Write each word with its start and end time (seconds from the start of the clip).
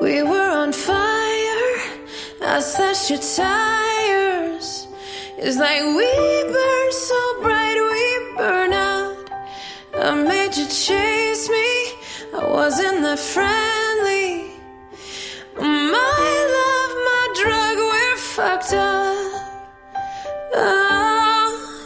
We 0.00 0.22
were 0.22 0.50
on 0.62 0.72
fire. 0.72 1.74
I 2.40 2.60
slashed 2.60 3.10
your 3.10 3.18
tires. 3.18 4.86
It's 5.36 5.56
like 5.58 5.82
we 5.82 6.10
burn 6.52 6.92
so 6.92 7.42
bright, 7.42 7.78
we 7.92 8.36
burn 8.36 8.72
out. 8.72 9.16
I 9.98 10.14
made 10.14 10.56
you 10.56 10.66
chase 10.66 11.48
me. 11.48 11.68
I 12.32 12.46
wasn't 12.46 13.02
that 13.02 13.18
friendly. 13.18 14.52
My 15.56 16.28
love, 16.58 16.92
my 17.10 17.24
drug, 17.40 17.76
we're 17.78 18.16
fucked 18.16 18.72
up. 18.74 19.32
Oh. 20.54 21.84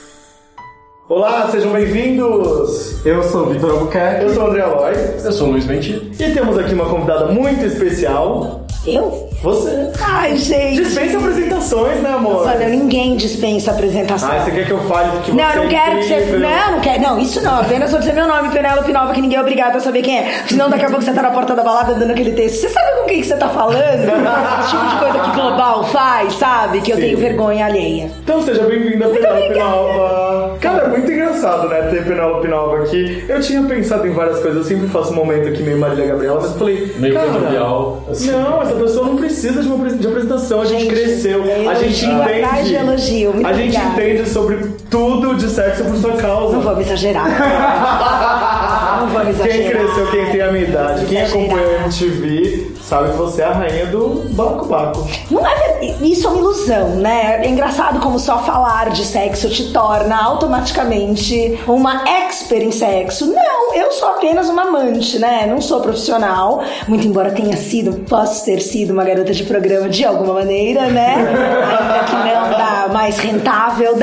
Olá, 1.09 1.51
sejam 1.51 1.73
bem-vindos! 1.73 2.92
Eu 3.05 3.23
sou 3.25 3.47
o 3.47 3.51
Vitor 3.51 3.71
Albuquerque. 3.71 4.25
Eu 4.25 4.35
sou 4.35 4.45
o 4.45 4.47
André 4.49 4.63
Aloy 4.63 4.93
Eu 5.25 5.33
sou 5.33 5.49
o 5.49 5.51
Luiz 5.53 5.67
Mentira. 5.67 6.03
e 6.19 6.31
temos 6.33 6.57
aqui 6.57 6.73
uma 6.75 6.89
convidada 6.89 7.27
muito 7.27 7.65
especial. 7.65 8.65
Eu? 8.87 9.32
Você. 9.43 9.91
Ai, 10.01 10.37
gente. 10.37 10.83
Dispensa 10.83 11.19
apresentações, 11.19 12.01
né, 12.01 12.11
amor? 12.11 12.47
Olha, 12.47 12.69
ninguém 12.69 13.17
dispensa 13.17 13.73
apresentação. 13.73 14.31
Ah, 14.31 14.45
você 14.45 14.51
quer 14.53 14.67
que 14.67 14.71
eu 14.71 14.81
fale 14.85 15.11
que 15.23 15.33
não, 15.33 15.45
você 15.51 15.57
não 15.57 15.65
é 15.65 15.69
quero 15.69 15.99
que 15.99 16.05
você. 16.05 16.37
Não, 16.39 16.73
não 16.73 16.81
quero. 16.81 17.03
Não, 17.03 17.19
isso 17.19 17.43
não. 17.43 17.61
Apenas 17.61 17.91
vou 17.91 17.99
dizer 17.99 18.13
meu 18.13 18.29
nome, 18.29 18.51
Penélope 18.51 18.93
Nova, 18.93 19.13
que 19.13 19.21
ninguém 19.21 19.39
é 19.39 19.41
obrigado 19.41 19.77
a 19.77 19.81
saber 19.81 20.03
quem 20.03 20.19
é. 20.21 20.43
Senão 20.47 20.71
daqui 20.71 20.85
a 20.85 20.89
pouco 20.89 21.03
você 21.03 21.13
tá 21.13 21.23
na 21.23 21.31
porta 21.31 21.55
da 21.55 21.65
balada 21.65 21.95
dando 21.95 22.13
aquele 22.13 22.33
texto. 22.33 22.61
Você 22.61 22.69
sabe 22.69 23.01
com 23.01 23.07
quem 23.07 23.21
que 23.21 23.27
você 23.27 23.37
tá 23.37 23.49
falando? 23.49 23.83
Esse 23.83 24.71
tipo 24.71 24.87
de 24.87 24.97
coisa 24.99 25.19
que 25.19 25.31
Global 25.33 25.85
faz, 25.85 26.35
sabe? 26.35 26.81
Que 26.81 26.93
eu 26.93 26.97
Sim. 26.97 27.03
tenho 27.03 27.19
vergonha 27.19 27.67
alheia. 27.67 28.11
Então 28.23 28.43
seja 28.43 28.63
bem-vinda, 28.63 29.09
Penélope. 29.09 29.59
Nova. 29.59 30.57
Cara, 30.61 30.85
é 30.85 30.89
muito 30.89 31.11
engraçado, 31.11 31.69
né, 31.69 31.83
ter 31.91 32.05
Penélope 32.05 32.47
Nova 32.47 32.79
aqui. 32.85 33.25
Eu 33.29 33.41
tinha 33.41 33.63
pensado 33.65 34.07
em 34.07 34.13
várias 34.13 34.39
coisas, 34.39 34.59
eu 34.59 34.65
sempre 34.65 34.87
faço 34.89 35.13
um 35.13 35.17
momento 35.17 35.49
aqui 35.49 35.63
meio 35.63 35.79
Marília 35.79 36.07
Gabriela, 36.07 36.41
mas 36.41 36.53
eu 36.53 36.59
falei, 36.59 36.93
Meio 36.99 37.15
cara, 37.15 37.33
jovial, 37.33 38.05
assim. 38.09 38.31
Não, 38.31 38.63
essa 38.63 38.75
pessoa 38.75 39.07
não 39.07 39.17
precisa 39.17 39.32
de 39.41 39.69
uma 39.69 39.89
de 39.91 40.07
apresentação, 40.07 40.61
a 40.61 40.65
gente, 40.65 40.83
Gente, 40.83 40.95
cresceu, 40.95 41.43
a 41.71 41.75
gente 41.75 42.05
entende. 42.05 42.43
atrás 42.43 42.67
de 42.69 42.75
elogio, 42.75 43.33
muito 43.35 43.47
a 43.47 43.53
gente 43.53 43.77
obrigada. 43.77 44.03
entende 44.03 44.29
sobre 44.29 44.57
tudo 44.91 45.35
de 45.35 45.49
sexo 45.49 45.85
por 45.85 45.97
sua 45.97 46.13
causa. 46.17 46.55
Não 46.55 46.63
vamos 46.63 46.87
exagerar. 46.87 47.29
não 49.01 49.09
vamos 49.09 49.29
exagerar. 49.31 49.59
Quem 49.59 49.71
cresceu, 49.71 50.07
quem 50.11 50.27
tem 50.27 50.41
a 50.43 50.53
minha 50.53 50.65
idade, 50.65 51.07
quem 51.07 51.23
acompanha 51.23 51.67
a 51.67 51.85
MTV, 51.85 52.72
sabe 52.93 53.09
que 53.09 53.17
você 53.17 53.41
é 53.41 53.47
a 53.47 53.53
rainha 53.53 53.87
do 53.87 54.29
Baco 54.35 54.67
Baco. 54.67 55.09
Não 55.31 55.47
é 55.47 55.83
isso 56.03 56.27
é 56.27 56.31
uma 56.31 56.39
ilusão, 56.39 56.91
né? 56.97 57.41
É 57.43 57.49
engraçado 57.49 57.99
como 58.01 58.19
só 58.19 58.41
falar 58.41 58.91
de 58.91 59.03
sexo 59.07 59.49
te 59.49 59.73
torna 59.73 60.23
automaticamente 60.23 61.59
uma 61.67 62.07
expert 62.07 62.63
em 62.63 62.71
sexo. 62.71 63.33
Não, 63.33 63.75
eu 63.75 63.91
sou 63.93 64.11
apenas 64.11 64.51
uma 64.51 64.65
amante, 64.65 65.19
né? 65.19 65.47
Não 65.47 65.59
sou 65.63 65.81
profissional, 65.81 66.63
muito 66.87 67.07
embora 67.07 67.31
tenha 67.31 67.57
sido, 67.57 68.05
posso 68.07 68.45
ter 68.45 68.61
sido 68.61 68.93
uma 68.93 69.05
garota 69.05 69.33
de 69.33 69.45
programa 69.45 69.89
de 69.89 70.05
alguma 70.05 70.35
maneira, 70.35 70.89
né? 70.89 71.15
Ainda 71.17 72.05
que 72.05 72.15
não 72.15 72.51
da 72.51 72.89
mais 72.93 73.17
rentável 73.19 73.97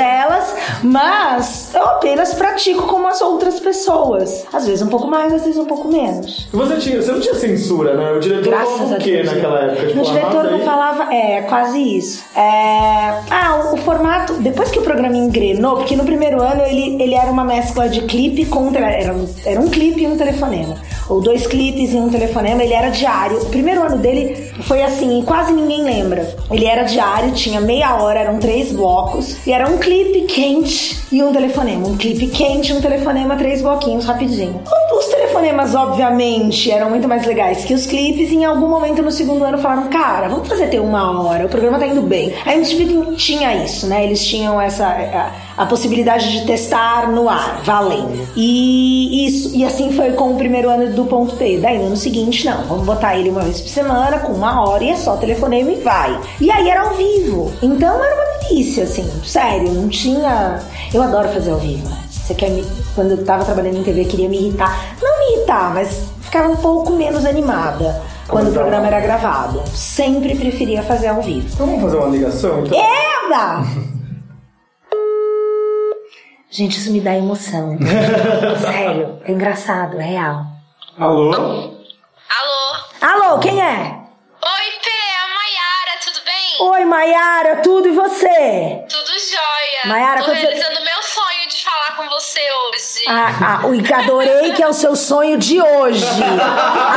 mas 0.83 1.69
eu 1.73 1.83
apenas 1.83 2.33
pratico 2.33 2.83
como 2.83 3.07
as 3.07 3.21
outras 3.21 3.59
pessoas. 3.59 4.45
Às 4.51 4.65
vezes 4.65 4.81
um 4.81 4.87
pouco 4.87 5.07
mais, 5.07 5.33
às 5.33 5.43
vezes 5.43 5.57
um 5.57 5.65
pouco 5.65 5.87
menos. 5.87 6.47
Você, 6.51 6.77
tinha, 6.77 7.01
você 7.01 7.11
não 7.11 7.19
tinha 7.19 7.35
censura, 7.35 7.93
né? 7.93 8.11
O 8.11 8.19
diretor 8.19 8.49
Graças 8.49 8.77
falava 8.77 8.93
a 8.93 8.97
o 8.97 9.01
quê 9.01 9.11
Deus. 9.11 9.33
naquela 9.33 9.59
época? 9.59 9.87
Tipo, 9.87 9.99
o 9.99 10.03
diretor 10.03 10.43
não 10.43 10.55
aí. 10.55 10.65
falava. 10.65 11.13
É, 11.13 11.41
quase 11.43 11.97
isso. 11.97 12.23
É, 12.35 12.41
ah, 13.29 13.61
o, 13.71 13.75
o 13.75 13.77
formato. 13.77 14.33
Depois 14.33 14.69
que 14.71 14.79
o 14.79 14.81
programa 14.81 15.15
engrenou, 15.15 15.77
porque 15.77 15.95
no 15.95 16.03
primeiro 16.03 16.41
ano 16.41 16.63
ele, 16.63 17.01
ele 17.01 17.15
era 17.15 17.31
uma 17.31 17.43
mescla 17.43 17.89
de 17.89 18.01
clipe 18.01 18.45
com. 18.45 18.69
Era 18.75 19.13
um, 19.13 19.27
era 19.45 19.59
um 19.59 19.69
clipe 19.69 20.03
e 20.03 20.07
um 20.07 20.17
telefonema. 20.17 20.75
Ou 21.09 21.21
dois 21.21 21.47
clipes 21.47 21.91
e 21.91 21.97
um 21.97 22.09
telefonema, 22.09 22.63
ele 22.63 22.73
era 22.73 22.89
diário. 22.89 23.37
O 23.41 23.45
primeiro 23.47 23.81
ano 23.81 23.97
dele 23.97 24.51
foi 24.61 24.83
assim, 24.83 25.23
quase 25.25 25.51
ninguém 25.51 25.83
lembra. 25.83 26.35
Ele 26.51 26.65
era 26.65 26.83
diário, 26.83 27.31
tinha 27.33 27.59
meia 27.59 27.95
hora, 27.95 28.19
eram 28.19 28.37
três 28.37 28.71
blocos. 28.71 29.35
E 29.47 29.51
era 29.51 29.67
um 29.67 29.79
clipe 29.79 30.21
quente 30.29 30.99
e 31.11 31.23
um 31.23 31.33
telefonema. 31.33 31.87
Um 31.87 31.97
clipe 31.97 32.27
quente 32.27 32.71
um 32.71 32.79
telefonema, 32.79 33.35
três 33.35 33.61
bloquinhos 33.61 34.05
rapidinho. 34.05 34.61
Os 34.91 35.05
telefonemas, 35.07 35.73
obviamente, 35.73 36.71
eram 36.71 36.89
muito 36.89 37.07
mais 37.07 37.25
legais 37.25 37.65
que 37.65 37.73
os 37.73 37.85
clipes. 37.85 38.31
E 38.31 38.35
em 38.35 38.45
algum 38.45 38.67
momento 38.67 39.01
no 39.01 39.11
segundo 39.11 39.43
ano 39.43 39.57
falaram, 39.57 39.87
cara, 39.89 40.27
vamos 40.27 40.47
fazer 40.47 40.67
ter 40.67 40.79
uma 40.79 41.21
hora, 41.21 41.45
o 41.45 41.49
programa 41.49 41.79
tá 41.79 41.87
indo 41.87 42.01
bem. 42.01 42.33
A 42.45 42.53
MTV 42.55 43.15
tinha 43.15 43.63
isso, 43.63 43.87
né? 43.87 44.05
Eles 44.05 44.25
tinham 44.25 44.61
essa 44.61 44.85
a, 44.87 45.31
a 45.59 45.65
possibilidade 45.65 46.31
de 46.31 46.45
testar 46.45 47.11
no 47.11 47.27
ar, 47.27 47.59
valendo. 47.65 48.25
E 48.33 49.27
isso, 49.27 49.53
e 49.53 49.65
assim 49.65 49.91
foi 49.91 50.13
com 50.13 50.31
o 50.31 50.37
primeiro 50.37 50.69
ano 50.69 50.93
do 50.95 51.03
ponto 51.03 51.35
P. 51.35 51.57
Daí 51.57 51.77
no 51.77 51.87
ano 51.87 51.97
seguinte, 51.97 52.45
não, 52.45 52.63
vamos 52.63 52.85
botar 52.85 53.17
ele 53.17 53.29
uma 53.29 53.41
vez 53.41 53.59
por 53.59 53.67
semana, 53.67 54.19
com 54.19 54.31
uma 54.31 54.61
hora 54.65 54.81
e 54.85 54.89
é 54.91 54.95
só 54.95 55.17
telefonema 55.17 55.69
e 55.69 55.75
vai. 55.81 56.17
E 56.39 56.49
aí 56.49 56.69
era 56.69 56.83
ao 56.83 56.95
vivo. 56.95 57.51
Então 57.61 58.01
era 58.01 58.15
uma 58.15 58.47
delícia, 58.47 58.85
assim, 58.85 59.05
sério, 59.25 59.69
não 59.73 59.89
tinha. 59.89 60.61
Eu 60.93 61.03
adoro 61.03 61.27
fazer 61.27 61.51
ao 61.51 61.57
vivo, 61.57 61.89
né? 61.89 61.97
Você 62.09 62.33
quer 62.33 62.51
me. 62.51 62.65
Quando 62.95 63.11
eu 63.11 63.25
tava 63.25 63.43
trabalhando 63.43 63.79
em 63.79 63.83
TV, 63.83 64.05
queria 64.05 64.29
me 64.29 64.37
irritar. 64.37 64.95
Não 65.01 65.19
me 65.19 65.35
irritar, 65.35 65.73
mas 65.73 66.03
ficava 66.21 66.47
um 66.47 66.55
pouco 66.55 66.93
menos 66.93 67.25
animada 67.25 68.01
quando 68.29 68.45
o 68.45 68.49
Então. 68.51 68.61
programa 68.61 68.87
era 68.87 69.01
gravado. 69.01 69.61
Sempre 69.73 70.35
preferia 70.35 70.83
fazer 70.83 71.07
ao 71.07 71.21
vivo. 71.21 71.47
Então 71.53 71.65
vamos 71.65 71.81
fazer 71.81 71.97
uma 71.97 72.07
ligação, 72.07 72.63
então? 72.65 72.79
Eva! 72.79 73.67
Gente, 76.51 76.77
isso 76.79 76.91
me 76.91 76.99
dá 76.99 77.13
emoção. 77.15 77.77
Sério, 78.61 79.21
é 79.23 79.31
engraçado, 79.31 79.99
é 79.99 80.03
real. 80.03 80.45
Alô? 80.97 81.31
Alô? 81.33 82.75
Alô, 83.01 83.39
quem 83.39 83.61
é? 83.61 83.65
Oi, 83.71 84.71
Pê, 84.83 84.89
é 84.89 85.15
a 85.15 85.27
Maiara, 85.35 85.99
tudo 86.03 86.19
bem? 86.25 86.67
Oi, 86.67 86.85
Maiara, 86.85 87.55
tudo 87.57 87.87
e 87.87 87.91
você? 87.91 88.83
Tudo 88.89 89.11
jóia. 89.19 89.85
Maiara, 89.85 90.19
Tô 90.21 90.25
quando 90.25 90.37
você- 90.37 90.45
realizando 90.47 90.83
meu 90.83 91.03
sonho 91.03 91.28
com 91.99 92.09
você 92.09 92.39
hoje. 92.39 93.03
Ah, 93.07 93.59
ah, 93.59 93.83
que 93.85 93.93
adorei 93.93 94.53
que 94.53 94.63
é 94.63 94.67
o 94.67 94.73
seu 94.73 94.95
sonho 94.95 95.37
de 95.37 95.61
hoje. 95.61 96.05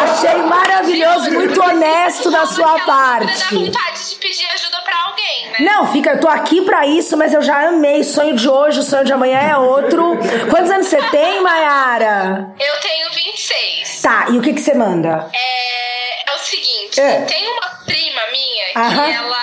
Achei 0.04 0.36
maravilhoso, 0.42 1.30
muito 1.32 1.60
honesto 1.60 2.30
da 2.30 2.46
sua 2.46 2.78
parte. 2.80 3.26
Da 3.50 3.58
vontade 3.58 4.10
de 4.10 4.14
pedir 4.16 4.46
ajuda 4.54 4.80
pra 4.82 4.96
alguém, 5.06 5.48
né? 5.50 5.56
Não, 5.60 5.90
fica, 5.92 6.10
eu 6.10 6.20
tô 6.20 6.28
aqui 6.28 6.62
pra 6.62 6.86
isso, 6.86 7.16
mas 7.16 7.34
eu 7.34 7.42
já 7.42 7.68
amei. 7.68 8.04
Sonho 8.04 8.36
de 8.36 8.48
hoje, 8.48 8.80
o 8.80 8.82
sonho 8.82 9.04
de 9.04 9.12
amanhã 9.12 9.38
é 9.40 9.56
outro. 9.56 10.16
Quantos 10.50 10.70
anos 10.70 10.86
você 10.86 11.00
tem, 11.10 11.40
Maiara? 11.40 12.54
Eu 12.60 12.80
tenho 12.80 13.10
26. 13.10 14.02
Tá, 14.02 14.26
e 14.30 14.38
o 14.38 14.42
que 14.42 14.52
que 14.52 14.60
você 14.60 14.74
manda? 14.74 15.28
É, 15.34 16.30
é 16.30 16.34
o 16.34 16.38
seguinte, 16.38 17.00
É. 17.00 17.22
tem 17.22 17.48
uma 17.48 17.69
prima 17.84 18.20
minha 18.30 18.64
que 18.72 18.78
Aham. 18.78 19.10
ela 19.10 19.42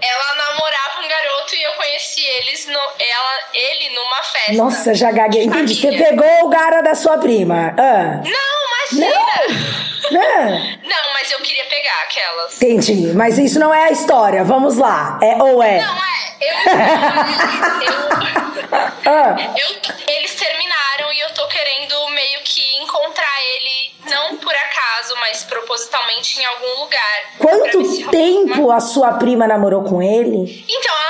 ela 0.00 0.34
namorava 0.36 0.87
conheci 1.88 2.20
eles 2.24 2.66
no, 2.66 2.72
ela, 2.78 3.38
ele 3.54 3.90
numa 3.94 4.22
festa. 4.22 4.52
Nossa, 4.52 4.94
já 4.94 5.10
gaguei. 5.10 5.44
Entendi. 5.44 5.74
Você 5.74 5.90
pegou 5.92 6.44
o 6.44 6.48
gara 6.48 6.82
da 6.82 6.94
sua 6.94 7.18
prima. 7.18 7.74
Ah. 7.78 8.20
Não, 8.24 8.98
imagina. 8.98 9.20
Ah. 10.10 10.78
Não, 10.84 11.12
mas 11.14 11.30
eu 11.30 11.38
queria 11.40 11.64
pegar 11.66 12.02
aquelas. 12.04 12.56
Entendi. 12.56 13.12
Mas 13.14 13.38
isso 13.38 13.58
não 13.58 13.72
é 13.72 13.84
a 13.84 13.90
história. 13.90 14.44
Vamos 14.44 14.76
lá. 14.76 15.18
É 15.22 15.34
ou 15.42 15.62
é? 15.62 15.80
Não, 15.80 15.94
é. 15.96 16.18
Eu, 16.40 16.54
eu, 17.82 18.08
Ah. 19.06 19.36
eu- 19.58 20.14
eles 20.14 20.34
terminaram 20.34 21.12
e 21.12 21.20
eu 21.20 21.30
tô 21.34 21.46
querendo 21.48 22.08
meio 22.10 22.40
que 22.44 22.60
encontrar 22.82 23.36
ele, 23.42 23.92
não 24.10 24.36
por 24.36 24.54
acaso, 24.54 25.14
mas 25.20 25.44
propositalmente 25.44 26.38
em 26.40 26.44
algum 26.44 26.80
lugar. 26.82 27.22
Quanto 27.38 28.10
tempo 28.10 28.70
a 28.70 28.80
sua 28.80 29.12
prima 29.14 29.46
namorou 29.46 29.82
com 29.84 30.02
ele? 30.02 30.64
Então, 30.68 30.94
ela 30.94 31.07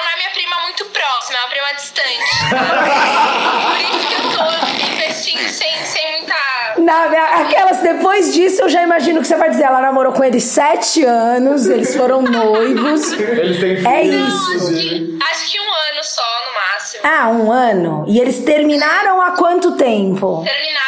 muito 0.78 0.84
próxima, 0.86 1.38
é 1.38 1.40
uma 1.40 1.48
prima 1.48 1.72
distante. 1.74 2.18
por 3.66 3.80
isso 3.80 4.08
que 4.08 4.14
eu 4.14 4.30
tô 4.32 4.86
investindo 4.86 5.48
sem, 5.48 5.84
sem 5.84 6.12
muita. 6.18 6.34
Na, 6.78 7.04
aquelas, 7.40 7.78
depois 7.78 8.32
disso, 8.32 8.62
eu 8.62 8.68
já 8.68 8.82
imagino 8.82 9.20
que 9.20 9.26
você 9.26 9.36
vai 9.36 9.50
dizer. 9.50 9.64
Ela 9.64 9.80
namorou 9.80 10.12
com 10.12 10.22
ele 10.22 10.40
sete 10.40 11.04
anos, 11.04 11.66
eles 11.66 11.96
foram 11.96 12.22
noivos. 12.22 13.12
Eles 13.12 13.58
têm 13.58 13.76
filhos. 13.76 13.86
É 13.86 14.04
Não, 14.04 14.28
isso. 14.28 14.56
acho 14.56 14.66
que, 14.68 15.18
acho 15.30 15.52
que 15.52 15.60
um 15.60 15.64
ano 15.64 16.04
só, 16.04 16.22
no 16.46 16.54
máximo. 16.54 17.02
Ah, 17.04 17.28
um 17.28 17.52
ano. 17.52 18.04
E 18.06 18.20
eles 18.20 18.38
terminaram 18.40 19.20
há 19.20 19.32
quanto 19.32 19.72
tempo? 19.72 20.44
Terminaram 20.44 20.87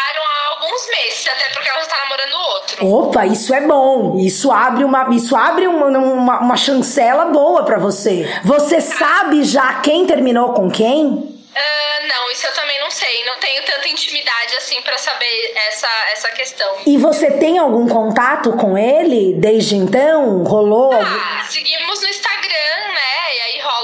Opa, 2.82 3.26
isso 3.26 3.54
é 3.54 3.60
bom. 3.60 4.16
Isso 4.18 4.50
abre 4.50 4.84
uma, 4.84 5.08
isso 5.10 5.36
abre 5.36 5.66
uma, 5.66 5.86
uma, 5.86 6.40
uma 6.40 6.56
chancela 6.56 7.26
boa 7.26 7.64
pra 7.64 7.78
você. 7.78 8.28
Você 8.44 8.80
sabe 8.80 9.44
já 9.44 9.74
quem 9.80 10.06
terminou 10.06 10.52
com 10.52 10.70
quem? 10.70 11.30
Ah, 11.54 12.06
não, 12.06 12.30
isso 12.30 12.46
eu 12.46 12.54
também 12.54 12.78
não 12.80 12.90
sei. 12.90 13.24
Não 13.26 13.38
tenho 13.38 13.62
tanta 13.64 13.88
intimidade 13.88 14.56
assim 14.56 14.80
pra 14.82 14.96
saber 14.96 15.52
essa, 15.68 15.88
essa 16.12 16.28
questão. 16.30 16.76
E 16.86 16.96
você 16.96 17.30
tem 17.32 17.58
algum 17.58 17.88
contato 17.88 18.52
com 18.52 18.78
ele 18.78 19.34
desde 19.34 19.76
então? 19.76 20.42
Rolou? 20.44 20.92
Ah, 20.94 21.44
seguimos 21.48 22.00
no 22.00 22.08
Instagram, 22.08 22.29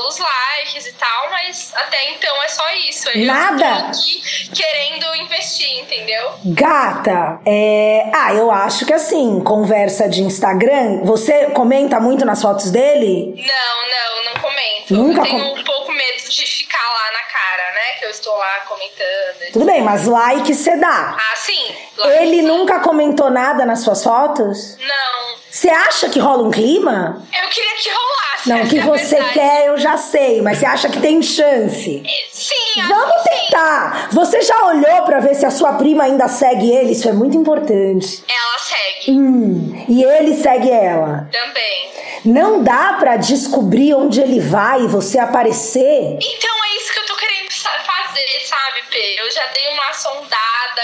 os 0.08 0.18
likes 0.18 0.86
e 0.86 0.92
tal, 0.94 1.30
mas 1.30 1.72
até 1.76 2.10
então 2.12 2.42
é 2.42 2.48
só 2.48 2.64
isso. 2.88 3.08
Eu 3.10 3.26
Nada? 3.26 3.58
tô 3.58 3.86
aqui 3.86 4.22
querendo 4.54 5.14
investir, 5.16 5.78
entendeu? 5.80 6.32
Gata, 6.44 7.40
é... 7.46 8.10
ah, 8.14 8.34
eu 8.34 8.50
acho 8.50 8.84
que 8.86 8.92
assim, 8.92 9.40
conversa 9.44 10.08
de 10.08 10.22
Instagram, 10.22 11.02
você 11.04 11.46
comenta 11.50 11.98
muito 12.00 12.24
nas 12.24 12.40
fotos 12.42 12.70
dele? 12.70 13.34
Não, 13.36 14.24
não, 14.26 14.34
não 14.34 14.40
comento. 14.40 14.94
Nunca 14.94 15.20
eu 15.20 15.24
tenho 15.24 15.54
com- 15.54 15.60
um 15.60 15.64
pouco 15.64 15.92
medo 15.92 16.28
de 16.28 16.46
ficar 16.46 16.78
lá 16.78 17.12
na 17.12 17.22
cara, 17.32 17.70
né? 17.74 17.98
Que 17.98 18.04
eu 18.06 18.10
estou 18.10 18.36
lá 18.36 18.60
comentando. 18.68 19.52
Tudo 19.52 19.64
bem, 19.64 19.82
mas 19.82 20.06
like 20.06 20.54
você 20.54 20.76
dá. 20.76 21.16
Ah, 21.18 21.36
sim. 21.36 21.74
like, 21.96 22.22
Ele 22.22 22.42
nunca 22.42 22.80
comentou 22.80 23.30
nada 23.30 23.64
nas 23.66 23.80
suas 23.80 24.02
fotos? 24.02 24.76
Não. 24.78 25.36
Você 25.50 25.68
acha 25.70 26.08
que 26.10 26.18
rola 26.18 26.42
um 26.46 26.50
clima? 26.50 27.22
Eu 27.42 27.48
queria 27.48 27.74
que 27.76 27.88
rolasse. 27.90 28.35
Não, 28.46 28.62
o 28.62 28.68
que 28.68 28.78
é 28.78 28.82
você 28.82 29.16
verdade. 29.16 29.34
quer 29.34 29.66
eu 29.66 29.76
já 29.78 29.96
sei, 29.96 30.40
mas 30.42 30.58
você 30.58 30.66
acha 30.66 30.88
que 30.88 31.00
tem 31.00 31.20
chance? 31.22 32.02
Sim, 32.32 32.82
Vamos 32.88 33.22
que 33.22 33.28
sim. 33.34 33.40
tentar. 33.46 34.08
Você 34.12 34.42
já 34.42 34.66
olhou 34.66 35.02
pra 35.02 35.18
ver 35.20 35.34
se 35.34 35.44
a 35.46 35.50
sua 35.50 35.72
prima 35.74 36.04
ainda 36.04 36.28
segue 36.28 36.70
ele? 36.70 36.92
Isso 36.92 37.08
é 37.08 37.12
muito 37.12 37.36
importante. 37.36 38.22
Ela 38.28 38.58
segue 38.58 39.10
Hum, 39.18 39.84
e 39.88 40.02
ele 40.02 40.34
segue 40.36 40.70
ela. 40.70 41.28
também. 41.32 41.90
Não 42.24 42.62
dá 42.62 42.96
pra 42.98 43.16
descobrir 43.16 43.94
onde 43.94 44.20
ele 44.20 44.40
vai 44.40 44.82
e 44.82 44.86
você 44.88 45.18
aparecer? 45.18 46.18
Então 46.20 46.64
é 46.64 46.76
isso 46.82 46.92
que 46.92 46.98
eu 47.00 47.06
tô 47.06 47.16
querendo 47.16 47.50
sa- 47.52 47.70
fazer, 48.16 48.46
sabe, 48.46 48.82
P? 48.90 49.16
Eu 49.20 49.30
já 49.30 49.46
dei 49.52 49.68
uma 49.68 49.92
sondada. 49.92 50.36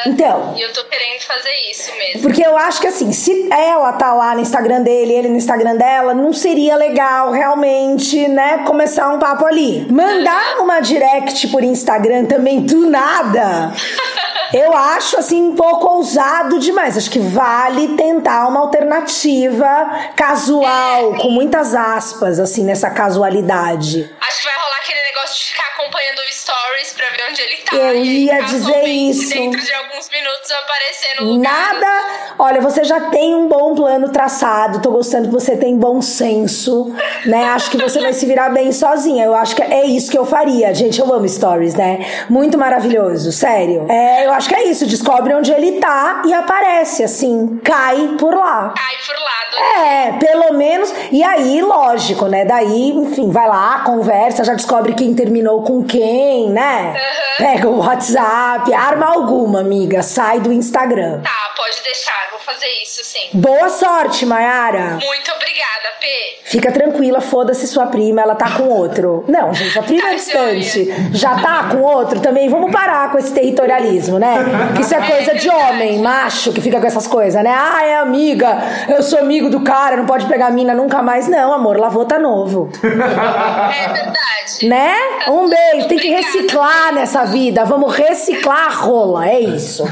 Então. 0.07 0.55
E 0.57 0.63
eu 0.63 0.73
tô 0.73 0.85
querendo 0.85 1.21
fazer 1.21 1.55
isso 1.71 1.93
mesmo. 1.97 2.23
Porque 2.23 2.45
eu 2.45 2.57
acho 2.57 2.81
que 2.81 2.87
assim, 2.87 3.13
se 3.13 3.49
ela 3.51 3.93
tá 3.95 4.13
lá 4.13 4.35
no 4.35 4.41
Instagram 4.41 4.83
dele, 4.83 5.15
ele 5.15 5.29
no 5.29 5.37
Instagram 5.37 5.77
dela, 5.77 6.15
não 6.15 6.33
seria 6.33 6.77
legal 6.77 7.31
realmente, 7.31 8.29
né, 8.29 8.65
começar 8.67 9.09
um 9.09 9.19
papo 9.19 9.47
ali. 9.47 9.87
Mandar 9.91 10.59
uma 10.59 10.81
direct 10.81 11.49
por 11.49 11.65
Instagram 11.65 12.27
também 12.27 12.61
do 12.61 12.89
nada. 12.89 13.73
Eu 14.53 14.77
acho 14.77 15.19
assim 15.19 15.43
um 15.43 15.57
pouco 15.57 15.87
ousado 15.89 16.59
demais. 16.59 16.97
Acho 16.97 17.11
que 17.11 17.19
vale 17.19 17.97
tentar 17.97 18.49
uma 18.49 18.61
alternativa 18.61 20.13
casual, 20.15 21.15
com 21.17 21.31
muitas 21.31 21.75
aspas, 21.75 22.39
assim, 22.39 22.65
nessa 22.65 22.91
casualidade. 22.91 24.11
Acho 24.21 24.39
que 24.39 24.45
vai 24.45 24.55
rolar 24.55 24.77
aquele 24.77 25.03
negócio 25.03 25.37
de 25.37 25.53
ficar 25.53 25.65
acompanhando 25.75 26.19
o 26.19 26.33
stories 26.33 26.93
pra 26.93 27.07
ver 27.11 27.31
onde 27.31 27.43
ele 27.43 27.57
tá. 27.59 27.77
Eu 27.77 27.87
aí, 27.89 28.25
ia 28.25 28.41
dizer 28.43 28.85
isso. 28.85 29.31
Dentro 29.31 29.61
de 29.61 29.73
alguns 29.73 30.09
minutos 30.11 30.51
aparecer 30.51 31.21
no 31.21 31.33
lugar. 31.33 31.75
Nada. 31.75 32.33
Olha, 32.39 32.61
você 32.61 32.85
já 32.85 33.01
tem 33.11 33.35
um 33.35 33.49
bom 33.49 33.75
plano 33.75 34.11
traçado. 34.11 34.81
Tô 34.81 34.91
gostando 34.91 35.29
que 35.29 35.33
você 35.33 35.57
tem 35.57 35.77
bom 35.77 36.03
senso, 36.03 36.95
né? 37.25 37.45
Acho 37.47 37.71
que 37.71 37.79
você 37.79 38.01
vai 38.01 38.13
se 38.13 38.27
virar 38.27 38.51
bem 38.51 38.73
sozinha. 38.73 39.25
Eu 39.25 39.35
acho 39.35 39.55
que 39.57 39.63
é 39.63 39.87
isso 39.87 40.11
que 40.11 40.19
eu 40.19 40.27
faria. 40.27 40.75
Gente, 40.75 41.01
eu 41.01 41.13
amo 41.13 41.29
stories, 41.29 41.75
né? 41.75 42.25
Muito 42.29 42.59
maravilhoso, 42.59 43.33
sério. 43.33 43.87
É, 43.89 44.27
eu 44.27 44.33
acho 44.33 44.42
que 44.49 44.55
é 44.55 44.65
isso. 44.65 44.87
Descobre 44.87 45.35
onde 45.35 45.53
ele 45.53 45.81
tá 45.81 46.23
e 46.25 46.33
aparece, 46.33 47.03
assim. 47.03 47.61
Cai 47.65 48.17
por 48.19 48.35
lá. 48.35 48.73
Cai 48.77 48.95
por 49.07 49.15
lado. 49.15 49.83
É, 49.85 50.13
pelo 50.19 50.55
menos. 50.55 50.93
E 51.11 51.23
aí, 51.23 51.61
lógico, 51.61 52.27
né? 52.27 52.45
Daí, 52.45 52.91
enfim, 52.91 53.31
vai 53.31 53.47
lá, 53.49 53.83
conversa, 53.85 54.45
já 54.45 54.55
descobre 54.55 54.95
quem 54.95 55.15
terminou 55.15 55.63
com 55.63 55.85
quem, 55.85 56.51
né? 56.51 56.95
Pega 57.39 57.69
o 57.69 57.79
WhatsApp, 57.79 58.73
arma 58.73 59.07
alguma, 59.07 59.61
amiga. 59.61 60.03
Sai 60.03 60.41
do 60.41 60.53
Instagram. 60.53 61.21
Tá, 61.23 61.53
pode 61.57 61.83
deixar. 61.83 62.13
Vou 62.31 62.41
fazer 62.41 62.69
isso 62.83 63.05
sim. 63.05 63.29
Boa 63.35 63.69
sorte, 63.69 64.25
Mayara. 64.25 64.99
Muito 65.05 65.31
obrigada, 65.33 65.89
P. 66.01 66.07
Fica 66.45 66.73
tranquila, 66.73 67.21
foda-se 67.21 67.67
sua 67.67 67.87
prima, 67.87 68.21
ela 68.23 68.35
tá 68.35 68.51
com 68.57 68.65
outro. 68.69 69.25
Não, 69.29 69.53
gente, 69.55 69.79
a 69.79 69.83
prima 69.83 70.09
é 70.09 70.13
Tá 70.13 70.15
distante. 70.15 70.95
Já 71.13 71.41
tá 71.41 71.69
com 71.71 71.81
outro 71.83 72.21
também. 72.21 72.49
Vamos 72.49 72.71
parar 72.71 73.11
com 73.11 73.19
esse 73.19 73.33
territorialismo, 73.33 74.19
né? 74.19 74.32
Que 74.75 74.83
isso 74.83 74.95
é 74.95 75.07
coisa 75.07 75.35
de 75.35 75.49
homem, 75.49 75.99
macho, 76.01 76.53
que 76.53 76.61
fica 76.61 76.81
com 76.81 76.87
essas 76.87 77.07
coisas, 77.07 77.43
né? 77.43 77.55
Ah, 77.55 77.85
é 77.85 77.97
amiga, 77.97 78.59
eu 78.89 79.03
sou 79.03 79.19
amigo 79.19 79.49
do 79.49 79.61
cara, 79.61 79.97
não 79.97 80.07
pode 80.07 80.27
pegar 80.27 80.51
mina 80.51 80.75
nunca 80.75 81.03
mais. 81.03 81.29
Não, 81.29 81.53
amor, 81.53 81.79
lavou 81.79 82.05
tá 82.05 82.19
novo. 82.19 82.69
É 82.83 83.89
verdade. 83.89 84.23
Né? 84.69 84.95
Um 85.29 85.49
beijo, 85.49 85.89
tem 85.89 85.99
que 85.99 86.09
reciclar 86.09 86.93
nessa 86.93 87.25
vida. 87.25 87.65
Vamos 87.65 87.95
reciclar 87.95 88.67
a 88.67 88.71
rola, 88.71 89.29
é 89.29 89.41
isso. 89.41 89.85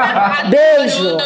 Beijo. 0.48 1.16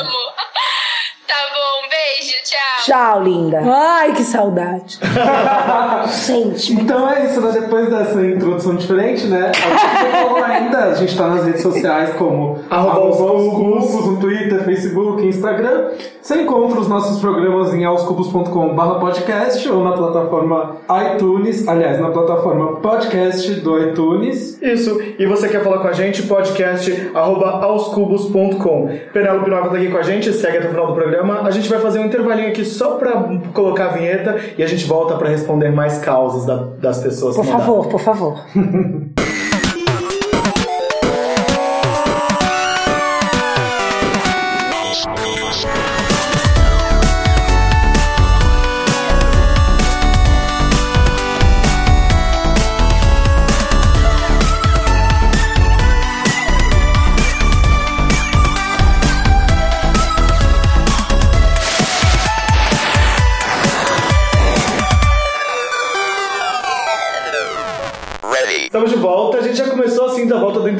Tá 2.18 2.24
beijo, 2.24 2.34
tchau. 2.44 2.84
Tchau, 2.84 3.22
linda. 3.22 3.60
Ai, 3.64 4.12
que 4.12 4.24
saudade. 4.24 4.98
Gente, 6.26 6.72
Então 6.72 7.08
é 7.08 7.26
isso, 7.26 7.40
né? 7.40 7.52
Depois 7.52 7.88
dessa 7.88 8.20
introdução 8.26 8.74
diferente, 8.74 9.26
né? 9.26 9.52
A 9.54 9.68
gente 9.68 10.10
falou 10.12 10.44
ainda, 10.44 10.78
a 10.86 10.94
gente 10.94 11.16
tá 11.16 11.28
nas 11.28 11.44
redes 11.44 11.62
sociais 11.62 12.14
como 12.16 12.58
Arroba 12.70 12.90
arroba 12.90 13.08
os 13.10 13.20
os 13.20 13.54
cubos. 13.54 13.90
cubos, 13.90 14.06
no 14.06 14.20
Twitter, 14.20 14.64
Facebook, 14.64 15.24
Instagram. 15.26 15.90
Você 16.20 16.42
encontra 16.42 16.80
os 16.80 16.88
nossos 16.88 17.20
programas 17.20 17.72
em 17.72 17.84
aoscubos.com.br 17.84 18.98
podcast 19.00 19.66
ou 19.70 19.82
na 19.82 19.92
plataforma 19.92 20.76
iTunes, 21.14 21.66
aliás, 21.66 21.98
na 22.00 22.10
plataforma 22.10 22.76
podcast 22.76 23.50
do 23.60 23.78
iTunes. 23.80 24.60
Isso. 24.60 25.00
E 25.18 25.24
você 25.26 25.48
quer 25.48 25.62
falar 25.62 25.78
com 25.78 25.88
a 25.88 25.92
gente? 25.92 26.24
Podcast 26.24 27.10
arroba 27.14 27.46
aoscubos.com. 27.64 28.90
Penélope 29.12 29.48
Nova 29.48 29.70
tá 29.70 29.76
aqui 29.76 29.88
com 29.90 29.96
a 29.98 30.02
gente, 30.02 30.32
segue 30.32 30.58
até 30.58 30.66
o 30.66 30.70
final 30.70 30.86
do 30.88 30.94
programa. 30.94 31.40
A 31.42 31.50
gente 31.50 31.68
vai 31.68 31.78
fazer 31.78 32.00
um 32.00 32.06
intervalinho 32.06 32.48
aqui 32.48 32.64
só 32.64 32.96
pra 32.96 33.12
colocar 33.54 33.86
a 33.86 33.88
vinheta 33.88 34.36
e 34.58 34.62
a 34.62 34.66
gente 34.66 34.84
volta 34.86 35.14
pra 35.16 35.28
responder 35.28 35.70
mais 35.70 35.98
causas 35.98 36.44
da- 36.44 36.68
das 36.80 36.98
pessoas 36.98 37.36
por 37.36 37.44
mandaram. 37.44 37.64
favor, 37.64 37.86
por 37.88 38.00
favor. 38.00 38.38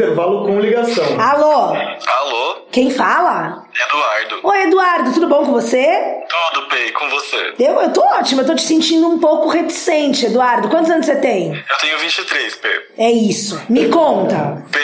intervalo 0.08 0.44
com 0.46 0.58
ligação. 0.58 1.20
Alô, 1.20 1.74
Alô, 2.06 2.56
quem 2.70 2.90
fala? 2.90 3.64
Eduardo. 3.74 4.40
Oi, 4.42 4.62
Eduardo, 4.62 5.12
tudo 5.12 5.28
bom 5.28 5.44
com 5.44 5.52
você? 5.52 5.86
Tudo 6.52 6.68
bem 6.68 6.92
com 6.92 7.08
você? 7.10 7.54
Eu, 7.58 7.80
eu 7.80 7.92
tô 7.92 8.00
ótima, 8.00 8.42
eu 8.42 8.46
tô 8.46 8.54
te 8.54 8.62
sentindo 8.62 9.06
um 9.06 9.18
pouco 9.18 9.48
reticente, 9.48 10.26
Eduardo. 10.26 10.68
Quantos 10.68 10.90
anos 10.90 11.06
você 11.06 11.16
tem? 11.16 11.52
Eu 11.52 11.76
tenho 11.78 11.98
23, 11.98 12.54
P. 12.56 12.68
É 12.96 13.10
isso. 13.10 13.60
Me 13.68 13.88
conta. 13.88 14.64
P, 14.72 14.78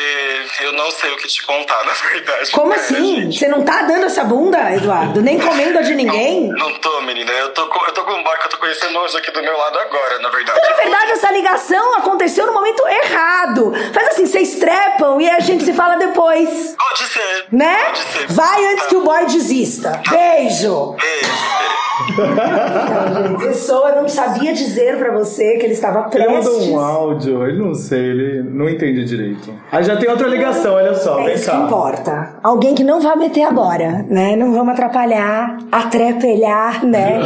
eu 0.61 0.73
não 0.73 0.90
sei 0.90 1.11
o 1.12 1.16
que 1.16 1.26
te 1.26 1.42
contar, 1.44 1.84
na 1.84 1.92
verdade. 1.92 2.50
Como 2.50 2.73
assim? 2.73 3.16
gente. 3.16 3.38
Você 3.38 3.49
não 3.49 3.62
tá 3.64 3.82
dando 3.82 4.06
essa 4.06 4.25
bunda, 4.25 4.73
Eduardo? 4.73 5.20
Nem 5.23 5.38
comendo 5.38 5.78
a 5.78 5.82
de 5.82 5.94
ninguém? 5.94 6.49
Não 6.49 6.73
tô, 6.75 7.00
menina. 7.02 7.30
Eu 7.32 7.52
tô, 7.52 7.66
com, 7.66 7.84
eu 7.87 7.92
tô 7.92 8.04
com 8.04 8.12
um 8.12 8.23
bar 8.23 8.38
que 8.38 8.46
eu 8.46 8.50
tô 8.50 8.56
conhecendo 8.58 8.99
hoje 8.99 9.16
aqui 9.16 9.30
do 9.30 9.42
meu 9.42 9.56
lado 9.56 9.78
agora, 9.78 10.18
na 10.20 10.28
verdade. 10.28 10.61
Na 10.61 10.76
verdade, 10.76 11.12
essa 11.12 11.30
ligação 11.30 11.94
aconteceu 11.99 12.46
no 12.46 12.52
momento 12.52 12.87
errado. 12.87 13.73
Faz 13.92 14.08
assim, 14.08 14.26
vocês 14.26 14.56
trepam 14.56 15.20
e 15.20 15.28
a 15.28 15.40
gente 15.40 15.64
se 15.64 15.73
fala 15.73 15.96
depois. 15.96 16.75
Pode 16.76 17.08
ser. 17.08 17.46
Né? 17.50 17.84
Pode 17.84 17.99
ser. 17.99 18.26
Vai 18.32 18.66
antes 18.66 18.87
que 18.87 18.96
o 18.96 19.00
boy 19.02 19.26
desista. 19.26 20.02
Beijo! 20.08 20.96
Beijo, 21.00 21.84
Pessoa 23.39 23.93
não 23.93 24.09
sabia 24.09 24.53
dizer 24.53 24.99
pra 24.99 25.13
você 25.13 25.57
que 25.59 25.65
ele 25.67 25.75
estava 25.75 26.01
Ele 26.13 26.25
prestes. 26.25 26.45
mandou 26.45 26.63
um 26.73 26.79
áudio, 26.81 27.47
ele 27.47 27.59
não 27.63 27.75
sei, 27.75 27.99
ele 28.01 28.43
não 28.43 28.69
entende 28.69 29.05
direito. 29.05 29.55
Aí 29.71 29.83
já 29.85 29.97
tem 29.97 30.11
outra 30.11 30.27
ligação, 30.29 30.75
olha 30.75 30.95
só, 30.95 31.21
É 31.21 31.25
vem 31.27 31.35
isso 31.35 31.51
que 31.51 31.57
cá. 31.57 31.63
importa. 31.65 32.35
Alguém 32.43 32.75
que 32.75 32.83
não 32.85 33.01
vai 33.01 33.17
meter 33.17 33.45
agora, 33.45 34.05
né? 34.09 34.35
Não 34.37 34.53
vamos 34.53 34.73
atrapalhar, 34.75 35.57
atrapalhar, 35.71 36.85
né? 36.85 37.19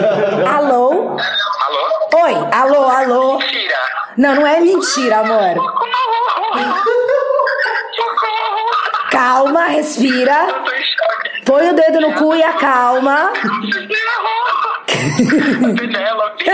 alô? 0.56 0.90
Alô? 1.18 2.24
Oi, 2.24 2.34
alô, 2.52 2.82
alô. 2.88 3.38
Tira. 3.38 3.74
Não, 4.16 4.34
não 4.36 4.46
é 4.46 4.60
mentira, 4.60 5.18
amor. 5.18 5.54
Calma, 9.34 9.66
respira. 9.66 10.46
Tô 10.46 10.70
em 10.70 10.84
choque. 10.84 11.42
Põe 11.44 11.70
o 11.70 11.74
dedo 11.74 12.00
no 12.00 12.12
cu 12.14 12.36
e 12.36 12.42
acalma. 12.44 13.32
Penélope. 15.76 16.44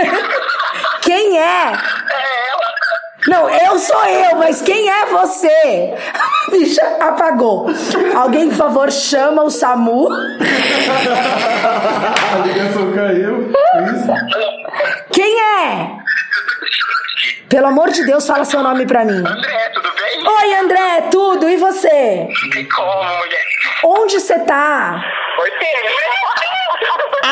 Quem 1.01 1.37
é? 1.37 1.73
É 1.73 2.49
ela. 2.49 2.71
Não, 3.27 3.47
eu 3.47 3.77
sou 3.77 4.03
eu, 4.05 4.35
mas 4.37 4.63
quem 4.63 4.89
é 4.89 5.05
você? 5.05 5.93
A 6.11 6.49
bicha 6.49 6.81
apagou. 6.99 7.67
Alguém, 8.15 8.49
por 8.49 8.57
favor, 8.57 8.91
chama 8.91 9.43
o 9.43 9.51
SAMU. 9.51 10.07
A 12.33 12.37
ligação 12.47 12.91
caiu. 12.93 13.53
Quem 15.11 15.39
é? 15.39 16.00
Pelo 17.49 17.67
amor 17.67 17.89
de 17.91 18.05
Deus, 18.05 18.25
fala 18.25 18.45
seu 18.45 18.63
nome 18.63 18.85
pra 18.85 19.03
mim. 19.03 19.17
André, 19.25 19.69
tudo 19.73 19.91
bem? 19.93 20.27
Oi, 20.27 20.55
André, 20.55 21.01
tudo? 21.11 21.49
E 21.49 21.57
você? 21.57 22.27
Não 22.43 22.49
tem 22.49 22.67
como, 22.69 23.03
mulher. 23.17 23.45
Onde 23.83 24.19
você 24.19 24.39
tá? 24.39 25.03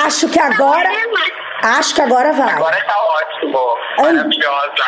Acho 0.05 0.27
que 0.29 0.39
agora. 0.39 0.89
Acho 1.61 1.93
que 1.95 2.01
agora 2.01 2.31
vai. 2.33 2.53
Agora 2.53 2.77
tá 2.85 2.95
ótimo. 3.01 3.77
Maravilhosa. 3.97 4.83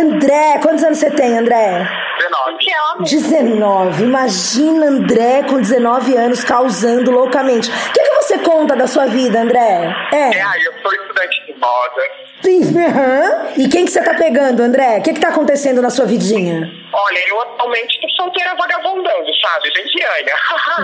André, 0.00 0.58
quantos 0.62 0.84
anos 0.84 0.98
você 0.98 1.10
tem, 1.10 1.38
André? 1.38 1.88
19. 2.18 3.04
19. 3.04 4.02
Imagina 4.02 4.86
André 4.86 5.42
com 5.48 5.60
19 5.60 6.16
anos 6.16 6.44
causando 6.44 7.10
loucamente. 7.10 7.70
O 7.70 7.92
que, 7.92 8.00
que 8.02 8.14
você 8.16 8.38
conta 8.38 8.76
da 8.76 8.86
sua 8.86 9.06
vida, 9.06 9.40
André? 9.40 9.94
É, 10.12 10.38
É. 10.38 10.66
eu 10.66 10.72
sou 10.82 10.92
estudante 10.92 11.46
de 11.46 11.58
moda. 11.58 12.02
Sim, 12.42 12.62
aham. 12.78 13.52
E 13.56 13.68
quem 13.68 13.84
que 13.84 13.90
você 13.90 14.02
tá 14.02 14.14
pegando, 14.14 14.62
André? 14.62 14.98
O 14.98 15.02
que, 15.02 15.12
que 15.12 15.20
tá 15.20 15.28
acontecendo 15.28 15.82
na 15.82 15.90
sua 15.90 16.06
vidinha? 16.06 16.70
Olha, 16.92 17.28
eu 17.28 17.40
atualmente 17.42 18.00
tô 18.00 18.08
solteira 18.10 18.54
vagabundando, 18.56 19.26
sabe? 19.40 19.70
Gendiana. 19.70 20.32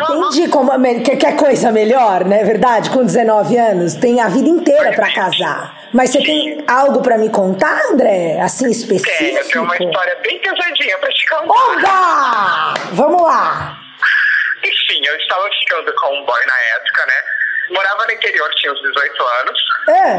Entendi 0.29 0.49
como 0.49 0.71
que, 1.03 1.17
que 1.17 1.27
é 1.27 1.33
coisa 1.33 1.73
melhor, 1.73 2.25
não 2.25 2.37
é 2.37 2.45
verdade? 2.45 2.91
Com 2.91 3.05
19 3.05 3.57
anos, 3.57 3.95
tem 3.95 4.21
a 4.21 4.29
vida 4.29 4.49
inteira 4.49 4.93
pra 4.93 5.13
casar. 5.13 5.89
Mas 5.93 6.11
você 6.11 6.23
tem 6.23 6.65
algo 6.69 7.03
pra 7.03 7.19
me 7.19 7.31
contar, 7.31 7.81
André? 7.91 8.39
Assim 8.41 8.71
específico? 8.71 9.19
Tenho, 9.19 9.49
tenho 9.49 9.65
uma 9.65 9.77
história 9.77 10.17
bem 10.23 10.39
pesadinha 10.39 10.99
pra 10.99 11.09
te 11.11 11.29
contar. 11.29 11.45
Oba! 11.45 12.75
Vamos 12.93 13.23
lá. 13.23 13.79
Enfim, 14.63 15.05
eu 15.07 15.17
estava 15.17 15.49
ficando 15.61 15.93
com 15.95 16.09
um 16.15 16.25
boy 16.25 16.41
na 16.47 16.77
época, 16.77 17.07
né? 17.07 17.36
Morava 17.71 18.07
no 18.07 18.13
interior, 18.13 18.49
tinha 18.57 18.73
uns 18.73 18.81
18 18.83 19.23
anos. 19.41 19.59
É. 19.89 20.13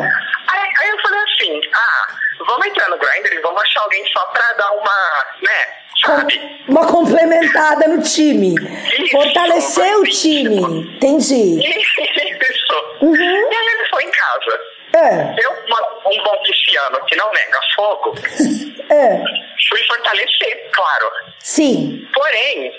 Aí, 0.50 0.74
aí 0.82 0.90
eu 0.90 1.02
falei 1.02 1.20
assim, 1.20 1.62
ah, 1.74 2.08
vamos 2.46 2.66
entrar 2.68 2.90
no 2.90 2.98
Grindr 2.98 3.34
e 3.34 3.40
vamos 3.42 3.62
achar 3.62 3.82
alguém 3.82 4.06
só 4.12 4.26
pra 4.26 4.54
dar 4.54 4.72
uma, 4.72 5.26
né, 5.42 5.76
sabe? 6.06 6.64
Uma 6.68 6.86
complementada 6.88 7.88
no 7.88 8.02
time. 8.02 8.56
Isso, 9.00 9.12
Fortalecer 9.12 9.98
o 10.00 10.06
isso. 10.06 10.22
time. 10.22 10.96
Entendi. 10.96 11.60
Isso. 11.68 12.98
Uhum. 13.02 13.16
E 13.52 13.56
aí 13.56 13.68
ele 13.68 13.90
foi 13.90 14.04
em 14.04 14.12
casa. 14.12 14.60
É, 14.96 15.36
Eu, 15.44 15.52
um 15.52 16.24
bom 16.24 16.42
pisciano 16.44 17.06
que 17.06 17.16
não 17.16 17.32
nega 17.32 17.60
fogo, 17.76 18.16
é. 18.90 19.24
fui 19.70 19.84
fortalecer, 19.86 20.70
claro. 20.74 21.12
Sim. 21.40 22.08
Porém, 22.14 22.72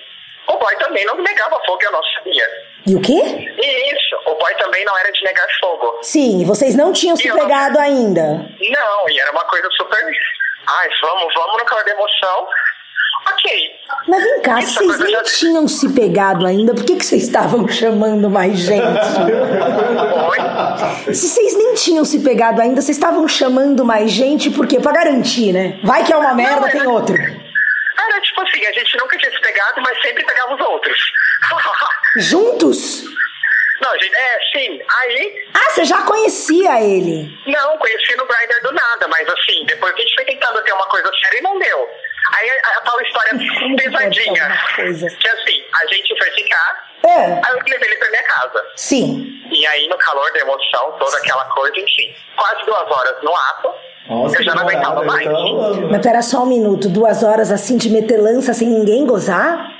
o 0.49 0.57
boy 0.57 0.75
também 0.77 1.05
não 1.05 1.17
negava 1.17 1.61
fogo, 1.65 1.79
eu 1.83 1.93
não 1.93 2.03
sabia. 2.03 2.49
E 2.89 2.95
o 2.97 3.01
quê? 3.01 3.13
E 3.61 3.95
isso, 3.95 4.17
o 4.27 4.35
boy 4.39 4.55
também 4.55 4.85
não 4.85 4.97
era 4.99 5.11
de 5.13 5.23
negar 5.23 5.47
fogo. 5.61 5.99
Sim, 6.03 6.41
e 6.41 6.45
vocês 6.45 6.75
não 6.75 6.93
tinham 6.93 7.17
se 7.17 7.27
E 7.27 7.31
não- 7.31 7.37
pegado 7.39 7.79
ainda. 7.79 8.23
Não, 8.61 9.09
e 9.11 9.21
era 9.21 9.31
uma 9.33 9.45
coisa 9.45 9.69
super. 9.77 10.01
Ai, 10.67 10.89
vamos, 11.03 11.35
vamos 11.35 11.59
no 11.59 11.65
calor 11.67 11.85
da 11.85 11.91
emoção. 11.93 12.49
Ok. 13.33 13.71
Mas 14.07 14.23
vem 14.23 14.41
cá, 14.41 14.59
Isso, 14.61 14.75
vocês 14.75 14.99
nem 15.01 15.11
já- 15.11 15.23
tinham 15.25 15.69
se 15.69 15.93
pegado 15.93 16.47
ainda, 16.47 16.73
por 16.73 16.85
que, 16.85 16.97
que 16.97 17.05
vocês 17.05 17.25
estavam 17.25 17.67
chamando 17.69 18.31
mais 18.31 18.59
gente? 18.59 18.83
Oi? 20.31 21.15
Se 21.15 21.29
vocês 21.29 21.57
nem 21.57 21.75
tinham 21.75 22.05
se 22.05 22.21
pegado 22.21 22.61
ainda, 22.63 22.81
vocês 22.81 22.97
estavam 22.97 23.27
chamando 23.29 23.85
mais 23.85 24.11
gente, 24.11 24.51
por 24.51 24.67
quê? 24.67 24.79
Pra 24.81 24.93
garantir, 24.93 25.53
né? 25.53 25.79
Vai 25.83 26.05
que 26.05 26.13
é 26.13 26.17
uma 26.17 26.33
merda, 26.35 26.61
Não, 26.61 26.69
tem 26.71 26.81
era- 26.81 26.91
outro. 26.91 27.17
Era 27.99 28.21
tipo 28.21 28.41
assim, 28.43 28.65
a 28.67 28.73
gente 28.73 28.97
nunca 28.99 29.19
tinha 29.19 29.31
se 29.31 29.41
pegado, 29.41 29.81
mas 29.83 30.01
sempre 30.03 30.25
pegava 30.25 30.55
os 30.55 30.61
outros. 30.61 30.99
Juntos? 32.17 33.05
não, 33.81 33.93
gente, 33.99 34.15
é, 34.15 34.39
sim. 34.53 34.83
Aí, 35.01 35.49
Ah, 35.55 35.71
você 35.71 35.85
já 35.85 36.03
conhecia 36.03 36.81
ele. 36.83 37.31
não, 37.47 37.79
conheci 37.79 38.17
no 38.17 38.27
Grindr 38.27 38.63
do 38.63 38.73
nada, 38.73 39.07
mas 39.09 39.29
assim, 39.29 39.65
depois 39.67 39.95
a 39.95 39.99
gente 39.99 40.15
foi 40.15 40.25
tentando 40.25 40.63
ter 40.65 40.73
uma 40.73 40.87
coisa 40.89 41.11
séria 41.23 41.39
e 41.39 41.43
não 41.43 41.59
deu. 41.59 41.89
Aí 42.37 42.51
a, 42.51 42.79
a 42.79 42.81
tal 42.83 43.01
história 43.01 43.33
pesadinha. 43.77 44.61
Que 44.77 45.29
assim, 45.29 45.65
a 45.81 45.87
gente 45.95 46.19
foi 46.19 46.31
ficar, 46.33 46.85
É, 47.07 47.25
aí 47.45 47.53
eu 47.53 47.59
levei 47.67 47.89
ele 47.89 47.97
pra 47.97 48.11
minha 48.11 48.23
casa. 48.25 48.63
sim. 48.77 49.35
E 49.51 49.67
aí, 49.67 49.89
no 49.89 49.97
calor 49.97 50.31
da 50.35 50.41
emoção, 50.41 50.93
toda 50.99 51.17
aquela 51.17 51.45
coisa, 51.47 51.75
enfim. 51.81 52.15
Quase 52.37 52.67
duas 52.67 52.91
horas 52.91 53.17
no 53.23 53.35
ato, 53.35 53.71
Nossa, 54.11 54.37
eu 54.37 54.43
já 54.45 54.55
não 54.55 54.63
aguentava 54.63 55.03
mais. 55.05 55.23
então- 55.27 55.89
Mas 55.91 56.03
pera 56.03 56.21
só 56.21 56.43
um 56.43 56.47
minuto, 56.47 56.89
duas 56.91 57.23
horas 57.23 57.51
assim 57.51 57.79
de 57.79 57.89
meter 57.89 58.19
lança 58.19 58.53
sem 58.53 58.69
ninguém 58.69 59.07
gozar? 59.07 59.73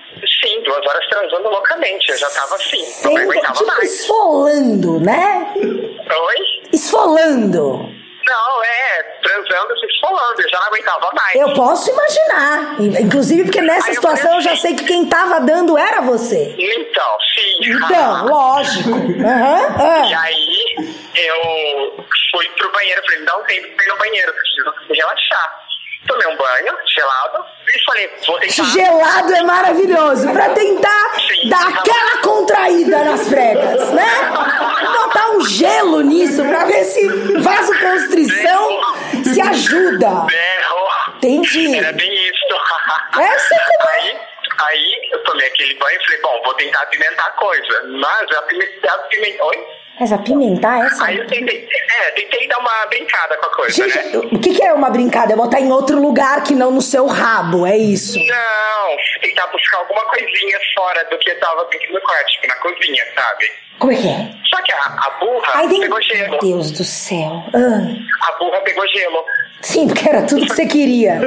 Sim, 0.43 0.63
duas 0.65 0.85
horas 0.87 1.07
transando 1.11 1.51
loucamente. 1.51 2.11
Eu 2.11 2.17
já 2.17 2.31
tava 2.31 2.55
assim, 2.55 2.79
não 2.81 2.87
Sem, 2.87 3.19
aguentava 3.19 3.53
tipo, 3.53 3.67
mais. 3.67 4.01
esfolando, 4.01 5.01
né? 5.01 5.53
Oi? 5.55 6.37
Esfolando. 6.73 7.95
Não, 8.29 8.63
é, 8.65 9.03
transando, 9.23 9.79
se 9.79 9.87
esfolando, 9.87 10.41
eu 10.43 10.49
já 10.51 10.59
não 10.61 10.67
aguentava 10.67 11.11
mais. 11.15 11.35
Eu 11.37 11.55
posso 11.55 11.91
imaginar. 11.91 12.81
In- 12.81 13.03
Inclusive 13.07 13.45
porque 13.45 13.63
nessa 13.63 13.87
Aí 13.87 13.91
eu 13.93 13.95
situação 13.95 14.23
falei 14.25 14.39
eu 14.39 14.43
já 14.43 14.53
assim- 14.53 14.61
sei 14.63 14.75
que 14.75 14.85
quem 14.85 15.07
tava 15.07 15.41
dando 15.41 15.79
era 15.79 16.01
você. 16.03 16.55
Então, 16.59 17.17
sim. 17.35 17.71
Então, 17.73 18.27
lógico. 18.29 18.91
Aham, 18.91 20.07
E 20.09 20.15
ah. 20.15 20.21
aí, 20.23 20.95
eu 21.15 22.05
fui 22.31 22.49
pro 22.59 22.71
banheiro, 22.73 23.01
falei, 23.03 23.19
me 23.21 23.25
dá 23.27 23.37
um 23.39 23.45
tempo 23.45 23.69
pra 23.77 23.85
ir 23.85 23.89
no 23.89 23.97
banheiro, 23.99 24.33
preciso 24.33 24.75
relaxar. 24.93 25.65
Tomei 26.07 26.27
um 26.29 26.37
banho 26.37 26.75
gelado 26.87 27.45
e 27.75 27.85
falei, 27.85 28.11
vou 28.27 28.39
tentar. 28.39 28.65
Gelado 28.65 29.35
é 29.35 29.43
maravilhoso 29.43 30.31
pra 30.33 30.49
tentar 30.51 31.15
Sim. 31.29 31.49
dar 31.51 31.69
aquela 31.69 32.23
contraída 32.23 33.05
nas 33.05 33.29
pregas, 33.29 33.91
né? 33.93 34.07
Botar 34.97 35.31
um 35.33 35.41
gelo 35.45 36.01
nisso 36.01 36.43
pra 36.45 36.65
ver 36.65 36.78
ajuda. 39.89 40.27
Berro. 40.27 41.17
Entendi. 41.17 41.77
Era 41.77 41.93
bem 41.93 42.15
isso. 42.15 42.39
É, 43.21 43.39
sei 43.39 43.59
como 43.59 43.91
é. 43.91 43.97
Aí, 43.97 44.21
aí 44.59 45.11
eu 45.13 45.25
tomei 45.25 45.47
aquele 45.47 45.75
banho 45.75 45.99
e 46.01 46.05
falei, 46.05 46.21
bom, 46.23 46.43
vou 46.45 46.55
tentar 46.55 46.83
apimentar 46.83 47.27
a 47.27 47.31
coisa. 47.33 47.83
Mas 47.99 48.31
eu 48.31 48.39
apimentei. 48.39 48.91
apimentei 48.91 49.41
oi? 49.41 49.67
Mas 50.01 50.13
apimentar 50.13 50.87
essa. 50.87 51.07
Aí 51.07 51.19
eu 51.19 51.27
tentei, 51.27 51.69
é, 51.99 52.11
tentei 52.13 52.47
dar 52.47 52.59
uma 52.59 52.87
brincada 52.87 53.37
com 53.37 53.47
a 53.47 53.51
coisa, 53.57 53.85
né? 53.85 53.93
Gente, 53.93 54.17
o 54.17 54.39
que, 54.39 54.55
que 54.55 54.63
é 54.63 54.73
uma 54.73 54.91
brincada? 54.91 55.33
É 55.33 55.37
botar 55.37 55.61
em 55.61 55.73
outro 55.73 56.01
lugar 56.01 56.45
que 56.45 56.55
não 56.55 56.71
no 56.71 56.81
seu 56.81 57.07
rabo, 57.07 57.67
é 57.67 57.77
isso. 57.77 58.17
Não, 58.17 58.97
tentar 59.21 59.49
buscar 59.49 59.79
alguma 59.79 60.05
coisinha 60.05 60.59
fora 60.77 61.05
do 61.07 61.19
que 61.19 61.35
tava 61.35 61.65
dentro 61.65 61.93
do 61.93 62.01
quarto, 62.01 62.27
tipo 62.29 62.47
na 62.47 62.57
cozinha, 62.57 63.05
sabe? 63.13 63.51
Como 63.79 63.93
é 63.93 63.97
que 63.97 64.09
é? 64.09 64.31
Só 64.49 64.63
que 64.63 64.73
a, 64.73 64.77
a 64.79 65.11
burra 65.21 65.53
Ai, 65.55 65.69
pegou 65.69 66.01
gelo. 66.03 66.31
Meu 66.31 66.39
Deus 66.41 66.71
do 66.73 66.85
céu. 66.85 67.43
Ah. 67.55 68.29
A 68.29 68.39
burra 68.39 68.61
pegou 68.63 68.87
gelo. 68.89 69.25
Sim, 69.61 69.87
porque 69.89 70.09
era 70.09 70.23
tudo 70.23 70.47
que 70.47 70.55
você 70.55 70.67
queria. 70.67 71.21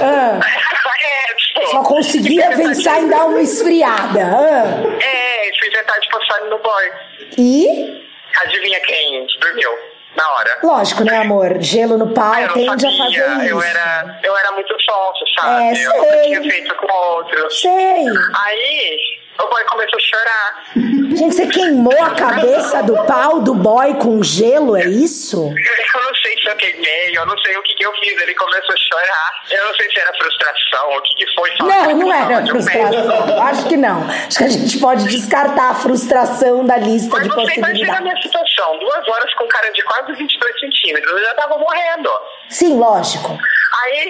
Ah. 0.00 0.40
é, 0.40 1.34
tipo. 1.34 1.66
Só 1.70 1.82
conseguia 1.82 2.50
pensar 2.50 3.00
em 3.00 3.08
dar 3.08 3.26
uma 3.26 3.40
esfriada. 3.40 4.20
Ah. 4.24 5.04
É, 5.04 5.50
fui 5.58 5.68
inventar 5.68 5.98
de 6.00 6.08
passar 6.08 6.40
no 6.48 6.58
boy. 6.58 6.92
E, 7.36 8.06
Adivinha 8.42 8.80
quem 8.80 9.26
dormiu 9.40 9.70
na 10.16 10.28
hora? 10.34 10.58
lógico, 10.62 11.04
né, 11.04 11.16
amor? 11.18 11.56
Gelo 11.60 11.96
no 11.98 12.12
pau 12.12 12.32
Ah, 12.32 12.48
tende 12.52 12.86
a 12.86 12.90
sabia, 12.90 13.24
fazer 13.24 13.36
isso. 13.44 13.48
eu 13.54 13.62
era, 13.62 14.20
eu 14.22 14.36
era 14.36 14.52
muito 14.52 14.74
sonso, 14.80 15.24
sabe? 15.36 15.62
É, 15.64 15.72
eu 15.72 15.90
sei. 16.02 16.22
tinha 16.22 16.42
feito 16.42 16.74
com 16.76 16.92
outros. 16.92 17.60
Sei. 17.60 18.04
Aí, 18.44 18.98
o 19.44 19.48
boy 19.48 19.64
começou 19.64 19.98
a 19.98 20.02
chorar. 20.02 20.64
Gente, 20.74 21.34
você 21.34 21.46
queimou 21.46 22.02
a 22.02 22.14
cabeça 22.14 22.82
do 22.82 22.94
pau 23.04 23.40
do 23.40 23.54
boy 23.54 23.94
com 23.94 24.22
gelo, 24.22 24.76
é 24.76 24.84
isso? 24.84 25.52
Eu 25.98 26.04
não 26.04 26.14
sei 26.14 26.38
se 26.38 26.48
eu 26.48 26.56
queimei, 26.56 27.16
eu 27.16 27.26
não 27.26 27.36
sei 27.38 27.56
o 27.56 27.62
que, 27.62 27.74
que 27.74 27.84
eu 27.84 27.92
fiz. 27.94 28.20
Ele 28.20 28.34
começou 28.34 28.72
a 28.72 28.76
chorar. 28.76 29.30
Eu 29.50 29.64
não 29.64 29.74
sei 29.74 29.90
se 29.90 29.98
era 29.98 30.12
frustração, 30.14 30.96
o 30.96 31.02
que, 31.02 31.14
que 31.14 31.34
foi. 31.34 31.52
Não, 31.60 31.96
não 31.96 32.12
era 32.14 32.46
frustração. 32.46 33.42
Acho 33.42 33.68
que 33.68 33.76
não. 33.76 34.08
Acho 34.08 34.38
que 34.38 34.44
a 34.44 34.48
gente 34.48 34.78
pode 34.78 35.04
descartar 35.08 35.70
a 35.70 35.74
frustração 35.74 36.64
da 36.64 36.76
lista 36.76 37.10
Mas 37.10 37.22
de 37.24 37.28
você 37.30 37.54
imagina 37.54 37.66
a 37.66 37.70
possibilidades. 37.70 38.02
minha 38.02 38.22
situação. 38.22 38.78
Duas 38.78 39.08
horas 39.08 39.34
com 39.34 39.46
cara 39.48 39.70
de 39.72 39.82
quase 39.82 40.12
22 40.14 40.60
centímetros. 40.60 41.10
Eu 41.10 41.24
já 41.24 41.34
tava 41.34 41.58
morrendo. 41.58 42.10
Sim, 42.48 42.78
lógico. 42.78 43.36
Aí 43.84 44.08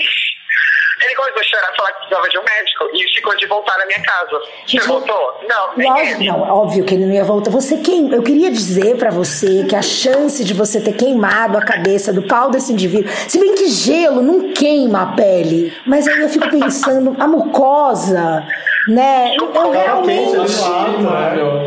ele 1.03 1.15
começou 1.15 1.41
a 1.41 1.45
chorar, 1.45 1.77
falar 1.77 1.93
que 1.93 1.99
precisava 1.99 2.29
de 2.29 2.39
um 2.39 2.43
médico 2.43 2.85
e 2.95 3.15
ficou 3.15 3.37
de 3.37 3.47
voltar 3.47 3.79
na 3.79 3.87
minha 3.87 4.03
casa. 4.03 4.41
Você 4.67 4.81
voltou? 4.81 5.41
Não, 5.49 5.71
Lógico, 5.77 6.25
não, 6.25 6.41
óbvio 6.43 6.85
que 6.85 6.95
ele 6.95 7.07
não 7.07 7.15
ia 7.15 7.25
voltar. 7.25 7.51
Você 7.51 7.79
queim... 7.79 8.13
Eu 8.13 8.23
queria 8.23 8.51
dizer 8.51 8.97
pra 8.97 9.11
você 9.11 9.65
que 9.69 9.77
a 9.77 9.83
chance 9.83 10.45
de 10.45 10.55
você 10.55 10.81
ter 10.81 10.93
queimado 10.95 11.57
a 11.57 11.65
cabeça 11.65 12.13
do 12.13 12.23
pau 12.23 12.51
desse 12.51 12.73
indivíduo, 12.73 13.11
se 13.29 13.39
bem 13.39 13.55
que 13.55 13.69
gelo 13.69 14.23
não 14.23 14.53
queima 14.53 15.03
a 15.03 15.07
pele, 15.17 15.77
mas 15.87 16.07
aí 16.09 16.21
eu 16.21 16.29
fico 16.29 16.49
pensando, 16.51 17.17
a 17.19 17.27
mucosa, 17.27 18.45
né? 18.89 19.35
Eu, 19.37 19.71
realmente. 19.71 20.33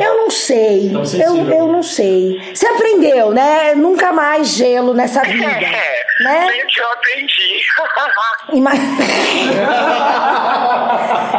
Eu 0.04 0.18
não 0.18 0.30
sei. 0.30 0.92
Tão 0.92 1.38
Eu, 1.38 1.52
eu 1.52 1.68
não 1.68 1.84
sei. 1.84 2.54
Você 2.54 2.66
aprendeu, 2.68 3.32
né? 3.32 3.76
Nunca 3.76 4.12
mais 4.12 4.48
gelo 4.50 4.94
nessa 4.94 5.22
vida. 5.22 5.46
É, 5.46 6.04
né? 6.24 6.48
meio 6.48 6.68
que 6.68 6.80
eu 6.80 6.92
aprendi. 6.92 7.62
Ima- 8.54 8.72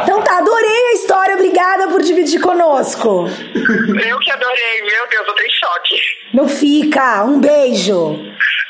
então 0.03 0.21
tá, 0.21 0.37
adorei 0.37 0.87
a 0.87 0.93
história. 0.93 1.35
Obrigada 1.35 1.87
por 1.87 2.01
dividir 2.01 2.39
conosco. 2.41 3.27
eu 3.27 4.19
que 4.19 4.31
adorei, 4.31 4.81
meu 4.83 5.07
Deus, 5.09 5.27
eu 5.27 5.33
tô 5.33 5.41
em 5.41 5.49
choque. 5.49 5.95
Não 6.33 6.47
fica. 6.47 7.23
Um 7.23 7.39
beijo. 7.39 8.19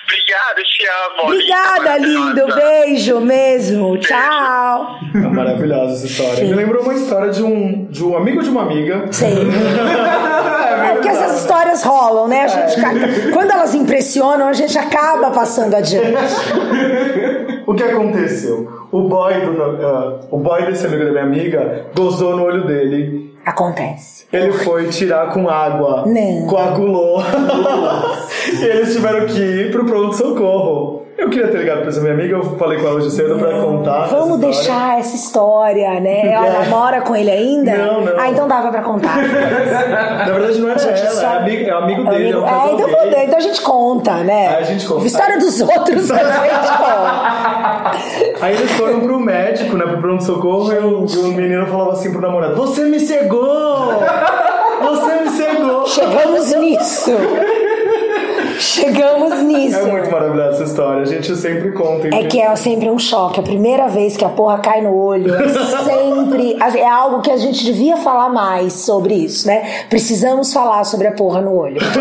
Obrigado, 0.06 0.64
te 0.66 0.86
amo. 0.86 1.24
Obrigada, 1.32 1.98
lindo. 1.98 2.56
Beijo 2.56 3.20
mesmo. 3.22 3.98
Tchau. 3.98 5.00
É 5.16 5.18
maravilhosa 5.20 5.94
essa 5.94 6.06
história. 6.06 6.44
Me 6.46 6.54
lembrou 6.54 6.84
uma 6.84 6.94
história 6.94 7.32
de 7.32 7.42
um, 7.44 7.86
de 7.86 8.04
um 8.04 8.16
amigo 8.18 8.44
de 8.44 8.50
uma 8.50 8.64
amiga. 8.64 9.06
Sei. 9.12 9.34
É 10.84 10.94
porque 10.96 11.08
essas 11.08 11.40
histórias 11.42 11.82
rolam, 11.84 12.28
né? 12.28 12.44
A 12.44 12.48
gente, 12.48 12.76
ca- 12.82 12.92
Quando 13.32 13.52
elas 13.52 13.74
impressionam, 13.74 14.48
a 14.50 14.54
gente 14.54 14.78
acaba 14.78 15.32
passando 15.32 15.74
adiante. 15.76 16.12
O 17.66 17.74
que 17.74 17.84
aconteceu? 17.84 18.70
O 18.92 19.04
boy, 19.08 19.34
do, 19.34 19.64
ah, 19.64 20.20
o 20.30 20.38
boy 20.38 20.66
desse 20.66 20.86
amigo 20.86 21.06
da 21.06 21.12
minha 21.12 21.24
amiga 21.24 21.86
gozou 21.96 22.36
no 22.36 22.44
olho 22.44 22.68
dele. 22.68 23.33
Acontece. 23.46 24.26
Ele 24.32 24.52
foi 24.54 24.88
tirar 24.88 25.32
com 25.32 25.50
água, 25.50 26.06
Não. 26.08 26.48
coagulou. 26.48 27.22
e 28.60 28.64
eles 28.66 28.94
tiveram 28.94 29.26
que 29.28 29.40
ir 29.40 29.72
pro 29.72 29.86
pronto-socorro. 29.86 31.02
Eu 31.16 31.30
queria 31.30 31.48
ter 31.50 31.60
ligado 31.60 31.82
pra 31.82 31.90
essa 31.90 32.02
minha 32.02 32.14
amiga, 32.14 32.36
eu 32.36 32.44
falei 32.58 32.80
com 32.80 32.88
ela 32.88 32.96
hoje 32.96 33.12
cedo 33.12 33.38
pra 33.38 33.52
contar. 33.62 34.06
essa 34.06 34.16
Vamos 34.16 34.40
história. 34.40 34.48
deixar 34.58 35.00
essa 35.00 35.16
história, 35.16 36.00
né? 36.00 36.26
Ela 36.34 36.66
mora 36.66 37.02
com 37.02 37.16
ele 37.16 37.30
ainda? 37.30 37.72
Não, 37.78 38.02
não. 38.02 38.20
Ah, 38.20 38.30
então 38.30 38.48
dava 38.48 38.72
pra 38.72 38.82
contar. 38.82 39.18
Na 39.22 40.34
verdade, 40.34 40.60
não 40.60 40.70
era 40.72 40.82
ela, 40.82 41.10
só- 41.12 41.22
é 41.34 41.38
amigo, 41.38 41.70
é 41.70 41.72
amigo 41.72 42.08
É 42.08 42.10
dele. 42.10 42.32
amigo- 42.34 42.48
É, 42.48 42.52
um 42.52 42.68
É, 42.70 42.74
então, 42.74 43.24
então 43.26 43.38
a 43.38 43.42
gente 43.42 43.62
conta, 43.62 44.14
né? 44.24 44.48
Aí 44.48 44.56
a 44.56 44.66
gente 44.66 44.88
conta. 44.88 45.06
História 45.06 45.38
dos 45.38 45.62
outros 45.62 46.10
a 46.12 46.18
gente 46.18 46.68
conta. 46.78 47.73
Aí 48.42 48.56
eles 48.56 48.72
foram 48.74 49.00
pro 49.02 49.20
médico, 49.20 49.78
né, 49.78 49.86
pro 49.86 50.02
pronto-socorro, 50.02 50.74
e 50.74 50.78
o, 50.78 51.28
menino 51.34 51.66
falava 51.68 51.94
assim 51.94 52.12
pro 52.12 52.22
namorado: 52.22 52.56
Você 52.56 52.86
me 52.86 53.00
cegou! 53.00 54.04
Você 54.82 55.22
me 55.22 55.30
cegou! 55.30 55.88
Chegamos 55.88 56.54
nisso. 56.56 57.12
Chegamos 58.64 59.42
nisso. 59.42 59.78
É 59.78 59.92
muito 59.92 60.10
maravilhosa 60.10 60.52
essa 60.52 60.64
história, 60.64 61.02
a 61.02 61.06
gente 61.06 61.36
sempre 61.36 61.72
conta. 61.74 62.08
É 62.08 62.24
que 62.24 62.40
é 62.40 62.56
sempre 62.56 62.90
um 62.90 62.98
choque. 62.98 63.40
A 63.40 63.44
primeira 63.44 63.88
vez 63.90 64.16
que 64.16 64.24
a 64.24 64.30
porra 64.30 64.60
cai 64.60 64.82
no 64.82 64.96
olho 64.96 65.36
é 65.36 65.50
sempre. 65.50 66.58
É 66.80 66.88
algo 66.88 67.22
que 67.22 67.30
a 67.30 67.38
gente 67.38 67.66
devia 67.66 67.98
falar 67.98 68.30
mais 68.30 68.74
sobre 68.74 69.16
isso, 69.16 69.48
né? 69.48 69.86
Precisamos 69.90 70.54
falar 70.54 70.86
sobre 70.86 71.08
a 71.08 71.12
porra 71.12 71.42
no 71.42 71.54
olho. 71.56 71.82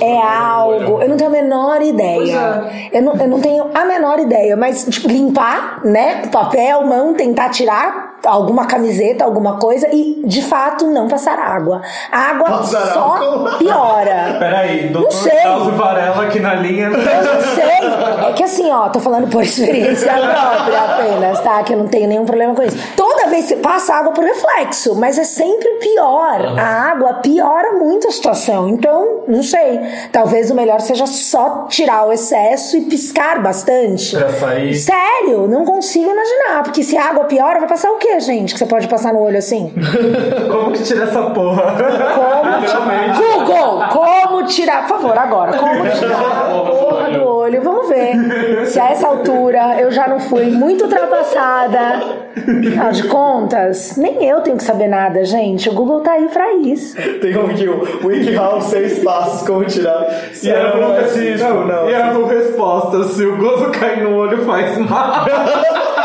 É, 0.00 0.04
é 0.04 0.22
algo. 0.22 1.02
Eu 1.02 1.08
não 1.08 1.16
tenho 1.16 1.30
a 1.30 1.32
menor 1.32 1.82
ideia. 1.82 2.88
Eu, 2.92 3.02
não, 3.02 3.16
eu 3.16 3.28
não 3.28 3.40
tenho 3.40 3.66
a 3.74 3.84
menor 3.84 4.18
ideia, 4.18 4.56
mas, 4.56 4.86
tipo, 4.88 5.08
limpar, 5.08 5.80
né? 5.84 6.26
Papel, 6.26 6.84
mão, 6.84 7.14
tentar 7.14 7.50
tirar 7.50 8.09
alguma 8.24 8.66
camiseta, 8.66 9.24
alguma 9.24 9.58
coisa 9.58 9.88
e, 9.92 10.22
de 10.24 10.42
fato, 10.42 10.86
não 10.86 11.08
passar 11.08 11.38
água. 11.38 11.82
A 12.10 12.18
água 12.30 12.48
Passar 12.50 12.92
só 12.92 13.00
álcool? 13.00 13.58
Peraí, 13.58 13.58
piora. 13.58 14.84
Não 14.84 14.92
doutor 14.92 15.12
sei. 15.12 15.38
Carlos 15.38 15.74
Varela 15.74 16.24
aqui 16.24 16.40
na 16.40 16.54
linha. 16.54 16.86
Eu 16.86 16.90
não 16.92 17.40
sei. 17.54 18.28
É 18.28 18.32
que 18.32 18.42
assim, 18.42 18.70
ó, 18.70 18.88
tô 18.88 19.00
falando 19.00 19.28
por 19.28 19.42
experiência 19.42 20.12
própria 20.12 20.80
apenas, 20.80 21.40
tá? 21.40 21.62
Que 21.62 21.74
eu 21.74 21.78
não 21.78 21.88
tenho 21.88 22.08
nenhum 22.08 22.24
problema 22.24 22.54
com 22.54 22.62
isso. 22.62 22.76
Toda 22.96 23.28
vez 23.28 23.46
que 23.46 23.56
passa 23.56 23.94
água 23.94 24.12
por 24.12 24.24
reflexo, 24.24 24.94
mas 24.94 25.18
é 25.18 25.24
sempre 25.24 25.68
pior. 25.80 26.58
A 26.58 26.90
água 26.90 27.14
piora 27.14 27.72
muito 27.72 28.08
a 28.08 28.10
situação. 28.10 28.68
Então, 28.68 29.24
não 29.26 29.42
sei. 29.42 29.80
Talvez 30.12 30.50
o 30.50 30.54
melhor 30.54 30.80
seja 30.80 31.06
só 31.06 31.66
tirar 31.68 32.06
o 32.06 32.12
excesso 32.12 32.76
e 32.76 32.82
piscar 32.82 33.42
bastante. 33.42 34.16
Pra 34.16 34.32
sair. 34.32 34.74
Sério, 34.74 35.48
não 35.48 35.64
consigo 35.64 36.10
imaginar. 36.10 36.62
Porque 36.62 36.82
se 36.82 36.96
a 36.96 37.08
água 37.08 37.24
piora, 37.24 37.58
vai 37.58 37.68
passar 37.68 37.90
o 37.90 37.96
quê, 37.96 38.09
gente? 38.18 38.52
Que 38.54 38.58
você 38.58 38.66
pode 38.66 38.88
passar 38.88 39.12
no 39.12 39.20
olho 39.20 39.38
assim? 39.38 39.72
Como 40.50 40.72
que 40.72 40.82
tira 40.82 41.04
essa 41.04 41.22
porra? 41.30 41.74
Como 42.14 42.66
tirar? 42.66 43.16
Google, 43.16 43.84
como 43.90 44.46
tirar, 44.46 44.86
por 44.86 45.00
favor, 45.00 45.18
agora, 45.18 45.52
como 45.56 45.88
tirar 45.90 46.20
a 46.20 46.60
porra 46.60 47.10
do 47.10 47.24
olho? 47.24 47.62
Vamos 47.62 47.88
ver 47.88 48.66
se 48.66 48.78
a 48.80 48.90
essa 48.90 49.06
altura 49.06 49.80
eu 49.80 49.90
já 49.90 50.08
não 50.08 50.18
fui 50.20 50.46
muito 50.46 50.84
ultrapassada. 50.84 52.20
Afinal 52.36 52.92
de 52.92 53.02
contas, 53.04 53.96
nem 53.96 54.24
eu 54.24 54.40
tenho 54.40 54.56
que 54.56 54.64
saber 54.64 54.88
nada, 54.88 55.24
gente. 55.24 55.68
O 55.68 55.74
Google 55.74 56.00
tá 56.00 56.12
aí 56.12 56.28
pra 56.28 56.52
isso. 56.54 56.96
Tem 57.20 57.36
um 57.36 57.46
aqui, 57.46 57.68
o 57.68 58.06
WikiHow, 58.06 58.60
seis 58.62 59.02
passos, 59.02 59.46
como 59.46 59.64
tirar. 59.64 60.06
E 60.42 60.48
era 60.48 60.76
não 60.76 60.92
por 60.92 61.00
é 61.00 61.08
cisco, 61.08 61.48
não. 61.48 61.90
E 61.90 61.92
era 61.92 62.14
por 62.14 62.26
resposta: 62.26 63.04
se 63.04 63.24
o 63.24 63.36
gozo 63.36 63.70
cair 63.70 64.02
no 64.04 64.16
olho, 64.16 64.44
faz 64.44 64.78
mal. 64.78 65.26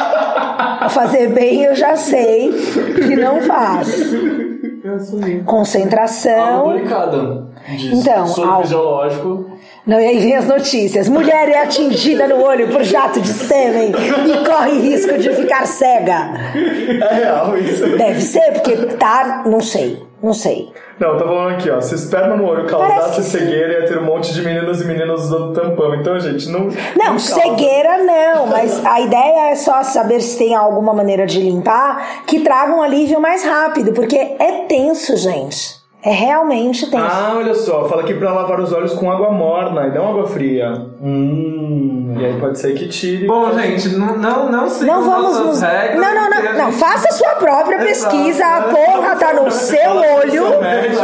Fazer 0.90 1.28
bem 1.30 1.64
eu 1.64 1.76
já 1.76 1.96
sei 1.96 2.52
que 2.96 3.16
não 3.16 3.42
faz. 3.42 4.14
Concentração. 5.46 6.76
Então, 7.92 8.28
Sono 8.28 8.52
algo- 8.52 8.64
fisiológico. 8.64 9.46
Não, 9.86 10.00
e 10.00 10.06
aí 10.08 10.20
vem 10.20 10.36
as 10.36 10.48
notícias. 10.48 11.08
Mulher 11.08 11.48
é 11.50 11.62
atingida 11.62 12.28
no 12.28 12.42
olho 12.44 12.70
por 12.70 12.84
jato 12.84 13.22
de 13.22 13.28
sêmen 13.32 13.92
e 13.92 14.46
corre 14.46 14.80
risco 14.80 15.16
de 15.18 15.30
ficar 15.32 15.68
cega. 15.68 16.32
É 16.56 17.14
real 17.16 17.56
isso. 17.58 17.96
Deve 17.98 18.20
ser, 18.22 18.52
porque 18.54 18.76
tá. 18.98 19.44
Não 19.46 19.60
sei. 19.62 20.02
Não 20.22 20.34
sei. 20.34 20.72
Não, 21.00 21.10
eu 21.10 21.18
tô 21.18 21.26
falando 21.26 21.56
aqui, 21.56 21.70
ó. 21.70 21.82
Se 21.82 21.94
esperma 21.94 22.36
no 22.36 22.46
olho 22.46 22.66
causasse 22.68 23.18
que 23.18 23.24
sim. 23.24 23.38
cegueira, 23.38 23.82
ia 23.82 23.86
ter 23.86 23.98
um 23.98 24.06
monte 24.06 24.34
de 24.34 24.42
meninos 24.42 24.82
e 24.82 24.86
meninas 24.86 25.26
usando 25.26 25.54
tampão. 25.54 25.94
Então, 25.96 26.20
gente, 26.20 26.50
não. 26.50 26.68
Não, 26.96 27.06
causa. 27.06 27.20
cegueira 27.20 27.98
não, 27.98 28.48
mas 28.48 28.84
a 28.86 29.02
ideia 29.02 29.52
é 29.52 29.56
só 29.56 29.84
saber 29.84 30.22
se 30.22 30.38
tem 30.38 30.56
alguma 30.56 30.94
maneira 30.94 31.26
de 31.26 31.40
limpar 31.42 32.24
que 32.26 32.40
traga 32.40 32.74
um 32.74 32.82
alívio 32.82 33.20
mais 33.20 33.44
rápido, 33.44 33.92
porque 33.94 34.18
é 34.18 34.66
tenso, 34.68 35.16
gente. 35.18 35.85
É 36.06 36.12
realmente 36.12 36.86
tenso. 36.92 37.04
Ah, 37.04 37.34
olha 37.38 37.56
só, 37.56 37.86
fala 37.90 38.04
aqui 38.04 38.14
pra 38.14 38.32
lavar 38.32 38.60
os 38.60 38.72
olhos 38.72 38.94
com 38.94 39.12
água 39.12 39.32
morna 39.32 39.88
e 39.88 39.92
não 39.92 40.08
água 40.10 40.28
fria. 40.28 40.72
Hum, 41.02 42.16
e 42.20 42.26
aí 42.26 42.40
pode 42.40 42.60
ser 42.60 42.74
que 42.76 42.88
tire. 42.88 43.26
Bom, 43.26 43.52
gente, 43.58 43.90
não, 43.96 44.16
não, 44.18 44.52
não 44.52 44.70
sigam 44.70 45.02
Não 45.02 45.04
vamos 45.10 45.40
nos. 45.40 45.62
regras. 45.62 46.00
Não, 46.00 46.14
não, 46.16 46.30
não, 46.30 46.44
não. 46.54 46.66
gente- 46.72 46.78
Faça 46.80 47.08
a 47.10 47.12
sua 47.12 47.30
própria 47.36 47.76
Exato. 47.90 48.16
pesquisa. 48.16 48.46
A 48.46 48.62
porra 48.64 49.16
tá 49.16 49.34
no 49.34 49.50
seu 49.50 49.92
olho. 49.92 50.46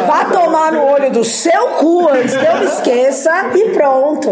Vá 0.06 0.26
tomar 0.26 0.72
no 0.72 0.86
olho 0.86 1.12
do 1.12 1.24
seu 1.24 1.68
cu 1.80 2.08
antes 2.10 2.36
que 2.38 2.46
eu 2.46 2.58
me 2.60 2.66
esqueça 2.66 3.32
e 3.56 3.70
pronto. 3.70 4.30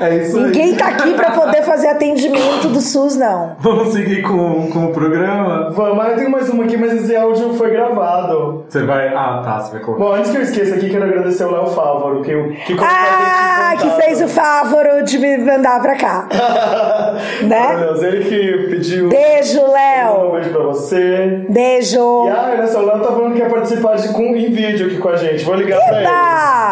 É 0.00 0.16
isso 0.18 0.36
aí. 0.38 0.44
Ninguém 0.44 0.74
tá 0.76 0.86
aqui 0.88 1.14
pra 1.14 1.32
poder 1.32 1.62
fazer 1.62 1.88
atendimento 1.88 2.68
do 2.68 2.80
SUS, 2.80 3.16
não. 3.16 3.56
Vamos 3.58 3.92
seguir 3.92 4.22
com, 4.22 4.70
com 4.70 4.86
o 4.86 4.92
programa? 4.92 5.70
Vamos, 5.70 5.96
mas 5.96 6.10
eu 6.12 6.16
tenho 6.18 6.30
mais 6.30 6.48
uma 6.48 6.64
aqui, 6.64 6.76
mas 6.76 6.92
esse 6.92 7.14
áudio 7.16 7.54
foi 7.54 7.70
gravado. 7.70 8.64
Você 8.68 8.82
vai. 8.84 9.08
Ah, 9.08 9.42
tá, 9.44 9.60
você 9.60 9.72
vai 9.72 9.80
colocar. 9.80 10.04
Bom, 10.04 10.11
antes 10.14 10.30
que 10.30 10.36
eu 10.36 10.42
esqueça 10.42 10.74
aqui, 10.74 10.90
quero 10.90 11.04
agradecer 11.04 11.44
o 11.44 11.50
Léo 11.52 11.66
Fávaro, 11.68 12.22
que, 12.22 12.32
que 12.66 12.74
colocou 12.74 12.86
a 12.86 13.70
Ah, 13.72 13.76
que 13.76 13.90
fez 14.02 14.20
o 14.20 14.28
favor 14.28 15.02
de 15.04 15.18
me 15.18 15.38
mandar 15.38 15.80
pra 15.80 15.96
cá. 15.96 16.28
Né? 17.42 17.76
Meu 17.76 17.86
Deus, 17.94 18.02
ele 18.02 18.24
que 18.24 18.66
pediu. 18.70 19.08
Beijo, 19.08 19.60
Um 19.60 19.72
Léo. 19.72 20.32
beijo 20.32 20.50
pra 20.50 20.62
você. 20.62 21.44
Beijo. 21.48 22.26
E 22.26 22.30
ah, 22.30 22.50
olha 22.52 22.66
só, 22.66 22.80
o 22.80 22.86
Léo 22.86 23.00
tá 23.00 23.12
falando 23.12 23.34
que 23.34 23.40
quer 23.40 23.50
participar 23.50 23.96
de, 23.96 24.08
com, 24.08 24.22
em 24.22 24.50
vídeo 24.50 24.86
aqui 24.86 24.96
com 24.98 25.08
a 25.08 25.16
gente. 25.16 25.44
Vou 25.44 25.54
ligar 25.54 25.78
pra 25.80 26.00
Eba! 26.00 26.00
ele. 26.00 26.06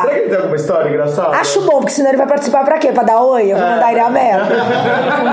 Será 0.00 0.08
que 0.14 0.18
ele 0.20 0.28
tem 0.28 0.36
alguma 0.38 0.56
história 0.56 0.88
engraçada? 0.88 1.36
Acho 1.36 1.60
bom, 1.62 1.78
porque 1.78 1.90
senão 1.90 2.08
ele 2.10 2.16
vai 2.18 2.26
participar 2.26 2.64
pra 2.64 2.78
quê? 2.78 2.90
Pra 2.92 3.02
dar 3.02 3.20
oi? 3.22 3.52
Eu 3.52 3.56
vou 3.58 3.66
mandar 3.66 3.90
ele 3.90 4.00
a 4.00 4.10
merda. 4.10 4.46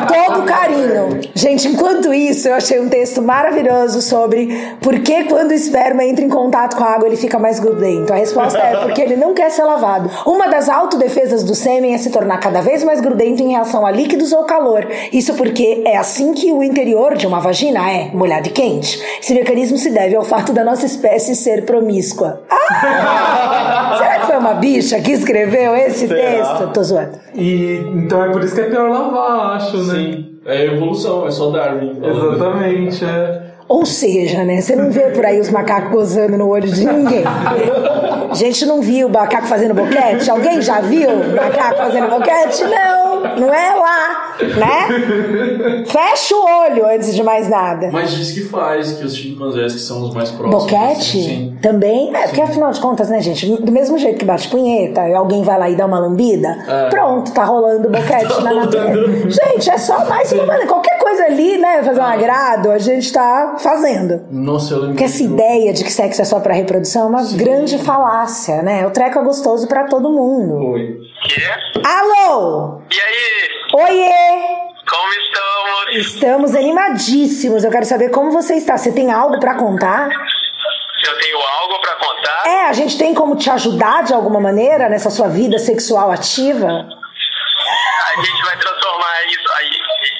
Com 0.07 0.33
todo 0.33 0.45
carinho. 0.45 1.19
Gente, 1.35 1.67
enquanto 1.67 2.13
isso, 2.13 2.47
eu 2.49 2.55
achei 2.55 2.79
um 2.79 2.89
texto 2.89 3.21
maravilhoso 3.21 4.01
sobre 4.01 4.47
por 4.81 4.99
que 4.99 5.23
quando 5.25 5.51
o 5.51 5.53
esperma 5.53 6.03
entra 6.03 6.23
em 6.23 6.29
contato 6.29 6.75
com 6.75 6.83
a 6.83 6.93
água 6.93 7.07
ele 7.07 7.17
fica 7.17 7.39
mais 7.39 7.59
grudento. 7.59 7.87
A 8.12 8.15
resposta 8.15 8.60
é 8.60 8.78
porque 8.82 9.02
ele 9.02 9.15
não 9.15 9.34
quer 9.34 9.50
ser 9.50 9.63
lavado. 9.63 10.10
Uma 10.26 10.47
das 10.47 10.69
autodefesas 10.69 11.43
do 11.43 11.56
sêmen 11.56 11.93
é 11.93 11.97
se 11.97 12.12
tornar 12.12 12.38
cada 12.39 12.62
vez 12.62 12.84
mais 12.84 13.00
grudento 13.00 13.41
em 13.41 13.52
reação 13.52 13.86
a 13.86 13.91
líquidos 13.91 14.32
ou 14.34 14.43
calor. 14.43 14.88
Isso 15.12 15.34
porque 15.36 15.84
é 15.86 15.97
assim 15.97 16.34
que 16.34 16.52
o 16.52 16.63
interior 16.63 17.15
de 17.15 17.26
uma 17.26 17.39
vagina 17.39 17.89
é, 17.89 18.10
molhado 18.13 18.47
e 18.47 18.52
quente. 18.52 19.02
Esse 19.21 19.34
mecanismo 19.34 19.78
se 19.78 19.89
deve 19.89 20.15
ao 20.15 20.23
fato 20.23 20.52
da 20.52 20.63
nossa 20.63 20.86
espécie 20.86 21.36
ser 21.36 21.65
promíscua. 21.65 22.41
Ah! 22.50 23.95
Será 23.97 24.19
que 24.19 24.26
foi 24.28 24.38
uma 24.38 24.54
bicha 24.54 25.00
que 25.00 25.12
escreveu 25.12 25.76
esse 25.76 26.08
Será? 26.08 26.19
texto? 26.19 26.73
Tô 26.73 26.84
zoando. 26.84 27.19
E 27.34 27.78
então 27.95 28.23
é 28.23 28.30
por 28.30 28.43
isso 28.43 28.56
que 28.56 28.62
é 28.62 28.69
pior 28.69 28.89
lavar, 28.89 29.56
acho, 29.56 29.78
né? 29.78 29.93
Sim. 29.93 30.38
É 30.45 30.65
evolução, 30.65 31.28
é 31.28 31.32
só 31.32 31.50
Darwin. 31.50 32.00
Exatamente, 32.02 33.04
é. 33.04 33.46
Ou 33.67 33.86
seja, 33.86 34.45
né? 34.45 34.62
Você 34.62 34.75
não 34.75 34.89
vê 34.89 35.10
por 35.10 35.25
aí 35.25 35.39
os 35.39 35.49
macacos 35.49 35.91
gozando 35.91 36.38
no 36.38 36.47
olho 36.47 36.69
de 36.71 36.86
ninguém. 36.86 37.23
A 37.25 38.34
gente 38.34 38.65
não 38.65 38.82
viu 38.82 39.08
o 39.08 39.12
macaco 39.12 39.47
fazendo 39.47 39.73
boquete? 39.73 40.30
Alguém 40.30 40.62
já 40.62 40.80
viu 40.80 41.10
o 41.10 41.36
macaco 41.36 41.75
fazendo 41.77 42.10
boquete? 42.10 42.63
Não, 42.63 43.38
não 43.38 43.53
é 43.53 43.75
lá, 43.75 44.38
né? 44.39 45.86
Fecha 45.86 46.36
o 46.36 46.45
olho 46.62 46.86
antes 46.88 47.13
de 47.13 47.21
mais 47.23 47.49
nada. 47.49 47.89
Mas 47.91 48.12
diz 48.12 48.32
que 48.32 48.41
faz, 48.41 48.93
que 48.93 49.03
os 49.03 49.15
chimpanzés 49.15 49.73
que 49.73 49.80
são 49.80 50.01
os 50.01 50.13
mais 50.13 50.32
próximos. 50.32 50.63
Boquete? 50.63 51.23
Sim. 51.23 51.58
Também? 51.62 52.15
É, 52.15 52.23
porque 52.27 52.41
afinal 52.41 52.71
de 52.71 52.80
contas, 52.80 53.10
né, 53.10 53.19
gente? 53.19 53.47
Do 53.62 53.71
mesmo 53.71 53.97
jeito 53.97 54.17
que 54.19 54.25
bate 54.25 54.47
punheta 54.47 55.08
e 55.10 55.13
alguém 55.13 55.41
vai 55.43 55.60
lá 55.60 55.69
e 55.69 55.75
dá 55.75 55.86
uma 55.86 55.99
lambida, 55.99 56.58
É. 56.67 56.89
pronto, 56.89 57.32
tá 57.34 57.43
rolando 57.43 57.89
boquete 57.89 58.41
na 58.43 58.53
natureza. 58.53 59.30
Gente, 59.30 59.69
é 59.69 59.77
só 59.77 60.06
mais 60.06 60.32
uma. 60.32 60.58
Qualquer 60.65 60.97
coisa 60.99 61.08
coisa 61.08 61.23
ali, 61.25 61.58
né? 61.58 61.82
Fazer 61.84 61.99
um 62.01 62.03
agrado, 62.03 62.69
a 62.69 62.77
gente 62.77 63.12
tá 63.13 63.56
fazendo. 63.59 64.25
Nossa, 64.31 64.73
eu 64.73 64.77
lembro. 64.79 64.93
Porque 64.93 65.03
essa 65.05 65.23
ideia 65.23 65.73
de 65.73 65.83
que 65.83 65.91
sexo 65.91 66.21
é 66.21 66.25
só 66.25 66.39
pra 66.39 66.53
reprodução 66.53 67.03
é 67.03 67.07
uma 67.07 67.23
grande 67.33 67.77
falácia, 67.79 68.61
né? 68.61 68.85
O 68.85 68.91
treco 68.91 69.19
é 69.19 69.23
gostoso 69.23 69.67
pra 69.67 69.85
todo 69.85 70.09
mundo. 70.09 70.71
Oi. 70.71 70.97
Que? 71.23 71.41
Alô? 71.85 72.81
E 72.91 72.99
aí, 73.01 73.49
Oiê! 73.73 74.67
como 74.87 75.13
estamos? 75.13 76.07
Estamos 76.07 76.55
animadíssimos. 76.55 77.63
Eu 77.63 77.71
quero 77.71 77.85
saber 77.85 78.09
como 78.09 78.31
você 78.31 78.55
está. 78.55 78.77
Você 78.77 78.91
tem 78.91 79.11
algo 79.11 79.39
pra 79.39 79.55
contar? 79.55 80.09
Eu 80.09 81.19
tenho 81.19 81.37
algo 81.37 81.79
pra 81.81 81.95
contar. 81.95 82.43
É, 82.45 82.65
a 82.65 82.73
gente 82.73 82.97
tem 82.97 83.13
como 83.13 83.35
te 83.35 83.49
ajudar 83.49 84.03
de 84.03 84.13
alguma 84.13 84.39
maneira 84.39 84.89
nessa 84.89 85.09
sua 85.09 85.27
vida 85.27 85.59
sexual 85.59 86.11
ativa? 86.11 86.67
A 86.67 88.21
gente 88.21 88.43
vai 88.43 88.57
transformar 88.57 89.25
isso 89.27 89.53
aí, 89.57 89.71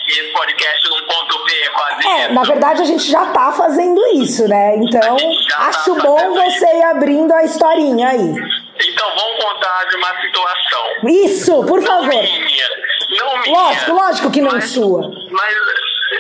esse 0.08 0.32
podcast 0.34 0.77
É, 2.06 2.26
isso. 2.26 2.34
na 2.34 2.44
verdade 2.44 2.82
a 2.82 2.86
gente 2.86 3.10
já 3.10 3.26
tá 3.28 3.52
fazendo 3.52 4.02
isso, 4.16 4.48
né? 4.48 4.76
Então, 4.78 5.18
tá 5.18 5.58
acho 5.68 5.96
bom 5.96 6.18
fazendo 6.18 6.34
você 6.36 6.66
ir 6.78 6.84
abrindo 6.84 7.34
a 7.34 7.44
historinha 7.44 8.10
aí. 8.10 8.34
Então 8.80 9.10
vamos 9.16 9.44
contar 9.44 9.86
de 9.86 9.96
uma 9.96 10.22
situação. 10.22 10.86
Isso, 11.10 11.64
por 11.66 11.80
Não 11.82 11.88
favor. 11.88 12.10
minha. 12.10 12.70
Não 13.10 13.42
minha. 13.42 13.56
Lógico, 13.60 13.92
lógico 13.94 14.32
que 14.32 14.42
não 14.42 14.52
mas, 14.52 14.70
sua. 14.70 15.02
Mas 15.32 15.56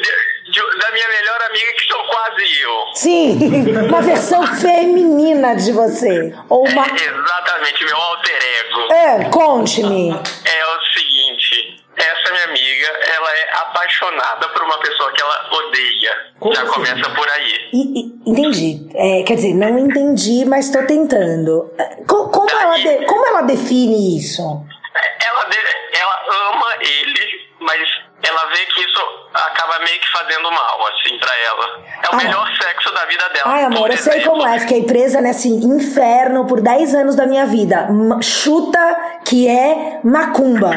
de- 0.01 0.51
de- 0.51 0.79
da 0.79 0.91
minha 0.91 1.07
melhor 1.09 1.39
amiga, 1.49 1.71
que 1.73 1.83
sou 1.87 2.03
quase 2.05 2.61
eu. 2.61 2.83
Sim, 2.95 3.77
uma 3.89 4.01
versão 4.01 4.47
feminina 4.47 5.55
de 5.55 5.71
você. 5.71 6.33
Ou 6.49 6.67
uma. 6.67 6.85
É, 6.87 7.05
exatamente, 7.05 7.85
meu 7.85 7.97
alter 7.97 8.39
ego. 8.59 8.93
É, 8.93 9.29
conte-me. 9.29 10.09
É 10.11 10.65
o 10.65 10.81
seguinte, 10.97 11.36
essa 11.97 12.31
minha 12.31 12.45
amiga, 12.45 12.87
ela 13.15 13.31
é 13.35 13.49
apaixonada 13.55 14.47
por 14.49 14.63
uma 14.63 14.77
pessoa 14.79 15.11
que 15.11 15.21
ela 15.21 15.49
odeia. 15.51 16.11
Como 16.39 16.53
Já 16.55 16.61
assim? 16.63 16.71
começa 16.73 17.09
por 17.09 17.29
aí. 17.29 17.69
E- 17.73 17.99
e- 17.99 18.29
entendi. 18.31 18.87
É, 18.95 19.23
quer 19.23 19.35
dizer, 19.35 19.53
não 19.53 19.77
entendi, 19.79 20.45
mas 20.45 20.69
tô 20.69 20.85
tentando. 20.85 21.73
É, 21.77 21.83
co- 22.07 22.29
Como, 22.29 22.49
ela 22.49 22.75
de- 22.77 23.05
como 23.05 23.27
ela 23.27 23.41
define 23.41 24.17
isso? 24.17 24.41
Ela, 25.25 25.45
ela 25.93 26.49
ama 26.51 26.75
ele, 26.81 27.47
mas 27.59 27.87
ela 28.27 28.45
vê 28.47 28.65
que 28.65 28.81
isso 28.81 28.99
acaba 29.33 29.79
meio 29.79 29.99
que 29.99 30.07
fazendo 30.11 30.51
mal, 30.51 30.87
assim, 30.87 31.17
pra 31.19 31.37
ela. 31.39 31.79
É 32.03 32.09
o 32.09 32.13
Ah. 32.13 32.17
melhor 32.17 32.47
sexo 32.61 32.91
da 32.93 33.05
vida 33.05 33.29
dela. 33.29 33.45
Ai, 33.51 33.63
amor, 33.65 33.89
eu 33.91 33.97
sei 33.97 34.21
como 34.21 34.45
é. 34.45 34.59
Fiquei 34.59 34.83
presa 34.83 35.21
nesse 35.21 35.47
inferno 35.49 36.45
por 36.45 36.61
10 36.61 36.93
anos 36.95 37.15
da 37.15 37.25
minha 37.25 37.45
vida. 37.45 37.87
Chuta 38.21 39.19
que 39.25 39.47
é 39.47 39.99
macumba. 40.03 40.71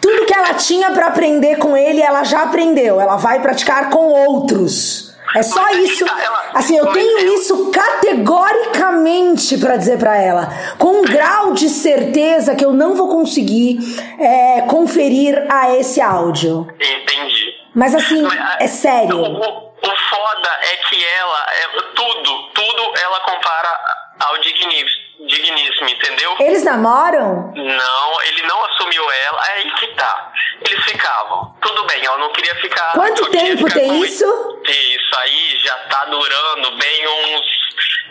Tudo 0.00 0.26
que 0.26 0.34
ela 0.34 0.54
tinha 0.54 0.90
pra 0.92 1.08
aprender 1.08 1.56
com 1.56 1.76
ele, 1.76 2.00
ela 2.02 2.24
já 2.24 2.42
aprendeu. 2.44 3.00
Ela 3.00 3.16
vai 3.16 3.40
praticar 3.40 3.90
com 3.90 4.08
outros. 4.08 5.09
É 5.36 5.42
só 5.42 5.62
Mas 5.62 5.78
isso. 5.90 6.04
tá, 6.04 6.20
ela- 6.22 6.50
Assim, 6.54 6.76
eu 6.76 6.84
mas 6.86 6.94
tenho 6.94 7.18
eu- 7.20 7.34
isso 7.34 7.70
categoricamente 7.70 9.56
pra 9.58 9.76
dizer 9.76 9.98
pra 9.98 10.16
ela, 10.16 10.48
com 10.78 11.00
um 11.00 11.02
grau 11.02 11.52
de 11.52 11.68
certeza 11.68 12.54
que 12.56 12.64
eu 12.64 12.72
não 12.72 12.94
vou 12.94 13.08
conseguir 13.08 13.78
é, 14.18 14.62
conferir 14.62 15.46
a 15.50 15.76
esse 15.76 16.00
áudio. 16.00 16.66
Entendi. 16.74 17.54
Mas 17.74 17.94
assim, 17.94 18.22
Mas, 18.22 18.38
ah, 18.40 18.56
é 18.60 18.66
sério. 18.66 19.16
O, 19.18 19.22
o- 19.22 19.70
foda 20.10 20.50
é 20.62 20.76
que 20.88 21.04
ela, 21.04 21.46
é, 21.52 21.66
tudo, 21.94 22.48
tudo 22.52 22.98
ela 23.00 23.20
compara 23.20 23.78
ao 24.18 24.38
digníssimo, 24.40 25.02
digníssimo, 25.30 25.88
entendeu? 25.88 26.36
Eles 26.40 26.64
namoram? 26.64 27.52
Não, 27.54 28.22
ele 28.22 28.42
não 28.42 28.64
assumiu 28.66 29.02
ela, 29.10 29.46
é 29.48 29.52
aí 29.58 29.70
que 29.72 29.86
tá. 29.94 30.32
Eles 30.68 30.84
ficavam. 30.84 31.54
Tudo 31.60 31.84
bem, 31.86 32.04
ela 32.04 32.18
não 32.18 32.32
queria 32.32 32.54
ficar. 32.56 32.92
Quanto 32.92 33.30
tempo 33.30 33.64
ficar 33.66 33.74
tem 33.74 33.88
com 33.88 33.94
ele. 33.96 34.06
isso? 34.06 34.60
Isso 34.66 35.18
aí 35.20 35.58
já 35.64 35.74
tá 35.88 36.04
durando 36.06 36.76
bem 36.76 37.08
uns. 37.08 37.60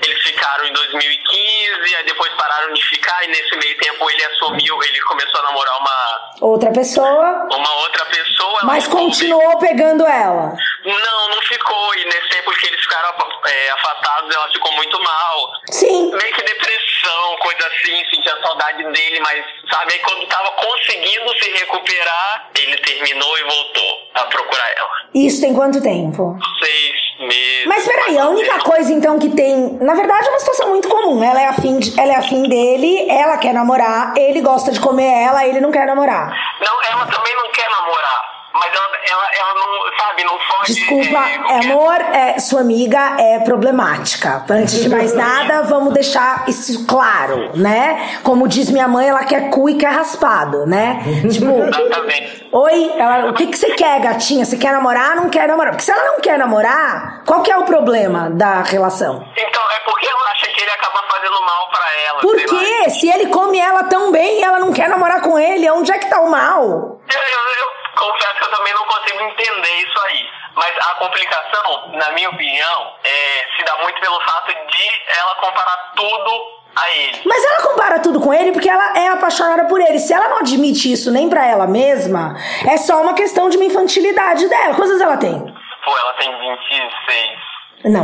Eles 0.02 0.22
ficaram 0.24 0.66
em 0.66 0.74
2015, 0.74 1.96
aí 1.96 2.04
depois 2.06 2.32
pararam 2.34 2.74
de 2.74 2.84
ficar, 2.86 3.24
e 3.26 3.28
nesse 3.28 3.56
meio 3.58 3.78
tempo 3.78 4.10
ele 4.10 4.24
assumiu, 4.26 4.82
ele 4.84 5.02
começou 5.02 5.40
a 5.42 5.44
namorar 5.44 5.78
uma, 5.80 6.30
Outra 6.42 6.72
pessoa, 6.72 7.48
uma 7.52 7.76
outra 7.82 8.06
pessoa. 8.06 8.60
mas 8.64 8.86
ficou 8.86 9.00
continuou 9.06 9.58
pegando 9.60 10.06
ela. 10.06 10.54
Não, 10.86 11.30
não 11.30 11.42
ficou. 11.44 11.96
E 11.96 12.06
nesse 12.06 12.30
tempo 12.30 12.52
que 12.52 12.68
eles 12.68 12.80
ficaram 12.82 13.14
é, 13.46 13.70
afastados, 13.72 14.34
ela 14.34 14.48
ficou 14.52 14.72
muito 14.74 15.00
mal. 15.02 15.52
Sim. 15.70 16.12
Meio 16.16 16.34
que 16.34 16.42
depressão, 16.44 17.38
coisa 17.42 17.68
assim, 17.68 18.04
sentia 18.10 18.38
saudade 18.42 18.84
dele, 18.92 19.20
mas, 19.20 19.46
sabe, 19.70 19.94
aí 19.94 20.00
quando 20.00 20.28
tava 20.28 20.52
conseguindo 20.52 21.30
se 21.40 21.52
recuperar, 21.52 22.50
ele 22.58 22.78
terminou 22.78 23.38
e 23.38 23.44
voltou 23.44 24.10
a 24.16 24.24
procurar 24.24 24.70
ela. 24.78 24.90
Isso 25.14 25.42
tem 25.42 25.54
quanto 25.54 25.82
tempo? 25.82 26.38
Seis 26.64 27.09
meses. 27.20 27.66
Mas 27.66 27.86
peraí, 27.86 28.18
a 28.18 28.28
única 28.30 28.60
coisa 28.60 28.92
então 28.94 29.20
que 29.20 29.30
tem. 29.30 29.78
Na 29.82 29.94
verdade 29.94 30.28
é 30.28 30.30
uma 30.30 30.40
situação 30.40 30.70
muito 30.70 30.88
comum. 30.88 31.24
Ela 31.24 31.42
é 31.42 31.48
afim, 31.48 31.80
de, 31.80 32.00
ela 32.00 32.14
é 32.14 32.16
afim 32.16 32.44
dele, 32.44 33.10
ela 33.10 33.38
quer 33.38 33.54
namorar, 33.54 34.14
ele 34.18 34.42
gosta 34.42 34.72
de 34.72 34.80
comer 34.80 35.24
ela, 35.24 35.46
ele 35.46 35.60
não 35.60 35.72
quer 35.72 35.86
namorar. 35.86 36.32
Não, 36.62 36.84
ela 36.84 37.06
também 37.08 37.36
não 37.36 37.52
quer 37.52 37.70
namorar. 37.70 38.39
Mas 38.54 38.74
ela, 38.74 38.88
ela, 39.10 39.28
ela 39.38 39.54
não, 39.54 39.98
sabe, 39.98 40.24
não 40.24 40.40
foge. 40.40 40.74
Desculpa, 40.74 41.20
é, 41.30 41.38
qualquer- 41.38 41.72
amor, 41.72 42.02
é, 42.16 42.40
sua 42.40 42.62
amiga 42.62 43.16
é 43.20 43.40
problemática. 43.40 44.44
Antes 44.50 44.82
de 44.82 44.90
mais 44.90 45.14
nada, 45.14 45.62
vamos 45.70 45.94
deixar 45.94 46.46
isso 46.48 46.86
claro, 46.88 47.52
né? 47.56 48.20
Como 48.24 48.48
diz 48.48 48.70
minha 48.72 48.88
mãe, 48.88 49.08
ela 49.08 49.24
quer 49.24 49.50
cu 49.52 49.70
e 49.70 49.76
quer 49.78 49.92
raspado, 49.92 50.66
né? 50.66 51.00
Tipo, 51.32 51.64
Exatamente. 51.64 52.48
oi, 52.52 52.92
ela, 52.98 53.30
o 53.30 53.34
que, 53.34 53.48
que 53.48 53.58
você 53.58 53.72
quer, 53.76 54.02
gatinha? 54.02 54.44
Você 54.44 54.58
quer 54.58 54.72
namorar 54.74 55.16
não 55.16 55.30
quer 55.30 55.48
namorar? 55.48 55.72
Porque 55.74 55.86
se 55.86 55.92
ela 55.92 56.06
não 56.06 56.20
quer 56.20 56.38
namorar, 56.38 57.24
qual 57.26 57.42
que 57.44 57.52
é 57.52 57.58
o 57.58 57.64
problema 57.66 58.30
da 58.32 58.62
relação? 58.64 59.24
Então, 59.38 59.62
é 59.76 59.80
porque 59.86 60.08
ela 60.08 60.32
acha 60.32 60.48
que 60.48 60.62
ele 60.62 60.72
acaba 60.72 61.04
fazendo 61.10 61.42
mal 61.42 61.70
pra 61.70 61.86
ela. 62.08 62.20
Por 62.22 62.36
quê? 62.36 62.90
Se 62.90 63.08
ele 63.10 63.28
come 63.28 63.60
ela 63.60 63.84
tão 63.84 64.12
bem 64.12 64.40
e 64.40 64.44
ela 64.44 64.60
não 64.60 64.74
quer 64.74 64.90
namorar 64.90 65.22
com 65.22 65.38
ele, 65.38 65.70
onde 65.70 65.92
é 65.92 65.98
que 66.00 66.10
tá 66.10 66.20
o 66.20 66.30
mal? 66.32 66.60
Eu, 67.08 67.20
eu, 67.20 67.22
eu 67.60 67.79
confesso 68.00 68.36
que 68.36 68.44
eu 68.44 68.52
também 68.52 68.74
não 68.74 68.86
consigo 68.86 69.22
entender 69.24 69.76
isso 69.76 70.00
aí. 70.06 70.30
Mas 70.56 70.76
a 70.78 70.92
complicação, 70.96 71.92
na 71.94 72.12
minha 72.12 72.30
opinião, 72.30 72.96
é, 73.04 73.46
se 73.56 73.64
dá 73.64 73.78
muito 73.84 74.00
pelo 74.00 74.20
fato 74.22 74.48
de 74.48 75.20
ela 75.20 75.36
comparar 75.36 75.92
tudo 75.96 76.60
a 76.76 76.92
ele. 76.92 77.22
Mas 77.26 77.44
ela 77.44 77.62
compara 77.64 78.00
tudo 78.00 78.20
com 78.20 78.34
ele 78.34 78.52
porque 78.52 78.70
ela 78.70 78.98
é 78.98 79.10
apaixonada 79.10 79.66
por 79.66 79.82
ele. 79.82 80.00
Se 80.00 80.14
ela 80.14 80.30
não 80.30 80.38
admite 80.38 80.92
isso 80.92 81.12
nem 81.12 81.30
pra 81.30 81.46
ela 81.46 81.68
mesma, 81.68 82.36
é 82.68 82.78
só 82.78 83.02
uma 83.02 83.14
questão 83.14 83.50
de 83.50 83.58
uma 83.58 83.66
infantilidade 83.66 84.48
dela. 84.48 84.76
Quantas 84.76 85.02
ela 85.02 85.18
tem? 85.18 85.38
Pô, 85.84 85.98
ela 85.98 86.14
tem 86.14 86.32
26. 86.38 87.49
Não. 87.84 88.04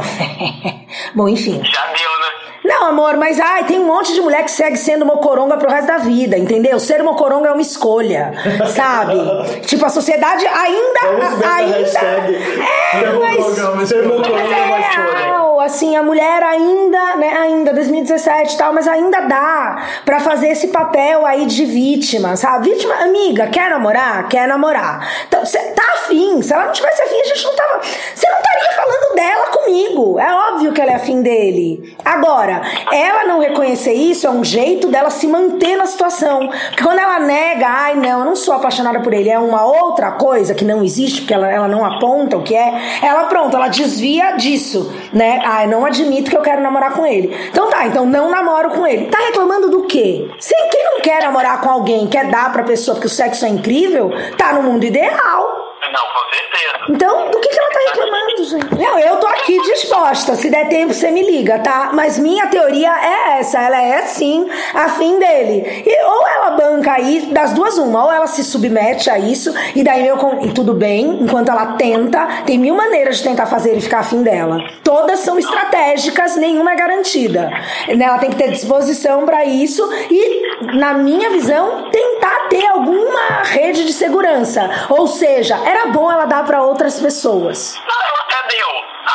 Bom, 1.13 1.27
enfim. 1.27 1.61
Já 1.63 1.85
deu, 1.87 1.93
né? 2.19 2.53
Não, 2.63 2.85
amor, 2.87 3.15
mas 3.17 3.39
ai, 3.39 3.65
tem 3.65 3.79
um 3.79 3.85
monte 3.85 4.13
de 4.13 4.21
mulher 4.21 4.43
que 4.43 4.49
segue 4.51 4.77
sendo 4.77 5.05
mocoronga 5.05 5.57
pro 5.57 5.69
resto 5.69 5.87
da 5.87 5.97
vida, 5.97 6.37
entendeu? 6.37 6.79
Ser 6.79 7.03
mocoronga 7.03 7.49
é 7.49 7.51
uma 7.51 7.61
escolha, 7.61 8.33
sabe? 8.73 9.15
tipo, 9.61 9.85
a 9.85 9.89
sociedade 9.89 10.45
ainda. 10.47 10.99
Vamos 11.01 11.43
ainda 11.43 11.77
hashtag. 11.77 12.35
É, 12.35 12.99
Ser 12.99 13.13
mas. 13.19 13.37
mocoronga, 13.37 13.85
ser 13.85 14.03
mocoronga 14.07 14.39
é 14.39 14.63
uma 14.65 14.77
é 14.77 14.79
escolha. 14.89 15.17
real, 15.17 15.44
assim, 15.65 15.95
a 15.95 16.03
mulher 16.03 16.43
ainda, 16.43 17.15
né, 17.17 17.37
ainda, 17.37 17.73
2017 17.73 18.53
e 18.53 18.57
tal, 18.57 18.73
mas 18.73 18.87
ainda 18.87 19.21
dá 19.21 19.83
pra 20.05 20.19
fazer 20.19 20.49
esse 20.49 20.67
papel 20.67 21.25
aí 21.25 21.45
de 21.45 21.65
vítima, 21.65 22.35
sabe? 22.35 22.69
Vítima, 22.69 22.95
amiga, 22.95 23.47
quer 23.47 23.69
namorar? 23.69 24.27
Quer 24.27 24.47
namorar. 24.47 25.25
Então, 25.27 25.43
tá 25.75 25.83
afim, 25.95 26.41
se 26.41 26.53
ela 26.53 26.65
não 26.65 26.71
tivesse 26.71 27.01
afim, 27.01 27.19
a 27.19 27.25
gente 27.25 27.43
não 27.43 27.55
tava. 27.55 27.81
Você 27.81 28.29
não 28.29 28.37
estaria 28.37 28.71
falando 28.75 29.15
dela 29.15 29.45
comigo. 29.47 30.19
É 30.19 30.33
óbvio 30.33 30.73
que 30.73 30.81
ela 30.81 30.91
é 30.91 30.95
afim 30.95 31.21
dele. 31.21 31.95
Agora, 32.03 32.61
ela 32.91 33.25
não 33.25 33.39
reconhecer 33.39 33.93
isso 33.93 34.27
é 34.27 34.29
um 34.29 34.43
jeito 34.43 34.87
dela 34.87 35.09
se 35.09 35.27
manter 35.27 35.75
na 35.75 35.85
situação. 35.85 36.47
Porque 36.69 36.83
quando 36.83 36.99
ela 36.99 37.19
nega, 37.19 37.67
ai, 37.67 37.95
não, 37.95 38.19
eu 38.19 38.25
não 38.25 38.35
sou 38.35 38.53
apaixonada 38.53 38.99
por 38.99 39.13
ele, 39.13 39.29
é 39.29 39.39
uma 39.39 39.65
outra 39.65 40.11
coisa 40.11 40.53
que 40.53 40.63
não 40.63 40.83
existe, 40.83 41.21
porque 41.21 41.33
ela, 41.33 41.51
ela 41.51 41.67
não 41.67 41.83
aponta 41.83 42.37
o 42.37 42.43
que 42.43 42.55
é, 42.55 42.99
ela 43.01 43.25
pronto, 43.25 43.55
ela 43.55 43.67
desvia 43.67 44.31
disso, 44.31 44.93
né? 45.11 45.39
Ah, 45.55 45.63
eu 45.63 45.69
não 45.69 45.85
admito 45.85 46.29
que 46.29 46.35
eu 46.35 46.41
quero 46.41 46.61
namorar 46.61 46.91
com 46.91 47.05
ele. 47.05 47.33
Então 47.49 47.69
tá, 47.69 47.87
então 47.87 48.05
não 48.05 48.29
namoro 48.29 48.71
com 48.71 48.85
ele. 48.85 49.05
Tá 49.05 49.19
reclamando 49.19 49.69
do 49.69 49.83
quê? 49.83 50.29
Se 50.37 50.53
quem 50.69 50.83
não 50.83 50.99
quer 50.99 51.23
namorar 51.23 51.61
com 51.61 51.69
alguém, 51.69 52.07
quer 52.07 52.29
dar 52.29 52.51
pra 52.51 52.63
pessoa 52.63 52.95
porque 52.95 53.07
o 53.07 53.09
sexo 53.09 53.45
é 53.45 53.49
incrível, 53.49 54.11
tá 54.37 54.51
no 54.51 54.63
mundo 54.63 54.83
ideal. 54.83 55.74
Não, 55.91 56.01
com 56.07 56.29
certeza. 56.29 56.75
Então, 56.89 57.31
do 57.31 57.39
que, 57.39 57.49
que 57.49 57.59
ela 57.59 57.69
tá 57.69 57.79
reclamando, 57.91 58.43
gente? 58.43 58.75
Não, 58.75 58.99
eu 58.99 59.17
tô 59.17 59.27
aqui 59.27 59.61
disposta. 59.61 60.35
Se 60.35 60.49
der 60.49 60.67
tempo, 60.67 60.93
você 60.93 61.11
me 61.11 61.21
liga, 61.21 61.59
tá? 61.59 61.91
Mas 61.93 62.19
minha 62.19 62.47
teoria 62.47 62.91
é 62.91 63.39
essa. 63.39 63.59
Ela 63.59 63.81
é, 63.81 64.01
sim, 64.03 64.49
afim 64.73 65.19
dele. 65.19 65.83
E, 65.85 66.05
ou 66.05 66.27
ela 66.27 66.51
banca 66.51 66.93
aí, 66.93 67.27
das 67.31 67.53
duas 67.53 67.77
uma. 67.77 68.05
Ou 68.05 68.11
ela 68.11 68.27
se 68.27 68.43
submete 68.43 69.09
a 69.09 69.17
isso, 69.17 69.53
e 69.75 69.83
daí 69.83 70.03
meu... 70.03 70.15
E 70.41 70.51
tudo 70.51 70.73
bem, 70.73 71.19
enquanto 71.21 71.49
ela 71.49 71.73
tenta. 71.73 72.43
Tem 72.45 72.57
mil 72.57 72.75
maneiras 72.75 73.17
de 73.17 73.23
tentar 73.23 73.45
fazer 73.45 73.71
ele 73.71 73.81
ficar 73.81 73.99
afim 73.99 74.23
dela. 74.23 74.59
Todas 74.83 75.19
são 75.19 75.37
estratégicas, 75.37 76.35
nenhuma 76.35 76.71
é 76.71 76.75
garantida. 76.75 77.51
Né, 77.87 78.05
Ela 78.05 78.17
tem 78.17 78.29
que 78.29 78.35
ter 78.35 78.51
disposição 78.51 79.25
pra 79.25 79.45
isso. 79.45 79.87
E, 80.09 80.75
na 80.77 80.93
minha 80.93 81.29
visão, 81.31 81.89
tentar 81.91 82.47
ter 82.49 82.65
alguma 82.67 83.43
rede 83.43 83.85
de 83.85 83.93
segurança. 83.93 84.69
Ou 84.89 85.07
seja, 85.07 85.57
era 85.75 85.87
bom 85.87 86.11
ela 86.11 86.25
dar 86.25 86.43
pra 86.45 86.61
outras 86.61 86.99
pessoas. 86.99 87.79
Não, 87.87 88.07
ela 88.07 88.19
até 88.21 88.47
deu. 88.55 88.67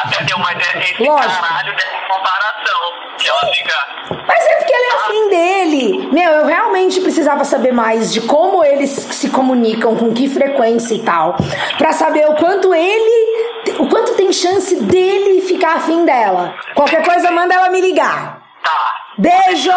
Até 0.03 0.25
deu, 0.25 0.39
mas 0.39 0.57
é 0.75 0.79
esse 0.79 1.03
Lógico. 1.03 1.43
caralho 1.43 1.75
dessa 1.75 1.97
comparação. 2.09 3.17
Que 3.19 3.29
ela 3.29 3.53
fica. 3.53 3.75
Mas 4.27 4.47
é 4.47 4.57
porque 4.57 4.73
ele 4.73 4.85
é 4.85 4.95
afim 4.95 5.29
dele. 5.29 6.09
Meu, 6.13 6.33
eu 6.33 6.47
realmente 6.47 7.01
precisava 7.01 7.45
saber 7.45 7.73
mais 7.73 8.13
de 8.13 8.21
como 8.23 8.65
eles 8.65 8.91
se 8.91 9.31
comunicam, 9.31 9.97
com 9.97 10.13
que 10.15 10.29
frequência 10.29 10.95
e 10.95 11.03
tal. 11.03 11.37
Pra 11.77 11.93
saber 11.93 12.27
o 12.29 12.35
quanto 12.37 12.73
ele. 12.75 13.51
O 13.79 13.89
quanto 13.89 14.15
tem 14.15 14.33
chance 14.33 14.75
dele 14.77 15.43
ficar 15.43 15.77
afim 15.77 16.05
dela. 16.05 16.55
Qualquer 16.75 17.05
coisa, 17.05 17.31
manda 17.31 17.55
ela 17.55 17.69
me 17.69 17.81
ligar. 17.81 18.41
Tá. 18.63 19.00
Beijo! 19.21 19.71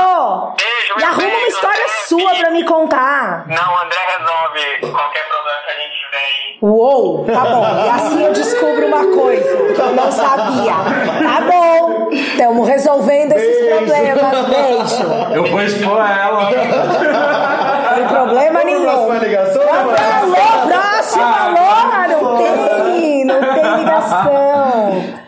Beijo, 0.55 0.93
E 0.99 1.03
arruma 1.03 1.27
uma 1.27 1.31
beijo, 1.31 1.47
história 1.47 1.83
André. 1.83 1.93
sua 2.07 2.35
pra 2.35 2.49
me 2.51 2.63
contar. 2.63 3.43
Não, 3.47 3.77
André 3.83 3.97
resolve 4.17 4.91
qualquer 4.91 5.27
problema 5.27 5.59
que 5.65 5.71
a 5.71 5.75
gente 5.75 5.95
tiver 6.05 6.17
aí. 6.17 6.57
Uou, 6.61 7.25
tá 7.25 7.41
bom. 7.41 7.85
E 7.85 7.89
assim 7.89 8.23
eu 8.25 8.31
descubro 8.31 8.85
uma 8.87 9.05
coisa 9.13 9.57
que 9.73 9.81
eu 9.81 9.91
não 9.93 10.09
sabia. 10.11 10.73
Tá 10.73 11.41
bom. 11.41 12.09
Estamos 12.13 12.67
resolvendo 12.69 13.33
esses 13.33 13.59
Beijo. 13.59 13.77
problemas. 13.77 14.45
Beijo. 14.47 15.03
Eu 15.35 15.45
vou 15.47 15.61
expor 15.61 15.99
ela. 15.99 16.43
Não 16.43 17.95
tem 17.95 18.07
problema 18.07 18.59
Vamos 18.59 18.65
nenhum. 18.65 18.83
próxima 18.83 19.17
ligação, 19.17 19.61
Ah, 19.69 19.83
Marcelo? 19.83 20.35
Alô, 20.35 20.67
próximo, 20.67 21.23
alô, 21.23 22.07
não 22.07 22.37
tem, 22.37 23.25
não 23.25 23.39
tem 23.41 23.75
ligação. 23.79 25.23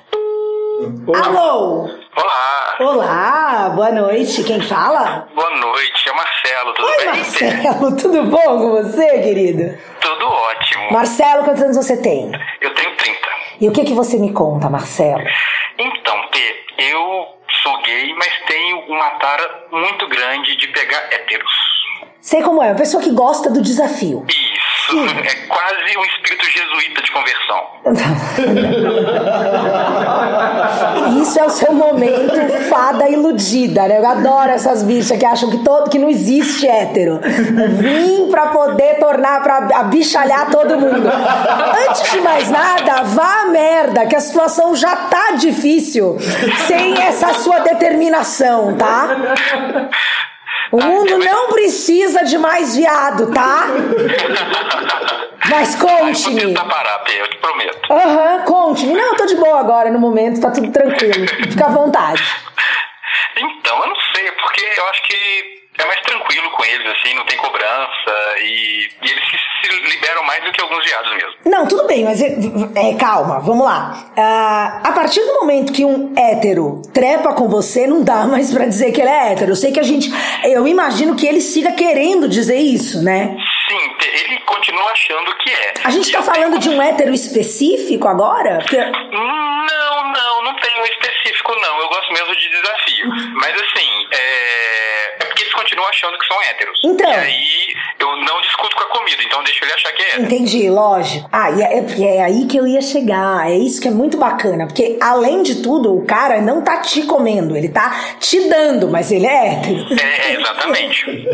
Alô, 1.23 1.89
Olá. 2.15 2.75
olá, 2.79 3.69
boa 3.75 3.91
noite, 3.91 4.41
quem 4.45 4.61
fala? 4.61 5.27
Boa 5.35 5.49
noite, 5.57 6.07
é 6.09 6.13
Marcelo, 6.13 6.73
tudo 6.73 6.87
Oi, 6.87 6.97
bem? 6.97 7.05
Marcelo, 7.07 7.95
tudo 7.97 8.23
bom 8.23 8.57
com 8.57 8.71
você, 8.71 9.19
querido? 9.21 9.77
Tudo 9.99 10.25
ótimo. 10.25 10.93
Marcelo, 10.93 11.43
quantos 11.43 11.61
anos 11.61 11.75
você 11.75 11.97
tem? 12.01 12.31
Eu 12.61 12.73
tenho 12.73 12.95
30. 12.95 13.19
E 13.59 13.67
o 13.67 13.71
que, 13.73 13.83
que 13.83 13.93
você 13.93 14.17
me 14.17 14.31
conta, 14.31 14.69
Marcelo? 14.69 15.21
Então, 15.77 16.27
P, 16.29 16.39
eu 16.77 17.27
sou 17.61 17.81
gay, 17.81 18.13
mas 18.15 18.31
tenho 18.47 18.79
uma 18.87 19.09
tara 19.11 19.65
muito 19.73 20.07
grande 20.07 20.55
de 20.55 20.67
pegar 20.69 20.99
héteros. 21.11 21.51
Sei 22.21 22.41
como 22.41 22.63
é, 22.63 22.67
uma 22.67 22.75
pessoa 22.75 23.03
que 23.03 23.11
gosta 23.11 23.49
do 23.51 23.61
desafio. 23.61 24.25
Isso. 24.29 24.55
É 24.85 25.47
quase 25.47 25.97
um 25.97 26.05
espírito 26.05 26.45
jesuíta 26.45 27.01
de 27.01 27.11
conversão. 27.11 27.67
Isso 31.21 31.39
é 31.39 31.43
o 31.43 31.49
seu 31.49 31.64
momento 31.75 32.33
fada 32.69 33.07
iludida, 33.09 33.87
né? 33.87 33.99
Eu 33.99 34.05
adoro 34.05 34.49
essas 34.51 34.83
bichas 34.83 35.17
que 35.17 35.25
acham 35.25 35.49
que, 35.49 35.57
todo, 35.59 35.89
que 35.89 35.99
não 35.99 36.09
existe 36.09 36.67
hétero. 36.67 37.19
Vim 37.79 38.29
pra 38.29 38.47
poder 38.47 38.99
tornar, 38.99 39.41
pra 39.43 39.67
abichalhar 39.75 40.49
todo 40.49 40.79
mundo. 40.79 41.09
Antes 41.87 42.11
de 42.11 42.21
mais 42.21 42.49
nada, 42.49 43.03
vá 43.03 43.43
a 43.43 43.45
merda, 43.45 44.05
que 44.05 44.15
a 44.15 44.19
situação 44.19 44.75
já 44.75 44.95
tá 44.95 45.31
difícil 45.37 46.17
sem 46.67 46.99
essa 47.01 47.33
sua 47.33 47.59
determinação, 47.59 48.75
tá? 48.75 49.09
O 50.71 50.81
mundo 50.81 51.17
não 51.19 51.49
precisa 51.49 52.23
de 52.25 52.37
mais 52.37 52.75
viado, 52.75 53.31
tá? 53.33 53.67
Mas 55.49 55.73
Eu 55.73 55.79
vou 55.79 55.89
conte-me. 55.99 56.41
tentar 56.41 56.65
parar, 56.65 56.99
P, 56.99 57.11
eu 57.21 57.29
te 57.29 57.37
prometo. 57.37 57.93
Aham, 57.93 58.43
conte-me. 58.45 58.93
Não, 58.93 59.05
eu 59.11 59.15
tô 59.15 59.25
de 59.25 59.35
boa 59.35 59.59
agora 59.59 59.91
no 59.91 59.99
momento, 59.99 60.41
tá 60.41 60.51
tudo 60.51 60.71
tranquilo. 60.71 61.27
Fica 61.51 61.65
à 61.65 61.69
vontade. 61.69 62.23
Então, 63.37 63.79
eu 63.79 63.87
não 63.87 63.95
sei, 64.15 64.31
porque 64.31 64.65
eu 64.77 64.85
acho 64.89 65.03
que 65.03 65.54
é 65.77 65.85
mais 65.85 65.99
tranquilo 66.01 66.49
com 66.51 66.63
eles, 66.65 66.87
assim, 66.91 67.13
não 67.15 67.25
tem 67.25 67.37
cobrança 67.37 68.35
e, 68.41 68.87
e 69.03 69.11
eles 69.11 69.23
se, 69.29 69.37
se 69.69 69.89
liberam 69.95 70.23
mais 70.23 70.43
do 70.43 70.51
que 70.51 70.61
alguns 70.61 70.83
viados 70.85 71.11
mesmo. 71.15 71.33
Não, 71.45 71.67
tudo 71.67 71.85
bem, 71.87 72.03
mas 72.03 72.21
é, 72.21 72.27
é, 72.75 72.95
calma, 72.97 73.39
vamos 73.39 73.65
lá. 73.65 74.11
Ah, 74.17 74.81
a 74.83 74.91
partir 74.93 75.21
do 75.21 75.33
momento 75.35 75.73
que 75.73 75.83
um 75.85 76.13
hétero 76.17 76.81
trepa 76.93 77.33
com 77.33 77.47
você, 77.49 77.87
não 77.87 78.03
dá 78.03 78.25
mais 78.27 78.53
pra 78.53 78.65
dizer 78.65 78.91
que 78.91 79.01
ele 79.01 79.09
é 79.09 79.31
hétero. 79.33 79.51
Eu 79.51 79.55
sei 79.55 79.71
que 79.71 79.79
a 79.79 79.83
gente. 79.83 80.09
Eu 80.43 80.67
imagino 80.67 81.15
que 81.15 81.25
ele 81.27 81.41
siga 81.41 81.71
querendo 81.73 82.27
dizer 82.29 82.57
isso, 82.57 83.03
né? 83.03 83.35
Sim, 83.67 83.95
ele 84.07 84.39
continua 84.41 84.91
achando 84.91 85.35
que 85.37 85.49
é. 85.51 85.73
A 85.83 85.89
gente 85.89 86.09
E 86.09 86.11
tá 86.11 86.21
falando 86.21 86.59
tenho- 86.59 86.59
de 86.59 86.69
um 86.69 86.81
hétero 86.81 87.13
específico 87.13 88.07
agora? 88.07 88.59
Porque. 88.59 88.77
Não, 88.77 90.11
não, 90.13 90.43
não 90.43 90.55
tem 90.57 90.81
um 90.81 90.85
específico, 90.85 91.53
não. 91.59 91.79
Eu 91.79 91.87
gosto 91.89 92.13
mesmo 92.13 92.35
de 92.35 92.49
desafio. 92.49 93.09
Mas 93.35 93.55
assim, 93.55 94.07
é... 94.11 95.14
é 95.35 95.37
porque 95.37 95.43
eles 95.43 95.53
continuam 95.53 95.89
achando 95.89 96.17
que 96.17 96.25
são 96.25 96.41
héteros. 96.41 96.79
Então. 96.83 97.09
E 97.09 97.13
aí 97.13 97.75
eu 97.99 98.15
não 98.17 98.41
discuto 98.41 98.75
com 98.75 98.83
a 98.83 98.87
comida, 98.87 99.21
então 99.23 99.43
deixo 99.43 99.63
ele 99.63 99.73
achar 99.73 99.91
que 99.91 100.01
é 100.01 100.07
hétero. 100.07 100.23
Entendi, 100.23 100.69
lógico. 100.69 101.29
Ah, 101.31 101.51
e 101.51 101.61
é, 101.61 102.17
é 102.17 102.23
aí 102.23 102.45
que 102.45 102.57
eu 102.57 102.65
ia 102.67 102.81
chegar. 102.81 103.49
É 103.49 103.55
isso 103.57 103.81
que 103.81 103.87
é 103.87 103.91
muito 103.91 104.17
bacana. 104.17 104.65
Porque, 104.65 104.97
além 105.01 105.43
de 105.43 105.61
tudo, 105.61 105.95
o 105.95 106.05
cara 106.05 106.41
não 106.41 106.61
tá 106.63 106.77
te 106.77 107.03
comendo, 107.03 107.55
ele 107.55 107.69
tá 107.69 108.15
te 108.19 108.47
dando, 108.47 108.89
mas 108.89 109.11
ele 109.11 109.25
é 109.25 109.53
hétero. 109.53 109.85
É, 110.01 110.31
é, 110.31 110.39
exatamente. 110.39 111.05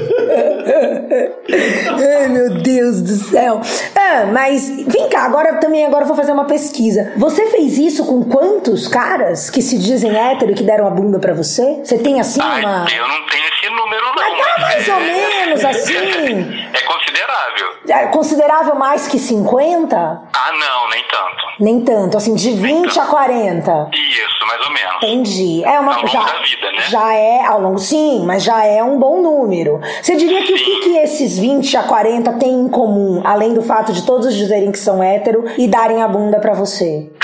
Ai, 2.21 2.27
meu 2.27 2.61
Deus 2.61 3.01
do 3.01 3.15
céu. 3.15 3.61
Ah, 3.95 4.25
mas 4.31 4.69
vem 4.87 5.09
cá, 5.09 5.25
agora 5.25 5.55
também 5.59 5.85
agora 5.85 6.03
eu 6.03 6.07
vou 6.07 6.15
fazer 6.15 6.31
uma 6.31 6.45
pesquisa. 6.45 7.13
Você 7.17 7.47
fez 7.47 7.77
isso 7.77 8.05
com 8.05 8.23
quantos 8.23 8.87
caras 8.87 9.49
que 9.49 9.61
se 9.61 9.77
dizem 9.77 10.15
hétero 10.15 10.51
e 10.51 10.55
que 10.55 10.63
deram 10.63 10.87
a 10.87 10.89
bunda 10.89 11.19
pra 11.19 11.33
você? 11.33 11.81
Você 11.83 11.97
tem 11.97 12.19
assim 12.19 12.41
Ai, 12.41 12.61
uma. 12.61 12.87
eu 12.89 13.07
não 13.07 13.25
tenho 13.27 13.43
esse 13.47 13.69
número, 13.69 13.90
não. 13.99 14.13
Mas 14.15 14.61
mais 14.61 14.87
ou 14.87 14.99
menos 14.99 15.65
assim. 15.65 16.61
É 16.73 16.81
considerável. 16.83 17.75
É 17.89 18.07
considerável 18.07 18.75
mais 18.75 19.07
que 19.07 19.19
50? 19.19 19.97
Ah, 19.97 20.51
não, 20.53 20.89
nem 20.89 21.03
tanto. 21.03 21.43
Nem 21.59 21.81
tanto, 21.81 22.17
assim, 22.17 22.33
de 22.33 22.51
20 22.51 22.97
a 22.97 23.05
40. 23.07 23.89
Isso, 23.93 24.45
mais 24.47 24.61
ou 24.65 24.71
menos. 24.71 24.95
Entendi. 24.95 25.63
É 25.65 25.79
uma 25.79 25.91
Ao 25.95 25.97
longo 26.01 26.07
já, 26.07 26.21
da 26.23 26.39
vida, 26.39 26.71
né? 26.71 26.81
já 26.87 27.13
é 27.13 27.45
ao 27.45 27.59
longo, 27.61 27.77
sim, 27.77 28.23
mas 28.25 28.43
já 28.43 28.63
é 28.65 28.81
um 28.81 28.97
bom 28.97 29.21
número. 29.21 29.81
Você 30.01 30.15
diria 30.15 30.41
que 30.43 30.53
o 30.53 30.57
que, 30.57 30.79
que 30.79 30.97
esses 30.99 31.37
20 31.37 31.75
a 31.75 31.83
40 31.83 32.33
têm 32.39 32.51
em 32.53 32.69
comum, 32.69 33.21
além 33.25 33.53
do 33.53 33.61
fato 33.61 33.91
de 33.91 34.05
todos 34.05 34.33
dizerem 34.33 34.71
que 34.71 34.79
são 34.79 35.03
hétero 35.03 35.43
e 35.57 35.67
darem 35.67 36.01
a 36.01 36.07
bunda 36.07 36.39
pra 36.39 36.53
você? 36.53 37.11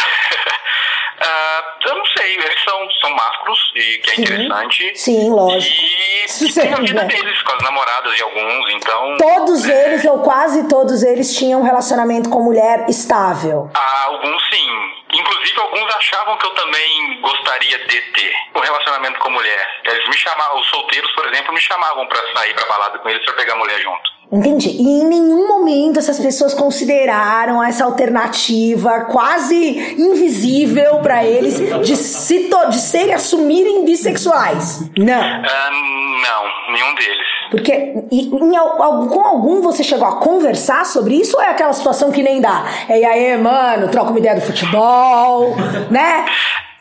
Ah, 1.20 1.64
eu 1.88 1.96
não 1.96 2.06
sei, 2.16 2.36
eles 2.36 2.64
são, 2.64 2.87
são 3.00 3.10
másculos, 3.12 3.60
e 3.76 3.98
que 4.00 4.12
é 4.12 4.16
Sim. 4.16 4.22
interessante. 4.24 4.92
Sim, 4.96 5.30
lógico. 5.30 5.76
E 5.76 6.28
Sim, 6.28 6.62
tem 6.62 6.74
a 6.74 6.78
vida 6.78 6.94
né? 6.94 7.08
deles, 7.08 7.42
com 7.42 7.54
as 7.54 7.64
namoradas 7.64 8.16
de 8.16 8.24
alguns, 8.24 8.70
então. 8.72 9.18
Todos 9.18 9.66
eles, 9.66 10.06
ou 10.06 10.20
quase 10.20 10.68
todos 10.68 11.04
eles, 11.04 11.36
tinham 11.36 11.62
um 11.62 11.64
relacionamento 11.64 12.30
com 12.30 12.42
mulher 12.42 12.86
estável. 12.90 13.70
Ah, 13.74 14.04
alguns 14.08 14.42
sim. 14.50 14.68
Inclusive, 15.14 15.60
alguns 15.60 15.96
achavam 15.96 16.38
que 16.38 16.46
eu 16.46 16.52
também 16.52 17.22
gostaria 17.22 17.80
de 17.88 18.02
ter 18.02 18.34
um 18.56 18.60
relacionamento 18.60 19.20
com 19.20 19.30
mulher. 19.30 19.68
Eles 19.86 20.08
me 20.08 20.18
chamavam, 20.18 20.60
os 20.60 20.68
solteiros, 20.68 21.12
por 21.14 21.26
exemplo, 21.28 21.54
me 21.54 21.62
chamavam 21.62 22.06
pra 22.08 22.20
sair 22.36 22.54
pra 22.54 22.66
balada 22.66 23.00
com 23.00 23.10
eles 23.10 23.24
pra 23.24 23.34
pegar 23.36 23.56
mulher 23.56 23.80
junto. 23.82 24.17
Entendi. 24.32 24.70
E 24.70 24.82
em 24.82 25.06
nenhum 25.06 25.48
momento 25.48 26.00
essas 26.00 26.20
pessoas 26.20 26.54
consideraram 26.54 27.64
essa 27.64 27.86
alternativa 27.86 29.02
quase 29.06 29.96
invisível 29.98 31.00
pra 31.00 31.24
eles 31.24 31.58
de 31.86 31.96
se 31.96 32.50
de 32.70 32.80
serem 32.80 33.14
assumirem 33.14 33.86
bissexuais. 33.86 34.90
Não. 34.98 35.22
Ah, 35.22 35.70
não, 35.72 36.74
nenhum 36.74 36.96
deles. 36.96 37.28
Porque 37.52 37.72
e, 38.12 38.28
em 38.28 39.10
com 39.10 39.22
algum 39.22 39.62
você 39.62 39.84
chegou 39.84 40.08
a 40.08 40.18
conversar 40.18 40.86
sobre 40.86 41.16
isso 41.16 41.38
ou 41.38 41.44
é 41.44 41.50
aquela 41.50 41.72
situação 41.72 42.12
que 42.12 42.22
nem 42.22 42.42
dá? 42.42 42.66
É, 42.90 43.00
e 43.00 43.06
aí, 43.06 43.38
mano, 43.38 43.88
troca 43.90 44.10
uma 44.10 44.20
ideia 44.20 44.36
do 44.36 44.42
futebol, 44.42 45.56
né? 45.90 46.26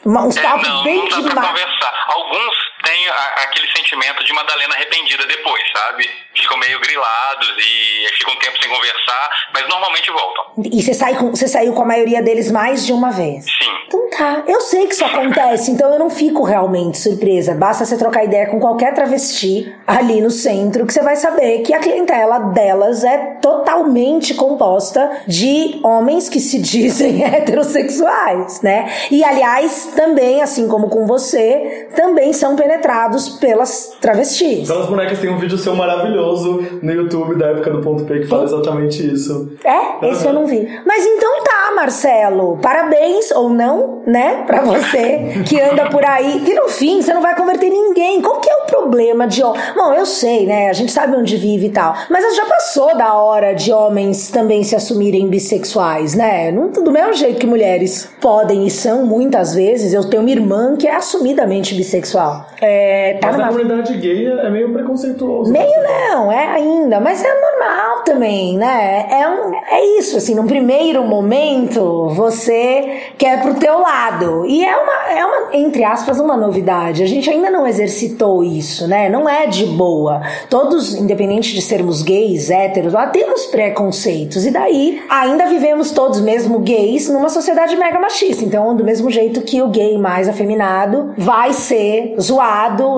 Uns 0.05 0.37
É, 0.37 0.43
papos 0.43 0.69
não, 0.69 0.85
bem 0.85 1.09
não 1.09 1.23
dá 1.23 1.31
pra 1.31 1.43
conversar. 1.49 1.93
Alguns 2.09 2.57
têm 2.87 3.09
a- 3.09 3.42
aquele 3.44 3.66
sentimento 3.77 4.25
de 4.25 4.33
Madalena 4.33 4.75
arrependida 4.75 5.27
depois, 5.27 5.62
sabe? 5.77 6.09
Ficam 6.35 6.57
meio 6.59 6.79
grilados 6.81 7.49
e 7.59 8.07
ficam 8.18 8.35
um 8.35 8.38
tempo 8.38 8.57
sem 8.62 8.70
conversar, 8.70 9.31
mas 9.53 9.68
normalmente 9.68 10.11
voltam. 10.11 10.44
E 10.72 10.83
você, 10.83 10.94
sai 10.94 11.16
com, 11.16 11.31
você 11.31 11.49
saiu 11.49 11.72
com 11.72 11.83
a 11.83 11.87
maioria 11.87 12.22
deles 12.22 12.51
mais 12.51 12.85
de 12.87 12.92
uma 12.92 13.11
vez? 13.11 13.44
Sim. 13.44 13.70
Então 13.88 14.11
tá, 14.11 14.42
eu 14.46 14.61
sei 14.61 14.87
que 14.87 14.94
isso 14.94 15.05
acontece, 15.05 15.70
então 15.70 15.92
eu 15.92 15.99
não 15.99 16.11
fico 16.11 16.42
realmente 16.44 16.99
surpresa. 16.99 17.55
Basta 17.55 17.85
você 17.85 17.96
trocar 17.96 18.25
ideia 18.25 18.46
com 18.46 18.61
qualquer 18.61 18.94
travesti 18.94 19.75
ali 19.87 20.20
no 20.20 20.31
centro 20.31 20.87
que 20.87 20.92
você 20.92 21.03
vai 21.03 21.16
saber 21.16 21.61
que 21.62 21.72
a 21.75 21.79
clientela 21.79 22.38
delas 22.38 23.03
é 23.05 23.18
totalmente 23.40 24.35
composta 24.35 25.22
de 25.27 25.81
homens 25.83 26.29
que 26.29 26.40
se 26.40 26.59
dizem 26.59 27.22
heterossexuais, 27.25 28.61
né? 28.62 28.92
E 29.11 29.25
aliás, 29.25 29.92
também, 29.96 30.42
assim 30.42 30.68
como 30.68 30.88
com 30.88 31.07
você, 31.07 31.88
também 31.94 32.33
são 32.33 32.57
penetrados 32.77 33.29
pelas 33.31 33.97
travestis. 34.01 34.69
Belas 34.69 34.87
Bonecas 34.87 35.19
tem 35.19 35.31
um 35.31 35.39
vídeo 35.39 35.57
seu 35.59 35.75
maravilhoso 35.75 36.62
no 36.83 36.93
YouTube 36.93 37.37
da 37.37 37.47
época 37.49 37.71
do 37.71 37.81
ponto 37.81 38.11
aí 38.12 38.21
que 38.21 38.27
fala 38.27 38.45
exatamente 38.45 39.12
isso. 39.12 39.53
É? 39.65 40.07
Esse 40.09 40.27
eu 40.27 40.33
não 40.33 40.47
vi. 40.47 40.69
Mas 40.87 41.05
então 41.07 41.43
tá, 41.43 41.73
Marcelo. 41.75 42.59
Parabéns, 42.59 43.31
ou 43.33 43.49
não, 43.51 44.03
né? 44.07 44.45
Pra 44.47 44.61
você 44.62 45.43
que 45.49 45.61
anda 45.61 45.89
por 45.89 46.05
aí. 46.05 46.45
E 46.47 46.55
no 46.55 46.69
fim, 46.69 47.01
você 47.01 47.12
não 47.15 47.23
vai 47.23 47.35
converter 47.35 47.71
ninguém. 47.71 48.21
Qual 48.21 48.41
que 48.41 48.51
é 48.51 48.57
o 48.57 48.67
problema 48.67 49.27
de. 49.27 49.43
hom- 49.43 49.55
Bom, 49.75 49.93
eu 49.95 50.07
sei, 50.07 50.47
né? 50.47 50.69
A 50.69 50.73
gente 50.73 50.93
sabe 50.93 51.17
onde 51.17 51.37
vive 51.37 51.67
e 51.67 51.71
tal. 51.71 51.95
Mas 52.11 52.37
já 52.37 52.45
passou 52.45 52.97
da 52.97 53.15
hora 53.15 53.55
de 53.55 53.73
homens 53.73 54.29
também 54.31 54.62
se 54.62 54.77
assumirem 54.77 55.29
bissexuais, 55.29 56.15
né? 56.15 56.51
Não, 56.53 56.69
do 56.71 56.91
mesmo 56.91 57.15
jeito 57.15 57.39
que 57.39 57.47
mulheres 57.47 58.09
podem 58.21 58.67
e 58.67 58.71
são 58.71 59.05
muitas 59.07 59.55
vezes. 59.55 59.95
Eu 59.95 60.09
tenho 60.11 60.23
uma 60.23 60.31
irmã 60.31 60.77
que 60.77 60.87
é 60.87 60.95
assumidamente 60.95 61.75
bissexual. 61.75 62.47
É, 62.66 63.18
tá 63.20 63.29
Mas 63.29 63.37
na 63.37 63.46
numa 63.46 63.59
comunidade 63.59 63.96
gay 63.98 64.26
é 64.26 64.50
meio 64.50 64.72
preconceituoso. 64.72 65.52
Meio 65.52 65.83
não, 65.83 66.33
é 66.33 66.48
ainda, 66.48 66.98
mas 66.98 67.22
é 67.24 67.40
normal 67.40 68.02
também, 68.02 68.59
né? 68.59 69.07
É, 69.09 69.29
um, 69.29 69.55
é 69.55 69.98
isso, 69.98 70.16
assim, 70.16 70.35
num 70.35 70.46
primeiro 70.46 71.05
momento 71.05 72.09
você 72.09 73.02
quer 73.16 73.40
pro 73.42 73.55
teu 73.55 73.79
lado. 73.79 74.44
E 74.46 74.64
é 74.64 74.76
uma, 74.76 75.12
é 75.12 75.24
uma, 75.24 75.57
entre 75.57 75.85
aspas, 75.85 76.18
uma 76.18 76.37
novidade. 76.37 77.02
A 77.02 77.07
gente 77.07 77.31
ainda 77.31 77.50
não 77.50 77.66
exercitou 77.66 78.42
isso, 78.42 78.88
né? 78.88 79.09
Não 79.09 79.29
é 79.29 79.46
de 79.46 79.66
boa. 79.66 80.22
Todos, 80.50 80.94
independente 80.94 81.55
de 81.55 81.62
sermos 81.62 82.02
gays, 82.02 82.50
héteros, 82.50 82.92
lá 82.92 83.07
temos 83.07 83.46
preconceitos. 83.46 84.44
E 84.44 84.50
daí 84.50 85.02
ainda 85.09 85.46
vivemos 85.46 85.92
todos, 85.92 86.20
mesmo 86.20 86.59
gays, 86.59 87.09
numa 87.09 87.29
sociedade 87.29 87.76
mega 87.76 88.00
machista. 88.00 88.44
Então, 88.44 88.74
do 88.74 88.85
mesmo 88.85 89.09
jeito 89.11 89.42
que 89.42 89.62
o 89.62 89.68
gay 89.68 89.96
mais 89.96 90.29
afeminado 90.29 91.14
vai 91.16 91.52
ser 91.52 92.16
zoado, 92.20 92.46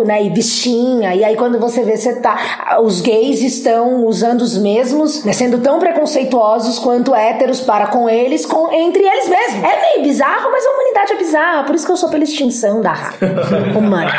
né? 0.04 0.22
E 0.24 0.30
bichinha. 0.30 1.14
E 1.14 1.24
aí, 1.24 1.36
quando 1.36 1.58
você 1.58 1.82
vê, 1.82 1.96
você 1.96 2.20
tá. 2.20 2.78
Os 2.82 3.00
gays 3.00 3.40
estão 3.40 4.04
usando 4.04 4.42
os 4.42 4.56
mesmos, 4.56 5.24
né, 5.24 5.32
sendo 5.32 5.58
tão 5.58 5.78
preconceituosos 5.78 6.78
quanto 6.78 7.14
héteros 7.14 7.60
para 7.60 7.86
com 7.86 8.08
eles, 8.08 8.46
com, 8.46 8.72
entre 8.72 9.02
eles 9.02 9.28
mesmos. 9.28 9.64
É 9.64 9.80
meio 9.80 10.02
bizarro, 10.02 10.50
mas 10.50 10.64
a 10.64 10.70
humanidade 10.70 11.12
é 11.12 11.16
bizarra. 11.16 11.64
Por 11.64 11.74
isso 11.74 11.86
que 11.86 11.92
eu 11.92 11.96
sou 11.96 12.08
pela 12.08 12.24
extinção 12.24 12.80
da 12.80 12.92
raça 12.92 13.18
humana. 13.76 14.12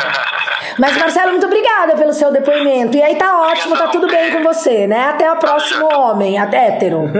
Mas, 0.78 0.96
Marcelo, 0.96 1.32
muito 1.32 1.46
obrigada 1.46 1.94
pelo 1.96 2.12
seu 2.12 2.32
depoimento. 2.32 2.96
E 2.96 3.02
aí 3.02 3.16
tá 3.16 3.40
ótimo, 3.40 3.76
tá 3.76 3.88
tudo 3.88 4.06
bem 4.06 4.32
com 4.32 4.42
você, 4.42 4.86
né? 4.86 5.10
Até 5.10 5.30
o 5.30 5.36
próximo 5.36 5.86
homem, 5.94 6.38
até 6.38 6.68
hétero. 6.68 7.04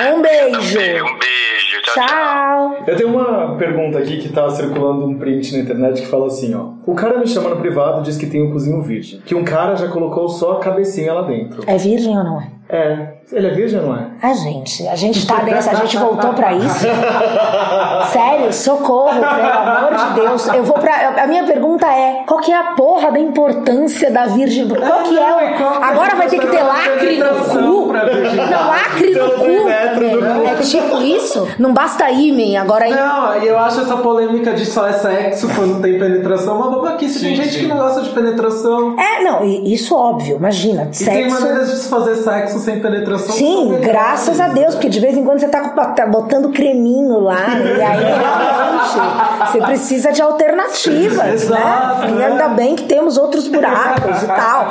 Um 0.00 0.20
beijo. 0.20 0.80
Um 0.80 1.18
beijo. 1.18 1.63
Tchau, 1.84 1.94
tchau. 1.94 2.04
Tchau. 2.06 2.84
Eu 2.86 2.96
tenho 2.96 3.10
uma 3.10 3.56
pergunta 3.56 3.98
aqui 3.98 4.18
que 4.18 4.30
tá 4.30 4.48
circulando 4.50 5.06
um 5.06 5.18
print 5.18 5.52
na 5.52 5.62
internet 5.62 6.00
que 6.02 6.08
fala 6.08 6.26
assim, 6.26 6.54
ó. 6.54 6.73
O 6.86 6.94
cara 6.94 7.18
me 7.18 7.26
chama 7.26 7.48
no 7.50 7.56
privado 7.56 8.00
e 8.00 8.02
diz 8.04 8.16
que 8.16 8.26
tem 8.26 8.42
um 8.42 8.50
cozinho 8.50 8.82
virgem. 8.82 9.20
Que 9.24 9.34
um 9.34 9.44
cara 9.44 9.74
já 9.74 9.88
colocou 9.88 10.28
só 10.28 10.52
a 10.52 10.60
cabecinha 10.60 11.14
lá 11.14 11.22
dentro. 11.22 11.62
É 11.66 11.76
virgem 11.76 12.16
ou 12.16 12.24
não 12.24 12.40
é? 12.40 12.48
É. 12.68 13.14
Ele 13.32 13.46
é 13.46 13.50
virgem 13.50 13.80
ou 13.80 13.86
não 13.86 13.96
é? 13.96 14.06
A 14.22 14.32
gente, 14.32 14.86
a 14.88 14.96
gente 14.96 15.26
tá 15.26 15.42
nessa, 15.42 15.70
a 15.70 15.74
gente 15.74 15.96
voltou 15.96 16.32
pra 16.34 16.52
isso. 16.52 16.86
Sério, 18.12 18.52
socorro, 18.52 19.20
pelo 19.20 19.52
amor 19.52 19.94
de 19.94 20.20
Deus. 20.20 20.48
Eu 20.48 20.64
vou 20.64 20.78
pra. 20.78 21.22
A 21.22 21.26
minha 21.26 21.44
pergunta 21.44 21.86
é: 21.86 22.24
qual 22.26 22.40
que 22.40 22.52
é 22.52 22.58
a 22.58 22.72
porra 22.74 23.12
da 23.12 23.18
importância 23.18 24.10
da 24.10 24.26
virgem? 24.26 24.68
Qual 24.68 25.02
que 25.02 25.18
é 25.18 25.54
o. 25.54 25.58
qual 25.58 25.72
que 25.72 25.82
é 25.82 25.86
Agora 25.86 26.12
a 26.12 26.16
vai 26.16 26.28
ter 26.28 26.38
que 26.38 26.46
ter 26.46 26.62
lacre 26.62 27.18
no 27.18 27.44
cu? 27.44 27.92
Não, 27.92 28.68
lacre 28.68 29.10
no 29.14 29.30
cu 29.30 29.94
também. 29.94 30.20
do 30.20 30.46
É 30.46 30.54
tipo 30.56 31.02
isso? 31.02 31.48
Não 31.58 31.72
basta 31.72 32.10
ímen, 32.10 32.56
agora 32.56 32.84
aí. 32.84 32.94
Não, 32.94 33.42
e 33.42 33.46
eu 33.46 33.58
acho 33.58 33.80
essa 33.80 33.96
polêmica 33.96 34.52
de 34.52 34.66
só 34.66 34.86
é 34.86 34.92
sexo 34.92 35.48
quando 35.54 35.80
tem 35.80 35.98
penetração 35.98 36.56
uma 36.56 36.73
babaquice. 36.76 37.20
Tem 37.20 37.36
Sim, 37.36 37.42
gente 37.42 37.54
sim. 37.54 37.60
que 37.60 37.66
não 37.66 37.76
gosta 37.78 38.00
de 38.02 38.10
penetração. 38.10 38.96
É, 38.98 39.22
não, 39.22 39.44
isso 39.44 39.94
óbvio, 39.96 40.36
imagina. 40.36 40.82
E 40.92 41.04
tem 41.04 41.28
Sexo. 41.28 41.40
maneiras 41.40 41.70
de 41.70 41.76
se 41.78 41.88
fazer 41.88 42.16
sexo 42.16 42.58
sem 42.58 42.80
penetração. 42.80 43.34
Sim, 43.34 43.78
graças 43.80 44.40
a 44.40 44.48
Deus, 44.48 44.74
porque 44.74 44.88
de 44.88 45.00
vez 45.00 45.16
em 45.16 45.24
quando 45.24 45.40
você 45.40 45.48
tá, 45.48 45.60
com- 45.68 45.94
tá 45.94 46.06
botando 46.06 46.50
creminho 46.50 47.18
lá, 47.20 47.46
né? 47.48 47.74
e 47.78 47.82
aí 47.82 48.04
realmente 48.04 49.50
você 49.52 49.58
precisa 49.60 50.12
de 50.12 50.22
alternativas, 50.22 51.42
Exato, 51.44 52.02
né? 52.02 52.10
E 52.10 52.12
né? 52.14 52.26
ainda 52.26 52.48
bem 52.48 52.74
que 52.76 52.84
temos 52.84 53.16
outros 53.16 53.48
buracos 53.48 54.22
e 54.22 54.26
tal. 54.26 54.66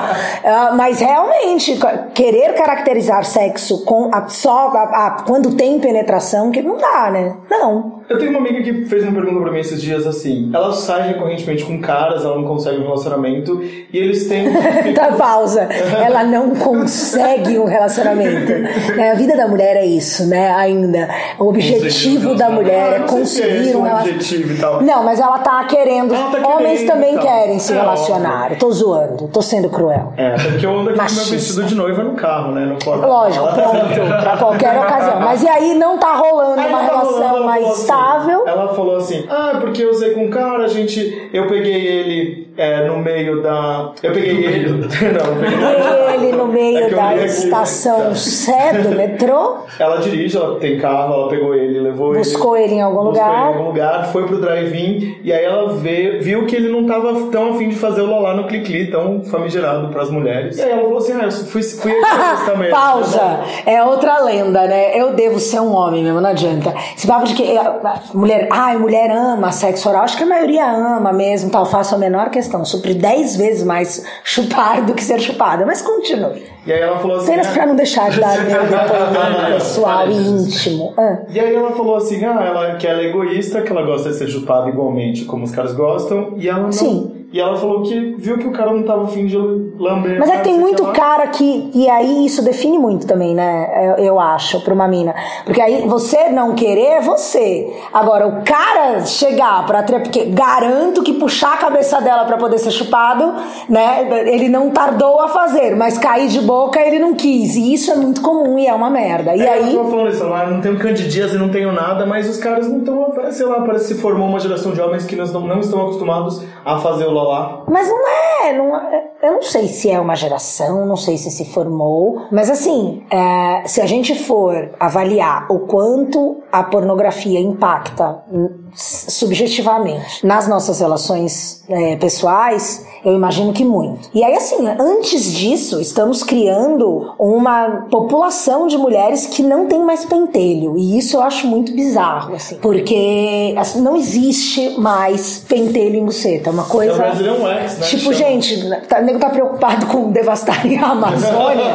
Ah, 0.45 0.71
mas 0.75 0.99
realmente, 0.99 1.77
querer 2.13 2.53
caracterizar 2.53 3.23
sexo 3.25 3.83
com 3.85 4.09
a, 4.13 4.27
só 4.27 4.69
a- 4.69 5.07
a- 5.07 5.23
quando 5.25 5.55
tem 5.55 5.79
penetração, 5.79 6.51
que 6.51 6.61
não 6.61 6.77
dá, 6.77 7.09
né? 7.11 7.35
Não. 7.49 8.01
Eu 8.09 8.17
tenho 8.19 8.31
uma 8.31 8.39
amiga 8.39 8.61
que 8.61 8.85
fez 8.85 9.03
uma 9.03 9.13
pergunta 9.13 9.41
pra 9.41 9.51
mim 9.51 9.59
esses 9.59 9.81
dias 9.81 10.05
assim. 10.05 10.51
Ela 10.53 10.73
sai 10.73 11.07
recorrentemente 11.07 11.63
com 11.63 11.79
caras, 11.97 12.25
ela 12.25 12.35
não 12.35 12.43
consegue 12.45 12.79
um 12.79 12.83
relacionamento 12.83 13.61
e 13.63 13.97
eles 13.97 14.27
têm. 14.27 14.47
Tá, 14.93 15.11
pausa. 15.13 15.61
Ela 16.05 16.23
não 16.23 16.51
consegue 16.51 17.57
um 17.57 17.65
relacionamento. 17.65 18.51
Né, 18.95 19.11
A 19.11 19.15
vida 19.15 19.35
da 19.35 19.47
mulher 19.47 19.75
é 19.77 19.85
isso, 19.85 20.27
né? 20.27 20.51
Ainda. 20.53 21.09
O 21.39 21.45
objetivo 21.49 22.35
da 22.35 22.49
mulher 22.49 22.93
é 22.93 22.97
se 22.97 23.03
é 23.03 23.07
conseguir 23.07 23.75
um 23.75 23.81
relacionamento. 23.83 24.61
tal. 24.61 24.81
Não, 24.83 25.03
mas 25.03 25.19
ela 25.19 25.39
tá 25.39 25.63
querendo. 25.65 26.13
Ela 26.13 26.29
tá 26.31 26.47
Homens 26.47 26.81
querendo, 26.81 26.87
também 26.91 27.13
então. 27.15 27.25
querem 27.25 27.59
se 27.59 27.73
É, 27.73 27.75
relacionar. 27.77 28.51
Eu 28.51 28.57
tô 28.59 28.71
zoando, 28.71 29.27
tô 29.27 29.41
sendo 29.41 29.69
cruel. 29.69 30.13
É, 30.17 30.31
porque 30.31 30.65
eu 30.65 30.71
ando 30.71 30.89
aqui 30.89 30.99
com 30.99 31.03
meu 31.05 31.13
Machista. 31.15 31.35
vestido 31.35 31.63
de 31.63 31.75
noiva 31.75 32.03
no 32.03 32.13
carro, 32.13 32.51
né? 32.51 32.65
No 32.65 32.75
porta 32.77 33.05
Lógico, 33.05 33.45
pronto, 33.47 34.19
pra 34.21 34.37
qualquer 34.37 34.77
ocasião. 34.79 35.19
Mas 35.21 35.41
e 35.43 35.47
aí 35.47 35.73
não 35.75 35.97
tá 35.97 36.13
rolando 36.15 36.59
Aí 36.61 36.67
uma 36.69 36.79
tá 36.79 36.83
relação 36.85 37.11
rolando, 37.27 37.45
mais 37.45 37.65
assim- 37.65 37.81
estável? 37.81 38.47
ela 38.47 38.73
falou 38.73 38.97
assim: 38.97 39.25
Ah, 39.29 39.57
porque 39.59 39.83
eu 39.83 39.89
usei 39.89 40.11
com 40.11 40.25
um 40.25 40.29
cara, 40.29 40.63
a 40.65 40.67
gente. 40.67 41.29
Eu 41.33 41.47
peguei 41.47 41.82
ele 41.85 42.47
é, 42.57 42.87
no 42.87 42.97
meio 42.99 43.41
da. 43.41 43.91
Eu 44.01 44.11
peguei 44.13 44.45
ele. 44.45 44.69
Não, 44.73 44.79
eu 44.85 45.39
peguei 45.39 46.13
Ele 46.13 46.31
no 46.37 46.43
É 46.43 46.47
meio 46.47 46.79
eu 46.79 46.95
da 46.95 47.09
aqui, 47.09 47.25
estação. 47.25 48.15
Sé 48.15 48.73
do 48.73 48.89
metrô, 48.89 49.57
Ela 49.79 49.97
dirige, 49.97 50.37
ela 50.37 50.59
tem 50.59 50.77
carro, 50.79 51.13
ela 51.13 51.29
pegou 51.29 51.55
ele, 51.55 51.79
levou 51.79 52.13
buscou 52.13 52.55
ele 52.55 52.75
em 52.75 52.81
algum 52.81 53.05
Buscou 53.05 53.13
ele 53.13 53.19
em 53.19 53.33
lugar. 53.33 53.47
algum 53.47 53.67
lugar, 53.69 54.05
foi 54.11 54.27
pro 54.27 54.39
drive-in 54.39 55.17
e 55.23 55.33
aí 55.33 55.43
ela 55.43 55.73
vê, 55.73 56.19
viu 56.19 56.45
que 56.45 56.55
ele 56.55 56.69
não 56.69 56.85
tava 56.85 57.31
tão 57.31 57.51
afim 57.53 57.69
de 57.69 57.75
fazer 57.75 58.01
o 58.01 58.05
lolá 58.05 58.35
no 58.35 58.45
clicli, 58.47 58.91
tão 58.91 59.23
famigerado 59.23 59.87
pras 59.89 60.09
mulheres. 60.11 60.57
E 60.57 60.61
aí 60.61 60.71
ela 60.71 60.83
falou 60.83 60.97
assim: 60.97 61.13
Ah, 61.13 61.25
eu 61.25 61.31
fui, 61.31 61.63
fui 61.63 61.91
eu 61.93 62.45
também. 62.45 62.69
Pausa. 62.69 63.39
É 63.65 63.83
outra 63.83 64.19
lenda, 64.23 64.67
né? 64.67 64.99
Eu 64.99 65.13
devo 65.13 65.39
ser 65.39 65.59
um 65.59 65.73
homem 65.73 66.03
mesmo, 66.03 66.21
não 66.21 66.29
adianta. 66.29 66.73
Esse 66.95 67.07
papo 67.07 67.25
de 67.25 67.33
que 67.33 67.43
eh, 67.57 67.71
mulher, 68.13 68.47
ai, 68.51 68.77
mulher 68.77 69.09
ama 69.11 69.51
sexo 69.51 69.89
oral. 69.89 70.03
Acho 70.03 70.17
que 70.17 70.23
a 70.23 70.27
maioria 70.27 70.65
ama 70.69 71.11
mesmo, 71.11 71.49
tal. 71.49 71.65
Faço 71.73 71.95
a 71.95 71.97
menor 71.97 72.29
questão. 72.29 72.63
Supre 72.63 72.93
10 72.93 73.35
vezes 73.35 73.63
mais 73.63 74.05
chupar 74.23 74.85
do 74.85 74.93
que 74.93 75.03
ser 75.03 75.19
chupada. 75.19 75.65
Mas 75.65 75.81
continue. 75.81 76.43
E 76.67 76.71
aí 76.71 76.79
ela 76.79 76.99
falou 76.99 77.17
assim. 77.17 77.31
Apenas 77.31 77.47
ah, 77.47 77.51
pra 77.51 77.65
não 77.65 77.75
deixar 77.75 78.11
de 78.11 78.19
dar 78.19 78.45
meu 78.45 78.61
depoimento 78.61 79.53
pessoal 79.53 80.07
e 80.07 80.13
íntimo. 80.13 80.93
Ah. 80.95 81.23
E 81.27 81.39
aí 81.39 81.55
ela 81.55 81.71
falou 81.71 81.95
assim, 81.95 82.23
ah, 82.23 82.43
ela, 82.45 82.75
que 82.75 82.85
ela 82.85 83.01
é 83.01 83.05
egoísta, 83.05 83.63
que 83.63 83.71
ela 83.71 83.81
gosta 83.81 84.11
de 84.11 84.17
ser 84.17 84.27
chupada 84.27 84.69
igualmente 84.69 85.25
como 85.25 85.45
os 85.45 85.51
caras 85.51 85.73
gostam, 85.73 86.35
e 86.37 86.47
ela 86.47 86.59
não. 86.59 86.71
Sim. 86.71 87.22
E 87.33 87.39
ela 87.39 87.57
falou 87.57 87.81
que 87.81 88.15
viu 88.19 88.37
que 88.37 88.47
o 88.47 88.51
cara 88.51 88.71
não 88.71 88.83
tava 88.83 89.05
afim 89.05 89.25
de 89.25 89.35
lamber. 89.35 90.19
Mas 90.19 90.29
é 90.29 90.37
que 90.37 90.43
tem 90.43 90.59
muito 90.59 90.85
cara 90.91 91.25
que. 91.27 91.71
E 91.73 91.89
aí 91.89 92.27
isso 92.27 92.43
define 92.43 92.77
muito 92.77 93.07
também, 93.07 93.33
né? 93.33 93.95
Eu, 93.97 94.05
eu 94.05 94.19
acho, 94.19 94.61
pra 94.61 94.71
uma 94.71 94.87
mina. 94.87 95.15
Porque 95.43 95.59
aí 95.59 95.87
você 95.87 96.29
não 96.29 96.53
querer 96.53 96.97
é 96.97 97.01
você. 97.01 97.73
Agora, 97.91 98.27
o 98.27 98.43
cara 98.43 99.03
chegar 99.03 99.65
pra. 99.65 99.81
Porque 99.81 100.25
garanto 100.25 101.01
que 101.01 101.13
puxar 101.13 101.53
a 101.55 101.57
cabeça 101.57 101.99
dela 101.99 102.23
pra 102.25 102.37
poder 102.37 102.59
ser 102.59 102.69
chupado, 102.69 103.33
né? 103.67 104.07
Ele 104.31 104.47
não 104.47 104.69
tardou 104.69 105.19
a 105.19 105.27
fazer, 105.27 105.75
mas 105.75 105.97
cair 105.97 106.27
de 106.27 106.41
boca 106.41 106.79
ele 106.79 106.99
não 106.99 107.15
quis. 107.15 107.55
E 107.55 107.73
isso 107.73 107.89
é 107.91 107.95
muito 107.95 108.21
comum 108.21 108.59
e 108.59 108.67
é 108.67 108.73
uma 108.75 108.91
merda. 108.91 109.35
E 109.35 109.41
É, 109.41 109.53
aí. 109.53 109.73
Eu 109.73 109.85
falando 109.85 110.09
isso, 110.11 110.23
lá 110.23 110.45
não 110.45 110.61
tenho 110.61 110.77
candidíase, 110.77 111.35
não 111.39 111.49
tenho 111.49 111.71
nada, 111.71 112.05
mas 112.05 112.29
os 112.29 112.37
caras 112.37 112.67
não 112.67 112.77
estão, 112.77 113.11
sei 113.31 113.47
lá, 113.47 113.61
parece 113.61 113.87
que 113.87 113.93
se 113.95 113.99
formou 113.99 114.27
uma 114.27 114.39
geração 114.39 114.71
de 114.71 114.79
homens 114.79 115.03
que 115.03 115.15
não, 115.15 115.25
não 115.25 115.59
estão 115.59 115.81
acostumados 115.81 116.43
a 116.63 116.77
fazer 116.77 117.05
o 117.05 117.22
lolá. 117.23 117.63
Mas 117.69 117.87
não 117.87 118.07
é, 118.07 118.53
não 118.53 118.75
é- 118.75 119.03
eu 119.23 119.31
não 119.33 119.41
sei 119.41 119.67
se 119.67 119.89
é 119.89 119.99
uma 119.99 120.15
geração, 120.15 120.85
não 120.85 120.95
sei 120.97 121.17
se 121.17 121.31
se 121.31 121.45
formou, 121.45 122.23
mas 122.31 122.49
assim, 122.49 123.03
é, 123.09 123.63
se 123.67 123.81
a 123.81 123.85
gente 123.85 124.13
for 124.15 124.71
avaliar 124.79 125.47
o 125.49 125.59
quanto 125.61 126.42
a 126.53 126.61
pornografia 126.61 127.39
impacta 127.39 128.19
hum, 128.31 128.47
subjetivamente 128.75 130.23
nas 130.23 130.47
nossas 130.47 130.79
relações 130.79 131.63
é, 131.67 131.95
pessoais, 131.95 132.85
eu 133.03 133.13
imagino 133.15 133.51
que 133.51 133.65
muito. 133.65 134.09
E 134.13 134.23
aí, 134.23 134.35
assim, 134.35 134.67
antes 134.79 135.31
disso, 135.33 135.81
estamos 135.81 136.21
criando 136.23 137.13
uma 137.17 137.87
população 137.89 138.67
de 138.67 138.77
mulheres 138.77 139.25
que 139.25 139.41
não 139.41 139.65
tem 139.65 139.83
mais 139.83 140.05
pentelho. 140.05 140.77
E 140.77 140.97
isso 140.97 141.17
eu 141.17 141.23
acho 141.23 141.47
muito 141.47 141.73
bizarro, 141.73 142.35
assim. 142.35 142.55
Porque 142.57 143.55
assim, 143.57 143.81
não 143.81 143.95
existe 143.95 144.79
mais 144.79 145.39
pentelho 145.39 145.95
em 145.95 146.05
buceta. 146.05 146.49
É 146.49 146.53
uma 146.53 146.63
É 146.63 146.67
coisa. 146.67 146.93
Brazilian 146.93 147.41
Wax, 147.41 147.77
né? 147.79 147.87
Tipo, 147.87 148.13
gente, 148.13 148.69
tá, 148.87 148.99
o 148.99 149.03
nego 149.03 149.19
tá 149.19 149.29
preocupado 149.29 149.87
com 149.87 150.11
devastarem 150.11 150.77
a 150.77 150.89
Amazônia. 150.89 151.73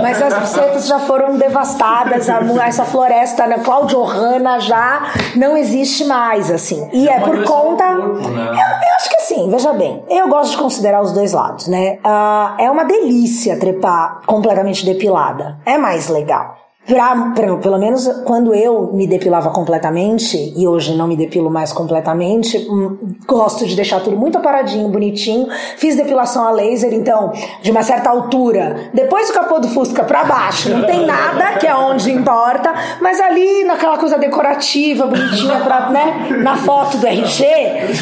Mas 0.00 0.22
as 0.22 0.38
bucetas 0.38 0.86
já 0.86 1.00
foram 1.00 1.36
devastadas, 1.36 2.28
essa 2.28 2.84
floresta 2.84 3.46
na 3.46 3.58
Claudio 3.58 4.00
Hanna 4.20 4.58
já 4.60 5.12
não 5.36 5.56
existe 5.56 6.04
mais, 6.04 6.50
assim. 6.50 6.88
E 6.92 7.08
é 7.08 7.14
por 7.20 7.30
Amadureceu 7.34 7.54
conta. 7.54 7.84
corpo, 7.96 8.28
né? 8.28 8.46
Eu, 8.48 8.54
eu 8.54 8.94
acho 8.96 9.08
que 9.08 9.16
assim, 9.16 9.50
veja 9.50 9.72
bem, 9.72 10.04
eu 10.08 10.28
gosto 10.28 10.52
de 10.52 10.58
considerar 10.58 11.00
os 11.02 11.12
dois 11.12 11.32
lados, 11.32 11.66
né? 11.68 11.98
Ah, 12.04 12.54
é 12.58 12.70
uma 12.70 12.84
delícia 12.84 13.58
trepar 13.58 14.20
completamente 14.26 14.84
depilada. 14.84 15.58
É 15.64 15.78
mais 15.78 16.08
legal. 16.08 16.56
Pra, 16.86 17.14
pra- 17.36 17.56
pelo 17.58 17.78
menos 17.78 18.08
quando 18.24 18.52
eu 18.54 18.90
me 18.94 19.06
depilava 19.06 19.50
completamente, 19.50 20.52
e 20.56 20.66
hoje 20.66 20.96
não 20.96 21.06
me 21.06 21.14
depilo 21.14 21.48
mais 21.50 21.72
completamente, 21.72 22.56
hum, 22.68 22.96
gosto 23.28 23.64
de 23.66 23.76
deixar 23.76 24.00
tudo 24.00 24.16
muito 24.16 24.38
aparadinho, 24.38 24.88
bonitinho. 24.88 25.46
Fiz 25.76 25.94
depilação 25.94 26.48
a 26.48 26.50
laser, 26.50 26.92
então, 26.94 27.32
de 27.62 27.70
uma 27.70 27.82
certa 27.82 28.10
altura, 28.10 28.90
depois 28.94 29.28
do 29.28 29.34
capô 29.34 29.60
do 29.60 29.68
Fusca 29.68 30.02
pra 30.02 30.24
baixo, 30.24 30.70
não 30.70 30.84
tem 30.84 31.06
nada, 31.06 31.58
que 31.58 31.66
é 31.66 31.74
onde 31.76 32.10
importa, 32.10 32.72
mas 33.00 33.20
ali 33.20 33.62
naquela 33.64 33.98
coisa 33.98 34.18
decorativa, 34.18 35.06
bonitinha, 35.06 35.60
pra, 35.60 35.90
né, 35.90 36.28
na 36.42 36.56
foto 36.56 36.96
do 36.96 37.06
RG, 37.06 37.44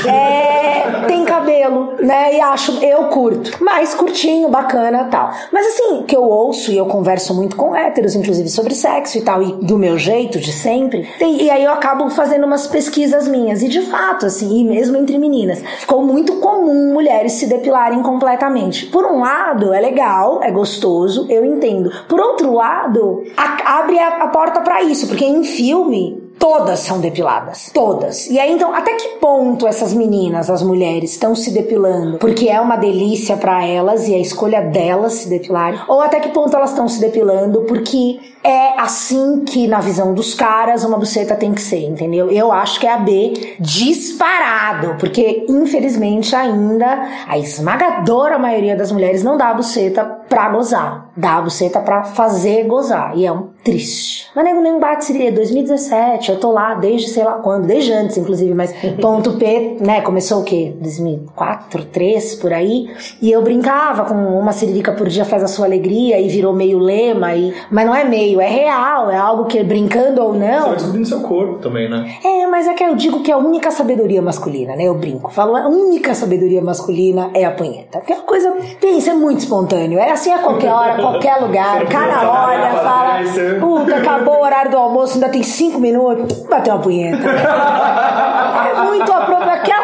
é, 0.06 1.04
tem 1.06 1.24
cabelo, 1.24 1.94
né? 2.00 2.36
E 2.36 2.40
acho, 2.40 2.72
eu 2.82 3.04
curto. 3.08 3.62
Mais 3.62 3.92
curtinho, 3.94 4.48
bacana 4.48 5.08
tal. 5.10 5.30
Mas 5.52 5.66
assim, 5.66 6.04
que 6.04 6.16
eu 6.16 6.22
ouço 6.22 6.70
e 6.70 6.76
eu 6.76 6.86
converso 6.86 7.34
muito 7.34 7.56
com 7.56 7.74
héteros, 7.76 8.14
inclusive 8.14 8.48
sobre 8.48 8.67
sexo 8.74 9.18
e 9.18 9.22
tal, 9.22 9.42
e 9.42 9.52
do 9.64 9.78
meu 9.78 9.98
jeito 9.98 10.38
de 10.40 10.52
sempre. 10.52 11.08
E, 11.20 11.44
e 11.44 11.50
aí 11.50 11.64
eu 11.64 11.72
acabo 11.72 12.08
fazendo 12.10 12.44
umas 12.46 12.66
pesquisas 12.66 13.26
minhas. 13.28 13.62
E 13.62 13.68
de 13.68 13.80
fato, 13.82 14.26
assim, 14.26 14.60
e 14.60 14.64
mesmo 14.64 14.96
entre 14.96 15.18
meninas, 15.18 15.62
ficou 15.78 16.02
muito 16.02 16.34
comum 16.36 16.92
mulheres 16.92 17.32
se 17.32 17.46
depilarem 17.46 18.02
completamente. 18.02 18.86
Por 18.86 19.04
um 19.04 19.20
lado, 19.20 19.72
é 19.72 19.80
legal, 19.80 20.42
é 20.42 20.50
gostoso, 20.50 21.26
eu 21.28 21.44
entendo. 21.44 21.90
Por 22.08 22.20
outro 22.20 22.52
lado, 22.52 23.22
a- 23.36 23.78
abre 23.80 23.98
a, 23.98 24.24
a 24.24 24.28
porta 24.28 24.60
pra 24.60 24.82
isso, 24.82 25.06
porque 25.08 25.24
em 25.24 25.42
filme 25.44 26.27
Todas 26.38 26.80
são 26.80 27.00
depiladas. 27.00 27.70
Todas. 27.72 28.28
E 28.28 28.38
aí, 28.38 28.52
então, 28.52 28.72
até 28.74 28.94
que 28.94 29.08
ponto 29.20 29.66
essas 29.66 29.92
meninas, 29.92 30.48
as 30.48 30.62
mulheres, 30.62 31.12
estão 31.12 31.34
se 31.34 31.50
depilando? 31.50 32.18
Porque 32.18 32.48
é 32.48 32.60
uma 32.60 32.76
delícia 32.76 33.36
pra 33.36 33.64
elas 33.66 34.06
e 34.06 34.14
é 34.14 34.16
a 34.16 34.20
escolha 34.20 34.60
delas 34.60 35.14
se 35.14 35.28
depilarem? 35.28 35.80
Ou 35.88 36.00
até 36.00 36.20
que 36.20 36.28
ponto 36.28 36.54
elas 36.54 36.70
estão 36.70 36.88
se 36.88 37.00
depilando 37.00 37.62
porque 37.62 38.20
é 38.42 38.80
assim 38.80 39.44
que, 39.44 39.66
na 39.66 39.80
visão 39.80 40.14
dos 40.14 40.32
caras, 40.34 40.84
uma 40.84 40.96
buceta 40.96 41.34
tem 41.34 41.52
que 41.52 41.60
ser, 41.60 41.84
entendeu? 41.84 42.30
Eu 42.30 42.52
acho 42.52 42.78
que 42.78 42.86
é 42.86 42.92
a 42.92 42.98
B 42.98 43.56
disparado. 43.58 44.96
Porque, 44.98 45.44
infelizmente, 45.48 46.34
ainda 46.36 47.26
a 47.26 47.36
esmagadora 47.36 48.38
maioria 48.38 48.76
das 48.76 48.92
mulheres 48.92 49.24
não 49.24 49.36
dá 49.36 49.48
a 49.48 49.54
buceta 49.54 50.17
pra 50.28 50.48
gozar. 50.50 51.10
Dá 51.16 51.36
a 51.36 51.42
buceta 51.42 51.80
pra 51.80 52.04
fazer 52.04 52.64
gozar. 52.64 53.16
E 53.16 53.26
é 53.26 53.32
um 53.32 53.48
triste. 53.64 54.28
Mas 54.34 54.44
nego 54.44 54.60
nem 54.60 54.78
bate 54.78 55.04
seria 55.04 55.30
2017, 55.30 56.30
eu 56.30 56.40
tô 56.40 56.52
lá 56.52 56.74
desde 56.74 57.10
sei 57.10 57.24
lá 57.24 57.34
quando, 57.34 57.66
desde 57.66 57.92
antes 57.92 58.16
inclusive, 58.16 58.54
mas 58.54 58.72
ponto 59.00 59.32
P, 59.32 59.76
né, 59.80 60.00
começou 60.00 60.40
o 60.40 60.44
quê? 60.44 60.74
2004, 60.80 61.84
3 61.86 62.34
por 62.36 62.52
aí, 62.52 62.88
e 63.20 63.30
eu 63.30 63.42
brincava 63.42 64.04
com 64.04 64.14
uma 64.14 64.52
siririca 64.52 64.92
por 64.92 65.08
dia 65.08 65.24
faz 65.24 65.42
a 65.42 65.48
sua 65.48 65.66
alegria 65.66 66.18
e 66.20 66.28
virou 66.28 66.54
meio 66.54 66.78
lema 66.78 67.34
e 67.34 67.52
mas 67.70 67.86
não 67.86 67.94
é 67.94 68.04
meio, 68.04 68.40
é 68.40 68.48
real, 68.48 69.10
é 69.10 69.16
algo 69.16 69.44
que 69.46 69.62
brincando 69.62 70.22
ou 70.22 70.32
Você 70.32 70.38
não. 70.38 70.66
vai 70.66 70.76
descobrindo 70.76 71.08
seu 71.08 71.20
corpo 71.20 71.58
também, 71.58 71.90
né? 71.90 72.16
É, 72.24 72.46
mas 72.46 72.66
é 72.66 72.74
que 72.74 72.84
eu 72.84 72.94
digo 72.94 73.20
que 73.20 73.30
é 73.30 73.34
a 73.34 73.38
única 73.38 73.70
sabedoria 73.70 74.22
masculina, 74.22 74.76
né? 74.76 74.84
Eu 74.84 74.94
brinco. 74.94 75.30
Falo, 75.30 75.56
a 75.56 75.68
única 75.68 76.14
sabedoria 76.14 76.62
masculina 76.62 77.30
é 77.34 77.44
a 77.44 77.50
punheta. 77.50 77.98
Porque 77.98 78.12
é 78.12 78.16
uma 78.16 78.24
coisa, 78.24 78.50
pensa, 78.80 79.10
é 79.10 79.14
muito 79.14 79.40
espontâneo. 79.40 79.98
É 79.98 80.10
assim 80.18 80.32
a 80.32 80.38
qualquer 80.38 80.72
hora, 80.72 81.00
qualquer 81.00 81.36
lugar. 81.36 81.82
O 81.82 81.86
cara 81.86 82.28
olha, 82.28 82.70
fala, 82.80 83.20
puta, 83.60 83.96
acabou 83.96 84.38
o 84.38 84.42
horário 84.42 84.70
do 84.70 84.76
almoço, 84.76 85.14
ainda 85.14 85.28
tem 85.28 85.42
cinco 85.42 85.78
minutos. 85.78 86.40
Bater 86.42 86.72
uma 86.72 86.80
punheta. 86.80 87.18
É 88.68 88.82
muito 88.82 89.12
apropriado. 89.12 89.77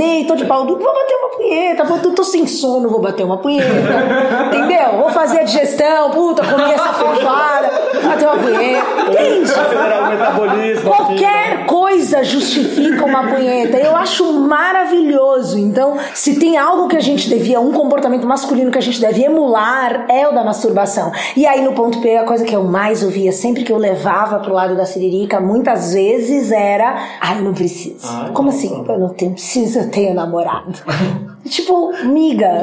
Acordei, 0.00 0.24
tô 0.24 0.34
de 0.34 0.46
pau 0.46 0.64
duro, 0.64 0.80
vou 0.80 0.94
bater 0.94 1.14
uma 1.14 1.28
punheta. 1.36 1.84
Vou, 1.84 1.98
tô, 1.98 2.10
tô 2.12 2.24
sem 2.24 2.46
sono, 2.46 2.88
vou 2.88 3.00
bater 3.00 3.24
uma 3.24 3.36
punheta. 3.36 3.68
Entendeu? 4.46 4.98
Vou 4.98 5.10
fazer 5.10 5.40
a 5.40 5.42
digestão, 5.42 6.10
puta, 6.10 6.42
comi 6.42 6.72
essa 6.72 6.92
feijoada, 6.94 7.70
bater 8.02 8.26
uma 8.26 8.36
punheta. 8.36 8.86
Entende? 9.10 9.50
Acelerar 9.50 10.04
o 10.04 10.10
metabolismo. 10.10 10.90
Qualquer 10.90 11.66
coisa 11.66 12.24
justifica 12.24 13.04
uma 13.04 13.26
punheta. 13.28 13.76
Eu 13.76 13.94
acho 13.94 14.32
maravilhoso. 14.32 15.58
Então, 15.58 15.98
se 16.14 16.38
tem 16.38 16.56
algo 16.56 16.88
que 16.88 16.96
a 16.96 17.00
gente 17.00 17.28
devia, 17.28 17.60
um 17.60 17.72
comportamento 17.72 18.26
masculino 18.26 18.70
que 18.70 18.78
a 18.78 18.82
gente 18.82 19.00
deve 19.00 19.22
emular, 19.22 20.06
é 20.08 20.26
o 20.26 20.32
da 20.32 20.42
masturbação. 20.42 21.12
E 21.36 21.46
aí, 21.46 21.62
no 21.62 21.72
ponto 21.72 22.00
P, 22.00 22.16
a 22.16 22.24
coisa 22.24 22.44
que 22.44 22.56
eu 22.56 22.64
mais 22.64 23.02
ouvia, 23.02 23.32
sempre 23.32 23.64
que 23.64 23.72
eu 23.72 23.76
levava 23.76 24.38
pro 24.38 24.54
lado 24.54 24.74
da 24.76 24.86
siririca, 24.86 25.40
muitas 25.40 25.92
vezes 25.92 26.50
era: 26.50 26.96
ai, 27.20 27.38
eu 27.38 27.42
não 27.44 27.52
preciso. 27.52 27.98
Ai, 28.08 28.30
Como 28.32 28.50
nossa. 28.50 28.58
assim? 28.66 28.84
Eu 28.88 28.98
não 28.98 29.08
tenho, 29.10 29.32
preciso, 29.32 29.89
tenho 29.90 30.14
namorado. 30.14 30.72
tipo, 31.48 31.92
miga, 32.04 32.60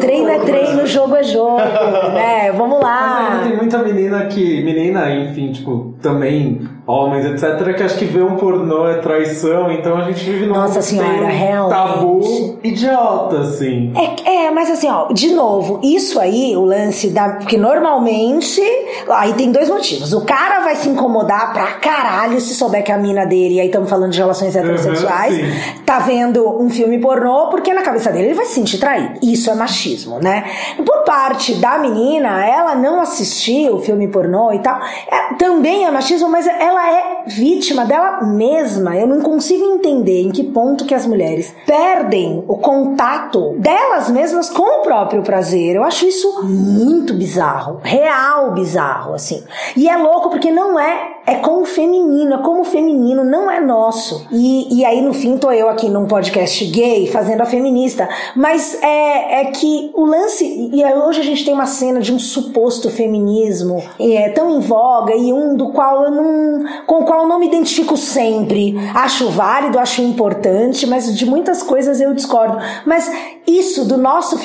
treino 0.00 0.28
é 0.28 0.38
treino, 0.40 0.86
jogo 0.86 1.16
é 1.16 1.22
jogo, 1.22 1.58
né? 2.12 2.52
Vamos 2.52 2.78
Mas 2.80 2.82
lá. 2.82 3.32
ainda 3.32 3.48
tem 3.48 3.56
muita 3.56 3.78
menina 3.78 4.26
que. 4.26 4.62
Menina, 4.62 5.10
enfim, 5.14 5.52
tipo, 5.52 5.94
também 6.02 6.68
homens, 6.86 7.24
etc., 7.26 7.74
que 7.76 7.82
acho 7.82 7.98
que 7.98 8.04
ver 8.04 8.22
um 8.22 8.36
pornô 8.36 8.86
é 8.88 8.98
traição, 8.98 9.70
então 9.72 9.96
a 9.96 10.04
gente 10.04 10.22
vive 10.24 10.46
num 10.46 10.54
Nossa 10.54 10.80
senhora, 10.80 11.26
realmente. 11.26 11.76
tabu 11.76 12.58
idiota, 12.62 13.40
assim. 13.40 13.92
É, 14.24 14.46
é, 14.46 14.50
mas 14.50 14.70
assim, 14.70 14.88
ó, 14.88 15.08
de 15.12 15.32
novo, 15.34 15.80
isso 15.82 16.20
aí, 16.20 16.56
o 16.56 16.64
lance 16.64 17.10
da. 17.10 17.30
Porque 17.30 17.56
normalmente. 17.56 18.60
Aí 19.08 19.32
tem 19.34 19.50
dois 19.50 19.68
motivos. 19.68 20.12
O 20.12 20.24
cara 20.24 20.60
vai 20.60 20.76
se 20.76 20.88
incomodar 20.88 21.52
pra 21.52 21.66
caralho 21.74 22.40
se 22.40 22.54
souber 22.54 22.84
que 22.84 22.92
a 22.92 22.98
mina 22.98 23.24
dele, 23.26 23.60
aí 23.60 23.66
estamos 23.66 23.88
falando 23.90 24.12
de 24.12 24.18
relações 24.18 24.54
heterossexuais, 24.54 25.34
sim. 25.34 25.80
tá 25.84 25.98
vendo 26.00 26.48
um 26.62 26.70
filme 26.70 26.98
pornô, 26.98 27.48
porque 27.50 27.72
na 27.72 27.82
cabeça 27.82 28.10
dele 28.12 28.26
ele 28.28 28.34
vai 28.34 28.46
se 28.46 28.54
sentir 28.54 28.78
traído. 28.78 29.18
Isso 29.22 29.50
é 29.50 29.54
machismo, 29.54 30.18
né? 30.20 30.44
Por 30.84 31.04
parte 31.04 31.54
da 31.56 31.78
menina, 31.78 32.44
ela 32.46 32.74
não 32.74 33.00
assistir 33.00 33.70
o 33.70 33.78
filme 33.80 34.06
pornô 34.08 34.52
e 34.52 34.58
tal, 34.60 34.78
é- 35.10 35.34
também 35.34 35.84
é 35.84 35.90
machismo, 35.90 36.28
mas 36.28 36.46
ela 36.46 36.75
é 36.78 37.24
vítima 37.26 37.84
dela 37.84 38.22
mesma. 38.22 38.96
Eu 38.96 39.06
não 39.06 39.20
consigo 39.20 39.64
entender 39.64 40.22
em 40.22 40.30
que 40.30 40.44
ponto 40.44 40.84
que 40.84 40.94
as 40.94 41.06
mulheres 41.06 41.54
perdem 41.66 42.44
o 42.46 42.56
contato 42.56 43.54
delas 43.58 44.10
mesmas 44.10 44.48
com 44.48 44.80
o 44.80 44.82
próprio 44.82 45.22
prazer. 45.22 45.76
Eu 45.76 45.84
acho 45.84 46.06
isso 46.06 46.42
muito 46.44 47.14
bizarro, 47.14 47.80
real 47.82 48.52
bizarro, 48.52 49.14
assim. 49.14 49.42
E 49.76 49.88
é 49.88 49.96
louco 49.96 50.30
porque 50.30 50.50
não 50.50 50.78
é, 50.78 51.16
é 51.26 51.36
com 51.36 51.62
o 51.62 51.64
feminino, 51.64 52.34
é 52.34 52.38
como 52.38 52.60
o 52.60 52.64
feminino, 52.64 53.24
não 53.24 53.50
é 53.50 53.60
nosso. 53.60 54.26
E, 54.30 54.78
e 54.78 54.84
aí 54.84 55.00
no 55.00 55.12
fim 55.12 55.36
tô 55.38 55.50
eu 55.50 55.68
aqui 55.68 55.88
num 55.88 56.06
podcast 56.06 56.64
gay 56.66 57.06
fazendo 57.06 57.42
a 57.42 57.46
feminista, 57.46 58.08
mas 58.34 58.80
é, 58.82 59.40
é 59.40 59.44
que 59.46 59.90
o 59.94 60.04
lance, 60.04 60.70
e 60.72 60.84
hoje 60.84 61.20
a 61.20 61.24
gente 61.24 61.44
tem 61.44 61.54
uma 61.54 61.66
cena 61.66 62.00
de 62.00 62.12
um 62.12 62.18
suposto 62.18 62.90
feminismo 62.90 63.82
é, 63.98 64.30
tão 64.30 64.50
em 64.50 64.60
voga 64.60 65.14
e 65.14 65.32
um 65.32 65.56
do 65.56 65.70
qual 65.70 66.04
eu 66.04 66.10
não, 66.10 66.64
com 66.86 67.00
o 67.00 67.04
qual 67.04 67.22
eu 67.22 67.28
não 67.28 67.38
me 67.38 67.46
identifico 67.46 67.96
sempre. 67.96 68.74
Acho 68.94 69.30
válido, 69.30 69.78
acho 69.78 70.02
importante, 70.02 70.86
mas 70.86 71.16
de 71.16 71.26
muitas 71.26 71.62
coisas 71.62 72.00
eu 72.00 72.14
discordo. 72.14 72.58
Mas 72.84 73.10
isso 73.46 73.86
do 73.86 73.96
nosso 73.96 74.36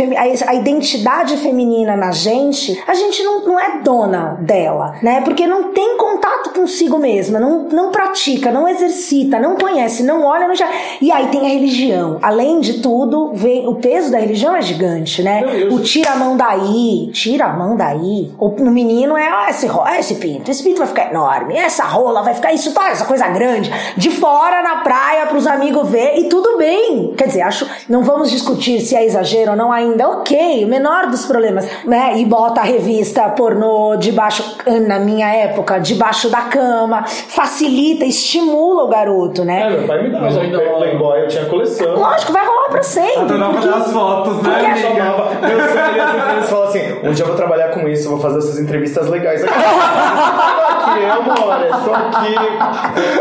a, 0.47 0.53
identidade 0.53 1.35
feminina 1.37 1.95
na 1.97 2.11
gente, 2.11 2.81
a 2.87 2.93
gente 2.93 3.23
não, 3.23 3.45
não 3.45 3.59
é 3.59 3.79
dona 3.79 4.37
dela, 4.39 4.95
né? 5.01 5.21
Porque 5.21 5.47
não 5.47 5.71
tem 5.71 5.97
contato 5.97 6.51
consigo 6.51 6.97
mesma, 6.99 7.39
não, 7.39 7.67
não 7.69 7.91
pratica, 7.91 8.51
não 8.51 8.67
exercita, 8.67 9.39
não 9.39 9.55
conhece, 9.55 10.03
não 10.03 10.23
olha, 10.23 10.47
não 10.47 10.55
já. 10.55 10.69
E 11.01 11.11
aí 11.11 11.27
tem 11.27 11.41
a 11.41 11.49
religião. 11.49 12.19
Além 12.21 12.59
de 12.59 12.81
tudo, 12.81 13.31
vem 13.33 13.67
o 13.67 13.75
peso 13.75 14.11
da 14.11 14.19
religião 14.19 14.55
é 14.55 14.61
gigante, 14.61 15.23
né? 15.23 15.41
O 15.71 15.79
tira 15.79 16.11
a 16.11 16.15
mão 16.15 16.37
daí, 16.37 17.09
tira 17.11 17.45
a 17.45 17.53
mão 17.53 17.75
daí. 17.75 18.31
O 18.39 18.49
no 18.49 18.71
menino 18.71 19.17
é 19.17 19.33
ó, 19.33 19.49
esse, 19.49 19.67
esse 19.97 20.15
pinto, 20.15 20.51
esse 20.51 20.63
pinto 20.63 20.79
vai 20.79 20.87
ficar 20.87 21.09
enorme, 21.09 21.55
essa 21.55 21.83
rola 22.11 22.21
vai 22.23 22.33
ficar 22.33 22.51
isso, 22.53 22.73
tá, 22.73 22.89
essa 22.89 23.05
coisa 23.05 23.27
grande. 23.29 23.71
De 23.95 24.11
fora 24.11 24.61
na 24.61 24.77
praia 24.77 25.25
pros 25.27 25.47
amigos 25.47 25.89
ver 25.89 26.17
e 26.19 26.25
tudo 26.29 26.57
bem. 26.57 27.13
Quer 27.17 27.27
dizer, 27.27 27.41
acho, 27.41 27.65
não 27.87 28.03
vamos 28.03 28.29
discutir 28.29 28.81
se 28.81 28.95
é 28.95 29.05
exagero 29.05 29.51
ou 29.51 29.57
não 29.57 29.71
ainda. 29.71 30.07
Ok, 30.09 30.65
o 30.65 30.67
menor 30.67 31.07
dos 31.07 31.25
problemas, 31.25 31.65
né? 31.85 32.13
E 32.17 32.25
bota 32.25 32.59
a 32.61 32.63
revista 32.63 33.29
pornô 33.29 33.95
debaixo, 33.95 34.57
na 34.87 34.99
minha 34.99 35.27
época, 35.33 35.79
debaixo 35.79 36.29
da 36.29 36.41
cama, 36.41 37.03
facilita, 37.05 38.03
estimula 38.05 38.83
o 38.83 38.87
garoto, 38.89 39.41
É, 39.43 39.45
né? 39.45 39.69
meu 39.69 39.87
pai 39.87 40.03
me 40.03 40.09
dava 40.11 40.25
Mas 40.25 40.37
um 40.37 40.41
ainda- 40.41 40.59
Playboy, 40.81 41.21
eu 41.21 41.27
tinha 41.27 41.45
coleção. 41.45 41.95
Lógico, 41.95 42.31
vai 42.33 42.45
rolar 42.45 42.69
pra 42.69 42.83
sempre. 42.83 43.19
Adorava 43.21 43.53
porque- 43.53 43.69
as 43.69 43.91
fotos, 43.91 44.41
né, 44.41 44.49
Eu 44.59 44.65
amiga? 44.65 44.75
chamava, 44.99 45.29
ali, 45.45 45.53
as 45.61 45.71
entrevistas 46.11 46.49
falam 46.49 46.67
assim, 46.67 46.79
um 47.03 47.11
dia 47.13 47.23
eu 47.23 47.27
vou 47.27 47.35
trabalhar 47.35 47.69
com 47.69 47.87
isso, 47.87 48.09
vou 48.09 48.19
fazer 48.19 48.39
essas 48.39 48.59
entrevistas 48.59 49.07
legais 49.07 49.43
aqui. 49.43 49.53
estou 50.99 51.93
aqui. 51.93 52.35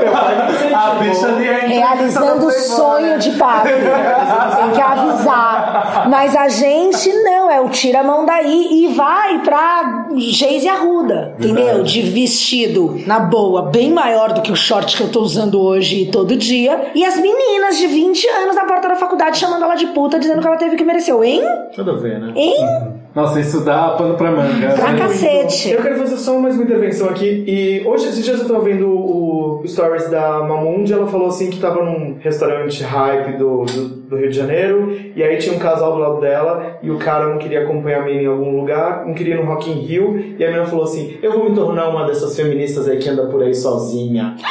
Meu 0.03 0.13
pai 0.13 0.47
me 0.47 0.53
incentivou. 0.53 0.81
A 0.81 0.95
bicha 0.95 1.27
é 1.29 1.67
Realizando 1.67 2.47
o 2.47 2.51
sonho 2.51 3.19
de 3.19 3.31
papo. 3.33 3.69
Tem 3.69 4.71
que 4.73 4.81
avisar. 4.81 6.09
Mas 6.09 6.37
a 6.37 6.49
gente 6.49 7.13
não, 7.23 7.51
é 7.51 7.61
o 7.61 7.69
tira 7.69 8.01
a 8.01 8.05
mão 8.05 8.25
daí 8.25 8.85
e 8.85 8.95
vai 8.95 9.39
pra 9.41 10.09
Geise 10.17 10.69
Arruda, 10.69 11.35
entendeu? 11.39 11.83
De 11.83 12.03
vestido, 12.03 13.01
na 13.07 13.21
boa, 13.21 13.63
bem 13.63 13.93
maior 13.93 14.33
do 14.33 14.43
que 14.43 14.53
o 14.53 14.57
short 14.57 14.97
que 14.97 15.03
eu 15.03 15.11
tô 15.11 15.21
usando 15.21 15.61
hoje 15.61 16.03
e 16.03 16.11
todo 16.11 16.37
dia. 16.37 16.91
E 16.95 17.05
as 17.05 17.17
meninas 17.17 17.79
de 17.79 17.87
20 17.87 18.27
anos 18.29 18.57
na 18.57 18.65
porta 18.65 18.89
da 18.89 18.97
faculdade 18.97 19.39
chamando 19.39 19.65
ela 19.65 19.75
de 19.75 19.87
puta, 19.89 20.19
dizendo 20.19 20.41
que 20.41 20.47
ela 20.47 20.57
teve 20.57 20.77
que 20.77 20.85
mereceu. 20.85 21.23
Hein? 21.23 21.43
Tudo 21.75 21.93
a 21.93 21.97
ver, 21.97 22.21
né? 22.21 22.33
Hein? 22.35 23.01
Nossa, 23.15 23.41
isso 23.41 23.61
dá 23.65 23.91
pano 23.91 24.15
pra 24.15 24.31
manga. 24.31 24.69
Pra 24.75 24.93
né? 24.93 24.99
cacete. 24.99 25.71
Eu 25.71 25.83
quero 25.83 25.99
fazer 25.99 26.17
só 26.17 26.39
mais 26.39 26.55
uma 26.55 26.63
intervenção 26.63 27.09
aqui. 27.09 27.45
E 27.47 27.83
hoje, 27.87 28.07
esses 28.07 28.25
dias 28.25 28.41
eu 28.41 28.47
tava 28.47 28.61
vendo 28.61 28.89
o 28.89 29.63
stories 29.67 30.09
da 30.09 30.39
Mamundi. 30.45 30.93
Ela 30.93 31.09
falou 31.09 31.27
assim 31.27 31.51
que 31.51 31.59
tava 31.59 31.83
num 31.83 32.19
restaurante 32.21 32.83
hype 32.85 33.37
do, 33.37 33.65
do, 33.65 33.89
do 33.89 34.17
Rio 34.17 34.31
de 34.31 34.37
Janeiro. 34.37 34.97
E 35.17 35.23
aí 35.23 35.39
tinha 35.39 35.57
um 35.57 35.59
casal 35.59 35.93
do 35.93 35.99
lado 35.99 36.21
dela. 36.21 36.79
E 36.83 36.91
o 36.91 36.99
cara 36.99 37.27
não 37.27 37.39
queria 37.39 37.65
acompanhar 37.65 38.03
a 38.03 38.05
menina 38.05 38.23
em 38.23 38.27
algum 38.27 38.61
lugar. 38.61 39.05
Não 39.05 39.13
queria 39.13 39.35
ir 39.35 39.39
no 39.39 39.47
Rock 39.47 39.69
in 39.69 39.81
Rio. 39.81 40.37
E 40.39 40.45
a 40.45 40.49
menina 40.49 40.67
falou 40.67 40.85
assim: 40.85 41.19
Eu 41.21 41.33
vou 41.33 41.51
me 41.51 41.55
tornar 41.55 41.89
uma 41.89 42.07
dessas 42.07 42.37
feministas 42.37 42.89
aí 42.89 42.99
que 42.99 43.09
anda 43.09 43.27
por 43.27 43.43
aí 43.43 43.55
sozinha. 43.55 44.37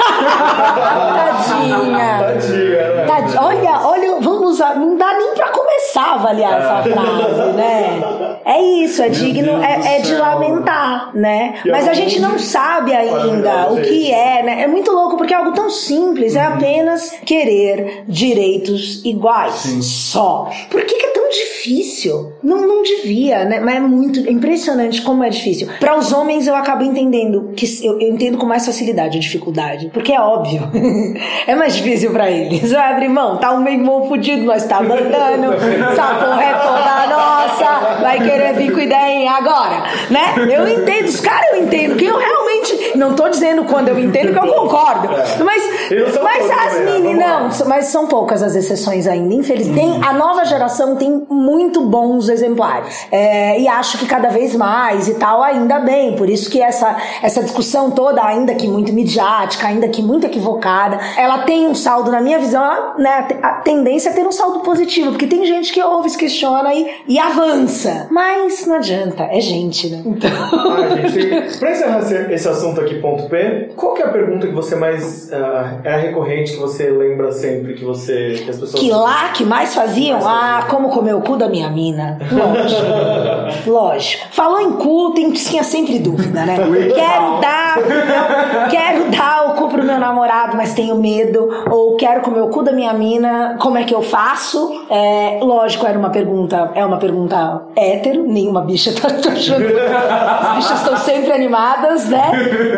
Tadinha. 1.09 2.19
Tadinha, 2.19 2.93
né? 2.95 3.05
Tadinha. 3.05 3.41
Olha, 3.41 3.87
olha, 3.87 4.19
vamos 4.19 4.51
usar. 4.51 4.75
Não 4.75 4.97
dá 4.97 5.17
nem 5.17 5.33
pra 5.33 5.47
começar 5.49 6.03
a 6.03 6.15
avaliar 6.15 6.59
essa 6.59 6.83
frase, 6.83 7.53
né? 7.53 8.01
É 8.49 8.59
isso, 8.83 9.03
é 9.03 9.09
digno, 9.09 9.59
Deus 9.59 9.63
é, 9.63 9.97
é 9.97 10.01
de 10.01 10.15
lamentar, 10.15 11.11
né? 11.15 11.55
E 11.63 11.69
Mas 11.69 11.87
a 11.87 11.93
gente 11.93 12.19
não 12.19 12.39
sabe 12.39 12.93
ainda 12.93 13.71
o 13.71 13.79
que 13.79 14.11
é, 14.11 14.41
né? 14.41 14.63
É 14.63 14.67
muito 14.67 14.91
louco 14.91 15.17
porque 15.17 15.33
é 15.33 15.37
algo 15.37 15.51
tão 15.51 15.69
simples, 15.69 16.33
Uhum. 16.33 16.41
é 16.41 16.45
apenas 16.45 17.11
querer 17.25 18.03
direitos 18.07 19.05
iguais. 19.05 19.67
Só. 19.81 20.49
Por 20.69 20.81
que, 20.83 20.95
que 20.95 21.05
é 21.05 21.09
tão 21.09 21.29
difícil? 21.29 22.33
Não, 22.41 22.65
não 22.67 22.81
devia, 22.81 23.45
né? 23.45 23.59
Mas 23.59 23.75
é 23.75 23.79
muito 23.79 24.19
é 24.27 24.31
impressionante 24.31 25.01
como 25.03 25.23
é 25.23 25.29
difícil. 25.29 25.67
Para 25.79 25.95
os 25.95 26.11
homens 26.11 26.47
eu 26.47 26.55
acabo 26.55 26.83
entendendo 26.83 27.51
que 27.55 27.65
eu, 27.85 27.99
eu 28.01 28.09
entendo 28.09 28.37
com 28.37 28.47
mais 28.47 28.65
facilidade 28.65 29.17
a 29.17 29.21
dificuldade, 29.21 29.91
porque 29.93 30.11
é 30.11 30.19
óbvio. 30.19 30.63
é 31.45 31.53
mais 31.53 31.75
difícil 31.75 32.11
para 32.11 32.31
eles. 32.31 32.71
Vai 32.71 32.93
abrir 32.93 33.09
mão, 33.09 33.37
tá 33.37 33.51
um 33.53 33.61
meio 33.61 33.79
mão 33.79 34.07
fudido, 34.07 34.43
nós 34.43 34.65
tá 34.65 34.81
mandando, 34.81 35.53
essa 35.53 36.15
porra 36.19 36.43
é 36.43 36.53
toda 36.53 37.07
nossa, 37.07 38.01
vai 38.01 38.17
querer 38.17 38.38
vir 38.53 38.71
com 38.73 38.79
ideia 38.79 39.31
agora, 39.31 39.83
né? 40.09 40.33
Eu 40.49 40.67
entendo, 40.67 41.07
os 41.07 41.19
caras 41.19 41.51
eu 41.53 41.63
entendo, 41.63 41.95
que 41.95 42.05
eu 42.05 42.17
realmente 42.17 42.91
não 42.95 43.13
tô 43.13 43.29
dizendo 43.29 43.63
quando 43.65 43.87
eu 43.89 43.99
entendo 43.99 44.33
que 44.33 44.39
eu 44.39 44.53
concordo, 44.53 45.09
mas, 45.43 45.91
E 45.91 45.95
não 45.95 46.11
são 46.11 46.23
mas 46.23 46.49
as 46.51 46.79
meninas, 46.81 47.59
não, 47.59 47.67
mas 47.67 47.85
são 47.85 48.07
poucas 48.07 48.41
as 48.43 48.55
exceções 48.55 49.07
ainda, 49.07 49.33
infelizmente. 49.33 49.79
Tem- 49.79 50.03
a 50.03 50.13
nova 50.13 50.45
geração 50.45 50.95
tem 50.95 51.25
muito 51.29 51.81
bons 51.81 52.29
exemplares. 52.29 53.07
É, 53.11 53.59
e 53.59 53.67
acho 53.67 53.97
que 53.97 54.05
cada 54.05 54.29
vez 54.29 54.55
mais 54.55 55.07
e 55.07 55.15
tal, 55.15 55.41
ainda 55.43 55.79
bem. 55.79 56.15
Por 56.15 56.29
isso 56.29 56.49
que 56.49 56.61
essa, 56.61 56.95
essa 57.21 57.41
discussão 57.43 57.91
toda, 57.91 58.23
ainda 58.23 58.53
que 58.55 58.67
muito 58.67 58.91
midiática, 58.93 59.67
ainda 59.67 59.87
que 59.87 60.01
muito 60.01 60.25
equivocada, 60.25 60.99
ela 61.17 61.39
tem 61.39 61.67
um 61.67 61.75
saldo, 61.75 62.11
na 62.11 62.21
minha 62.21 62.39
visão, 62.39 62.63
ela, 62.63 62.93
né, 62.97 63.27
a 63.41 63.53
tendência 63.55 64.09
é 64.09 64.13
ter 64.13 64.25
um 64.25 64.31
saldo 64.31 64.59
positivo, 64.61 65.11
porque 65.11 65.27
tem 65.27 65.45
gente 65.45 65.71
que 65.71 65.81
ouve, 65.81 66.09
se 66.09 66.17
questiona 66.17 66.73
e, 66.73 66.89
e 67.07 67.19
avança. 67.19 68.07
Mas 68.09 68.28
não 68.67 68.75
adianta, 68.75 69.23
é 69.23 69.39
gente, 69.39 69.89
né? 69.89 70.01
Então. 70.05 70.29
Ah, 70.29 71.07
gente, 71.07 71.57
pra 71.57 71.71
encerrar 71.71 71.99
esse, 72.31 72.47
assunto 72.47 72.81
aqui, 72.81 72.95
ponto 72.95 73.27
P, 73.29 73.71
qual 73.75 73.93
que 73.93 74.01
é 74.01 74.05
a 74.05 74.09
pergunta 74.09 74.47
que 74.47 74.53
você 74.53 74.75
mais 74.75 75.31
ah, 75.31 75.79
é 75.83 75.97
recorrente, 75.97 76.53
que 76.53 76.59
você 76.59 76.89
lembra 76.89 77.31
sempre, 77.31 77.73
que 77.73 77.83
você. 77.83 78.41
que 78.43 78.49
as 78.49 78.57
pessoas. 78.57 78.81
Que 78.81 78.91
lá 78.91 79.29
que 79.29 79.43
mais 79.43 79.73
faziam? 79.73 80.19
Ah, 80.23 80.65
como 80.69 80.89
comer 80.89 81.15
o 81.15 81.21
cu 81.21 81.37
da 81.37 81.47
minha 81.47 81.69
mina. 81.69 82.17
Lógico. 82.31 83.69
Lógico. 83.69 84.27
Falou 84.31 84.59
em 84.59 84.71
cu, 84.73 85.13
tem, 85.13 85.31
tinha 85.31 85.63
sempre 85.63 85.99
dúvida, 85.99 86.45
né? 86.45 86.57
Quero 86.93 87.41
dar. 87.41 88.69
Quero 88.69 89.11
dar 89.11 89.51
o 89.51 89.53
cu 89.55 89.69
pro 89.69 89.83
meu 89.83 89.99
namorado, 89.99 90.55
mas 90.55 90.73
tenho 90.73 90.95
medo. 90.95 91.49
Ou 91.69 91.95
quero 91.95 92.21
comer 92.21 92.41
o 92.41 92.49
cu 92.49 92.63
da 92.63 92.71
minha 92.71 92.93
mina, 92.93 93.57
como 93.59 93.77
é 93.77 93.83
que 93.83 93.93
eu 93.93 94.01
faço? 94.01 94.85
É, 94.89 95.39
lógico, 95.41 95.85
era 95.85 95.97
uma 95.97 96.09
pergunta. 96.09 96.71
É 96.75 96.85
uma 96.85 96.97
pergunta 96.97 97.61
hétero, 97.75 98.18
nenhuma 98.23 98.61
bicha 98.61 98.91
tá 98.93 99.07
achando. 99.31 99.65
As 99.65 100.55
bichas 100.57 100.79
estão 100.79 100.97
sempre 100.97 101.31
animadas, 101.31 102.09
né? 102.09 102.31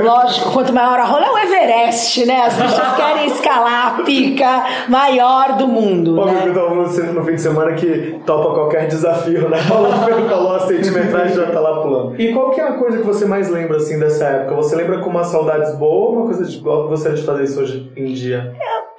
Lógico, 0.03 0.51
quanto 0.51 0.73
maior 0.73 0.99
a 0.99 1.05
rola 1.05 1.25
é 1.25 1.29
o 1.31 1.37
Everest, 1.37 2.25
né? 2.25 2.41
As 2.45 2.53
bichas 2.55 2.95
querem 2.95 3.27
escalar 3.27 3.99
a 3.99 4.03
pica 4.03 4.63
maior 4.89 5.57
do 5.57 5.67
mundo. 5.67 6.15
Pô, 6.15 6.25
né? 6.25 6.43
eu 6.45 6.53
tava 6.53 6.69
no, 6.75 6.83
no 7.13 7.23
fim 7.25 7.35
de 7.35 7.41
semana 7.41 7.73
que 7.73 8.19
topa 8.25 8.53
qualquer 8.53 8.87
desafio, 8.87 9.49
né? 9.49 9.57
Falou 9.59 10.55
as 10.55 10.63
centimetrais 10.63 11.35
já 11.35 11.47
tá 11.51 11.59
lá 11.59 11.81
pulando. 11.81 12.19
E 12.21 12.33
qual 12.33 12.51
que 12.51 12.61
é 12.61 12.67
a 12.67 12.73
coisa 12.73 12.97
que 12.99 13.05
você 13.05 13.25
mais 13.25 13.49
lembra, 13.49 13.77
assim, 13.77 13.99
dessa 13.99 14.25
época? 14.25 14.55
Você 14.55 14.75
lembra 14.75 14.99
com 14.99 15.09
umas 15.09 15.27
saudades 15.27 15.75
boas 15.75 15.91
ou 16.09 16.15
uma 16.17 16.25
coisa 16.25 16.45
de 16.45 16.57
igual 16.57 16.83
que 16.83 16.89
gostaria 16.89 17.17
de 17.17 17.25
fazer 17.25 17.43
isso 17.43 17.59
hoje 17.61 17.91
em 17.95 18.05
dia? 18.13 18.53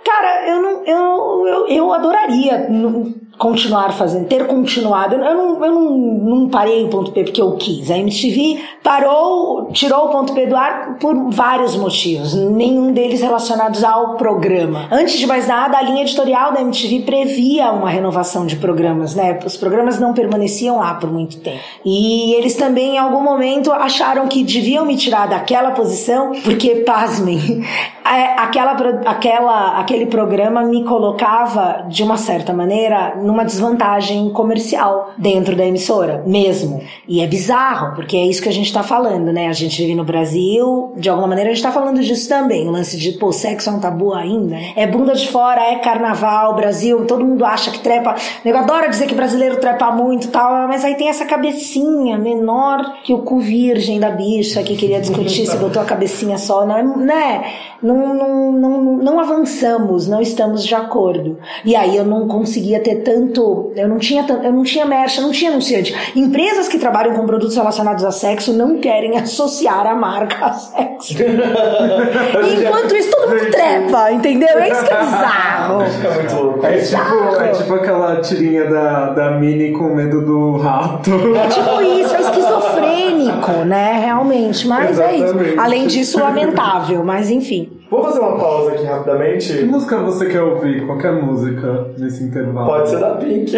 Cara, 0.05 0.49
eu 0.49 0.61
não. 0.63 0.83
Eu, 0.85 1.47
eu, 1.47 1.69
eu 1.69 1.93
adoraria 1.93 2.67
n- 2.69 3.15
continuar 3.39 3.93
fazendo, 3.93 4.27
ter 4.27 4.47
continuado. 4.47 5.17
Eu 5.17 5.35
não, 5.35 5.65
eu 5.65 5.75
não, 5.75 5.91
não 5.91 6.49
parei 6.49 6.85
o 6.85 6.89
ponto 6.89 7.13
P 7.13 7.25
porque 7.25 7.41
eu 7.41 7.53
quis. 7.57 7.91
A 7.91 7.99
MTV 7.99 8.61
parou, 8.83 9.71
tirou 9.73 10.07
o 10.07 10.09
ponto 10.11 10.33
P 10.33 10.47
do 10.47 10.57
ar 10.57 10.99
por 10.99 11.31
vários 11.31 11.77
motivos, 11.77 12.35
nenhum 12.35 12.93
deles 12.93 13.21
relacionados 13.21 13.83
ao 13.83 14.17
programa. 14.17 14.89
Antes 14.91 15.19
de 15.19 15.27
mais 15.27 15.49
nada, 15.49 15.79
a 15.79 15.83
linha 15.83 16.03
editorial 16.03 16.53
da 16.53 16.61
MTV 16.61 17.01
previa 17.01 17.73
uma 17.73 17.89
renovação 17.89 18.47
de 18.47 18.57
programas, 18.57 19.15
né? 19.15 19.39
Os 19.45 19.57
programas 19.57 19.99
não 19.99 20.13
permaneciam 20.13 20.79
lá 20.79 20.95
por 20.95 21.11
muito 21.11 21.39
tempo. 21.41 21.59
E 21.85 22.35
eles 22.35 22.55
também, 22.55 22.97
em 22.97 22.99
algum 22.99 23.23
momento, 23.23 23.73
acharam 23.73 24.29
que 24.29 24.45
deviam 24.45 24.85
me 24.85 24.97
tirar 24.97 25.27
daquela 25.27 25.73
posição, 25.73 26.33
porque, 26.45 26.77
pasmem, 26.77 27.65
é, 28.05 28.41
aquela, 28.41 28.73
aquela, 29.07 29.79
aquele 29.79 30.07
programa 30.07 30.63
me 30.63 30.85
colocava, 30.85 31.87
de 31.89 32.03
uma 32.03 32.17
certa 32.17 32.53
maneira, 32.53 33.15
numa 33.23 33.45
desvantagem 33.45 34.31
comercial 34.31 35.11
dentro 35.17 35.57
da 35.57 35.65
emissora, 35.65 36.23
mesmo. 36.27 36.83
E 37.07 37.21
é 37.21 37.27
bizarro, 37.27 37.95
porque 37.95 38.17
é 38.17 38.27
isso 38.27 38.43
que 38.43 38.49
a 38.49 38.53
gente 38.53 38.73
tá 38.73 38.83
falando, 38.83 39.33
né? 39.33 39.49
A 39.49 39.53
gente 39.53 39.81
vive 39.81 39.95
no 39.95 40.05
Brasil, 40.05 40.93
de 40.97 41.09
alguma 41.09 41.29
maneira 41.29 41.51
a 41.51 41.55
gente 41.55 41.63
tá 41.63 41.73
falando 41.73 42.01
disso 42.01 42.29
também. 42.29 42.69
O 42.69 42.71
lance 42.71 42.97
de, 42.97 43.13
pô, 43.13 43.33
sexo 43.33 43.71
é 43.71 43.73
um 43.73 43.81
tabu 43.81 44.13
ainda. 44.15 44.57
É 44.77 44.87
bunda 44.87 45.15
de 45.15 45.29
fora, 45.29 45.61
é 45.61 45.77
carnaval, 45.77 46.55
Brasil, 46.55 47.07
todo 47.07 47.25
mundo 47.25 47.45
acha 47.45 47.71
que 47.71 47.81
trepa. 47.81 48.15
O 48.15 48.17
nego 48.45 48.59
adora 48.59 48.89
dizer 48.89 49.07
que 49.07 49.15
brasileiro 49.15 49.57
trepa 49.57 49.91
muito 49.91 50.29
tal, 50.29 50.69
mas 50.69 50.85
aí 50.85 50.95
tem 50.95 51.09
essa 51.09 51.25
cabecinha 51.25 52.19
menor 52.19 53.03
que 53.03 53.13
o 53.13 53.19
cu 53.19 53.39
virgem 53.39 53.99
da 53.99 54.11
bicha 54.11 54.63
que 54.63 54.77
queria 54.77 55.01
discutir 55.01 55.47
se 55.47 55.57
botou 55.57 55.83
a 55.83 55.85
cabecinha 55.85 56.39
só, 56.39 56.67
não 56.67 56.77
é, 56.77 56.83
né? 56.83 57.45
Não, 57.83 58.15
não, 58.15 58.53
não, 58.53 58.83
não 58.99 59.21
avançamos, 59.21 60.07
não 60.07 60.21
estamos 60.21 60.65
de 60.65 60.75
acordo. 60.75 61.39
E 61.65 61.75
aí 61.75 61.97
eu 61.97 62.05
não 62.05 62.29
conseguia 62.29 62.81
ter 62.81 62.97
tanto, 62.97 63.12
eu 63.13 63.89
não 63.89 63.99
tinha 63.99 64.25
tanto, 64.25 64.45
eu 64.45 64.53
não 64.53 64.63
tinha 64.63 64.85
mercha, 64.85 65.21
não 65.21 65.31
tinha 65.31 65.51
anunciante. 65.51 65.95
Empresas 66.17 66.69
que 66.69 66.79
trabalham 66.79 67.15
com 67.15 67.27
produtos 67.27 67.57
relacionados 67.57 68.05
a 68.05 68.11
sexo 68.11 68.53
não 68.53 68.79
querem 68.79 69.19
associar 69.19 69.87
a 69.87 69.95
marca 69.95 70.47
a 70.47 70.53
sexo. 70.53 71.15
E 71.23 72.63
enquanto 72.65 72.95
isso 72.97 73.11
todo 73.11 73.29
mundo 73.29 73.51
trepa, 73.51 74.13
entendeu? 74.13 74.59
É 74.59 74.71
isso 74.71 74.85
que 74.85 74.93
é 74.93 74.99
bizarro. 75.03 75.83
É 75.83 76.15
muito 76.15 76.35
louco. 76.35 76.67
É 76.67 76.79
tipo, 76.79 77.43
é 77.43 77.49
tipo 77.49 77.75
aquela 77.75 78.21
tirinha 78.21 78.71
da, 78.71 79.11
da 79.11 79.31
Minnie 79.33 79.73
com 79.73 79.95
medo 79.95 80.25
do 80.25 80.57
rato. 80.59 81.11
É 81.11 81.49
tipo 81.49 81.83
isso, 81.83 82.15
é 82.15 82.21
esquizofrênico, 82.21 83.53
né? 83.67 84.01
Realmente. 84.05 84.67
Mas 84.67 84.99
é 84.99 85.17
Exatamente. 85.17 85.51
isso. 85.51 85.61
Além 85.61 85.87
disso, 85.87 86.21
lamentável, 86.21 87.05
mas 87.05 87.31
enfim. 87.31 87.82
Vou 87.93 88.03
fazer 88.03 88.21
uma 88.21 88.39
pausa 88.39 88.71
aqui 88.71 88.79
Que 88.81 88.87
rapidamente. 88.87 89.53
música 89.65 89.99
você 89.99 90.27
quer 90.27 90.43
ouvir? 90.43 90.87
Qualquer 90.87 91.13
música 91.13 91.91
nesse 91.99 92.25
intervalo. 92.25 92.67
Pode 92.67 92.89
ser 92.89 92.99
da 92.99 93.17
Pink. 93.17 93.53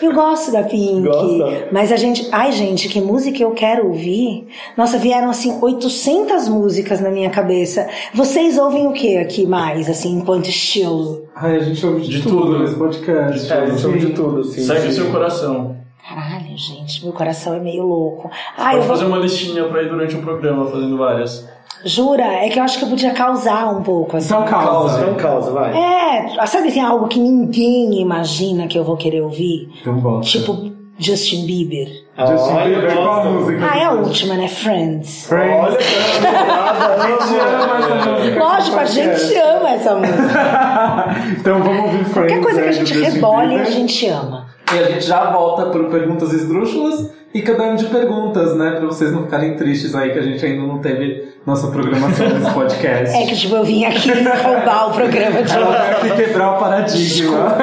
Eu 0.00 0.12
gosto 0.12 0.52
da 0.52 0.62
Pink. 0.62 1.02
Gosta? 1.02 1.66
Mas 1.72 1.90
a 1.90 1.96
gente. 1.96 2.28
Ai, 2.30 2.52
gente, 2.52 2.88
que 2.88 3.00
música 3.00 3.42
eu 3.42 3.50
quero 3.50 3.88
ouvir? 3.88 4.46
Nossa, 4.76 4.98
vieram 4.98 5.28
assim 5.30 5.58
800 5.60 6.48
músicas 6.48 7.00
na 7.00 7.10
minha 7.10 7.30
cabeça. 7.30 7.88
Vocês 8.14 8.56
ouvem 8.56 8.86
o 8.86 8.92
que 8.92 9.16
aqui 9.16 9.44
mais, 9.44 9.88
assim, 9.90 10.16
enquanto 10.18 10.48
estilo? 10.48 11.24
Ai, 11.34 11.56
a 11.56 11.60
gente 11.60 11.84
ouve 11.84 12.02
de, 12.02 12.08
De 12.18 12.22
tudo, 12.22 12.40
tudo. 12.42 12.58
nesse 12.60 12.74
podcast. 12.76 13.52
É, 13.52 13.56
a 13.56 13.66
gente 13.66 13.86
ouve 13.86 13.98
de 13.98 14.12
tudo, 14.12 14.40
assim. 14.42 14.60
Segue 14.62 14.86
o 14.88 14.92
seu 14.92 15.10
coração. 15.10 15.76
Caralho, 16.08 16.56
gente, 16.56 17.04
meu 17.04 17.12
coração 17.12 17.54
é 17.54 17.60
meio 17.60 17.82
louco. 17.84 18.30
Ai, 18.56 18.74
Pode 18.74 18.76
eu 18.76 18.82
vou. 18.82 18.96
fazer 18.96 19.04
uma 19.06 19.18
listinha 19.18 19.64
pra 19.64 19.82
ir 19.82 19.88
durante 19.90 20.14
o 20.16 20.22
programa, 20.22 20.66
fazendo 20.66 20.96
várias. 20.96 21.46
Jura? 21.84 22.24
É 22.24 22.48
que 22.48 22.58
eu 22.58 22.62
acho 22.62 22.78
que 22.78 22.84
eu 22.84 22.88
podia 22.88 23.12
causar 23.12 23.68
um 23.68 23.82
pouco, 23.82 24.16
assim. 24.16 24.26
Então 24.26 24.44
causa. 24.44 25.00
Então 25.00 25.14
causa, 25.14 25.50
vai. 25.52 25.72
É, 25.76 26.46
sabe 26.46 26.68
assim, 26.68 26.80
algo 26.80 27.08
que 27.08 27.18
ninguém 27.20 28.00
imagina 28.00 28.66
que 28.66 28.78
eu 28.78 28.84
vou 28.84 28.96
querer 28.96 29.20
ouvir? 29.22 29.68
Então 29.80 29.94
bota. 29.94 30.26
Tipo, 30.26 30.72
Justin 30.98 31.46
Bieber. 31.46 31.86
Justin 32.18 32.52
Olha, 32.52 32.64
Bieber, 32.64 32.94
qual 32.94 33.12
a 33.12 33.16
nossa. 33.24 33.30
música? 33.30 33.68
Ah, 33.70 33.78
é 33.78 33.84
a 33.84 33.92
última, 33.92 34.34
né? 34.34 34.48
Friends. 34.48 35.28
Olha, 35.30 35.78
cara, 36.20 36.94
A 36.94 37.06
gente 37.06 37.38
ama 37.38 37.78
essa 37.78 37.94
música. 38.10 38.38
Lógico, 38.44 38.78
a 38.78 38.84
gente 38.84 39.34
ama 39.36 39.70
essa 39.70 39.94
música. 39.94 41.16
Então 41.38 41.62
vamos 41.62 41.84
ouvir 41.84 42.04
Friends. 42.06 42.14
Qualquer 42.14 42.42
coisa 42.42 42.62
que 42.62 42.68
a 42.68 42.70
né, 42.70 42.72
gente 42.72 42.98
rebole, 43.00 43.54
a 43.54 43.64
gente 43.64 44.08
ama. 44.08 44.47
E 44.74 44.78
a 44.78 44.84
gente 44.84 45.06
já 45.06 45.30
volta 45.30 45.66
por 45.66 45.86
perguntas 45.86 46.32
esdrúxulas 46.32 47.10
e 47.32 47.40
caderno 47.40 47.76
de 47.76 47.86
perguntas, 47.86 48.54
né? 48.56 48.72
Pra 48.72 48.86
vocês 48.86 49.12
não 49.12 49.22
ficarem 49.24 49.56
tristes 49.56 49.94
aí 49.94 50.12
que 50.12 50.18
a 50.18 50.22
gente 50.22 50.44
ainda 50.44 50.66
não 50.66 50.78
teve 50.78 51.28
nossa 51.46 51.68
programação 51.68 52.28
desse 52.38 52.50
podcast. 52.52 53.16
É 53.16 53.26
que, 53.26 53.36
tipo, 53.36 53.54
eu 53.56 53.64
vim 53.64 53.84
aqui 53.84 54.10
roubar 54.12 54.88
o 54.88 54.92
programa 54.92 55.42
de 55.42 55.52
Ela 55.52 55.66
vai 55.66 55.92
aqui 55.92 56.10
quebrar 56.22 56.56
o 56.56 56.58
paradigma. 56.58 57.56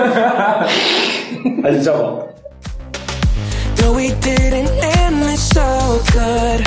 A 1.63 1.71
gente 1.71 1.83
já 1.83 1.93
volta. 1.93 2.35
No, 3.83 3.93
we 3.93 4.09
didn't 4.21 4.71
end 4.81 5.29
it 5.29 5.37
so 5.37 6.01
good. 6.11 6.63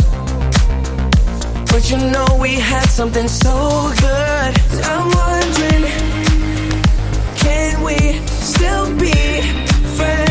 But 1.73 1.91
you 1.91 1.99
know 1.99 2.27
we 2.41 2.61
had 2.61 2.89
something 2.89 3.27
so 3.29 3.91
good. 4.01 4.55
I'm 4.85 5.11
wondering, 5.11 5.91
can 7.37 7.83
we 7.83 8.21
still 8.41 8.87
be 8.97 9.43
friends? 9.97 10.28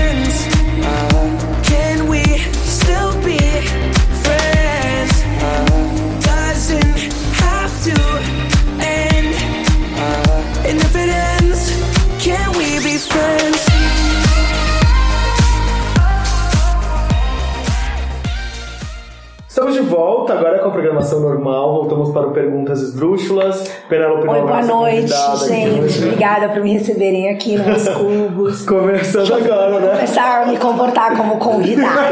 Programação 21.07 21.19
normal. 21.19 21.73
Voltamos 21.73 22.11
para 22.11 22.27
o 22.27 22.31
Perguntas 22.31 22.81
Esdrúxulas. 22.81 23.69
Penélope 23.89 24.27
Oi, 24.27 24.41
boa 24.41 24.61
noite, 24.61 25.13
gente. 25.47 26.03
Obrigada 26.03 26.49
por 26.49 26.61
me 26.61 26.73
receberem 26.73 27.29
aqui 27.29 27.55
nos 27.57 27.87
cubos. 27.89 28.65
Começando 28.65 29.33
agora, 29.33 29.79
né? 29.79 29.91
Começar 29.95 30.43
a 30.43 30.45
me 30.47 30.57
comportar 30.57 31.15
como 31.15 31.37
convidada, 31.37 32.11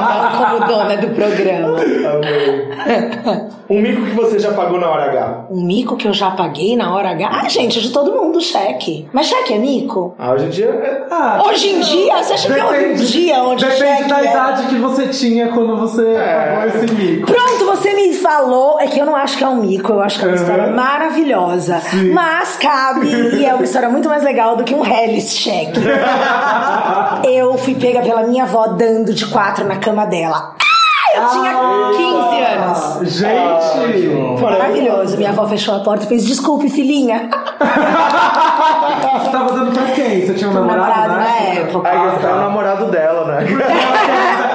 não 0.00 0.56
como 0.58 0.66
dona 0.66 0.96
do 0.96 1.08
programa. 1.14 1.76
Amei. 1.78 3.56
Um 3.68 3.82
mico 3.82 4.02
que 4.02 4.12
você 4.12 4.38
já 4.38 4.52
pagou 4.52 4.78
na 4.78 4.88
hora 4.88 5.04
H. 5.06 5.46
Um 5.50 5.64
mico 5.64 5.96
que 5.96 6.06
eu 6.06 6.12
já 6.12 6.30
paguei 6.30 6.76
na 6.76 6.94
hora 6.94 7.10
H. 7.10 7.28
Ah, 7.32 7.48
gente, 7.48 7.80
de 7.80 7.90
todo 7.90 8.12
mundo, 8.12 8.40
cheque. 8.40 9.08
Mas 9.12 9.26
cheque 9.26 9.54
é 9.54 9.58
mico? 9.58 10.14
Ah, 10.18 10.32
hoje 10.32 10.44
em 10.46 10.50
dia. 10.50 10.66
é- 10.66 11.06
Ah, 11.10 11.42
Hoje 11.46 11.68
em 11.70 11.80
dia, 11.80 12.22
você 12.22 12.34
acha 12.34 12.52
que 12.52 12.60
houve 12.60 12.86
um 12.86 12.94
dia 12.94 13.42
onde 13.42 13.64
Depende 13.64 13.78
cheque 13.84 14.08
da 14.08 14.20
é- 14.20 14.30
idade 14.30 14.66
que 14.68 14.76
você 14.76 15.06
tinha 15.08 15.48
quando 15.48 15.76
você 15.76 16.06
É. 16.06 16.54
pagou 16.54 16.68
esse 16.82 16.94
mico. 16.94 17.26
Pronto, 17.26 17.64
você 17.66 17.92
me 17.92 18.05
falou. 18.14 18.78
É 18.80 18.86
que 18.86 18.98
eu 18.98 19.06
não 19.06 19.14
acho 19.16 19.36
que 19.38 19.44
é 19.44 19.48
um 19.48 19.56
mico, 19.56 19.92
eu 19.92 20.02
acho 20.02 20.18
que 20.18 20.24
é 20.24 20.28
uma 20.28 20.36
Uhum. 20.36 20.42
história 20.42 20.66
maravilhosa. 20.68 21.80
Mas 22.12 22.56
cabe, 22.56 23.06
e 23.08 23.44
é 23.46 23.54
uma 23.54 23.64
história 23.64 23.88
muito 23.88 24.08
mais 24.08 24.22
legal 24.22 24.56
do 24.56 24.64
que 24.64 24.74
um 24.74 24.84
Hellis 24.84 25.36
cheque. 25.36 25.80
eu 27.24 27.56
fui 27.58 27.74
pega 27.74 28.00
pela 28.00 28.22
minha 28.22 28.44
avó 28.44 28.66
dando 28.68 29.12
de 29.14 29.26
quatro 29.26 29.64
na 29.66 29.76
cama 29.76 30.04
dela. 30.06 30.54
Ah, 30.58 31.16
eu 31.16 31.28
tinha 31.28 31.52
15 31.96 32.42
anos. 32.42 32.78
Ah, 32.78 33.04
Gente! 33.04 34.42
Maravilhoso. 34.42 35.16
Minha 35.16 35.30
avó 35.30 35.46
fechou 35.46 35.74
a 35.76 35.78
porta 35.80 36.04
e 36.04 36.08
fez: 36.08 36.26
Desculpe, 36.26 36.68
filhinha. 36.68 37.30
Você 37.58 39.30
tava 39.30 39.52
dando 39.52 39.72
pra 39.72 39.84
quem? 39.92 40.26
Você 40.26 40.34
tinha 40.34 40.50
um 40.50 40.52
Pro 40.52 40.64
namorado, 40.64 40.90
namorado 40.90 41.12
na 41.14 41.18
né? 41.20 41.58
época. 41.60 41.88
Aí 41.88 42.10
você 42.10 42.18
tá 42.26 42.32
o 42.34 42.40
namorado 42.40 42.84
dela, 42.86 43.24
né? 43.24 43.46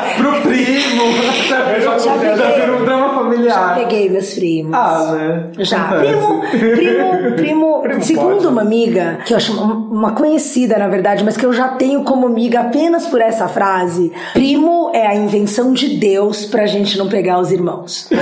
Pro 0.51 0.65
primo! 0.65 1.03
Já, 1.47 1.97
Já 1.99 2.13
peguei. 2.17 2.35
já 2.37 2.49
virou 2.51 2.81
um 2.81 2.85
drama 2.85 3.07
Já 3.07 3.13
familiar. 3.13 3.75
peguei 3.75 4.09
meus 4.09 4.33
primos. 4.33 4.73
Ah, 4.73 5.11
né? 5.13 5.43
Já. 5.59 5.83
Primo, 5.99 6.41
primo, 6.41 7.35
primo, 7.35 7.81
Primo 7.91 8.03
segundo 8.03 8.35
pode. 8.35 8.47
uma 8.47 8.61
amiga, 8.61 9.19
que 9.25 9.33
eu 9.33 9.37
acho 9.37 9.53
uma 9.53 10.11
conhecida, 10.13 10.77
na 10.77 10.87
verdade, 10.87 11.23
mas 11.23 11.37
que 11.37 11.45
eu 11.45 11.53
já 11.53 11.69
tenho 11.69 12.03
como 12.03 12.27
amiga 12.27 12.61
apenas 12.61 13.05
por 13.07 13.21
essa 13.21 13.47
frase, 13.47 14.11
primo 14.33 14.91
é 14.93 15.07
a 15.07 15.15
invenção 15.15 15.73
de 15.73 15.97
Deus 15.97 16.45
pra 16.45 16.65
gente 16.65 16.97
não 16.97 17.07
pegar 17.07 17.39
os 17.39 17.51
irmãos. 17.51 18.09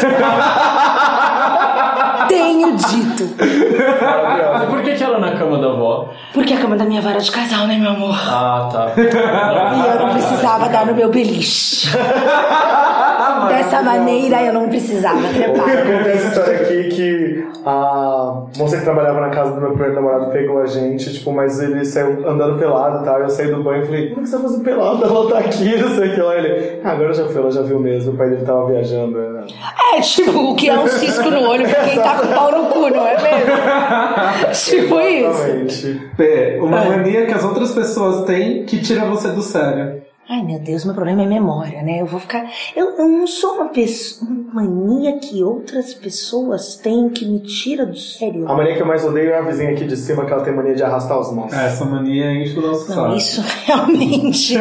tenho 2.27 2.75
dito. 2.75 3.29
Por 4.69 4.81
que, 4.83 4.93
que 4.95 5.03
ela 5.03 5.17
é 5.17 5.19
na 5.19 5.31
cama 5.37 5.57
da 5.59 5.67
avó? 5.67 6.09
Porque 6.33 6.53
a 6.53 6.57
cama 6.59 6.75
da 6.77 6.85
minha 6.85 7.01
vara 7.01 7.19
de 7.19 7.31
casal, 7.31 7.65
né, 7.67 7.77
meu 7.77 7.89
amor? 7.91 8.15
Ah, 8.15 8.69
tá. 8.71 8.91
E 8.99 9.95
eu 9.99 10.05
não 10.05 10.13
precisava 10.13 10.69
dar 10.69 10.85
no 10.85 10.93
meu 10.95 11.09
beliche. 11.09 11.89
Dessa 13.49 13.81
maneira 13.81 14.41
eu 14.43 14.53
não 14.53 14.67
precisava 14.69 15.21
trepar. 15.29 15.65
Contei 15.65 16.11
essa 16.13 16.27
história 16.27 16.61
aqui 16.61 16.83
que 16.89 17.47
a 17.65 18.43
moça 18.57 18.77
que 18.77 18.83
trabalhava 18.83 19.21
na 19.21 19.29
casa 19.29 19.53
do 19.53 19.61
meu 19.61 19.71
primeiro 19.71 19.95
namorado 19.95 20.31
pegou 20.31 20.61
a 20.61 20.65
gente, 20.67 21.13
tipo, 21.13 21.31
mas 21.31 21.59
ele 21.59 21.83
saiu 21.85 22.27
andando 22.27 22.59
pelado 22.59 23.01
e 23.01 23.05
tal. 23.05 23.19
Eu 23.21 23.29
saí 23.29 23.47
do 23.47 23.63
banho 23.63 23.83
e 23.83 23.85
falei, 23.85 24.09
como 24.09 24.23
que 24.23 24.29
você 24.29 24.35
tá 24.37 24.43
fazendo 24.43 24.63
pelado? 24.63 25.03
Ela 25.03 25.29
tá 25.29 25.39
aqui, 25.39 25.75
não 25.81 25.89
sei 25.95 26.09
o 26.09 26.13
que 26.15 26.21
lá. 26.21 26.35
Ele, 26.35 26.79
ah, 26.83 26.91
agora 26.91 27.13
já 27.13 27.25
foi, 27.25 27.41
ela 27.41 27.51
já 27.51 27.61
viu 27.61 27.79
mesmo. 27.79 28.13
O 28.13 28.17
pai 28.17 28.29
dele 28.29 28.45
tava 28.45 28.67
viajando. 28.67 29.17
né? 29.17 29.43
É 29.95 30.01
tipo 30.01 30.51
o 30.51 30.55
que 30.55 30.69
é 30.69 30.77
um 30.77 30.87
cisco 30.87 31.29
no 31.29 31.47
olho 31.49 31.67
pra 31.67 31.83
quem 31.83 31.95
tá 31.99 32.17
com 32.19 32.27
pau 32.27 32.51
no 32.51 32.65
cu, 32.67 32.89
não 32.89 33.07
é 33.07 33.15
mesmo? 33.21 34.53
tipo 34.53 34.99
isso. 35.01 36.01
P, 36.19 36.59
uma 36.61 36.83
É. 36.83 36.89
mania 36.89 37.25
que 37.25 37.33
as 37.33 37.45
outras 37.45 37.71
pessoas 37.71 38.25
têm 38.25 38.65
que 38.65 38.81
tira 38.81 39.05
você 39.05 39.29
do 39.29 39.41
sério. 39.41 40.01
Ai 40.31 40.43
meu 40.43 40.59
Deus, 40.59 40.85
meu 40.85 40.93
problema 40.93 41.23
é 41.23 41.25
memória, 41.25 41.81
né? 41.81 42.01
Eu 42.01 42.05
vou 42.05 42.19
ficar. 42.19 42.45
Eu, 42.75 42.89
eu 42.97 43.07
não 43.07 43.25
sou 43.25 43.53
uma 43.55 43.69
pessoa. 43.69 44.29
Uma 44.29 44.61
mania 44.63 45.17
que 45.17 45.41
outras 45.41 45.93
pessoas 45.93 46.75
têm 46.75 47.09
que 47.09 47.25
me 47.25 47.39
tira 47.39 47.83
do 47.85 47.97
sério. 47.97 48.47
A 48.47 48.53
mania 48.53 48.75
que 48.75 48.81
eu 48.81 48.85
mais 48.85 49.03
odeio 49.03 49.31
é 49.31 49.37
a 49.39 49.41
vizinha 49.41 49.71
aqui 49.71 49.85
de 49.85 49.97
cima, 49.97 50.25
que 50.25 50.31
ela 50.33 50.43
tem 50.43 50.53
mania 50.53 50.75
de 50.75 50.83
arrastar 50.83 51.19
os 51.19 51.33
mãos. 51.33 51.51
É, 51.51 51.65
Essa 51.65 51.83
mania 51.85 52.31
enche 52.31 52.59
o 52.59 52.61
nosso 52.61 52.87
Não, 52.89 52.95
saco. 52.95 53.15
isso 53.15 53.41
realmente. 53.65 54.55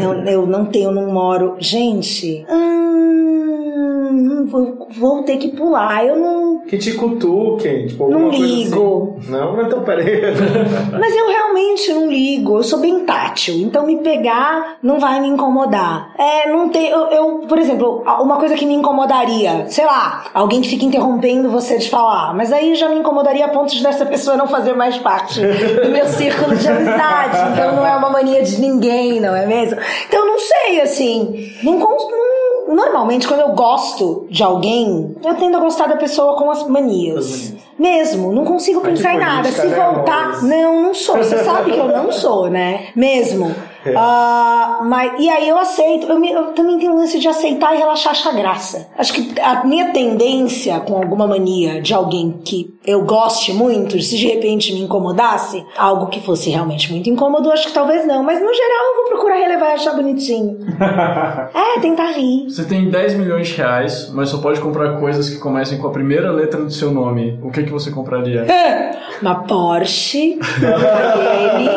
não, 0.00 0.24
eu 0.24 0.46
não 0.46 0.64
tenho, 0.66 0.90
não 0.90 1.12
moro. 1.12 1.56
Gente. 1.58 2.46
Hum, 2.48 4.46
vou, 4.46 4.88
vou 4.96 5.22
ter 5.22 5.36
que 5.36 5.48
pular. 5.48 6.02
Eu 6.06 6.16
não. 6.18 6.39
Que 6.68 6.78
te 6.78 6.94
cutuquem, 6.94 7.86
tipo, 7.88 8.08
Não 8.08 8.28
coisa 8.30 8.44
ligo. 8.44 9.16
assim. 9.18 9.30
Não, 9.30 9.60
então 9.62 9.82
peraí. 9.82 10.22
Mas 10.98 11.16
eu 11.16 11.28
realmente 11.28 11.92
não 11.92 12.08
ligo. 12.08 12.58
Eu 12.58 12.62
sou 12.62 12.78
bem 12.78 13.00
tátil. 13.00 13.54
Então 13.56 13.86
me 13.86 13.96
pegar 13.96 14.76
não 14.82 15.00
vai 15.00 15.20
me 15.20 15.28
incomodar. 15.28 16.14
É, 16.18 16.50
não 16.50 16.68
tem. 16.68 16.88
Eu, 16.88 17.06
eu, 17.08 17.28
por 17.48 17.58
exemplo, 17.58 18.04
uma 18.20 18.36
coisa 18.36 18.54
que 18.54 18.64
me 18.66 18.74
incomodaria, 18.74 19.66
sei 19.68 19.84
lá, 19.84 20.24
alguém 20.32 20.60
que 20.60 20.68
fica 20.68 20.84
interrompendo 20.84 21.50
você 21.50 21.78
de 21.78 21.90
falar. 21.90 22.34
Mas 22.34 22.52
aí 22.52 22.74
já 22.74 22.88
me 22.88 22.96
incomodaria 22.96 23.46
a 23.46 23.48
ponto 23.48 23.74
de 23.74 23.82
dessa 23.82 24.06
pessoa 24.06 24.36
não 24.36 24.46
fazer 24.46 24.74
mais 24.74 24.96
parte 24.98 25.40
do 25.40 25.88
meu 25.90 26.06
círculo 26.06 26.54
de 26.56 26.68
amizade. 26.68 27.52
Então 27.52 27.76
não 27.76 27.86
é 27.86 27.96
uma 27.96 28.10
mania 28.10 28.42
de 28.42 28.60
ninguém, 28.60 29.20
não 29.20 29.34
é 29.34 29.46
mesmo? 29.46 29.78
Então 30.06 30.26
não 30.26 30.38
sei, 30.38 30.80
assim. 30.80 31.52
Não, 31.62 31.78
não 31.78 32.39
Normalmente, 32.70 33.26
quando 33.26 33.40
eu 33.40 33.52
gosto 33.52 34.26
de 34.30 34.42
alguém, 34.42 35.16
eu 35.24 35.34
tendo 35.34 35.56
a 35.56 35.60
gostar 35.60 35.88
da 35.88 35.96
pessoa 35.96 36.36
com 36.36 36.50
as 36.50 36.66
manias. 36.68 37.52
Mesmo, 37.80 38.30
não 38.30 38.44
consigo 38.44 38.82
pensar 38.82 39.14
em 39.14 39.18
nada. 39.18 39.50
Se 39.50 39.66
né, 39.66 39.74
voltar. 39.74 40.42
Não, 40.42 40.82
não 40.82 40.92
sou. 40.94 41.16
Você 41.16 41.38
sabe 41.38 41.72
que 41.72 41.78
eu 41.78 41.88
não 41.88 42.12
sou, 42.12 42.50
né? 42.50 42.88
Mesmo. 42.94 43.54
É. 43.86 43.94
Ah, 43.96 44.80
mas, 44.84 45.12
e 45.18 45.26
aí 45.30 45.48
eu 45.48 45.58
aceito. 45.58 46.06
Eu, 46.06 46.20
me- 46.20 46.30
eu 46.30 46.48
também 46.52 46.78
tenho 46.78 46.92
um 46.92 46.96
lance 46.96 47.18
de 47.18 47.26
aceitar 47.26 47.74
e 47.74 47.78
relaxar, 47.78 48.12
achar 48.12 48.34
graça. 48.34 48.88
Acho 48.98 49.14
que 49.14 49.40
a 49.40 49.64
minha 49.64 49.86
tendência 49.92 50.78
com 50.80 50.96
alguma 50.96 51.26
mania 51.26 51.80
de 51.80 51.94
alguém 51.94 52.42
que 52.44 52.74
eu 52.86 53.02
goste 53.06 53.54
muito, 53.54 53.98
se 54.02 54.18
de 54.18 54.26
repente 54.26 54.74
me 54.74 54.80
incomodasse, 54.82 55.64
algo 55.78 56.08
que 56.08 56.20
fosse 56.20 56.50
realmente 56.50 56.92
muito 56.92 57.08
incômodo, 57.08 57.50
acho 57.50 57.68
que 57.68 57.72
talvez 57.72 58.06
não. 58.06 58.22
Mas 58.22 58.38
no 58.42 58.52
geral 58.52 58.84
eu 58.90 58.96
vou 58.96 59.04
procurar 59.12 59.36
relevar 59.36 59.70
e 59.70 59.72
achar 59.72 59.94
bonitinho. 59.94 60.58
é, 61.54 61.80
tentar 61.80 62.10
rir. 62.12 62.50
Você 62.50 62.64
tem 62.64 62.90
10 62.90 63.14
milhões 63.14 63.48
de 63.48 63.54
reais, 63.54 64.10
mas 64.12 64.28
só 64.28 64.38
pode 64.38 64.60
comprar 64.60 64.98
coisas 65.00 65.30
que 65.30 65.38
comecem 65.38 65.78
com 65.78 65.86
a 65.86 65.90
primeira 65.90 66.30
letra 66.30 66.60
do 66.62 66.70
seu 66.70 66.90
nome. 66.90 67.38
O 67.42 67.50
que, 67.50 67.62
que 67.70 67.74
você 67.84 67.90
compraria? 67.92 68.44
Uma 69.22 69.44
Porsche, 69.44 70.38
ele. 70.38 71.70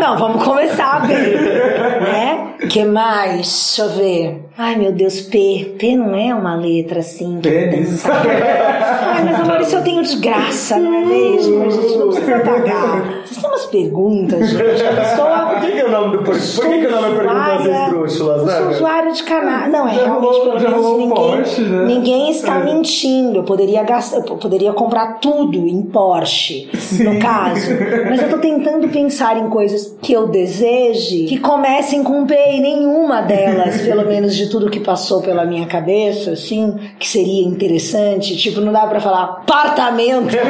Não, 0.00 0.16
vamos 0.18 0.42
começar 0.42 1.06
bem, 1.06 1.16
né? 1.16 2.42
que 2.70 2.84
mais? 2.84 3.76
Deixa 3.76 3.82
eu 3.82 3.88
ver. 3.90 4.42
Ai, 4.56 4.76
meu 4.76 4.90
Deus, 4.92 5.20
P. 5.20 5.76
P 5.78 5.94
não 5.94 6.14
é 6.14 6.34
uma 6.34 6.56
letra 6.56 7.00
assim. 7.00 7.38
Pênis. 7.42 8.02
Ai, 8.08 9.24
mas 9.24 9.40
amor, 9.40 9.60
isso 9.60 9.76
eu 9.76 9.82
tenho 9.82 10.02
de 10.02 10.16
graça, 10.16 10.78
não 10.78 10.94
é 10.94 11.04
mesmo? 11.04 11.62
A 11.64 11.68
gente 11.70 11.96
não 11.98 12.08
precisa 12.08 12.38
pagar. 12.40 13.04
Vocês 13.26 13.36
têm 13.40 13.50
umas 13.50 13.66
perguntas, 13.66 14.48
gente. 14.50 14.82
A 14.84 14.92
pessoa. 14.94 15.36
Por 15.56 15.60
que, 15.60 15.72
que 15.72 15.78
é 15.80 15.84
o 15.86 15.90
nome 15.90 16.16
do 16.18 16.22
por, 16.24 16.34
que, 16.34 16.40
que 16.80 16.86
o 16.86 16.90
nome 16.90 17.14
é 17.14 17.18
Perguntas 17.18 17.60
Usuária- 17.60 17.84
Esdrúxulas, 17.86 18.40
Eu 18.40 18.46
né? 18.46 18.52
sou 18.52 18.62
velho? 18.64 18.70
usuária 18.76 19.12
de 19.12 19.22
canal. 19.22 19.68
Não, 19.68 19.88
é 19.88 19.94
Já 19.94 20.04
realmente 20.04 20.26
rolou- 20.38 20.40
pelo 20.58 20.70
menos 20.70 20.98
ninguém, 20.98 21.08
Porsche, 21.36 21.60
né? 21.62 21.84
ninguém 21.86 22.30
está 22.30 22.60
É. 22.60 22.64
mentindo. 22.64 23.38
Eu 23.38 23.42
poderia 23.44 23.82
gastar, 23.84 24.18
eu 24.18 24.36
poderia 24.36 24.72
comprar 24.72 25.18
tudo 25.18 25.35
em 25.42 25.82
Porsche, 25.82 26.68
no 27.00 27.18
caso. 27.18 27.70
Mas 28.08 28.22
eu 28.22 28.30
tô 28.30 28.38
tentando 28.38 28.88
pensar 28.88 29.36
em 29.36 29.48
coisas 29.48 29.96
que 30.00 30.12
eu 30.12 30.28
deseje, 30.28 31.26
que 31.26 31.38
comecem 31.38 32.02
com 32.02 32.26
P 32.26 32.34
e 32.34 32.60
nenhuma 32.60 33.22
delas, 33.22 33.80
pelo 33.82 34.06
menos 34.06 34.34
de 34.34 34.48
tudo 34.48 34.70
que 34.70 34.80
passou 34.80 35.22
pela 35.22 35.44
minha 35.44 35.66
cabeça, 35.66 36.32
assim, 36.32 36.74
que 36.98 37.08
seria 37.08 37.46
interessante. 37.46 38.36
Tipo, 38.36 38.60
não 38.60 38.72
dá 38.72 38.86
pra 38.86 39.00
falar 39.00 39.22
apartamento. 39.22 40.36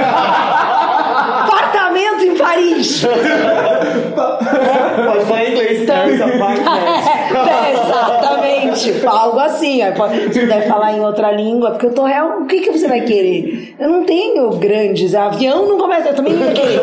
apartamento 1.16 2.24
em 2.24 2.36
Paris. 2.36 3.04
Pode 5.06 5.24
falar 5.26 5.44
em 5.44 5.52
inglês, 5.52 5.86
Paris 5.86 6.20
Apartments. 6.20 7.06
É, 7.36 8.25
exatamente, 8.76 9.06
algo 9.06 9.38
assim. 9.40 9.82
Aí 9.82 9.92
pode- 9.92 10.32
Se 10.34 10.40
puder 10.40 10.66
falar 10.68 10.92
em 10.92 11.00
outra 11.00 11.30
língua, 11.32 11.70
porque 11.72 11.86
eu 11.86 11.94
tô 11.94 12.04
real. 12.04 12.40
O 12.40 12.46
que, 12.46 12.60
que 12.60 12.70
você 12.70 12.86
vai 12.88 13.00
querer? 13.02 13.74
Eu 13.78 13.88
não 13.88 14.04
tenho 14.04 14.50
grandes. 14.50 15.14
Avião 15.14 15.66
não 15.66 15.78
começa. 15.78 16.08
Eu 16.08 16.14
também 16.14 16.32
não 16.34 16.46
ia 16.46 16.52
querer. 16.52 16.80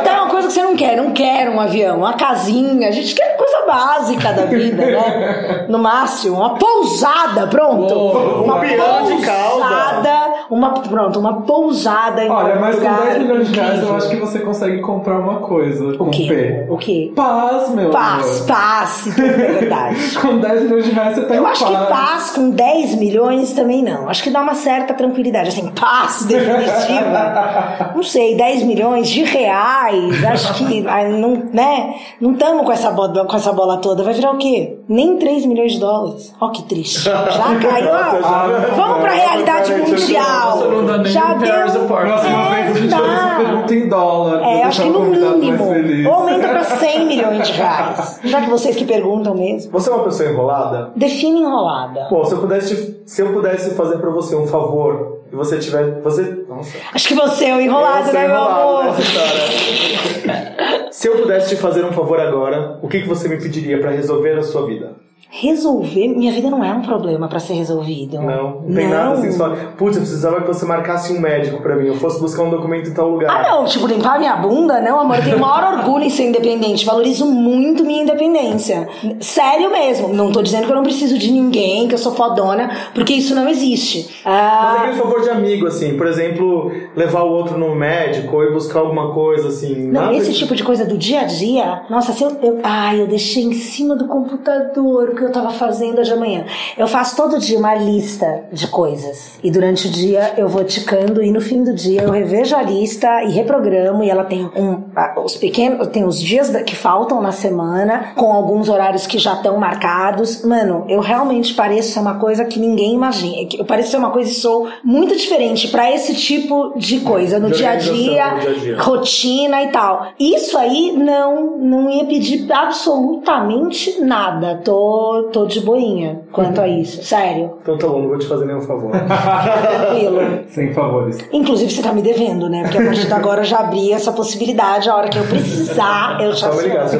Então, 0.00 0.12
é 0.14 0.20
uma 0.20 0.30
coisa 0.30 0.48
que 0.48 0.54
você 0.54 0.62
não 0.62 0.76
quer. 0.76 0.96
Não 0.96 1.10
quero 1.12 1.52
um 1.52 1.60
avião, 1.60 1.98
uma 1.98 2.14
casinha. 2.14 2.88
A 2.88 2.92
gente 2.92 3.14
quer 3.14 3.36
coisa 3.36 3.66
básica 3.66 4.32
da 4.32 4.44
vida, 4.46 4.84
né? 4.84 5.66
No 5.68 5.78
máximo, 5.78 6.36
uma 6.36 6.54
pousada, 6.56 7.46
pronto. 7.46 7.94
uma 7.94 8.56
um 8.56 8.60
piano 8.60 9.16
de 9.16 9.26
cauda. 9.26 10.29
Uma, 10.50 10.70
pronto, 10.80 11.18
uma 11.20 11.42
pousada 11.42 12.24
em 12.24 12.28
Olha, 12.30 12.56
mas 12.58 12.74
com 12.76 12.82
lugar 12.82 13.00
10 13.06 13.18
milhões 13.22 13.48
de 13.48 13.54
reais 13.60 13.82
eu 13.82 13.94
acho 13.96 14.10
que 14.10 14.16
você 14.16 14.38
consegue 14.40 14.80
comprar 14.80 15.18
uma 15.18 15.36
coisa 15.36 15.96
com 15.96 16.04
O 16.04 16.10
quê? 16.10 16.26
P. 16.28 16.66
O 16.68 16.76
quê? 16.76 17.12
Paz, 17.14 17.70
meu 17.70 17.90
Paz, 17.90 18.36
amor. 18.36 18.46
paz, 18.48 19.06
é 19.18 19.22
verdade. 19.22 20.18
Com 20.20 20.38
10 20.38 20.62
milhões 20.64 20.84
de 20.84 20.90
reais 20.90 21.14
você 21.14 21.24
tá 21.24 21.34
Eu 21.34 21.46
acho 21.46 21.64
que 21.64 21.72
paz. 21.72 22.30
com 22.34 22.50
10 22.50 22.94
milhões 22.96 23.52
também 23.52 23.82
não. 23.82 24.08
Acho 24.08 24.22
que 24.24 24.30
dá 24.30 24.40
uma 24.40 24.54
certa 24.54 24.92
tranquilidade. 24.92 25.50
Assim, 25.50 25.68
paz 25.70 26.24
definitiva. 26.26 27.92
não 27.94 28.02
sei, 28.02 28.36
10 28.36 28.62
milhões 28.64 29.08
de 29.08 29.22
reais. 29.24 30.24
Acho 30.24 30.54
que 30.54 30.80
não, 30.82 31.42
né? 31.52 31.94
Não 32.20 32.32
estamos 32.32 32.64
com 32.66 32.72
essa 32.72 32.90
bola, 32.90 33.24
com 33.24 33.36
essa 33.36 33.52
bola 33.52 33.76
toda. 33.78 34.02
Vai 34.02 34.14
virar 34.14 34.32
o 34.32 34.38
quê? 34.38 34.78
Nem 34.88 35.16
3 35.16 35.46
milhões 35.46 35.72
de 35.72 35.78
dólares. 35.80 36.34
Ó, 36.40 36.48
que 36.48 36.62
triste. 36.64 37.00
Já 37.04 37.22
caiu. 37.62 37.92
a- 37.94 38.70
Vamos 38.74 38.98
pra 39.00 39.12
realidade 39.12 39.72
mundial. 39.74 40.39
Você 40.46 40.68
não 40.68 40.86
dá 40.86 40.98
nem 40.98 41.06
Já 41.12 41.34
deu. 41.34 41.86
Próxima 41.86 42.56
É, 42.58 42.62
vez 42.62 42.76
a 42.76 42.80
gente 42.80 42.90
dá. 42.90 43.34
pergunta 43.36 43.74
em 43.74 43.88
dólar. 43.88 44.42
É, 44.42 44.62
acho 44.64 44.82
que 44.82 44.88
no 44.88 45.00
mínimo. 45.00 45.64
Ou 46.08 46.14
aumenta 46.14 46.48
pra 46.48 46.64
100 46.64 47.06
milhões 47.06 47.46
de 47.48 47.52
reais. 47.54 48.20
Já 48.24 48.40
que 48.42 48.50
vocês 48.50 48.76
que 48.76 48.84
perguntam 48.84 49.34
mesmo. 49.34 49.70
Você 49.72 49.90
é 49.90 49.92
uma 49.92 50.04
pessoa 50.04 50.28
enrolada? 50.30 50.90
Define 50.96 51.40
enrolada. 51.40 52.06
Bom, 52.10 52.24
se 52.24 52.32
eu 52.34 52.38
pudesse, 52.38 53.02
se 53.06 53.22
eu 53.22 53.32
pudesse 53.32 53.74
fazer 53.74 53.98
pra 53.98 54.10
você 54.10 54.34
um 54.36 54.46
favor 54.46 55.20
e 55.32 55.36
você 55.36 55.58
tiver. 55.58 56.00
Você. 56.02 56.44
Nossa. 56.48 56.76
Acho 56.94 57.08
que 57.08 57.14
você 57.14 57.46
é 57.46 57.56
o 57.56 57.60
enrolado, 57.60 57.98
Eu 57.98 58.04
sou 58.04 58.12
né, 58.14 58.26
meu 58.28 58.36
enrolado 58.36 58.60
amor? 58.62 58.84
nessa 58.84 59.00
história. 59.02 60.90
Se 60.92 61.08
eu 61.08 61.16
pudesse 61.16 61.48
te 61.54 61.56
fazer 61.56 61.84
um 61.84 61.92
favor 61.92 62.20
agora, 62.20 62.78
o 62.82 62.88
que, 62.88 63.00
que 63.00 63.08
você 63.08 63.28
me 63.28 63.36
pediria 63.38 63.78
pra 63.80 63.90
resolver 63.90 64.38
a 64.38 64.42
sua 64.42 64.66
vida? 64.66 64.92
Resolver, 65.32 66.08
minha 66.08 66.32
vida 66.32 66.50
não 66.50 66.62
é 66.64 66.72
um 66.72 66.82
problema 66.82 67.28
pra 67.28 67.38
ser 67.38 67.54
resolvido. 67.54 68.20
Não, 68.20 68.62
não 68.66 68.74
tem 68.74 68.88
nada 68.88 69.12
assim 69.12 69.30
só. 69.30 69.54
Putz, 69.78 69.96
eu 69.96 70.02
precisava 70.02 70.40
que 70.40 70.46
você 70.48 70.66
marcasse 70.66 71.12
um 71.12 71.20
médico 71.20 71.62
pra 71.62 71.76
mim. 71.76 71.86
Eu 71.86 71.94
fosse 71.94 72.20
buscar 72.20 72.42
um 72.42 72.50
documento 72.50 72.90
em 72.90 72.92
tal 72.94 73.08
lugar. 73.10 73.30
Ah, 73.30 73.48
não, 73.48 73.64
tipo, 73.64 73.86
limpar 73.86 74.18
minha 74.18 74.34
bunda? 74.36 74.80
Não, 74.80 74.98
amor, 75.00 75.16
eu 75.18 75.22
tenho 75.24 75.36
o 75.36 75.40
maior 75.40 75.74
orgulho 75.78 76.04
em 76.04 76.10
ser 76.10 76.24
independente. 76.28 76.84
Valorizo 76.84 77.26
muito 77.26 77.84
minha 77.84 78.02
independência. 78.02 78.88
Sério 79.20 79.70
mesmo. 79.70 80.08
Não 80.08 80.32
tô 80.32 80.42
dizendo 80.42 80.64
que 80.66 80.72
eu 80.72 80.76
não 80.76 80.82
preciso 80.82 81.16
de 81.16 81.30
ninguém, 81.30 81.86
que 81.86 81.94
eu 81.94 81.98
sou 81.98 82.12
fodona, 82.12 82.68
porque 82.92 83.12
isso 83.14 83.32
não 83.34 83.48
existe. 83.48 84.10
Mas 84.24 84.34
é 84.34 84.36
Ah, 84.36 84.76
aquele 84.82 84.96
favor 84.98 85.22
de 85.22 85.30
amigo, 85.30 85.66
assim, 85.68 85.96
por 85.96 86.08
exemplo, 86.08 86.72
levar 86.96 87.22
o 87.22 87.30
outro 87.30 87.56
no 87.56 87.72
médico 87.74 88.34
ou 88.36 88.42
ir 88.44 88.52
buscar 88.52 88.80
alguma 88.80 89.14
coisa, 89.14 89.46
assim. 89.48 89.86
não, 89.90 90.12
esse 90.12 90.32
de- 90.32 90.38
tipo 90.38 90.56
de 90.56 90.64
coisa 90.64 90.84
do 90.84 90.98
dia 90.98 91.20
a 91.20 91.24
dia, 91.24 91.82
nossa, 91.88 92.12
se 92.12 92.22
eu, 92.24 92.36
eu. 92.42 92.58
Ai, 92.64 93.00
eu 93.00 93.06
deixei 93.06 93.44
em 93.44 93.52
cima 93.52 93.94
do 93.94 94.08
computador 94.08 95.19
que 95.20 95.26
eu 95.26 95.32
tava 95.32 95.50
fazendo 95.50 96.00
hoje 96.00 96.12
de 96.12 96.18
manhã. 96.18 96.44
Eu 96.76 96.88
faço 96.88 97.16
todo 97.16 97.38
dia 97.38 97.58
uma 97.58 97.74
lista 97.74 98.44
de 98.52 98.66
coisas. 98.66 99.38
E 99.42 99.50
durante 99.50 99.86
o 99.86 99.90
dia 99.90 100.34
eu 100.36 100.48
vou 100.48 100.64
ticando 100.64 101.22
e 101.22 101.30
no 101.30 101.40
fim 101.40 101.62
do 101.62 101.72
dia 101.74 102.02
eu 102.02 102.10
revejo 102.10 102.56
a 102.56 102.62
lista 102.62 103.22
e 103.24 103.30
reprogramo. 103.30 104.02
E 104.02 104.10
ela 104.10 104.24
tem 104.24 104.44
um, 104.56 104.82
os 105.24 105.36
pequenos, 105.36 105.86
tem 105.88 106.04
os 106.04 106.20
dias 106.20 106.50
que 106.64 106.74
faltam 106.74 107.20
na 107.22 107.32
semana, 107.32 108.12
com 108.16 108.32
alguns 108.32 108.68
horários 108.68 109.06
que 109.06 109.18
já 109.18 109.34
estão 109.34 109.56
marcados. 109.58 110.44
Mano, 110.44 110.84
eu 110.88 111.00
realmente 111.00 111.54
pareço 111.54 111.92
ser 111.92 112.00
uma 112.00 112.18
coisa 112.18 112.44
que 112.44 112.58
ninguém 112.58 112.94
imagina. 112.94 113.48
Eu 113.58 113.64
pareço 113.64 113.90
ser 113.92 113.96
uma 113.96 114.10
coisa 114.10 114.30
e 114.30 114.34
sou 114.34 114.68
muito 114.82 115.16
diferente 115.16 115.68
pra 115.68 115.90
esse 115.90 116.14
tipo 116.14 116.72
de 116.76 117.00
coisa 117.00 117.38
no 117.38 117.50
De 117.50 117.58
dia 117.58 117.70
a 117.70 117.76
dia, 117.76 117.92
no 118.34 118.40
dia 118.40 118.50
a 118.50 118.54
dia. 118.54 118.82
rotina 118.82 119.62
e 119.62 119.68
tal. 119.68 120.08
Isso 120.18 120.56
aí 120.58 120.92
não 120.92 121.58
não 121.58 121.90
ia 121.90 122.04
pedir 122.04 122.50
absolutamente 122.52 124.00
nada. 124.00 124.60
Tô, 124.64 125.09
tô 125.32 125.46
de 125.46 125.60
boinha 125.60 126.20
quanto 126.32 126.60
a 126.60 126.68
isso. 126.68 127.02
Sério. 127.02 127.58
Então 127.62 127.76
tá 127.78 127.86
bom, 127.86 128.00
não 128.02 128.08
vou 128.08 128.18
te 128.18 128.26
fazer 128.26 128.44
nenhum 128.46 128.60
favor. 128.60 128.90
Tranquilo. 128.96 130.40
Sem 130.48 130.72
favores. 130.72 131.18
Inclusive, 131.32 131.70
você 131.70 131.82
tá 131.82 131.92
me 131.92 132.02
devendo, 132.02 132.48
né? 132.48 132.62
Porque 132.62 132.78
a 132.78 132.84
partir 132.84 133.06
de 133.06 133.12
agora 133.12 133.40
eu 133.40 133.44
já 133.44 133.60
abri 133.60 133.92
essa 133.92 134.12
possibilidade. 134.12 134.88
A 134.88 134.96
hora 134.96 135.08
que 135.08 135.18
eu 135.18 135.24
precisar, 135.24 136.18
eu 136.20 136.32
já 136.32 136.48
Tá 136.48 136.52
sou. 136.52 136.60
obrigado. 136.62 136.90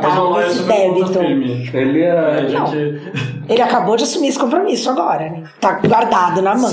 Tá, 0.00 0.46
esse 0.46 0.62
é 0.62 0.88
débito. 0.88 1.18
Ele 1.76 2.06
A 2.06 2.40
é. 2.40 2.48
gente... 2.48 3.30
Ele 3.50 3.62
acabou 3.62 3.96
de 3.96 4.04
assumir 4.04 4.28
esse 4.28 4.38
compromisso 4.38 4.88
agora, 4.90 5.24
né? 5.28 5.42
Tá 5.60 5.80
guardado 5.84 6.40
na 6.40 6.54
mão. 6.54 6.70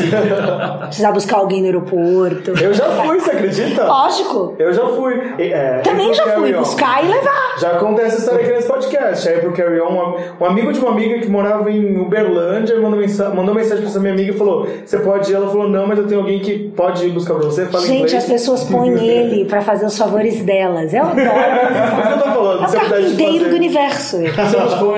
Precisar 0.85 1.11
buscar 1.11 1.37
alguém 1.37 1.59
no 1.61 1.65
aeroporto. 1.65 2.51
Eu 2.51 2.71
já 2.71 2.85
fui, 2.91 3.19
você 3.19 3.31
acredita? 3.31 3.83
Lógico. 3.85 4.55
Eu 4.59 4.71
já 4.71 4.85
fui. 4.89 5.15
É, 5.39 5.79
Também 5.79 6.13
já 6.13 6.27
fui 6.35 6.53
buscar 6.53 7.03
e 7.03 7.07
levar. 7.07 7.55
Já 7.59 7.71
acontece 7.71 8.07
essa 8.09 8.17
história 8.19 8.41
aqui 8.45 8.51
nesse 8.53 8.67
podcast. 8.67 9.27
Aí 9.27 9.39
pro 9.39 9.53
Carry 9.53 9.81
On, 9.81 10.16
um, 10.39 10.45
amigo 10.45 10.71
de 10.73 10.79
uma 10.79 10.91
amiga 10.91 11.19
que 11.19 11.27
morava 11.29 11.69
em 11.71 11.97
Uberlândia 11.97 12.79
mandou, 12.79 12.99
mensa 12.99 13.29
mandou 13.29 13.53
mensagem 13.53 13.79
pra 13.79 13.89
essa 13.89 13.99
minha 13.99 14.13
amiga 14.13 14.31
e 14.33 14.37
falou: 14.37 14.67
Você 14.85 14.97
pode 14.99 15.31
ir? 15.31 15.35
Ela 15.35 15.47
falou: 15.47 15.69
Não, 15.69 15.87
mas 15.87 15.97
eu 15.97 16.07
tenho 16.07 16.21
alguém 16.21 16.39
que 16.39 16.69
pode 16.75 17.05
ir 17.05 17.11
buscar 17.11 17.33
pra 17.35 17.43
você. 17.45 17.65
Fala 17.65 17.83
Gente, 17.85 17.95
inglês. 17.97 18.13
as 18.15 18.25
pessoas 18.25 18.63
põem 18.63 18.97
ele 19.07 19.45
pra 19.45 19.61
fazer 19.61 19.85
os 19.85 19.97
favores 19.97 20.43
delas. 20.43 20.93
Eu 20.93 21.03
adoro 21.03 21.15
que 21.15 21.21
eu 22.13 22.17
tô 22.17 22.29
falando. 22.29 22.57
É 22.63 22.65
o 22.67 22.69
pudesse 22.69 22.77
carpinteiro 22.77 23.33
fazer- 23.37 23.49
do 23.49 23.55
universo. 23.55 24.17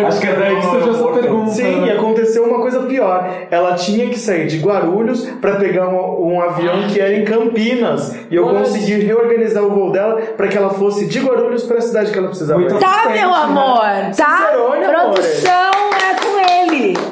Acho 0.08 0.20
que 0.22 0.28
é 0.28 0.34
daí 0.36 0.56
que 0.56 0.62
surgiu 0.66 0.92
essa 0.94 1.08
pergunta. 1.22 1.52
Sim, 1.52 1.82
né? 1.82 1.88
e 1.88 1.92
aconteceu 1.92 2.44
uma 2.44 2.60
coisa 2.62 2.80
pior. 2.82 3.30
Ela 3.52 3.74
tinha 3.76 4.08
que 4.10 4.18
sair 4.20 4.48
de 4.48 4.58
Guarulhos 4.60 5.26
pra 5.42 5.56
pegar 5.56 5.88
um, 5.90 6.34
um 6.34 6.42
avião 6.42 6.88
que 6.88 7.00
era 7.00 7.14
em 7.14 7.24
Campinas. 7.26 8.16
E 8.30 8.36
eu 8.36 8.48
consegui 8.48 8.94
reorganizar 9.00 9.64
o 9.64 9.70
voo 9.70 9.92
dela 9.92 10.16
pra 10.38 10.48
que 10.48 10.58
ela 10.58 10.70
fosse 10.70 11.08
de 11.08 11.20
Guarulhos 11.20 11.64
pra 11.64 11.82
cidade 11.82 12.12
que 12.12 12.18
ela 12.18 12.28
precisava. 12.28 12.60
Muito 12.60 12.78
Tá, 12.80 13.04
meu 13.08 13.30
né? 13.30 13.36
amor? 13.36 13.80
Tá? 14.16 14.38
Sincerone, 14.38 14.86
Produção 14.86 15.09
com 15.16 15.99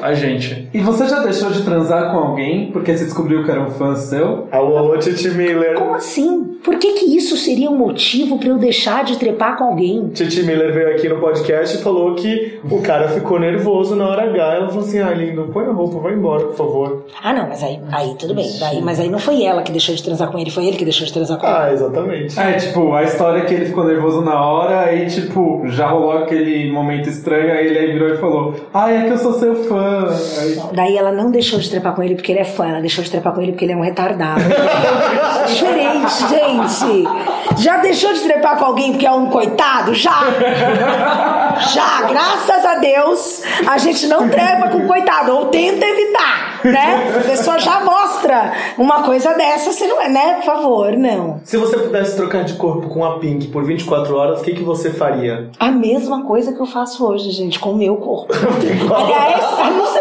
A 0.02 0.14
gente. 0.14 0.68
E 0.72 0.80
você 0.80 1.06
já 1.06 1.20
deixou 1.20 1.50
de 1.50 1.62
transar 1.62 2.12
com 2.12 2.18
alguém 2.18 2.70
porque 2.72 2.96
você 2.96 3.04
descobriu 3.04 3.44
que 3.44 3.50
era 3.50 3.60
um 3.60 3.70
fã 3.70 3.94
seu? 3.94 4.48
Alô, 4.50 4.76
alô, 4.78 4.98
Titi 4.98 5.30
Miller. 5.30 5.74
Como 5.74 5.94
assim? 5.94 6.44
Por 6.62 6.76
que 6.76 6.92
que 6.94 7.16
isso 7.16 7.36
seria 7.36 7.70
um 7.70 7.76
motivo 7.76 8.38
pra 8.38 8.48
eu 8.48 8.58
deixar 8.58 9.04
de 9.04 9.16
trepar 9.16 9.56
com 9.56 9.64
alguém? 9.64 10.08
Titi 10.08 10.42
Miller 10.42 10.72
veio 10.72 10.90
aqui 10.90 11.08
no 11.08 11.18
podcast 11.18 11.76
e 11.76 11.80
falou 11.80 12.14
que 12.14 12.58
o 12.68 12.80
cara 12.82 13.08
ficou 13.08 13.38
nervoso 13.38 13.94
na 13.94 14.08
hora 14.08 14.24
H. 14.24 14.54
Ela 14.54 14.68
falou 14.68 14.84
assim: 14.84 15.00
ah, 15.00 15.10
lindo, 15.10 15.48
põe 15.52 15.64
a 15.64 15.72
roupa, 15.72 15.98
vai 15.98 16.14
embora, 16.14 16.44
por 16.46 16.56
favor. 16.56 17.04
Ah, 17.22 17.32
não, 17.32 17.48
mas 17.48 17.62
aí, 17.62 17.78
aí 17.92 18.14
tudo 18.18 18.34
bem. 18.34 18.50
Daí, 18.58 18.82
mas 18.82 18.98
aí 18.98 19.08
não 19.08 19.18
foi 19.18 19.44
ela 19.44 19.62
que 19.62 19.70
deixou 19.70 19.94
de 19.94 20.02
transar 20.02 20.30
com 20.30 20.38
ele, 20.38 20.50
foi 20.50 20.66
ele 20.66 20.76
que 20.76 20.84
deixou 20.84 21.06
de 21.06 21.12
transar 21.12 21.38
com 21.38 21.46
ela. 21.46 21.64
Ah, 21.64 21.72
exatamente. 21.72 22.38
É, 22.38 22.52
tipo, 22.54 22.92
a 22.92 23.04
história 23.04 23.40
é 23.40 23.44
que 23.44 23.54
ele 23.54 23.66
ficou 23.66 23.84
nervoso 23.84 24.20
na 24.20 24.44
hora, 24.44 24.80
aí, 24.80 25.06
tipo, 25.06 25.62
já 25.66 25.88
rolou 25.88 26.12
aquele 26.12 26.70
momento 26.72 27.08
estranho, 27.08 27.52
aí 27.52 27.66
ele 27.66 27.78
aí 27.78 27.92
virou 27.92 28.08
e 28.08 28.16
falou: 28.16 28.54
Ah, 28.72 28.90
é 28.90 29.04
que 29.04 29.12
eu 29.12 29.18
sou 29.18 29.32
seu 29.34 29.54
fã. 29.64 30.06
Aí, 30.40 30.60
Daí 30.72 30.96
ela 30.96 31.12
não 31.12 31.30
deixou 31.30 31.58
de 31.58 31.70
trepar 31.70 31.94
com 31.94 32.02
ele 32.02 32.14
porque 32.14 32.32
ele 32.32 32.40
é 32.40 32.44
fã, 32.44 32.68
ela 32.68 32.80
deixou 32.80 33.02
de 33.02 33.10
trepar 33.10 33.32
com 33.32 33.40
ele 33.40 33.52
porque 33.52 33.64
ele 33.64 33.72
é 33.72 33.76
um 33.76 33.82
retardado. 33.82 34.42
Diferente, 35.46 36.12
gente. 36.28 37.62
Já 37.62 37.78
deixou 37.78 38.12
de 38.12 38.20
trepar 38.20 38.58
com 38.58 38.64
alguém 38.64 38.92
porque 38.92 39.06
é 39.06 39.12
um 39.12 39.26
coitado? 39.26 39.94
Já! 39.94 40.20
Já, 41.72 42.02
graças 42.08 42.64
a 42.64 42.74
Deus, 42.76 43.42
a 43.66 43.78
gente 43.78 44.06
não 44.06 44.28
trepa 44.28 44.68
com 44.68 44.86
coitado, 44.86 45.32
ou 45.34 45.46
tenta 45.46 45.84
evitar, 45.84 46.57
né? 46.64 47.14
A 47.16 47.20
pessoa 47.20 47.58
já 47.58 47.80
mostra 47.80 48.52
uma 48.76 49.02
coisa 49.02 49.34
dessa, 49.34 49.72
você 49.72 49.86
não 49.86 50.00
é, 50.00 50.08
né? 50.08 50.34
Por 50.34 50.44
favor, 50.44 50.92
não. 50.92 51.40
Se 51.44 51.56
você 51.56 51.78
pudesse 51.78 52.16
trocar 52.16 52.44
de 52.44 52.54
corpo 52.54 52.88
com 52.88 53.04
a 53.04 53.18
Pink 53.18 53.48
por 53.48 53.64
24 53.64 54.14
horas, 54.16 54.40
o 54.40 54.44
que, 54.44 54.54
que 54.54 54.62
você 54.62 54.90
faria? 54.90 55.50
A 55.58 55.70
mesma 55.70 56.24
coisa 56.24 56.52
que 56.52 56.60
eu 56.60 56.66
faço 56.66 57.06
hoje, 57.06 57.30
gente, 57.30 57.58
com 57.58 57.72
o 57.72 57.76
meu 57.76 57.96
corpo. 57.96 58.32
Aliás, 58.94 59.44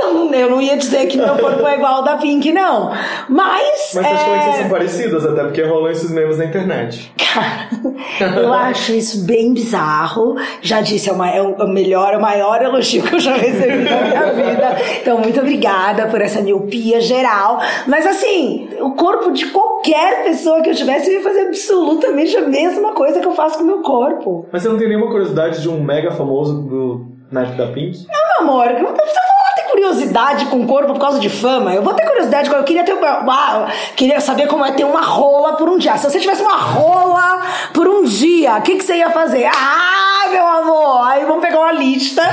eu 0.02 0.08
eu 0.34 0.50
não 0.50 0.62
ia 0.62 0.78
dizer 0.78 1.08
que 1.08 1.18
meu 1.18 1.36
corpo 1.38 1.66
é 1.66 1.76
igual 1.76 1.96
ao 1.96 2.04
da 2.04 2.18
Pink, 2.18 2.52
não. 2.52 2.92
Mas. 3.28 3.92
Mas 3.94 4.06
é... 4.06 4.16
vocês 4.16 4.56
são 4.58 4.70
parecidas, 4.70 5.26
até 5.26 5.44
porque 5.44 5.64
rolam 5.64 5.92
esses 5.92 6.12
memes 6.12 6.38
na 6.38 6.46
internet. 6.46 7.12
Cara, 7.18 8.40
eu 8.40 8.54
acho 8.54 8.94
isso 8.94 9.26
bem 9.26 9.54
bizarro. 9.54 10.36
Já 10.62 10.82
disse, 10.82 11.10
é, 11.10 11.14
uma- 11.14 11.30
é 11.30 11.42
o 11.42 11.56
é 11.58 11.64
o 11.64 11.68
melhor, 11.68 12.14
é 12.14 12.18
o 12.18 12.22
maior 12.22 12.62
elogio 12.62 13.04
que 13.04 13.16
eu 13.16 13.20
já 13.20 13.36
recebi 13.36 13.84
na 13.84 14.02
minha 14.02 14.34
vida. 14.34 14.78
Então, 15.02 15.20
muito 15.20 15.40
obrigada 15.40 16.08
por 16.08 16.22
essa 16.22 16.42
miopia 16.58 17.00
geral. 17.00 17.60
Mas 17.88 18.06
assim, 18.06 18.70
o 18.80 18.92
corpo 18.92 19.32
de 19.32 19.48
qualquer 19.48 20.24
pessoa 20.24 20.62
que 20.62 20.70
eu 20.70 20.76
tivesse 20.76 21.12
ia 21.12 21.22
fazer 21.22 21.48
absolutamente 21.48 22.36
a 22.36 22.48
mesma 22.48 22.94
coisa 22.94 23.20
que 23.20 23.28
eu 23.28 23.34
faço 23.34 23.58
com 23.58 23.64
o 23.64 23.68
meu 23.68 23.82
corpo. 23.82 24.48
Mas 24.52 24.64
você 24.64 24.70
não 24.70 24.78
tem 24.78 24.88
nenhuma 24.88 25.08
curiosidade 25.08 25.62
de 25.62 25.70
um 25.70 25.84
mega 25.84 26.12
famoso 26.12 26.62
do 26.64 27.06
Night 27.32 27.54
da 27.54 27.68
Pink? 27.68 28.06
Não, 28.08 28.46
meu 28.46 28.52
amor, 28.52 28.68
não 28.82 28.94
precisa 28.94 29.22
falar 29.22 29.37
ter 29.37 29.37
curiosidade 29.78 30.46
com 30.46 30.62
o 30.62 30.66
corpo 30.66 30.94
por 30.94 31.00
causa 31.00 31.20
de 31.20 31.30
fama. 31.30 31.74
Eu 31.74 31.84
vou 31.84 31.94
ter 31.94 32.04
curiosidade, 32.04 32.50
eu 32.50 32.64
queria 32.64 32.84
ter 32.84 32.94
uma, 32.94 33.68
queria 33.96 34.20
saber 34.20 34.48
como 34.48 34.66
é 34.66 34.72
ter 34.72 34.84
uma 34.84 35.02
rola 35.02 35.54
por 35.54 35.70
um 35.70 35.78
dia. 35.78 35.96
Se 35.98 36.10
você 36.10 36.20
tivesse 36.20 36.42
uma 36.42 36.58
rola 36.58 37.42
por 37.74 37.88
um 37.88 38.04
dia, 38.04 38.56
o 38.56 38.62
que, 38.64 38.76
que 38.76 38.84
você 38.84 38.96
ia 38.96 39.12
fazer? 39.12 39.46
Ah, 39.46 40.30
meu 40.32 40.48
amor, 40.48 41.08
aí 41.08 41.26
vamos 41.26 41.46
pegar 41.46 41.60
uma 41.60 41.72
lista 41.72 42.24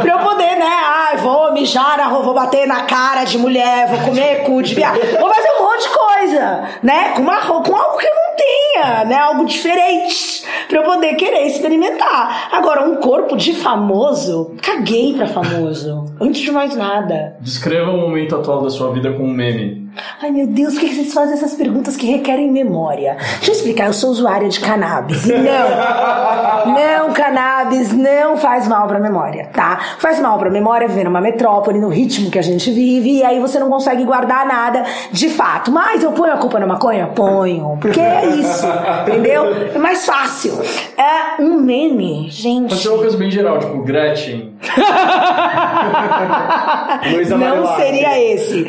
pra 0.00 0.12
eu 0.14 0.18
poder, 0.20 0.56
né? 0.56 0.66
Ah, 0.66 1.16
vou 1.18 1.52
mijar 1.52 1.84
vou 2.10 2.34
bater 2.34 2.66
na 2.66 2.82
cara 2.82 3.24
de 3.24 3.36
mulher, 3.36 3.86
vou 3.88 3.98
comer 4.00 4.44
cu 4.44 4.62
de 4.62 4.74
viado. 4.74 4.98
Vou 5.20 5.32
fazer 5.32 5.48
um 5.58 5.62
monte 5.62 5.82
de 5.82 5.88
coisa, 5.88 6.62
né? 6.82 7.12
Com, 7.14 7.22
uma, 7.22 7.36
com 7.40 7.76
algo 7.76 7.98
que 7.98 8.06
eu 8.06 8.14
não 8.14 8.36
tenha, 8.36 9.04
né? 9.04 9.18
Algo 9.18 9.44
diferente 9.44 10.44
pra 10.68 10.78
eu 10.78 10.82
poder 10.82 11.14
querer 11.14 11.46
experimentar. 11.46 12.48
Agora, 12.50 12.88
um 12.88 12.96
corpo 12.96 13.36
de 13.36 13.54
famoso, 13.54 14.54
caguei 14.62 15.14
pra 15.14 15.26
famoso. 15.26 16.06
Antes 16.20 16.40
de 16.42 16.50
mais 16.50 16.74
nada. 16.74 16.93
Descreva 17.40 17.90
o 17.90 17.96
momento 17.96 18.36
atual 18.36 18.62
da 18.62 18.70
sua 18.70 18.92
vida 18.92 19.12
com 19.12 19.24
um 19.24 19.32
meme. 19.32 19.83
Ai 20.20 20.30
meu 20.30 20.46
Deus, 20.46 20.74
por 20.74 20.80
que 20.80 20.94
vocês 20.94 21.12
fazem 21.12 21.34
essas 21.34 21.54
perguntas 21.54 21.96
que 21.96 22.06
requerem 22.06 22.50
memória? 22.50 23.16
Deixa 23.36 23.50
eu 23.50 23.54
explicar, 23.54 23.86
eu 23.86 23.92
sou 23.92 24.10
usuária 24.10 24.48
de 24.48 24.60
cannabis. 24.60 25.24
Não, 25.26 26.74
não, 26.74 27.12
cannabis 27.12 27.92
não 27.92 28.36
faz 28.36 28.66
mal 28.66 28.86
pra 28.86 28.98
memória, 28.98 29.48
tá? 29.52 29.78
Faz 29.98 30.18
mal 30.20 30.38
pra 30.38 30.50
memória 30.50 30.88
viver 30.88 31.04
numa 31.04 31.20
metrópole, 31.20 31.78
no 31.78 31.88
ritmo 31.88 32.30
que 32.30 32.38
a 32.38 32.42
gente 32.42 32.70
vive, 32.70 33.18
e 33.18 33.24
aí 33.24 33.40
você 33.40 33.58
não 33.58 33.68
consegue 33.68 34.04
guardar 34.04 34.46
nada 34.46 34.84
de 35.12 35.28
fato. 35.28 35.70
Mas 35.70 36.02
eu 36.02 36.12
ponho 36.12 36.32
a 36.32 36.36
culpa 36.38 36.58
na 36.58 36.66
maconha? 36.66 37.06
Ponho. 37.08 37.76
Porque 37.80 38.00
é 38.00 38.26
isso, 38.26 38.66
entendeu? 39.02 39.44
É 39.74 39.78
mais 39.78 40.06
fácil. 40.06 40.58
É 40.96 41.42
um 41.42 41.60
meme, 41.60 42.28
gente. 42.30 42.70
Pode 42.70 42.82
ser 42.82 42.88
uma 42.88 42.98
coisa 42.98 43.16
bem 43.16 43.30
geral, 43.30 43.58
tipo 43.58 43.82
Gretchen. 43.82 44.54
Não 47.38 47.76
seria 47.76 48.18
esse. 48.32 48.66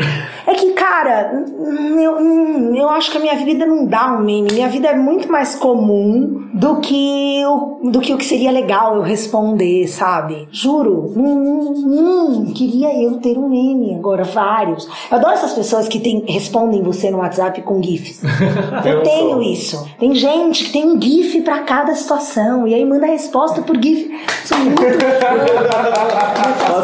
É 0.48 0.54
que, 0.54 0.74
cara, 0.74 1.44
hum, 1.58 2.00
eu, 2.00 2.18
hum, 2.18 2.76
eu 2.76 2.90
acho 2.90 3.12
que 3.12 3.18
a 3.18 3.20
minha 3.20 3.36
vida 3.36 3.66
não 3.66 3.86
dá 3.86 4.14
um 4.14 4.22
meme. 4.22 4.54
Minha 4.54 4.70
vida 4.70 4.88
é 4.88 4.96
muito 4.96 5.32
mais 5.32 5.56
comum 5.56 6.50
do 6.54 6.78
que 6.78 7.44
o, 7.46 7.90
do 7.90 8.00
que, 8.00 8.14
o 8.14 8.18
que 8.18 8.26
seria 8.26 8.52
legal 8.52 8.96
eu 8.96 9.02
responder, 9.02 9.88
sabe? 9.88 10.48
Juro. 10.52 11.12
Hum, 11.16 11.74
hum, 11.76 12.54
queria 12.54 12.96
eu 13.02 13.18
ter 13.18 13.38
um 13.38 13.50
meme 13.50 13.96
agora, 13.96 14.24
vários. 14.24 14.88
Eu 15.10 15.18
adoro 15.18 15.34
essas 15.34 15.54
pessoas 15.54 15.88
que 15.88 16.00
tem, 16.00 16.24
respondem 16.28 16.84
você 16.84 17.10
no 17.10 17.18
WhatsApp 17.20 17.62
com 17.64 17.82
GIFs. 17.82 18.22
Eu 18.86 19.02
tenho 19.02 19.42
isso. 19.42 19.88
Tem 20.00 20.14
gente 20.14 20.66
que 20.66 20.72
tem 20.72 20.86
um 20.86 21.02
GIF 21.02 21.42
pra 21.42 21.60
cada 21.60 21.96
situação 21.96 22.68
e 22.68 22.74
aí 22.74 22.86
manda 22.86 23.06
a 23.06 23.10
resposta 23.10 23.62
por 23.62 23.76
GIF. 23.82 24.12
Sou 24.46 24.58
muito 24.60 24.82
fã 24.86 26.76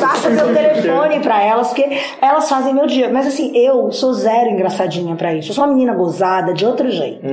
Passa 0.00 0.30
meu 0.30 0.52
telefone 0.54 1.20
pra 1.20 1.42
elas, 1.42 1.68
porque 1.68 2.00
elas 2.20 2.48
fazem 2.48 2.67
meu 2.72 2.86
dia. 2.86 3.08
Mas 3.12 3.26
assim, 3.26 3.50
eu 3.56 3.90
sou 3.92 4.12
zero 4.12 4.50
engraçadinha 4.50 5.14
pra 5.14 5.34
isso. 5.34 5.50
Eu 5.50 5.54
sou 5.54 5.64
uma 5.64 5.72
menina 5.72 5.94
gozada 5.94 6.52
de 6.52 6.64
outro 6.66 6.90
jeito. 6.90 7.20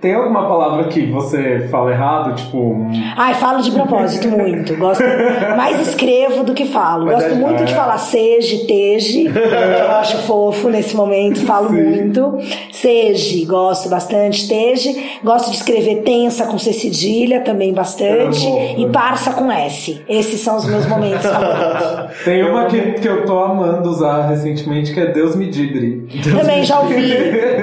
Tem 0.00 0.14
alguma 0.14 0.46
palavra 0.46 0.84
que 0.84 1.06
você 1.06 1.66
fala 1.72 1.90
errado? 1.90 2.32
Tipo. 2.36 2.56
um- 2.56 2.88
Ai, 3.16 3.34
falo 3.34 3.60
de 3.60 3.72
propósito 3.72 4.28
muito. 4.28 4.76
Gosto 4.76 5.02
mais 5.56 5.88
escrevo 5.88 6.44
do 6.44 6.54
que 6.54 6.66
falo. 6.66 7.06
Mas 7.06 7.14
Gosto 7.16 7.30
é- 7.32 7.34
muito 7.34 7.64
de 7.64 7.74
falar 7.74 7.98
seja, 7.98 8.64
teje. 8.66 9.26
Eu 9.26 9.90
acho 9.96 10.18
fofo 10.18 10.68
nesse 10.68 10.94
momento, 10.96 11.40
falo 11.44 11.72
muito. 11.72 12.38
Seja, 12.70 13.44
gosto 13.46 13.88
bastante. 13.88 14.46
Teje, 14.48 15.18
gosto 15.24 15.50
de 15.50 15.56
escrever 15.56 16.02
tensa 16.02 16.46
com 16.46 16.56
C 16.58 16.72
cedilha 16.72 17.40
também 17.40 17.72
bastante. 17.74 18.46
É 18.46 18.78
E 18.78 18.88
parça 18.90 19.32
com 19.32 19.50
S. 19.50 20.00
Esses 20.08 20.40
são 20.40 20.56
os 20.58 20.64
meus 20.64 20.86
momentos 20.86 21.26
favoritos. 21.26 22.14
Tem 22.24 22.44
uma 22.48 22.66
que, 22.66 22.80
que 22.92 23.08
eu 23.08 23.26
tô 23.26 23.36
amando 23.64 23.90
usar 23.90 24.28
recentemente, 24.28 24.92
que 24.94 25.00
é 25.00 25.06
Deus 25.06 25.34
me 25.36 25.46
dibre. 25.50 26.06
Também 26.38 26.62
já 26.64 26.80
ouvi. 26.80 27.12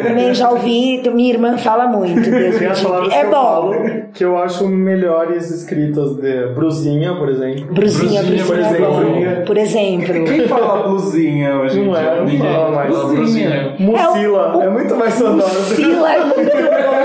Também 0.04 0.34
já 0.34 0.50
ouvi. 0.50 1.02
Minha 1.14 1.34
irmã 1.34 1.58
fala 1.58 1.88
muito. 1.88 2.30
Deus 2.30 2.58
Tem 2.60 2.70
me 2.70 2.82
palavras 2.84 3.14
É 3.14 3.24
bom. 3.26 3.32
falo 3.32 3.76
que 4.14 4.24
eu 4.24 4.38
acho 4.38 4.68
melhores 4.68 5.50
escritas 5.52 6.16
de 6.18 6.48
Bruzinha, 6.54 7.16
por 7.16 7.30
exemplo. 7.30 7.66
Bruzinha, 7.74 8.22
Bruzinha, 8.24 8.24
bruzinha, 8.24 8.46
por 8.46 8.58
é 8.58 8.62
exemplo. 8.62 9.46
Por 9.46 9.58
exemplo. 9.58 10.26
Quem 10.26 10.48
fala 10.48 10.88
blusinha 10.88 11.56
hoje 11.60 11.80
em 11.80 11.86
Não 11.86 11.94
dia? 11.94 12.02
é, 12.02 12.16
não 12.18 12.26
Ninguém. 12.26 12.40
fala 12.54 12.72
mais. 12.72 12.90
Bruzinha. 12.98 13.76
Mucila, 13.80 14.52
É 14.54 14.58
o- 14.58 14.62
é, 14.64 14.70
muito 14.70 14.96
mais 14.96 15.14
sonoro. 15.16 15.54
Mucila 15.54 16.14
é 16.14 16.24
muito 16.26 16.52
bom. 16.52 17.05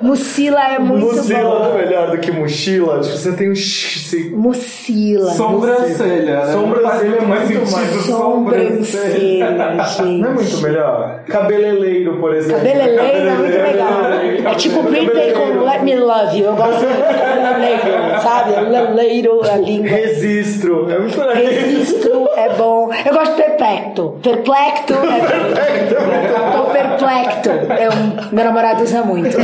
Mucila 0.00 0.60
é 0.74 0.78
muito 0.78 1.06
Mucila 1.06 1.38
é 1.38 1.42
bom. 1.42 1.74
melhor 1.78 2.10
do 2.10 2.18
que 2.18 2.30
mochila. 2.30 3.00
Tipo, 3.00 3.16
você 3.16 3.32
tem 3.32 3.50
um 3.50 3.54
x. 3.54 4.06
se- 4.08 4.30
Mucila. 4.30 5.32
Sobrancelha, 5.32 6.44
né? 6.46 6.52
Sobrancelha 6.52 7.16
é 7.16 7.20
mais- 7.26 7.48
sentido, 7.48 7.66
Sobrancelha, 8.02 9.86
gente. 9.88 10.02
Não 10.20 10.30
é 10.30 10.34
muito 10.34 10.58
melhor? 10.58 11.20
Cabeleireiro, 11.28 12.16
por 12.18 12.34
exemplo. 12.34 12.56
Cabeleleiro 12.58 13.28
é 13.28 13.34
muito 13.34 13.56
legal. 13.56 14.52
É 14.52 14.54
tipo 14.54 14.82
Britney 14.82 15.32
com 15.32 15.64
Let 15.64 15.82
Me 15.82 15.94
Love 15.96 16.38
You. 16.38 16.46
Eu 16.46 16.56
gosto 16.56 16.80
muito 16.84 16.96
de 16.96 17.18
cabeleleiro, 17.18 18.22
sabe? 18.22 18.52
Leleiro, 18.70 19.40
a 19.44 19.56
língua. 19.56 19.88
Registro. 19.88 20.90
É 20.90 20.98
muito 20.98 21.18
legal. 21.18 21.34
Registro 21.34 22.17
é 22.38 22.54
bom. 22.56 22.90
Eu 23.04 23.12
gosto 23.12 23.36
de 23.36 23.42
perplecto. 23.42 24.18
Perplecto 24.22 24.94
é. 24.94 26.56
Tô 26.56 26.64
perplecto. 26.64 27.50
É 27.50 27.88
um, 27.90 28.34
meu 28.34 28.44
namorado 28.44 28.82
usa 28.82 29.02
muito. 29.02 29.36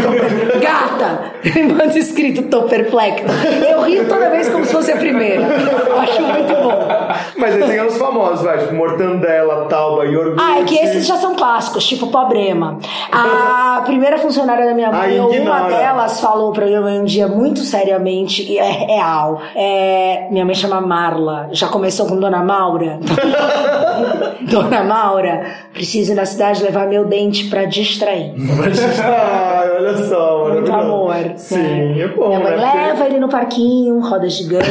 Gata! 0.60 1.32
Me 1.44 1.72
manda 1.72 1.98
escrito, 1.98 2.42
tô 2.44 2.62
perplecto. 2.62 3.32
Eu 3.68 3.82
rio 3.82 4.06
toda 4.06 4.30
vez 4.30 4.48
como 4.48 4.64
se 4.64 4.72
fosse 4.72 4.92
a 4.92 4.96
primeira. 4.96 5.44
Acho 6.00 6.22
muito 6.22 6.54
bom. 6.54 7.03
Mas 7.36 7.54
aí 7.54 7.62
tem 7.64 7.84
os 7.84 7.96
famosos, 7.96 8.42
vai. 8.42 8.58
Tipo, 8.58 8.74
mortandela, 8.74 9.66
tauba, 9.66 10.04
iogurte. 10.06 10.40
Ah, 10.40 10.60
é 10.60 10.64
que 10.64 10.76
esses 10.76 11.06
já 11.06 11.16
são 11.16 11.34
clássicos, 11.34 11.84
tipo 11.86 12.06
Pobrema. 12.08 12.78
A 13.12 13.82
primeira 13.86 14.18
funcionária 14.18 14.66
da 14.66 14.74
minha 14.74 14.90
mãe, 14.90 15.18
ou 15.20 15.32
uma 15.32 15.68
delas, 15.68 16.20
falou 16.20 16.52
pra 16.52 16.66
minha 16.66 16.80
mãe 16.80 17.00
um 17.00 17.04
dia 17.04 17.26
muito 17.28 17.60
seriamente, 17.60 18.42
e 18.50 18.58
é 18.58 18.70
real. 18.70 19.40
É, 19.54 20.26
minha 20.30 20.44
mãe 20.44 20.54
chama 20.54 20.80
Marla, 20.80 21.48
já 21.52 21.68
começou 21.68 22.06
com 22.06 22.16
Dona 22.16 22.42
Maura. 22.42 22.98
Dona 24.50 24.84
Maura, 24.84 25.44
preciso 25.72 26.12
ir 26.12 26.14
na 26.14 26.24
cidade 26.26 26.62
levar 26.62 26.86
meu 26.86 27.04
dente 27.04 27.48
pra 27.48 27.64
distrair. 27.64 28.32
Ai, 29.04 29.70
olha 29.76 29.96
só, 29.98 30.48
Muito 30.50 30.70
maravilhoso. 30.70 30.94
amor. 30.94 31.32
Sim, 31.36 31.56
né? 31.56 32.00
é 32.00 32.08
bom, 32.08 32.28
Minha 32.28 32.40
mãe 32.40 32.56
né? 32.56 32.72
Leva 32.88 33.06
ele 33.06 33.18
no 33.18 33.28
parquinho, 33.28 34.00
roda 34.00 34.28
gigante. 34.28 34.68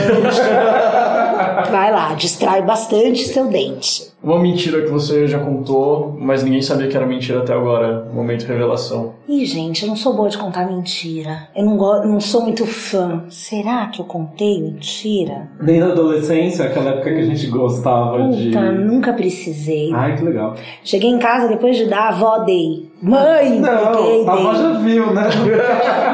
Vai 1.71 1.91
lá, 1.91 2.13
distrai 2.13 2.61
bastante 2.61 3.25
seu 3.25 3.47
dente. 3.47 4.12
Uma 4.23 4.39
mentira 4.39 4.81
que 4.81 4.89
você 4.89 5.27
já 5.27 5.37
contou, 5.39 6.15
mas 6.17 6.43
ninguém 6.43 6.61
sabia 6.61 6.87
que 6.87 6.95
era 6.95 7.05
mentira 7.05 7.39
até 7.39 7.53
agora. 7.53 8.07
Momento 8.13 8.45
revelação. 8.45 9.13
Ih, 9.27 9.45
gente, 9.45 9.83
eu 9.83 9.89
não 9.89 9.95
sou 9.97 10.13
boa 10.13 10.29
de 10.29 10.37
contar 10.37 10.65
mentira. 10.65 11.49
Eu 11.55 11.65
não, 11.65 11.75
go- 11.75 11.99
não 12.05 12.19
sou 12.21 12.41
muito 12.43 12.65
fã. 12.65 13.23
Será 13.29 13.87
que 13.87 13.99
eu 14.01 14.05
contei 14.05 14.61
mentira? 14.61 15.49
Nem 15.59 15.79
na 15.79 15.87
adolescência, 15.87 16.65
aquela 16.65 16.91
época 16.91 17.11
que 17.13 17.19
a 17.19 17.25
gente 17.25 17.47
gostava 17.47 18.29
de. 18.29 18.47
Puta, 18.47 18.71
nunca 18.71 19.11
precisei. 19.13 19.91
Ai, 19.93 20.15
que 20.15 20.23
legal. 20.23 20.55
Cheguei 20.83 21.09
em 21.09 21.19
casa 21.19 21.47
depois 21.49 21.75
de 21.75 21.85
dar, 21.87 22.03
a 22.03 22.09
avó 22.09 22.39
dei. 22.39 22.91
Mãe, 23.01 23.49
peguei, 23.49 23.59
Não, 23.59 23.69
a 23.89 23.91
dei. 23.91 24.27
avó 24.27 24.53
já 24.55 24.71
viu, 24.79 25.13
né? 25.13 25.23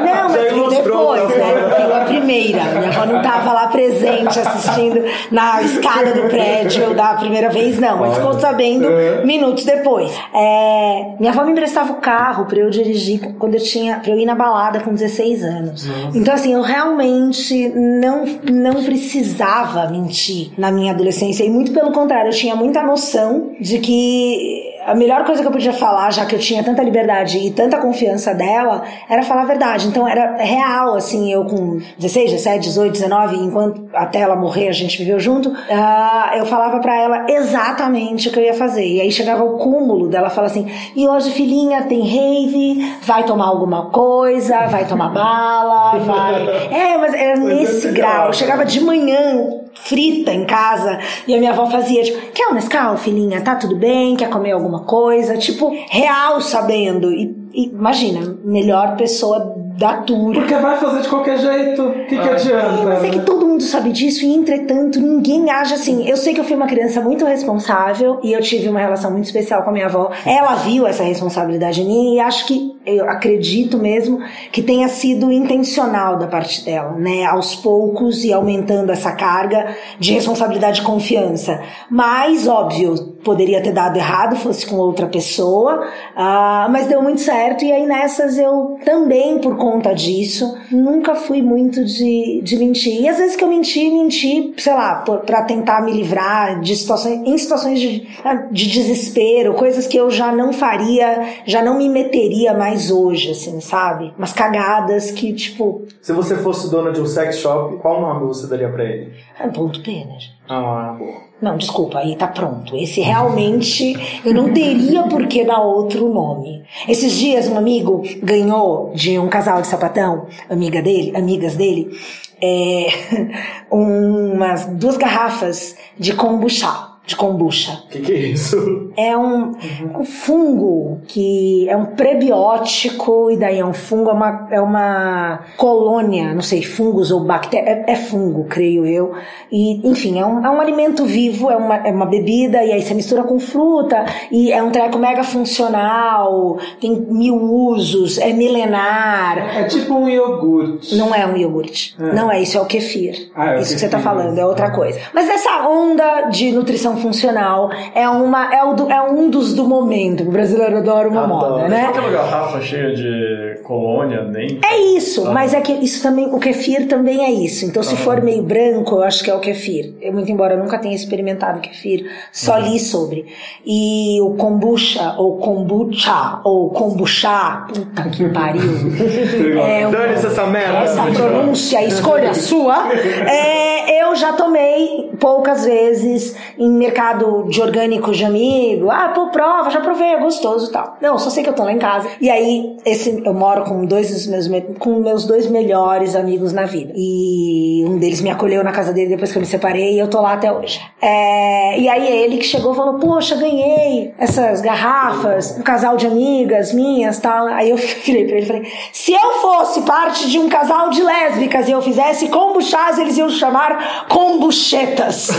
Não, 0.04 0.30
filho 0.30 0.56
ilustrou, 0.56 1.14
depois, 1.14 1.22
tá 1.32 1.38
né? 1.38 1.74
Filho 1.76 1.94
a 1.94 2.00
primeira. 2.04 2.64
Minha 2.64 2.88
avó 2.88 3.06
não 3.06 3.22
tava 3.22 3.52
lá 3.52 3.68
presente 3.68 4.38
assistindo 4.40 5.00
na 5.30 5.62
escada 5.62 6.12
do 6.12 6.28
prédio 6.28 6.92
da 6.94 7.14
primeira 7.14 7.48
vez, 7.50 7.78
não. 7.78 7.99
Mas 8.00 8.16
ficou 8.16 8.34
sabendo 8.40 8.88
É. 8.88 9.24
minutos 9.24 9.64
depois. 9.64 10.12
É, 10.34 11.14
minha 11.18 11.32
avó 11.32 11.44
me 11.44 11.52
emprestava 11.52 11.92
o 11.92 11.96
carro 11.96 12.46
pra 12.46 12.58
eu 12.58 12.70
dirigir 12.70 13.34
quando 13.38 13.54
eu 13.54 13.62
tinha. 13.62 13.98
pra 14.00 14.10
eu 14.12 14.18
ir 14.18 14.24
na 14.26 14.34
balada 14.34 14.80
com 14.80 14.92
16 14.92 15.42
anos. 15.44 15.86
Então, 16.14 16.32
assim, 16.34 16.52
eu 16.54 16.62
realmente 16.62 17.68
não, 17.74 18.24
não 18.50 18.82
precisava 18.84 19.88
mentir 19.88 20.52
na 20.56 20.70
minha 20.70 20.92
adolescência. 20.92 21.44
E 21.44 21.50
muito 21.50 21.72
pelo 21.72 21.92
contrário, 21.92 22.28
eu 22.30 22.34
tinha 22.34 22.54
muita 22.56 22.82
noção 22.82 23.50
de 23.60 23.78
que 23.78 24.69
a 24.86 24.94
melhor 24.94 25.24
coisa 25.24 25.42
que 25.42 25.48
eu 25.48 25.52
podia 25.52 25.72
falar, 25.72 26.10
já 26.10 26.24
que 26.26 26.34
eu 26.34 26.38
tinha 26.38 26.62
tanta 26.62 26.82
liberdade 26.82 27.38
e 27.38 27.50
tanta 27.50 27.78
confiança 27.78 28.34
dela, 28.34 28.82
era 29.08 29.22
falar 29.22 29.42
a 29.42 29.46
verdade. 29.46 29.88
Então 29.88 30.06
era 30.08 30.36
real, 30.36 30.94
assim, 30.94 31.32
eu 31.32 31.44
com 31.44 31.80
16, 31.98 32.32
17, 32.32 32.60
18, 32.60 32.92
19, 32.92 33.36
enquanto 33.36 33.82
até 33.94 34.20
ela 34.20 34.36
morrer 34.36 34.68
a 34.68 34.72
gente 34.72 34.98
viveu 34.98 35.18
junto, 35.18 35.52
ah, 35.70 36.32
eu 36.36 36.46
falava 36.46 36.78
pra 36.80 36.96
ela 36.96 37.26
exatamente 37.28 38.28
o 38.28 38.32
que 38.32 38.38
eu 38.38 38.44
ia 38.44 38.54
fazer. 38.54 38.86
E 38.86 39.00
aí 39.00 39.10
chegava 39.10 39.44
o 39.44 39.58
cúmulo 39.58 40.08
dela 40.08 40.30
falar 40.30 40.48
assim: 40.48 40.70
e 40.94 41.06
hoje, 41.06 41.30
filhinha, 41.30 41.82
tem 41.82 42.00
rave, 42.02 42.96
vai 43.02 43.24
tomar 43.24 43.46
alguma 43.46 43.90
coisa, 43.90 44.66
vai 44.66 44.86
tomar 44.86 45.10
bala, 45.10 45.98
vai. 45.98 46.40
É, 46.70 46.96
mas 46.96 47.14
era 47.14 47.40
Mas 47.40 47.50
é 47.50 47.54
nesse 47.54 47.88
grau. 47.92 48.28
Eu 48.28 48.32
chegava 48.32 48.64
de 48.64 48.80
manhã 48.80 49.59
frita 49.74 50.32
em 50.32 50.44
casa. 50.44 50.98
E 51.26 51.34
a 51.34 51.38
minha 51.38 51.52
avó 51.52 51.66
fazia, 51.66 52.02
tipo, 52.02 52.18
quer 52.32 52.48
um 52.48 52.54
Nescau, 52.54 52.96
filhinha? 52.96 53.40
Tá 53.40 53.56
tudo 53.56 53.76
bem? 53.76 54.16
Quer 54.16 54.28
comer 54.28 54.52
alguma 54.52 54.80
coisa? 54.80 55.36
Tipo, 55.36 55.72
real 55.88 56.40
sabendo. 56.40 57.12
E, 57.12 57.34
e 57.52 57.66
imagina, 57.66 58.36
melhor 58.44 58.96
pessoa 58.96 59.60
da 59.80 59.94
tour. 59.94 60.34
Porque 60.34 60.54
vai 60.54 60.76
fazer 60.76 61.00
de 61.00 61.08
qualquer 61.08 61.38
jeito. 61.38 61.82
O 61.82 62.06
que, 62.06 62.18
que 62.18 62.28
adianta? 62.28 62.84
Mas 62.84 63.02
é 63.02 63.08
que 63.08 63.16
né? 63.16 63.24
todo 63.24 63.46
mundo 63.46 63.62
sabe 63.62 63.90
disso 63.90 64.24
e, 64.26 64.34
entretanto, 64.34 65.00
ninguém 65.00 65.50
age 65.50 65.72
assim. 65.72 66.06
Eu 66.06 66.18
sei 66.18 66.34
que 66.34 66.40
eu 66.40 66.44
fui 66.44 66.54
uma 66.54 66.66
criança 66.66 67.00
muito 67.00 67.24
responsável 67.24 68.20
e 68.22 68.32
eu 68.32 68.40
tive 68.42 68.68
uma 68.68 68.78
relação 68.78 69.10
muito 69.10 69.24
especial 69.24 69.62
com 69.62 69.70
a 69.70 69.72
minha 69.72 69.86
avó. 69.86 70.10
Ela 70.26 70.54
viu 70.56 70.86
essa 70.86 71.02
responsabilidade 71.02 71.80
em 71.80 71.86
mim 71.86 72.14
e 72.16 72.20
acho 72.20 72.46
que, 72.46 72.76
eu 72.86 73.08
acredito 73.08 73.76
mesmo, 73.76 74.20
que 74.50 74.62
tenha 74.62 74.88
sido 74.88 75.30
intencional 75.30 76.18
da 76.18 76.26
parte 76.26 76.64
dela, 76.64 76.92
né? 76.92 77.24
Aos 77.24 77.54
poucos 77.54 78.24
e 78.24 78.32
aumentando 78.32 78.90
essa 78.90 79.12
carga 79.12 79.76
de 79.98 80.12
responsabilidade 80.12 80.80
e 80.80 80.84
confiança. 80.84 81.60
Mas, 81.90 82.48
óbvio, 82.48 82.94
poderia 83.22 83.62
ter 83.62 83.72
dado 83.72 83.96
errado, 83.96 84.36
fosse 84.36 84.66
com 84.66 84.76
outra 84.76 85.06
pessoa, 85.06 85.86
ah, 86.16 86.68
mas 86.70 86.86
deu 86.86 87.02
muito 87.02 87.20
certo. 87.20 87.64
E 87.64 87.72
aí 87.72 87.86
nessas 87.86 88.38
eu 88.38 88.78
também, 88.84 89.38
por 89.38 89.56
conta 89.56 89.94
disso, 89.94 90.56
nunca 90.70 91.14
fui 91.14 91.42
muito 91.42 91.84
de, 91.84 92.40
de 92.42 92.56
mentir. 92.56 93.02
E 93.02 93.08
às 93.08 93.18
vezes 93.18 93.36
que 93.36 93.44
eu 93.44 93.48
menti, 93.48 93.90
menti, 93.90 94.54
sei 94.56 94.72
lá, 94.72 95.04
pra 95.26 95.42
tentar 95.42 95.82
me 95.82 95.92
livrar 95.92 96.60
de 96.60 96.74
situações, 96.74 97.20
em 97.26 97.36
situações 97.36 97.78
de, 97.78 98.08
de 98.50 98.70
desespero, 98.70 99.54
coisas 99.54 99.86
que 99.86 99.98
eu 99.98 100.10
já 100.10 100.32
não 100.32 100.52
faria, 100.52 101.28
já 101.44 101.62
não 101.62 101.76
me 101.76 101.88
meteria 101.88 102.54
mais 102.54 102.69
hoje, 102.90 103.30
assim, 103.30 103.60
sabe? 103.60 104.12
Umas 104.16 104.32
cagadas 104.32 105.10
que, 105.10 105.32
tipo, 105.32 105.82
Se 106.00 106.12
você 106.12 106.36
fosse 106.36 106.70
dona 106.70 106.92
de 106.92 107.00
um 107.00 107.06
sex 107.06 107.38
shop, 107.38 107.76
qual 107.78 108.00
nome 108.00 108.26
você 108.26 108.46
daria 108.46 108.68
pra 108.68 108.84
ele? 108.84 109.12
é 109.38 109.46
um 109.46 109.50
ponto 109.50 109.82
gente. 109.82 110.32
Ah, 110.48 110.94
boa. 110.98 111.30
Não, 111.40 111.56
desculpa, 111.56 111.98
aí 111.98 112.16
tá 112.16 112.26
pronto. 112.26 112.76
Esse 112.76 113.00
realmente 113.00 113.94
eu 114.24 114.34
não 114.34 114.52
teria 114.52 115.04
por 115.04 115.26
que 115.26 115.44
dar 115.44 115.60
outro 115.60 116.12
nome. 116.12 116.62
Esses 116.86 117.12
dias 117.14 117.48
um 117.48 117.56
amigo 117.56 118.02
ganhou 118.22 118.92
de 118.94 119.18
um 119.18 119.28
casal 119.28 119.62
de 119.62 119.66
sapatão, 119.66 120.26
amiga 120.50 120.82
dele, 120.82 121.16
amigas 121.16 121.56
dele, 121.56 121.96
é, 122.42 122.88
umas 123.70 124.66
duas 124.66 124.96
garrafas 124.98 125.76
de 125.98 126.12
kombucha. 126.14 126.89
De 127.10 127.16
kombucha. 127.16 127.82
O 127.86 127.88
que, 127.88 127.98
que 127.98 128.12
é 128.12 128.18
isso? 128.18 128.92
É 128.96 129.16
um, 129.16 129.52
um 129.98 130.04
fungo 130.04 131.00
que 131.08 131.68
é 131.68 131.76
um 131.76 131.86
prebiótico, 131.86 133.32
e 133.32 133.36
daí 133.36 133.58
é 133.58 133.66
um 133.66 133.72
fungo, 133.72 134.10
é 134.10 134.12
uma, 134.12 134.48
é 134.52 134.60
uma 134.60 135.40
colônia, 135.56 136.32
não 136.32 136.40
sei, 136.40 136.62
fungos 136.62 137.10
ou 137.10 137.24
bactéria, 137.24 137.84
é, 137.88 137.92
é 137.92 137.96
fungo, 137.96 138.44
creio 138.44 138.86
eu. 138.86 139.12
E, 139.50 139.84
enfim, 139.88 140.20
é 140.20 140.24
um, 140.24 140.46
é 140.46 140.50
um 140.50 140.60
alimento 140.60 141.04
vivo, 141.04 141.50
é 141.50 141.56
uma, 141.56 141.76
é 141.78 141.90
uma 141.90 142.06
bebida, 142.06 142.62
e 142.62 142.70
aí 142.70 142.80
você 142.80 142.94
mistura 142.94 143.24
com 143.24 143.40
fruta, 143.40 144.04
e 144.30 144.52
é 144.52 144.62
um 144.62 144.70
treco 144.70 144.96
mega 144.96 145.24
funcional, 145.24 146.58
tem 146.80 146.94
mil 146.94 147.34
usos, 147.34 148.18
é 148.18 148.32
milenar. 148.32 149.58
É 149.58 149.64
tipo 149.64 149.94
um 149.94 150.08
iogurte. 150.08 150.94
Não 150.94 151.12
é 151.12 151.26
um 151.26 151.36
iogurte. 151.36 151.96
Não 151.98 152.30
é 152.30 152.40
isso, 152.40 152.56
é 152.56 152.60
o 152.60 152.66
kefir. 152.66 153.32
Ah, 153.34 153.54
é 153.54 153.58
o 153.58 153.60
isso 153.62 153.74
que 153.74 153.80
você 153.80 153.88
tá 153.88 153.98
kefir. 153.98 154.12
falando, 154.12 154.38
é 154.38 154.46
outra 154.46 154.70
coisa. 154.70 155.00
Mas 155.12 155.28
essa 155.28 155.68
onda 155.68 156.28
de 156.28 156.52
nutrição 156.52 156.99
funcional 157.00 157.70
é, 157.94 158.08
uma, 158.08 158.54
é, 158.54 158.64
o 158.64 158.90
é 158.90 159.02
um 159.10 159.30
dos 159.30 159.54
do 159.54 159.64
momento. 159.64 160.22
O 160.22 160.30
brasileiro 160.30 160.78
adora 160.78 161.08
uma 161.08 161.24
Adoro. 161.24 161.54
moda, 161.54 161.68
né? 161.68 161.86
Aquela 161.86 162.10
garrafa 162.10 162.60
cheia 162.60 162.94
de 162.94 163.60
colônia 163.64 164.22
dentro. 164.22 164.60
É 164.64 164.78
isso, 164.96 165.30
mas 165.32 165.54
é 165.54 165.60
que 165.60 165.72
isso 165.72 166.02
também, 166.02 166.26
o 166.26 166.38
kefir 166.38 166.88
também 166.88 167.24
é 167.24 167.30
isso. 167.30 167.64
Então, 167.64 167.82
se 167.82 167.96
for 167.96 168.20
meio 168.22 168.42
branco, 168.42 168.96
eu 168.96 169.02
acho 169.02 169.22
que 169.24 169.30
é 169.30 169.34
o 169.34 169.40
kefir. 169.40 169.94
Eu, 170.00 170.12
muito 170.12 170.30
embora 170.30 170.54
eu 170.54 170.58
nunca 170.58 170.78
tenha 170.78 170.94
experimentado 170.94 171.60
kefir, 171.60 172.10
só 172.32 172.58
li 172.58 172.78
sobre. 172.78 173.26
E 173.64 174.18
o 174.22 174.34
kombucha, 174.34 175.14
ou 175.18 175.38
kombucha, 175.38 176.40
ou 176.44 176.70
kombucha, 176.70 177.66
puta 177.72 178.02
que 178.10 178.28
pariu. 178.28 178.62
é, 179.60 179.88
Dane-se 179.90 180.26
essa 180.26 180.46
merda. 180.46 180.78
essa 180.78 181.04
pronúncia, 181.06 181.84
escolha 181.84 182.34
sua. 182.34 182.92
É, 182.92 183.89
eu 184.10 184.16
já 184.16 184.32
tomei 184.32 185.10
poucas 185.18 185.64
vezes 185.64 186.34
em 186.58 186.70
mercado 186.70 187.44
de 187.48 187.60
orgânico 187.62 188.12
de 188.12 188.24
amigo. 188.24 188.90
Ah, 188.90 189.12
pô, 189.14 189.28
prova, 189.28 189.70
já 189.70 189.80
provei, 189.80 190.08
é 190.14 190.20
gostoso 190.20 190.68
e 190.68 190.72
tal. 190.72 190.96
Não, 191.00 191.18
só 191.18 191.30
sei 191.30 191.42
que 191.42 191.48
eu 191.48 191.54
tô 191.54 191.62
lá 191.64 191.72
em 191.72 191.78
casa. 191.78 192.08
E 192.20 192.28
aí, 192.30 192.76
esse, 192.84 193.22
eu 193.24 193.32
moro 193.34 193.64
com 193.64 193.84
dois 193.84 194.10
dos 194.12 194.26
meus, 194.26 194.48
me- 194.48 194.74
com 194.78 194.94
meus 194.96 195.24
dois 195.24 195.48
melhores 195.48 196.14
amigos 196.16 196.52
na 196.52 196.64
vida. 196.66 196.92
E 196.96 197.84
um 197.86 197.98
deles 197.98 198.20
me 198.20 198.30
acolheu 198.30 198.62
na 198.64 198.72
casa 198.72 198.92
dele 198.92 199.10
depois 199.10 199.30
que 199.32 199.38
eu 199.38 199.40
me 199.40 199.46
separei 199.46 199.94
e 199.94 199.98
eu 199.98 200.08
tô 200.08 200.20
lá 200.20 200.32
até 200.34 200.52
hoje. 200.52 200.80
É, 201.00 201.78
e 201.78 201.88
aí 201.88 202.06
ele 202.22 202.36
que 202.38 202.44
chegou 202.44 202.74
falou, 202.74 202.94
poxa, 202.98 203.36
ganhei 203.36 204.12
essas 204.18 204.60
garrafas, 204.60 205.56
um 205.58 205.62
casal 205.62 205.96
de 205.96 206.06
amigas 206.06 206.72
minhas 206.72 207.18
tal. 207.18 207.46
Aí 207.46 207.70
eu 207.70 207.76
virei 208.04 208.24
pra 208.26 208.36
ele 208.36 208.44
e 208.44 208.46
falei, 208.48 208.72
se 208.92 209.12
eu 209.12 209.30
fosse 209.40 209.82
parte 209.82 210.28
de 210.28 210.38
um 210.38 210.48
casal 210.48 210.90
de 210.90 211.02
lésbicas 211.02 211.68
e 211.68 211.72
eu 211.72 211.80
fizesse 211.82 212.28
kombuchás, 212.28 212.98
eles 212.98 213.16
iam 213.16 213.28
chamar 213.28 213.99
kombuchetas. 214.08 215.30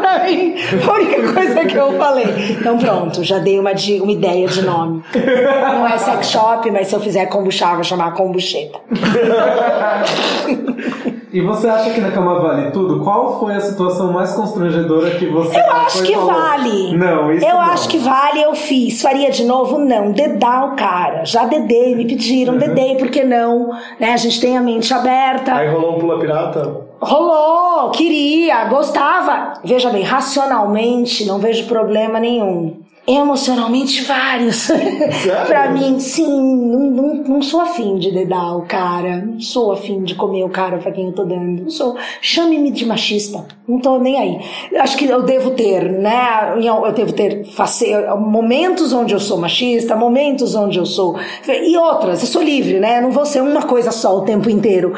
pra 0.00 0.18
mim, 0.24 0.54
a 0.86 0.92
única 0.92 1.32
coisa 1.32 1.64
que 1.64 1.76
eu 1.76 1.98
falei. 1.98 2.26
Então 2.50 2.78
pronto, 2.78 3.22
já 3.22 3.38
dei 3.38 3.58
uma, 3.58 3.72
uma 3.72 4.12
ideia 4.12 4.48
de 4.48 4.62
nome. 4.62 5.02
Não 5.14 5.86
é 5.86 5.98
sex 5.98 6.28
shop, 6.28 6.70
mas 6.70 6.88
se 6.88 6.94
eu 6.94 7.00
fizer 7.00 7.26
kombuchá, 7.26 7.70
eu 7.70 7.74
vou 7.76 7.84
chamar 7.84 8.12
kombucheta. 8.14 8.78
E 11.32 11.40
você 11.40 11.68
acha 11.68 11.90
que 11.90 12.00
na 12.00 12.10
cama 12.12 12.38
vale 12.38 12.70
tudo? 12.70 13.02
Qual 13.02 13.40
foi 13.40 13.54
a 13.54 13.60
situação 13.60 14.12
mais 14.12 14.32
constrangedora 14.32 15.10
que 15.10 15.26
você 15.26 15.58
Eu 15.58 15.70
acho 15.72 16.02
que 16.04 16.12
falou? 16.14 16.32
vale. 16.32 16.96
Não, 16.96 17.32
isso 17.32 17.44
Eu 17.44 17.54
não. 17.54 17.60
acho 17.60 17.88
que 17.88 17.98
vale, 17.98 18.42
eu 18.42 18.54
fiz. 18.54 19.02
Faria 19.02 19.30
de 19.30 19.44
novo? 19.44 19.78
Não. 19.78 20.12
Dedar 20.12 20.72
o 20.72 20.76
cara. 20.76 21.24
Já 21.24 21.44
dedei, 21.44 21.94
me 21.96 22.06
pediram, 22.06 22.52
Uhum. 22.54 22.58
dedei, 22.60 22.94
por 22.96 23.08
que 23.10 23.24
não? 23.24 23.70
Né? 23.98 24.12
A 24.12 24.16
gente 24.16 24.40
tem 24.40 24.56
a 24.56 24.60
mente 24.60 24.94
aberta. 24.94 25.52
Aí 25.54 25.68
rolou 25.68 25.96
um 25.96 25.98
pula 25.98 26.18
pirata? 26.20 26.80
Rolou, 27.00 27.90
queria, 27.90 28.64
gostava. 28.66 29.54
Veja 29.64 29.90
bem, 29.90 30.02
racionalmente 30.02 31.26
não 31.26 31.38
vejo 31.38 31.66
problema 31.66 32.18
nenhum. 32.20 32.76
Emocionalmente, 33.06 34.02
vários. 34.02 34.68
pra 35.46 35.70
mim, 35.70 36.00
sim, 36.00 36.26
não, 36.26 36.90
não, 36.90 37.14
não 37.14 37.42
sou 37.42 37.60
afim 37.60 37.98
de 37.98 38.10
dedar 38.10 38.56
o 38.56 38.62
cara. 38.62 39.18
Não 39.24 39.40
sou 39.40 39.70
afim 39.70 40.02
de 40.02 40.16
comer 40.16 40.42
o 40.42 40.48
cara 40.48 40.78
pra 40.78 40.90
quem 40.90 41.06
eu 41.06 41.12
tô 41.12 41.24
dando. 41.24 41.62
Não 41.62 41.70
sou. 41.70 41.96
Chame-me 42.20 42.72
de 42.72 42.84
machista. 42.84 43.44
Não 43.68 43.78
tô 43.78 43.98
nem 43.98 44.18
aí. 44.18 44.40
Acho 44.80 44.96
que 44.96 45.06
eu 45.06 45.22
devo 45.22 45.50
ter, 45.52 45.84
né? 45.88 46.54
Eu 46.60 46.92
devo 46.92 47.12
ter 47.12 47.44
face... 47.44 47.86
momentos 48.18 48.92
onde 48.92 49.14
eu 49.14 49.20
sou 49.20 49.38
machista, 49.38 49.94
momentos 49.94 50.56
onde 50.56 50.78
eu 50.78 50.86
sou. 50.86 51.16
E 51.48 51.76
outras, 51.76 52.22
eu 52.22 52.28
sou 52.28 52.42
livre, 52.42 52.80
né? 52.80 52.98
Eu 52.98 53.02
não 53.02 53.10
vou 53.12 53.24
ser 53.24 53.40
uma 53.40 53.62
coisa 53.62 53.92
só 53.92 54.18
o 54.18 54.22
tempo 54.22 54.50
inteiro. 54.50 54.94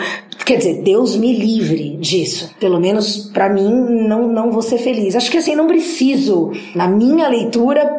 Quer 0.49 0.57
dizer, 0.57 0.83
Deus 0.83 1.15
me 1.15 1.35
livre 1.35 1.99
disso. 1.99 2.55
Pelo 2.59 2.81
menos 2.81 3.31
pra 3.35 3.51
mim, 3.51 3.69
não, 4.09 4.27
não 4.27 4.51
vou 4.51 4.63
ser 4.63 4.79
feliz. 4.79 5.15
Acho 5.15 5.31
que 5.31 5.37
assim, 5.37 5.55
não 5.55 5.67
preciso, 5.67 6.53
na 6.75 6.89
minha 6.89 7.29
leitura, 7.29 7.99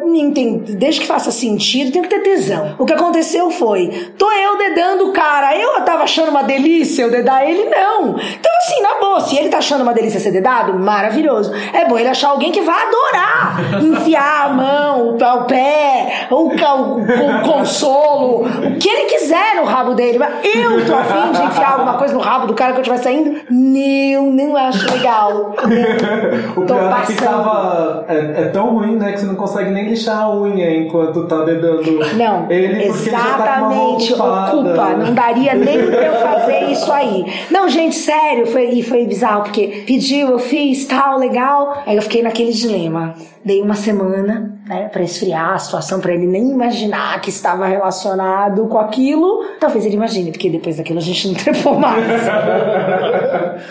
desde 0.76 1.02
que 1.02 1.06
faça 1.06 1.30
sentido, 1.30 1.92
tem 1.92 2.02
que 2.02 2.08
ter 2.08 2.24
tesão. 2.24 2.74
O 2.76 2.84
que 2.84 2.92
aconteceu 2.92 3.52
foi, 3.52 3.86
tô 4.18 4.28
eu 4.32 4.58
dedando 4.58 5.10
o 5.10 5.12
cara, 5.12 5.56
eu 5.56 5.80
tava 5.84 6.02
achando 6.02 6.30
uma 6.30 6.42
delícia 6.42 7.02
eu 7.02 7.10
dedar 7.12 7.48
ele, 7.48 7.70
não. 7.70 8.16
Então 8.18 8.52
assim, 8.64 8.82
na 8.82 8.94
boa, 8.98 9.20
se 9.20 9.36
ele 9.36 9.48
tá 9.48 9.58
achando 9.58 9.82
uma 9.82 9.94
delícia 9.94 10.18
ser 10.18 10.32
dedado, 10.32 10.76
maravilhoso. 10.76 11.52
É 11.72 11.84
bom 11.84 11.96
ele 11.96 12.08
achar 12.08 12.30
alguém 12.30 12.50
que 12.50 12.62
vá 12.62 12.74
adorar. 12.82 13.80
Enfiar 13.80 14.46
a 14.46 14.48
mão, 14.48 15.10
o 15.10 15.44
pé- 15.46 16.26
o 16.32 16.50
o, 16.50 16.50
o 16.50 17.42
consolo, 17.44 18.44
o 18.44 18.78
que 18.78 18.88
ele 18.88 19.04
quiser 19.04 19.54
no 19.56 19.64
rabo 19.64 19.94
dele. 19.94 20.18
Mas 20.18 20.44
eu 20.44 20.84
tô 20.84 20.94
afim 20.96 21.30
de 21.32 21.42
enfiar 21.42 21.74
alguma 21.74 21.94
coisa 21.94 22.12
no 22.12 22.20
rabo 22.20 22.39
do 22.46 22.54
cara 22.54 22.72
que 22.72 22.78
eu 22.78 22.82
estiver 22.82 22.98
saindo? 22.98 23.40
Não, 23.50 24.32
não 24.32 24.56
acho 24.56 24.90
legal. 24.92 25.54
O 26.56 26.62
Tô 26.62 26.74
pior 26.74 27.00
é 27.02 27.06
que 27.06 27.14
tava. 27.14 28.04
É, 28.08 28.42
é 28.42 28.44
tão 28.48 28.70
ruim, 28.74 28.96
né? 28.96 29.12
Que 29.12 29.20
você 29.20 29.26
não 29.26 29.34
consegue 29.34 29.70
nem 29.70 29.88
lixar 29.88 30.22
a 30.22 30.34
unha 30.34 30.76
enquanto 30.76 31.26
tá 31.26 31.44
dedando 31.44 31.82
Não, 32.16 32.50
ele, 32.50 32.80
tá 32.80 32.86
exatamente, 32.86 34.12
ocupada. 34.12 34.56
ocupa. 34.56 34.90
Não 34.96 35.14
daria 35.14 35.54
nem 35.54 35.86
pra 35.86 36.06
eu 36.06 36.14
fazer 36.14 36.64
isso 36.72 36.92
aí. 36.92 37.24
Não, 37.50 37.68
gente, 37.68 37.94
sério, 37.94 38.46
foi, 38.46 38.70
e 38.70 38.82
foi 38.82 39.06
bizarro, 39.06 39.44
porque 39.44 39.84
pediu, 39.86 40.28
eu 40.28 40.38
fiz, 40.38 40.86
tal, 40.86 41.18
legal. 41.18 41.82
Aí 41.86 41.96
eu 41.96 42.02
fiquei 42.02 42.22
naquele 42.22 42.52
dilema. 42.52 43.14
Dei 43.44 43.62
uma 43.62 43.74
semana, 43.74 44.59
né, 44.70 44.88
pra 44.88 45.02
esfriar 45.02 45.54
a 45.54 45.58
situação, 45.58 46.00
pra 46.00 46.14
ele 46.14 46.28
nem 46.28 46.48
imaginar 46.48 47.20
que 47.20 47.28
estava 47.28 47.66
relacionado 47.66 48.66
com 48.68 48.78
aquilo. 48.78 49.44
Talvez 49.58 49.84
ele 49.84 49.96
imagine, 49.96 50.30
porque 50.30 50.48
depois 50.48 50.76
daquilo 50.76 51.00
a 51.00 51.02
gente 51.02 51.26
não 51.26 51.34
trepou 51.42 51.74
mais. 51.76 52.06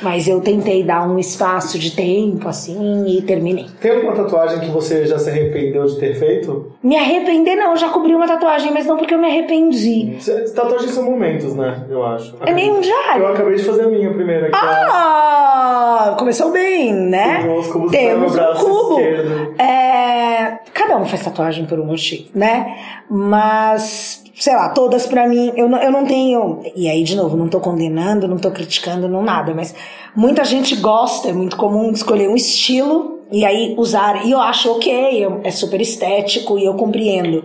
Mas 0.01 0.27
eu 0.27 0.41
tentei 0.41 0.83
dar 0.83 1.07
um 1.09 1.17
espaço 1.19 1.77
de 1.79 1.95
tempo, 1.95 2.47
assim, 2.47 3.05
e 3.07 3.21
terminei. 3.21 3.65
Tem 3.81 3.91
alguma 3.91 4.13
tatuagem 4.13 4.59
que 4.59 4.69
você 4.69 5.05
já 5.05 5.17
se 5.19 5.29
arrependeu 5.29 5.85
de 5.85 5.97
ter 5.99 6.15
feito? 6.15 6.71
Me 6.83 6.95
arrepender, 6.97 7.55
não, 7.55 7.71
eu 7.71 7.77
já 7.77 7.89
cobri 7.89 8.13
uma 8.15 8.27
tatuagem, 8.27 8.71
mas 8.73 8.85
não 8.85 8.97
porque 8.97 9.13
eu 9.13 9.19
me 9.19 9.27
arrependi. 9.27 10.17
Tatuagens 10.55 10.91
são 10.91 11.03
momentos, 11.03 11.55
né? 11.55 11.85
Eu 11.89 12.05
acho. 12.05 12.35
É 12.45 12.53
meio 12.53 12.75
um 12.77 12.81
diário. 12.81 13.23
Eu 13.23 13.27
acabei 13.33 13.55
de 13.55 13.63
fazer 13.63 13.83
a 13.83 13.87
minha 13.87 14.11
primeira. 14.13 14.49
que 14.49 14.55
é- 14.55 14.59
Ah, 14.61 16.15
começou 16.17 16.51
bem, 16.51 16.93
né? 16.93 17.45
Os 17.57 17.67
Temos 17.91 18.35
meu 18.35 18.43
um 18.51 18.55
cubo. 18.55 18.99
esquerdo. 18.99 19.55
É, 19.61 20.59
cada 20.73 20.97
um 20.97 21.05
faz 21.05 21.23
tatuagem 21.23 21.65
por 21.65 21.79
um 21.79 21.85
motivo, 21.85 22.29
né? 22.35 22.75
Mas, 23.09 24.18
sei 24.39 24.55
lá, 24.55 24.69
todas 24.69 25.05
pra 25.05 25.27
mim, 25.27 25.51
eu 25.55 25.67
não, 25.67 25.77
eu 25.79 25.91
não 25.91 26.05
tenho. 26.05 26.61
E 26.73 26.89
aí, 26.89 27.03
de 27.03 27.15
novo, 27.15 27.35
não 27.35 27.49
tô 27.49 27.59
condenando, 27.59 28.27
não 28.27 28.37
tô 28.37 28.49
criticando, 28.49 29.07
não 29.07 29.21
nada, 29.21 29.53
mas 29.53 29.75
muita 30.15 30.45
gente 30.45 30.77
gosta, 30.77 31.29
é 31.29 31.33
muito 31.33 31.57
comum 31.57 31.91
escolher 31.91 32.29
um 32.29 32.35
estilo 32.35 33.19
e 33.29 33.45
aí 33.45 33.75
usar. 33.77 34.25
E 34.25 34.31
eu 34.31 34.39
acho 34.39 34.71
ok, 34.71 35.27
é 35.43 35.51
super 35.51 35.81
estético 35.81 36.57
e 36.57 36.63
eu 36.65 36.73
compreendo. 36.75 37.43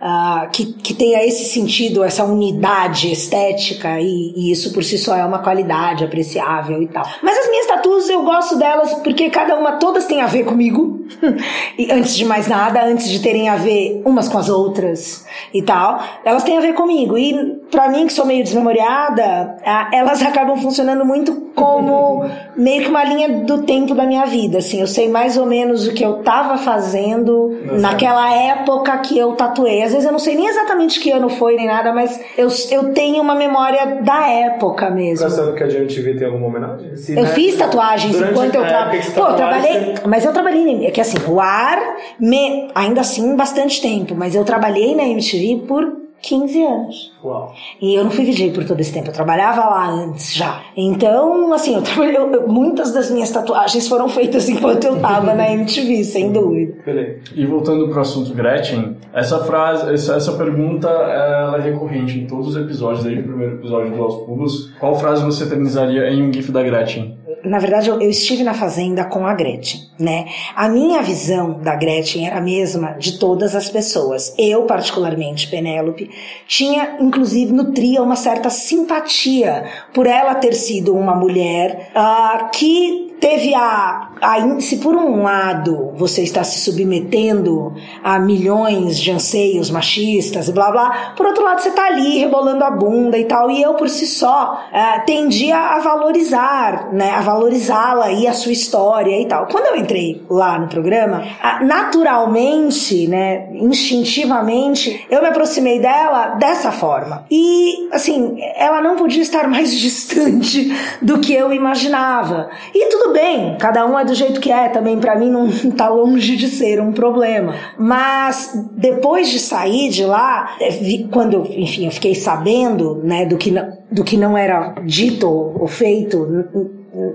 ah, 0.00 0.48
que, 0.52 0.66
que 0.66 0.92
tenha 0.92 1.24
esse 1.24 1.46
sentido, 1.46 2.04
essa 2.04 2.24
unidade 2.24 3.10
estética, 3.10 3.98
e, 3.98 4.34
e 4.36 4.50
isso 4.50 4.72
por 4.74 4.84
si 4.84 4.98
só 4.98 5.16
é 5.16 5.24
uma 5.24 5.38
qualidade 5.38 6.04
apreciável 6.04 6.82
e 6.82 6.88
tal. 6.88 7.06
Mas 7.22 7.38
as 7.38 7.48
tatuas 7.84 8.08
eu 8.08 8.22
gosto 8.22 8.56
delas 8.56 8.94
porque 8.94 9.28
cada 9.28 9.56
uma, 9.56 9.72
todas 9.72 10.06
têm 10.06 10.22
a 10.22 10.26
ver 10.26 10.44
comigo, 10.44 11.04
e 11.78 11.92
antes 11.92 12.16
de 12.16 12.24
mais 12.24 12.48
nada, 12.48 12.82
antes 12.82 13.08
de 13.10 13.20
terem 13.20 13.48
a 13.48 13.56
ver 13.56 14.00
umas 14.06 14.26
com 14.26 14.38
as 14.38 14.48
outras 14.48 15.26
e 15.52 15.62
tal, 15.62 16.02
elas 16.24 16.42
têm 16.42 16.56
a 16.56 16.60
ver 16.60 16.72
comigo. 16.72 17.18
E 17.18 17.60
pra 17.70 17.88
mim, 17.88 18.06
que 18.06 18.12
sou 18.12 18.26
meio 18.26 18.42
desmemoriada, 18.42 19.56
elas 19.92 20.22
acabam 20.22 20.56
funcionando 20.56 21.04
muito 21.04 21.44
como 21.54 22.28
meio 22.56 22.82
que 22.82 22.88
uma 22.88 23.04
linha 23.04 23.28
do 23.44 23.62
tempo 23.62 23.94
da 23.94 24.04
minha 24.04 24.24
vida, 24.26 24.58
assim. 24.58 24.80
Eu 24.80 24.86
sei 24.86 25.08
mais 25.08 25.36
ou 25.36 25.46
menos 25.46 25.86
o 25.86 25.92
que 25.94 26.04
eu 26.04 26.14
tava 26.22 26.58
fazendo 26.58 27.56
naquela 27.80 28.32
época 28.32 28.96
que 28.98 29.18
eu 29.18 29.32
tatuei. 29.32 29.82
Às 29.82 29.92
vezes 29.92 30.06
eu 30.06 30.12
não 30.12 30.18
sei 30.18 30.34
nem 30.36 30.46
exatamente 30.46 31.00
que 31.00 31.10
ano 31.10 31.28
foi 31.28 31.56
nem 31.56 31.66
nada, 31.66 31.92
mas 31.92 32.20
eu, 32.36 32.48
eu 32.70 32.92
tenho 32.92 33.22
uma 33.22 33.34
memória 33.34 34.00
da 34.02 34.28
época 34.28 34.90
mesmo. 34.90 35.24
Tá 35.24 35.30
sabendo 35.30 35.54
que 35.54 35.62
a 35.62 35.66
GMTV 35.66 36.14
tem 36.16 36.26
alguma 36.26 36.46
homenagem? 36.46 36.96
Se, 36.96 37.16
Eu 37.16 37.22
né, 37.22 37.28
fiz 37.30 37.56
tatuagens 37.56 38.12
durante 38.14 38.32
enquanto 38.32 38.54
eu 38.54 38.66
trabalhei. 38.66 39.02
você 39.02 39.10
Pô, 39.12 39.26
eu 39.28 39.36
trabalhei. 39.36 39.94
Mas 40.06 40.24
eu 40.24 40.32
trabalhei. 40.32 40.86
É 40.86 40.90
que 40.90 41.00
assim, 41.00 41.18
o 41.28 41.40
ar, 41.40 41.78
me, 42.18 42.68
ainda 42.74 43.00
assim, 43.00 43.34
bastante 43.36 43.80
tempo. 43.80 44.14
Mas 44.14 44.34
eu 44.34 44.44
trabalhei 44.44 44.94
na 44.94 45.04
MTV 45.04 45.64
por 45.66 46.03
15 46.24 46.62
anos. 46.64 47.12
Uau. 47.24 47.52
E 47.80 47.94
eu 47.94 48.04
não 48.04 48.10
fui 48.10 48.24
VJ 48.24 48.50
por 48.52 48.64
todo 48.64 48.80
esse 48.80 48.92
tempo, 48.92 49.08
eu 49.08 49.12
trabalhava 49.12 49.60
lá 49.62 49.88
antes 49.90 50.34
já. 50.34 50.60
Então, 50.76 51.52
assim, 51.52 51.74
eu 51.74 51.82
trabalhei, 51.82 52.16
eu- 52.16 52.48
muitas 52.48 52.92
das 52.92 53.10
minhas 53.10 53.30
tatuagens 53.30 53.88
foram 53.88 54.08
feitas 54.08 54.48
enquanto 54.48 54.84
eu 54.84 55.00
tava 55.00 55.34
na 55.34 55.50
MTV, 55.50 56.04
sem 56.04 56.30
dúvida. 56.32 56.74
Beleza. 56.84 57.18
E 57.34 57.46
voltando 57.46 57.88
pro 57.88 58.00
assunto 58.00 58.32
Gretchen, 58.34 58.96
essa 59.12 59.38
frase, 59.44 59.92
essa, 59.92 60.16
essa 60.16 60.32
pergunta 60.32 60.88
ela 60.88 61.58
é 61.58 61.60
recorrente 61.62 62.18
em 62.18 62.26
todos 62.26 62.48
os 62.48 62.56
episódios, 62.56 63.04
desde 63.04 63.20
o 63.22 63.24
primeiro 63.24 63.54
episódio 63.56 63.92
do 63.92 64.02
Aos 64.02 64.16
Cubos. 64.24 64.70
Qual 64.78 64.94
frase 64.96 65.24
você 65.24 65.44
eternizaria 65.44 66.08
em 66.10 66.22
um 66.22 66.32
GIF 66.32 66.50
da 66.52 66.62
Gretchen? 66.62 67.18
Na 67.44 67.58
verdade, 67.58 67.88
eu, 67.88 68.00
eu 68.00 68.10
estive 68.10 68.42
na 68.42 68.54
fazenda 68.54 69.04
com 69.04 69.26
a 69.26 69.34
Gretchen, 69.34 69.82
né? 69.98 70.26
A 70.56 70.68
minha 70.68 71.02
visão 71.02 71.60
da 71.60 71.76
Gretchen 71.76 72.26
era 72.26 72.38
a 72.38 72.40
mesma 72.40 72.92
de 72.92 73.18
todas 73.18 73.54
as 73.54 73.68
pessoas. 73.68 74.34
Eu, 74.38 74.62
particularmente, 74.62 75.48
Penélope, 75.48 76.10
tinha, 76.46 76.96
inclusive, 77.00 77.52
nutria 77.52 78.02
uma 78.02 78.16
certa 78.16 78.50
simpatia 78.50 79.64
por 79.92 80.06
ela 80.06 80.34
ter 80.34 80.54
sido 80.54 80.94
uma 80.94 81.14
mulher 81.14 81.90
ah, 81.94 82.50
que 82.52 83.03
teve 83.20 83.54
a, 83.54 84.10
a 84.20 84.60
se 84.60 84.78
por 84.78 84.94
um 84.94 85.22
lado 85.22 85.92
você 85.96 86.22
está 86.22 86.44
se 86.44 86.60
submetendo 86.60 87.74
a 88.02 88.18
milhões 88.18 88.98
de 88.98 89.10
anseios 89.10 89.70
machistas 89.70 90.48
e 90.48 90.52
blá 90.52 90.70
blá, 90.70 91.14
por 91.16 91.26
outro 91.26 91.44
lado 91.44 91.60
você 91.60 91.68
está 91.68 91.86
ali 91.86 92.18
rebolando 92.18 92.64
a 92.64 92.70
bunda 92.70 93.16
e 93.18 93.24
tal, 93.24 93.50
e 93.50 93.62
eu 93.62 93.74
por 93.74 93.88
si 93.88 94.06
só 94.06 94.60
eh, 94.72 95.00
tendia 95.00 95.56
a 95.56 95.78
valorizar, 95.78 96.92
né, 96.92 97.10
a 97.10 97.20
valorizá-la 97.20 98.12
e 98.12 98.26
a 98.26 98.32
sua 98.32 98.52
história 98.52 99.20
e 99.20 99.26
tal. 99.26 99.46
Quando 99.46 99.66
eu 99.66 99.76
entrei 99.76 100.22
lá 100.28 100.58
no 100.58 100.68
programa, 100.68 101.24
ah, 101.42 101.62
naturalmente, 101.64 103.06
né, 103.08 103.48
instintivamente, 103.54 105.06
eu 105.10 105.20
me 105.20 105.28
aproximei 105.28 105.78
dela 105.78 106.36
dessa 106.36 106.72
forma. 106.72 107.24
E, 107.30 107.88
assim, 107.92 108.38
ela 108.56 108.80
não 108.80 108.96
podia 108.96 109.22
estar 109.22 109.48
mais 109.48 109.74
distante 109.76 110.72
do 111.00 111.18
que 111.20 111.32
eu 111.32 111.52
imaginava. 111.52 112.50
E 112.74 112.88
tudo 112.88 113.03
bem, 113.12 113.56
cada 113.58 113.84
um 113.86 113.98
é 113.98 114.04
do 114.04 114.14
jeito 114.14 114.40
que 114.40 114.50
é, 114.50 114.68
também 114.68 114.98
pra 114.98 115.16
mim 115.16 115.30
não 115.30 115.48
tá 115.76 115.88
longe 115.88 116.36
de 116.36 116.48
ser 116.48 116.80
um 116.80 116.92
problema. 116.92 117.54
Mas 117.78 118.52
depois 118.76 119.28
de 119.28 119.38
sair 119.38 119.88
de 119.90 120.04
lá, 120.04 120.56
vi- 120.80 121.08
quando, 121.12 121.44
enfim, 121.50 121.86
eu 121.86 121.90
fiquei 121.92 122.14
sabendo, 122.14 122.96
né, 123.04 123.26
do 123.26 123.36
que 123.36 123.50
não, 123.50 123.72
do 123.90 124.04
que 124.04 124.16
não 124.16 124.36
era 124.36 124.74
dito 124.84 125.28
ou 125.28 125.66
feito 125.68 126.16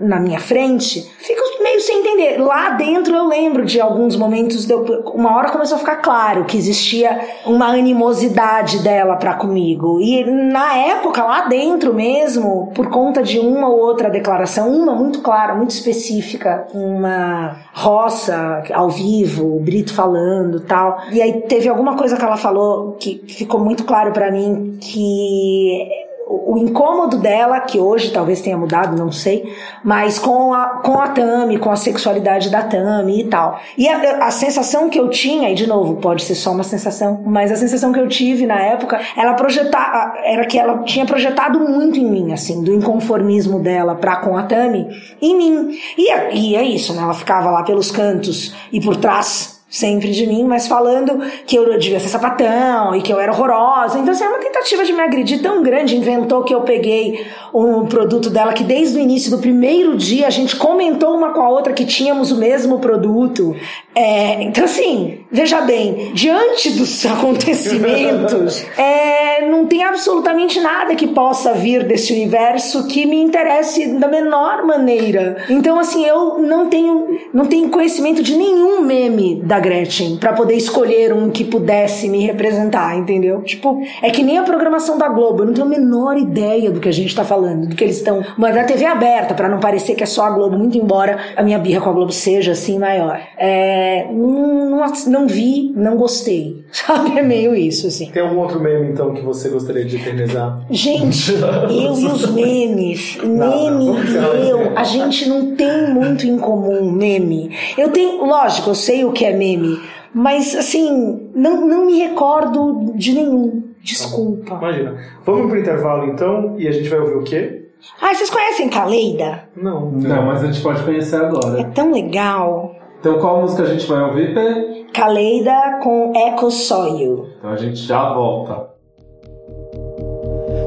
na 0.01 0.19
minha 0.19 0.39
frente, 0.39 1.01
fico 1.17 1.41
meio 1.63 1.81
sem 1.81 1.99
entender. 1.99 2.37
Lá 2.37 2.71
dentro 2.71 3.15
eu 3.15 3.27
lembro 3.27 3.65
de 3.65 3.79
alguns 3.81 4.15
momentos, 4.15 4.65
de 4.65 4.73
eu- 4.73 5.03
uma 5.13 5.35
hora 5.35 5.49
começou 5.51 5.75
a 5.75 5.79
ficar 5.79 5.97
claro 5.97 6.45
que 6.45 6.57
existia 6.57 7.19
uma 7.45 7.67
animosidade 7.67 8.79
dela 8.79 9.15
pra 9.15 9.33
comigo. 9.33 9.99
E 10.01 10.23
na 10.23 10.75
época, 10.77 11.23
lá 11.23 11.47
dentro 11.47 11.93
mesmo, 11.93 12.71
por 12.73 12.89
conta 12.89 13.21
de 13.23 13.39
uma 13.39 13.69
ou 13.69 13.79
outra 13.79 14.09
declaração, 14.09 14.69
uma 14.71 14.93
muito 14.93 15.21
clara, 15.21 15.55
muito 15.55 15.71
específica, 15.71 16.67
uma 16.73 17.57
roça 17.73 18.63
ao 18.73 18.89
vivo, 18.89 19.57
o 19.57 19.59
Brito 19.59 19.93
falando 19.93 20.59
tal. 20.61 20.99
E 21.11 21.21
aí 21.21 21.41
teve 21.41 21.67
alguma 21.69 21.95
coisa 21.95 22.15
que 22.17 22.23
ela 22.23 22.37
falou 22.37 22.93
que 22.99 23.23
ficou 23.27 23.59
muito 23.59 23.83
claro 23.83 24.11
pra 24.11 24.31
mim 24.31 24.77
que 24.81 25.87
o 26.31 26.57
incômodo 26.59 27.17
dela, 27.17 27.59
que 27.59 27.79
hoje 27.79 28.11
talvez 28.11 28.39
tenha 28.39 28.55
mudado, 28.55 28.95
não 28.95 29.11
sei, 29.11 29.51
mas 29.83 30.19
com 30.19 30.53
a, 30.53 30.79
com 30.83 31.01
a 31.01 31.07
Tami, 31.07 31.57
com 31.57 31.71
a 31.71 31.75
sexualidade 31.75 32.51
da 32.51 32.61
Tami 32.61 33.21
e 33.21 33.23
tal. 33.25 33.59
E 33.75 33.89
a, 33.89 34.27
a 34.27 34.29
sensação 34.29 34.89
que 34.89 34.99
eu 34.99 35.09
tinha, 35.09 35.49
e 35.49 35.55
de 35.55 35.65
novo, 35.65 35.95
pode 35.95 36.23
ser 36.23 36.35
só 36.35 36.51
uma 36.51 36.63
sensação, 36.63 37.23
mas 37.25 37.51
a 37.51 37.55
sensação 37.55 37.91
que 37.91 37.99
eu 37.99 38.07
tive 38.07 38.45
na 38.45 38.61
época, 38.61 38.99
ela 39.17 39.33
projetar, 39.33 40.13
era 40.23 40.45
que 40.45 40.59
ela 40.59 40.83
tinha 40.83 41.05
projetado 41.05 41.59
muito 41.59 41.97
em 41.97 42.05
mim, 42.05 42.31
assim, 42.31 42.63
do 42.63 42.71
inconformismo 42.71 43.59
dela 43.59 43.95
pra 43.95 44.17
com 44.17 44.37
a 44.37 44.43
Tami, 44.43 44.87
em 45.19 45.35
mim. 45.35 45.77
E 45.97 46.11
é, 46.11 46.35
e 46.35 46.55
é 46.55 46.63
isso, 46.63 46.93
né? 46.93 47.01
Ela 47.01 47.15
ficava 47.15 47.49
lá 47.49 47.63
pelos 47.63 47.89
cantos 47.89 48.53
e 48.71 48.79
por 48.79 48.95
trás 48.97 49.58
sempre 49.69 50.11
de 50.11 50.25
mim, 50.25 50.45
mas 50.45 50.67
falando 50.67 51.19
que 51.45 51.55
eu 51.55 51.77
devia 51.77 51.99
ser 51.99 52.07
sapatão 52.07 52.95
e 52.95 53.01
que 53.01 53.13
eu 53.13 53.19
era 53.19 53.31
horrorosa. 53.31 53.99
Então, 53.99 54.11
assim, 54.11 54.23
é 54.23 54.27
uma 54.27 54.39
tentativa 54.39 54.83
de 54.83 54.91
me 54.91 55.01
agredir 55.01 55.41
tão 55.41 55.61
grande. 55.61 55.95
Inventou 55.95 56.43
que 56.43 56.53
eu 56.53 56.61
peguei 56.61 57.27
um 57.53 57.85
produto 57.85 58.29
dela 58.29 58.53
que 58.53 58.63
desde 58.63 58.97
o 58.97 58.99
início 58.99 59.29
do 59.29 59.37
primeiro 59.37 59.95
dia 59.95 60.25
a 60.27 60.31
gente 60.31 60.55
comentou 60.55 61.15
uma 61.15 61.31
com 61.31 61.41
a 61.41 61.49
outra 61.49 61.71
que 61.73 61.85
tínhamos 61.85 62.31
o 62.31 62.37
mesmo 62.37 62.79
produto. 62.79 63.55
É, 63.93 64.41
então, 64.43 64.65
assim, 64.65 65.19
veja 65.31 65.61
bem, 65.61 66.11
diante 66.13 66.71
dos 66.71 67.05
acontecimentos, 67.05 68.65
é, 68.77 69.47
não 69.47 69.65
tem 69.65 69.83
absolutamente 69.83 70.59
nada 70.59 70.95
que 70.95 71.07
possa 71.07 71.53
vir 71.53 71.83
desse 71.83 72.13
universo 72.13 72.87
que 72.87 73.05
me 73.05 73.21
interesse 73.21 73.87
da 73.99 74.07
menor 74.07 74.65
maneira. 74.65 75.37
Então, 75.49 75.79
assim, 75.79 76.05
eu 76.05 76.39
não 76.39 76.67
tenho, 76.67 77.19
não 77.33 77.45
tenho 77.45 77.69
conhecimento 77.69 78.21
de 78.21 78.35
nenhum 78.35 78.81
meme 78.81 79.41
da 79.43 79.59
Gretchen 79.59 80.17
pra 80.17 80.33
poder 80.33 80.55
escolher 80.55 81.13
um 81.13 81.29
que 81.29 81.43
pudesse 81.43 82.09
me 82.09 82.25
representar, 82.25 82.97
entendeu? 82.97 83.41
Tipo, 83.41 83.81
é 84.01 84.09
que 84.09 84.23
nem 84.23 84.37
a 84.37 84.43
programação 84.43 84.97
da 84.97 85.07
Globo, 85.07 85.41
eu 85.41 85.47
não 85.47 85.53
tenho 85.53 85.67
a 85.67 85.69
menor 85.69 86.17
ideia 86.17 86.71
do 86.71 86.79
que 86.79 86.89
a 86.89 86.93
gente 86.93 87.15
tá 87.15 87.23
falando, 87.23 87.67
do 87.67 87.75
que 87.75 87.83
eles 87.83 87.97
estão. 87.97 88.23
Mas 88.37 88.55
da 88.55 88.63
TV 88.63 88.85
aberta, 88.85 89.33
pra 89.33 89.49
não 89.49 89.59
parecer 89.59 89.95
que 89.95 90.03
é 90.03 90.05
só 90.05 90.25
a 90.25 90.29
Globo, 90.29 90.57
muito 90.57 90.77
embora 90.77 91.17
a 91.35 91.43
minha 91.43 91.59
birra 91.59 91.81
com 91.81 91.89
a 91.89 91.93
Globo 91.93 92.11
seja 92.11 92.53
assim 92.53 92.79
maior. 92.79 93.19
É, 93.37 94.07
não, 94.11 94.83
não, 95.07 95.18
não 95.19 95.27
vi, 95.27 95.71
não 95.75 95.95
gostei. 95.97 96.63
Sabe? 96.71 97.17
É 97.17 97.21
meio 97.21 97.55
isso, 97.55 97.87
assim. 97.87 98.09
Tem 98.11 98.21
algum 98.23 98.39
outro 98.39 98.59
meme, 98.59 98.91
então, 98.91 99.13
que 99.13 99.21
você 99.21 99.49
gostaria 99.49 99.85
de 99.85 99.97
eternizar? 99.97 100.59
Gente, 100.69 101.33
eu 101.69 101.99
e 101.99 102.05
os 102.05 102.31
memes. 102.31 103.17
Meme 103.21 103.37
vamos 103.37 104.03
encerrar 104.05 104.35
e 104.35 104.49
eu, 104.49 104.77
a 104.77 104.83
gente 104.83 105.27
não 105.29 105.55
tem 105.55 105.93
muito 105.93 106.25
em 106.25 106.37
comum 106.37 106.91
meme. 106.91 107.51
Eu 107.77 107.89
tenho, 107.91 108.25
lógico, 108.25 108.69
eu 108.71 108.75
sei 108.75 109.05
o 109.05 109.11
que 109.11 109.25
é 109.25 109.33
meme, 109.35 109.79
mas 110.13 110.55
assim, 110.55 111.29
não, 111.35 111.67
não 111.67 111.85
me 111.85 111.99
recordo 111.99 112.93
de 112.95 113.13
nenhum. 113.13 113.63
Desculpa. 113.81 114.55
Imagina. 114.55 114.97
Vamos 115.25 115.49
pro 115.49 115.59
intervalo, 115.59 116.05
então, 116.11 116.55
e 116.57 116.67
a 116.67 116.71
gente 116.71 116.89
vai 116.89 116.99
ouvir 116.99 117.15
o 117.15 117.23
quê? 117.23 117.65
Ah, 118.01 118.13
vocês 118.13 118.29
conhecem 118.29 118.67
Kaleida? 118.69 119.43
Não. 119.55 119.89
Não, 119.91 120.23
mas 120.25 120.43
a 120.43 120.47
gente 120.47 120.61
pode 120.61 120.83
conhecer 120.83 121.15
É 121.15 121.19
agora. 121.19 121.63
tão 121.73 121.93
legal. 121.93 122.75
Então 122.99 123.17
qual 123.19 123.41
música 123.41 123.63
a 123.63 123.65
gente 123.67 123.87
vai 123.87 124.03
ouvir, 124.03 124.33
Pê? 124.33 124.68
Kaleida 124.93 125.79
com 125.83 126.13
Echo 126.15 126.51
Soil. 126.51 127.29
Então 127.37 127.51
a 127.51 127.57
gente 127.57 127.77
já 127.77 128.13
volta. 128.13 128.69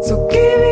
So 0.02 0.28
give 0.30 0.58
me 0.60 0.71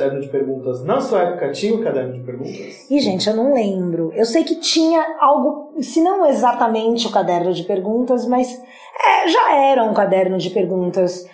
caderno 0.00 0.20
de 0.20 0.28
perguntas. 0.28 0.84
Na 0.84 1.00
sua 1.00 1.22
época 1.22 1.52
tinha 1.52 1.74
o 1.74 1.82
caderno 1.82 2.14
de 2.14 2.20
perguntas? 2.20 2.90
E, 2.90 3.00
gente, 3.00 3.28
eu 3.28 3.36
não 3.36 3.52
lembro. 3.52 4.10
Eu 4.14 4.24
sei 4.24 4.42
que 4.42 4.56
tinha 4.56 5.16
algo, 5.20 5.74
se 5.82 6.00
não 6.02 6.26
exatamente 6.26 7.06
o 7.06 7.10
caderno 7.10 7.52
de 7.52 7.64
perguntas, 7.64 8.26
mas 8.26 8.60
é, 9.04 9.28
já 9.28 9.56
era 9.56 9.84
um 9.84 9.92
caderno 9.92 10.38
de 10.38 10.50
perguntas. 10.50 11.28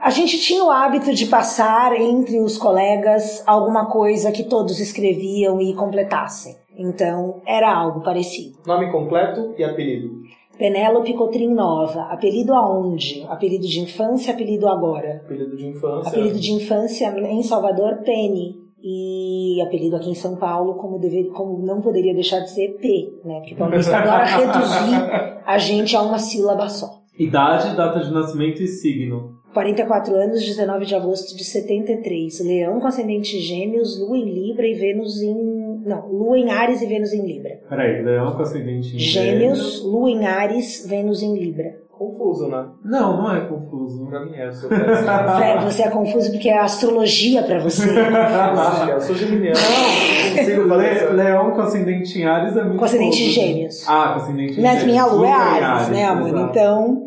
A 0.00 0.10
gente 0.10 0.40
tinha 0.40 0.64
o 0.64 0.70
hábito 0.70 1.14
de 1.14 1.26
passar 1.26 1.98
entre 1.98 2.40
os 2.40 2.58
colegas 2.58 3.42
alguma 3.46 3.86
coisa 3.86 4.32
que 4.32 4.42
todos 4.42 4.80
escreviam 4.80 5.60
e 5.60 5.72
completassem. 5.74 6.56
Então, 6.76 7.40
era 7.46 7.72
algo 7.72 8.00
parecido. 8.00 8.58
Nome 8.66 8.90
completo 8.90 9.54
e 9.56 9.62
apelido. 9.62 10.22
Penélope 10.62 11.12
Cotrim 11.14 11.52
Nova. 11.52 12.02
Apelido 12.02 12.54
aonde? 12.54 13.26
Apelido 13.28 13.66
de 13.66 13.80
infância, 13.80 14.32
apelido 14.32 14.68
agora? 14.68 15.20
Apelido 15.24 15.56
de 15.56 15.66
infância. 15.66 16.08
Apelido 16.08 16.38
de 16.38 16.52
infância 16.52 17.06
em 17.18 17.42
Salvador, 17.42 17.96
Penny. 18.04 18.62
E 18.80 19.60
apelido 19.60 19.96
aqui 19.96 20.10
em 20.10 20.14
São 20.14 20.36
Paulo, 20.36 20.74
como, 20.74 21.00
deve, 21.00 21.24
como 21.30 21.58
não 21.66 21.80
poderia 21.80 22.14
deixar 22.14 22.38
de 22.38 22.50
ser 22.50 22.76
P, 22.80 23.12
né? 23.24 23.40
Porque 23.40 23.56
Paulista 23.56 23.96
adora 23.96 24.22
reduzir 24.38 25.42
a 25.44 25.58
gente 25.58 25.96
a 25.96 26.02
uma 26.02 26.20
sílaba 26.20 26.68
só. 26.68 27.02
Idade, 27.18 27.76
data 27.76 27.98
de 27.98 28.12
nascimento 28.12 28.62
e 28.62 28.68
signo. 28.68 29.42
44 29.52 30.14
anos, 30.14 30.44
19 30.44 30.86
de 30.86 30.94
agosto 30.94 31.36
de 31.36 31.44
73. 31.44 32.40
Leão 32.46 32.78
com 32.78 32.86
ascendente 32.86 33.38
gêmeos, 33.40 34.00
Lua 34.00 34.16
em 34.16 34.32
Libra 34.32 34.66
e 34.66 34.74
Vênus 34.74 35.20
em... 35.20 35.61
Não, 35.84 36.06
Lua 36.08 36.38
em 36.38 36.50
Ares 36.50 36.80
e 36.80 36.86
Vênus 36.86 37.12
em 37.12 37.26
Libra. 37.26 37.60
Peraí, 37.68 38.02
Leão 38.02 38.32
com 38.32 38.42
ascendente 38.42 38.94
em 38.94 38.98
Gêmeos, 38.98 39.82
Lua 39.84 40.10
em 40.10 40.26
Ares, 40.26 40.86
Vênus 40.88 41.22
em 41.22 41.34
Libra. 41.36 41.82
Confuso, 41.90 42.48
né? 42.48 42.66
Não, 42.84 43.16
não 43.22 43.36
é 43.36 43.40
confuso. 43.42 44.06
Pra 44.06 44.24
mim 44.24 44.34
é, 44.34 44.48
eu 44.48 44.52
sou 44.52 44.68
péssimo. 44.68 45.38
Vé, 45.38 45.60
Você 45.60 45.82
é 45.82 45.90
confuso 45.90 46.32
porque 46.32 46.48
é 46.48 46.58
astrologia 46.58 47.42
pra 47.44 47.60
você. 47.60 47.88
é 47.96 48.92
eu 48.92 49.00
sou 49.00 49.14
geminiano. 49.14 49.56
Não 49.56 50.36
consigo 50.36 50.68
fazer 50.68 51.10
Le-. 51.10 51.22
Leão 51.22 51.50
com 51.52 51.60
ascendente 51.60 52.18
em 52.18 52.24
Ares 52.24 52.56
é 52.56 52.64
muito 52.64 52.78
Com 52.78 52.84
ascendente 52.84 53.22
em. 53.22 53.30
Gêmeos. 53.30 53.88
Ah, 53.88 54.14
com 54.14 54.20
ascendente 54.24 54.58
em 54.58 54.62
Mas 54.62 54.80
Gêmeos. 54.80 54.84
minha 54.86 55.06
lua 55.06 55.26
é 55.26 55.30
em 55.30 55.32
Ares, 55.32 55.88
né, 55.90 56.04
amor? 56.04 56.28
exato. 56.28 56.50
Então, 56.50 57.04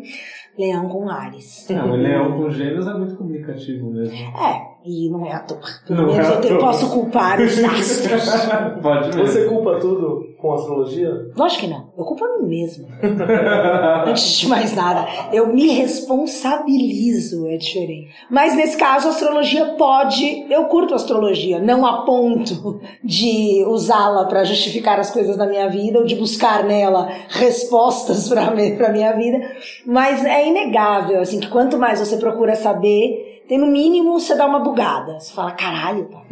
leão 0.58 0.88
com 0.88 1.08
Ares. 1.10 1.66
Não, 1.68 1.88
mas 1.88 2.00
Leão 2.00 2.32
com 2.38 2.50
Gêmeos 2.50 2.86
é 2.86 2.94
muito 2.94 3.16
comunicativo 3.16 3.90
mesmo. 3.90 4.14
É, 4.14 4.75
e 4.86 5.10
não 5.10 5.26
é 5.26 5.32
à 5.32 5.40
toa. 5.40 5.58
Pelo 5.86 6.02
Não 6.02 6.12
menos 6.12 6.28
é 6.28 6.32
eu 6.36 6.40
te- 6.40 6.48
toa. 6.48 6.58
posso 6.58 6.90
culpar 6.90 7.40
os 7.40 7.58
astros. 7.64 8.24
Pode 8.82 9.08
mesmo. 9.08 9.26
Você 9.26 9.44
culpa 9.46 9.78
tudo 9.80 10.24
com 10.38 10.52
astrologia? 10.54 11.10
Lógico 11.36 11.62
que 11.62 11.66
não. 11.68 11.88
Eu 11.98 12.04
culpo 12.04 12.24
a 12.24 12.38
mim 12.38 12.48
mesma. 12.48 12.86
Antes 14.06 14.38
de 14.38 14.48
mais 14.48 14.74
nada, 14.74 15.06
eu 15.32 15.48
me 15.52 15.68
responsabilizo, 15.72 17.46
é 17.48 17.56
diferente. 17.56 18.08
Mas 18.30 18.54
nesse 18.54 18.76
caso, 18.76 19.08
a 19.08 19.10
astrologia 19.10 19.64
pode. 19.78 20.46
Eu 20.50 20.64
curto 20.66 20.92
a 20.92 20.96
astrologia, 20.96 21.58
não 21.58 21.84
a 21.84 22.02
ponto 22.04 22.80
de 23.02 23.64
usá-la 23.66 24.24
para 24.26 24.44
justificar 24.44 24.98
as 25.00 25.10
coisas 25.10 25.36
da 25.36 25.46
minha 25.46 25.68
vida 25.68 25.98
ou 25.98 26.04
de 26.04 26.14
buscar 26.14 26.64
nela 26.64 27.08
respostas 27.28 28.28
para 28.30 28.46
para 28.76 28.92
minha 28.92 29.12
vida. 29.12 29.38
Mas 29.84 30.24
é 30.24 30.46
inegável, 30.48 31.20
assim, 31.20 31.40
que 31.40 31.48
quanto 31.48 31.78
mais 31.78 31.98
você 32.00 32.16
procura 32.16 32.54
saber, 32.54 33.25
tem 33.48 33.58
no 33.58 33.66
mínimo 33.66 34.18
você 34.18 34.34
dá 34.36 34.46
uma 34.46 34.60
bugada. 34.60 35.18
Você 35.20 35.32
fala, 35.32 35.52
caralho, 35.52 36.04
pá, 36.06 36.22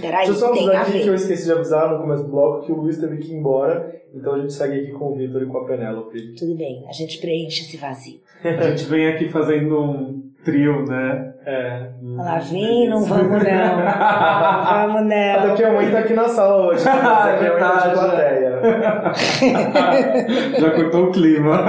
peraí, 0.00 0.26
Deixa 0.26 0.30
eu 0.30 0.34
só 0.34 0.52
tem 0.52 0.64
avisar 0.68 0.76
a 0.76 0.82
aqui 0.82 1.00
que 1.00 1.08
eu 1.08 1.14
esqueci 1.14 1.44
de 1.44 1.52
avisar 1.52 1.90
no 1.92 2.00
começo 2.00 2.24
do 2.24 2.30
bloco 2.30 2.66
que 2.66 2.72
o 2.72 2.76
Luiz 2.76 2.98
teve 2.98 3.18
que 3.18 3.32
ir 3.32 3.36
embora. 3.36 3.94
Então 4.14 4.34
a 4.34 4.38
gente 4.38 4.52
segue 4.52 4.80
aqui 4.80 4.92
com 4.92 5.12
o 5.12 5.14
Vitor 5.16 5.42
e 5.42 5.46
com 5.46 5.58
a 5.58 5.64
Penélope. 5.66 6.34
Tudo 6.38 6.54
bem, 6.56 6.84
a 6.88 6.92
gente 6.92 7.18
preenche 7.18 7.62
esse 7.62 7.76
vazio. 7.76 8.20
A 8.42 8.70
gente 8.70 8.84
vem 8.84 9.08
aqui 9.08 9.28
fazendo 9.28 9.78
um 9.80 10.22
trio, 10.44 10.84
né? 10.86 11.34
É. 11.44 11.90
Lá 12.02 12.38
vem, 12.38 12.88
não 12.88 13.04
vamos 13.04 13.30
não. 13.30 13.38
Vamos 13.42 15.12
Até 15.12 15.40
não. 15.40 15.48
porque 15.48 15.64
a 15.64 15.72
mãe 15.72 15.90
tá 15.90 15.98
aqui 16.00 16.14
na 16.14 16.28
sala 16.28 16.66
hoje. 16.68 16.84
Mas 16.84 17.34
aqui 17.34 17.46
a 17.46 17.50
mãe 17.52 17.58
tá 17.60 17.76
de 17.76 17.82
Verdade. 17.88 17.94
plateia. 17.94 18.45
Já 20.58 20.70
cortou 20.70 21.04
o 21.04 21.12
clima. 21.12 21.62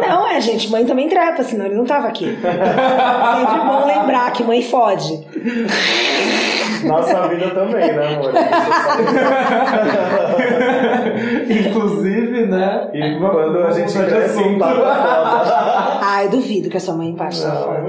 Não, 0.00 0.28
é, 0.28 0.40
gente, 0.40 0.70
mãe 0.70 0.84
também 0.84 1.08
trepa, 1.08 1.42
senão 1.42 1.66
ele 1.66 1.74
não 1.76 1.84
tava 1.84 2.08
aqui. 2.08 2.26
Sempre 2.26 3.60
bom 3.66 3.86
lembrar 3.86 4.32
que 4.32 4.42
mãe 4.44 4.62
fode. 4.62 5.26
Nossa 6.84 7.28
vida 7.28 7.50
também, 7.50 7.92
né, 7.92 8.06
amor? 8.14 8.32
Inclusive, 11.50 12.46
né? 12.46 12.88
E 12.92 13.18
quando 13.18 13.58
a 13.64 13.70
gente 13.72 13.92
cresce, 13.92 14.38
assunto. 14.38 14.58
tá 14.58 14.68
foda. 14.68 15.77
Ai, 16.00 16.28
duvido 16.28 16.68
que 16.70 16.76
a 16.76 16.80
sua 16.80 16.94
mãe 16.94 17.14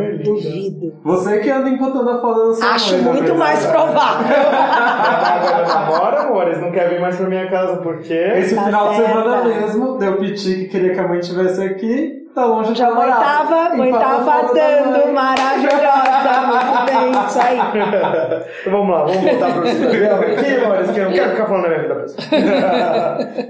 linda. 0.10 0.24
Duvido. 0.24 0.94
Você 1.04 1.40
que 1.40 1.50
anda 1.50 1.70
empatando 1.70 2.10
a 2.10 2.20
foda 2.22 2.48
da 2.48 2.54
sua 2.54 2.70
Acho 2.72 2.98
mãe, 2.98 3.14
muito 3.14 3.36
mais 3.36 3.66
provável. 3.66 4.38
Agora 4.50 5.68
namora, 5.68 6.22
amores, 6.24 6.62
não 6.62 6.72
quer 6.72 6.90
vir 6.90 7.00
mais 7.00 7.16
pra 7.16 7.28
minha 7.28 7.50
casa 7.50 7.78
porque. 7.78 8.14
Esse 8.14 8.56
Tá 8.56 8.64
final 8.66 8.90
de 8.90 8.96
semana 8.96 9.44
mesmo, 9.44 9.98
deu 9.98 10.18
piti 10.18 10.56
que 10.56 10.66
queria 10.68 10.94
que 10.94 11.00
a 11.00 11.08
mãe 11.08 11.20
estivesse 11.20 11.62
aqui, 11.62 12.19
tá 12.40 12.46
longe 12.46 12.74
de 12.74 12.80
Já 12.80 12.92
mãe 12.92 13.10
tava, 13.10 13.76
mãe 13.76 13.92
tava 13.92 14.54
dando, 14.54 15.14
maravilhosa. 15.14 16.40
Muito 16.48 16.86
bem, 16.86 17.26
isso 17.28 17.40
aí. 17.40 17.58
Então 18.62 18.72
vamos 18.72 18.90
lá, 18.96 19.04
vamos 19.06 19.22
voltar 19.22 19.54
pro 19.54 19.62
programa 19.62 20.26
aqui, 20.26 20.44
que 20.94 21.00
eu 21.00 21.06
não 21.06 21.12
quero 21.12 21.30
ficar 21.32 21.46
falando 21.46 21.64
da 21.64 21.70
minha 21.70 21.82
vida 21.82 21.96
pessoal. 21.96 22.30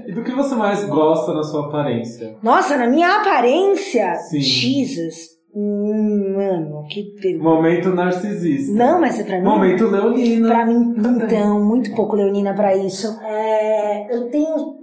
E 0.06 0.12
do 0.12 0.22
que 0.24 0.32
você 0.32 0.54
mais 0.56 0.84
gosta 0.84 1.32
na 1.32 1.42
sua 1.42 1.66
aparência? 1.68 2.36
Nossa, 2.42 2.76
na 2.76 2.86
minha 2.88 3.20
aparência, 3.20 4.14
Sim. 4.16 4.40
Jesus. 4.40 5.40
Hum, 5.54 6.34
mano, 6.36 6.86
que 6.88 7.02
pergunta. 7.20 7.44
Momento 7.44 7.88
narcisista. 7.90 8.72
Não, 8.72 9.00
mas 9.00 9.18
é 9.18 9.24
pra 9.24 9.38
mim. 9.38 9.44
Momento 9.44 9.86
leonina. 9.86 10.48
Pra 10.48 10.64
mim, 10.64 10.94
então, 10.96 11.60
muito 11.64 11.92
pouco 11.94 12.14
leonina 12.14 12.54
pra 12.54 12.76
isso. 12.76 13.18
É, 13.24 14.14
eu 14.14 14.30
tenho. 14.30 14.79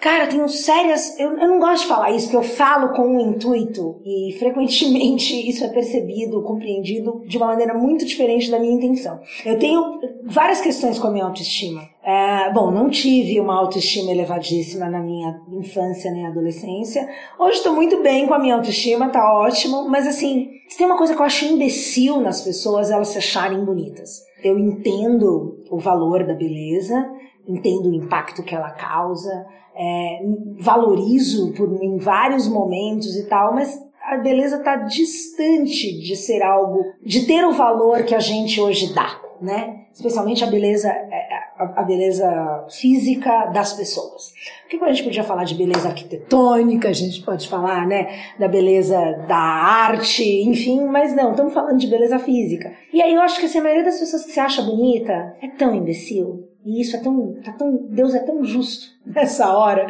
Cara, 0.00 0.26
tenho 0.26 0.48
sérias. 0.48 1.18
Eu, 1.18 1.32
eu 1.36 1.48
não 1.48 1.58
gosto 1.58 1.82
de 1.82 1.88
falar 1.88 2.10
isso, 2.10 2.26
porque 2.26 2.36
eu 2.36 2.54
falo 2.54 2.90
com 2.94 3.02
um 3.02 3.20
intuito 3.20 4.00
e 4.04 4.34
frequentemente 4.38 5.34
isso 5.48 5.62
é 5.62 5.68
percebido, 5.68 6.42
compreendido 6.42 7.22
de 7.26 7.36
uma 7.36 7.48
maneira 7.48 7.74
muito 7.74 8.06
diferente 8.06 8.50
da 8.50 8.58
minha 8.58 8.72
intenção. 8.72 9.20
Eu 9.44 9.58
tenho 9.58 10.00
várias 10.24 10.60
questões 10.60 10.98
com 10.98 11.08
a 11.08 11.10
minha 11.10 11.24
autoestima. 11.24 11.82
É, 12.02 12.50
bom, 12.50 12.70
não 12.70 12.88
tive 12.88 13.38
uma 13.38 13.54
autoestima 13.54 14.10
elevadíssima 14.10 14.88
na 14.88 15.00
minha 15.00 15.38
infância 15.52 16.10
nem 16.10 16.26
adolescência. 16.26 17.06
Hoje 17.38 17.58
estou 17.58 17.74
muito 17.74 18.02
bem 18.02 18.26
com 18.26 18.32
a 18.32 18.38
minha 18.38 18.54
autoestima, 18.54 19.10
tá 19.10 19.34
ótimo, 19.34 19.86
mas 19.86 20.06
assim, 20.06 20.48
tem 20.78 20.86
uma 20.86 20.96
coisa 20.96 21.14
que 21.14 21.20
eu 21.20 21.26
acho 21.26 21.44
imbecil 21.44 22.20
nas 22.20 22.40
pessoas, 22.40 22.90
elas 22.90 23.08
se 23.08 23.18
acharem 23.18 23.62
bonitas. 23.64 24.22
Eu 24.42 24.58
entendo 24.58 25.58
o 25.70 25.78
valor 25.78 26.24
da 26.24 26.32
beleza, 26.32 27.06
entendo 27.50 27.90
o 27.90 27.94
impacto 27.94 28.42
que 28.42 28.54
ela 28.54 28.70
causa, 28.70 29.46
é, 29.74 30.20
valorizo 30.58 31.52
por, 31.52 31.82
em 31.82 31.96
vários 31.96 32.46
momentos 32.46 33.16
e 33.16 33.26
tal, 33.28 33.54
mas 33.54 33.78
a 34.02 34.16
beleza 34.16 34.56
está 34.56 34.76
distante 34.76 36.00
de 36.00 36.16
ser 36.16 36.42
algo, 36.42 36.84
de 37.04 37.26
ter 37.26 37.44
o 37.44 37.52
valor 37.52 38.02
que 38.04 38.14
a 38.14 38.18
gente 38.18 38.60
hoje 38.60 38.92
dá, 38.94 39.20
né? 39.40 39.76
Especialmente 39.92 40.42
a 40.42 40.46
beleza, 40.46 40.88
é, 40.88 41.28
a, 41.56 41.80
a 41.80 41.82
beleza 41.82 42.66
física 42.70 43.46
das 43.46 43.72
pessoas. 43.72 44.32
Porque 44.62 44.82
a 44.84 44.92
gente 44.92 45.04
podia 45.04 45.24
falar 45.24 45.44
de 45.44 45.54
beleza 45.54 45.88
arquitetônica, 45.88 46.88
a 46.88 46.92
gente 46.92 47.22
pode 47.22 47.48
falar, 47.48 47.86
né, 47.86 48.08
da 48.38 48.48
beleza 48.48 48.98
da 49.28 49.36
arte, 49.36 50.24
enfim, 50.42 50.84
mas 50.86 51.14
não, 51.14 51.30
estamos 51.30 51.52
falando 51.52 51.78
de 51.78 51.86
beleza 51.86 52.18
física. 52.18 52.72
E 52.92 53.02
aí 53.02 53.14
eu 53.14 53.20
acho 53.20 53.38
que 53.38 53.46
assim, 53.46 53.58
a 53.58 53.62
maioria 53.62 53.84
das 53.84 53.98
pessoas 53.98 54.24
que 54.24 54.32
se 54.32 54.40
acha 54.40 54.62
bonita 54.62 55.36
é 55.42 55.48
tão 55.48 55.74
imbecil. 55.74 56.49
E 56.64 56.80
isso 56.82 56.94
é 56.94 57.00
tão, 57.00 57.34
tá 57.42 57.52
tão, 57.52 57.86
Deus 57.88 58.14
é 58.14 58.18
tão 58.20 58.44
justo 58.44 58.88
nessa 59.06 59.56
hora, 59.56 59.86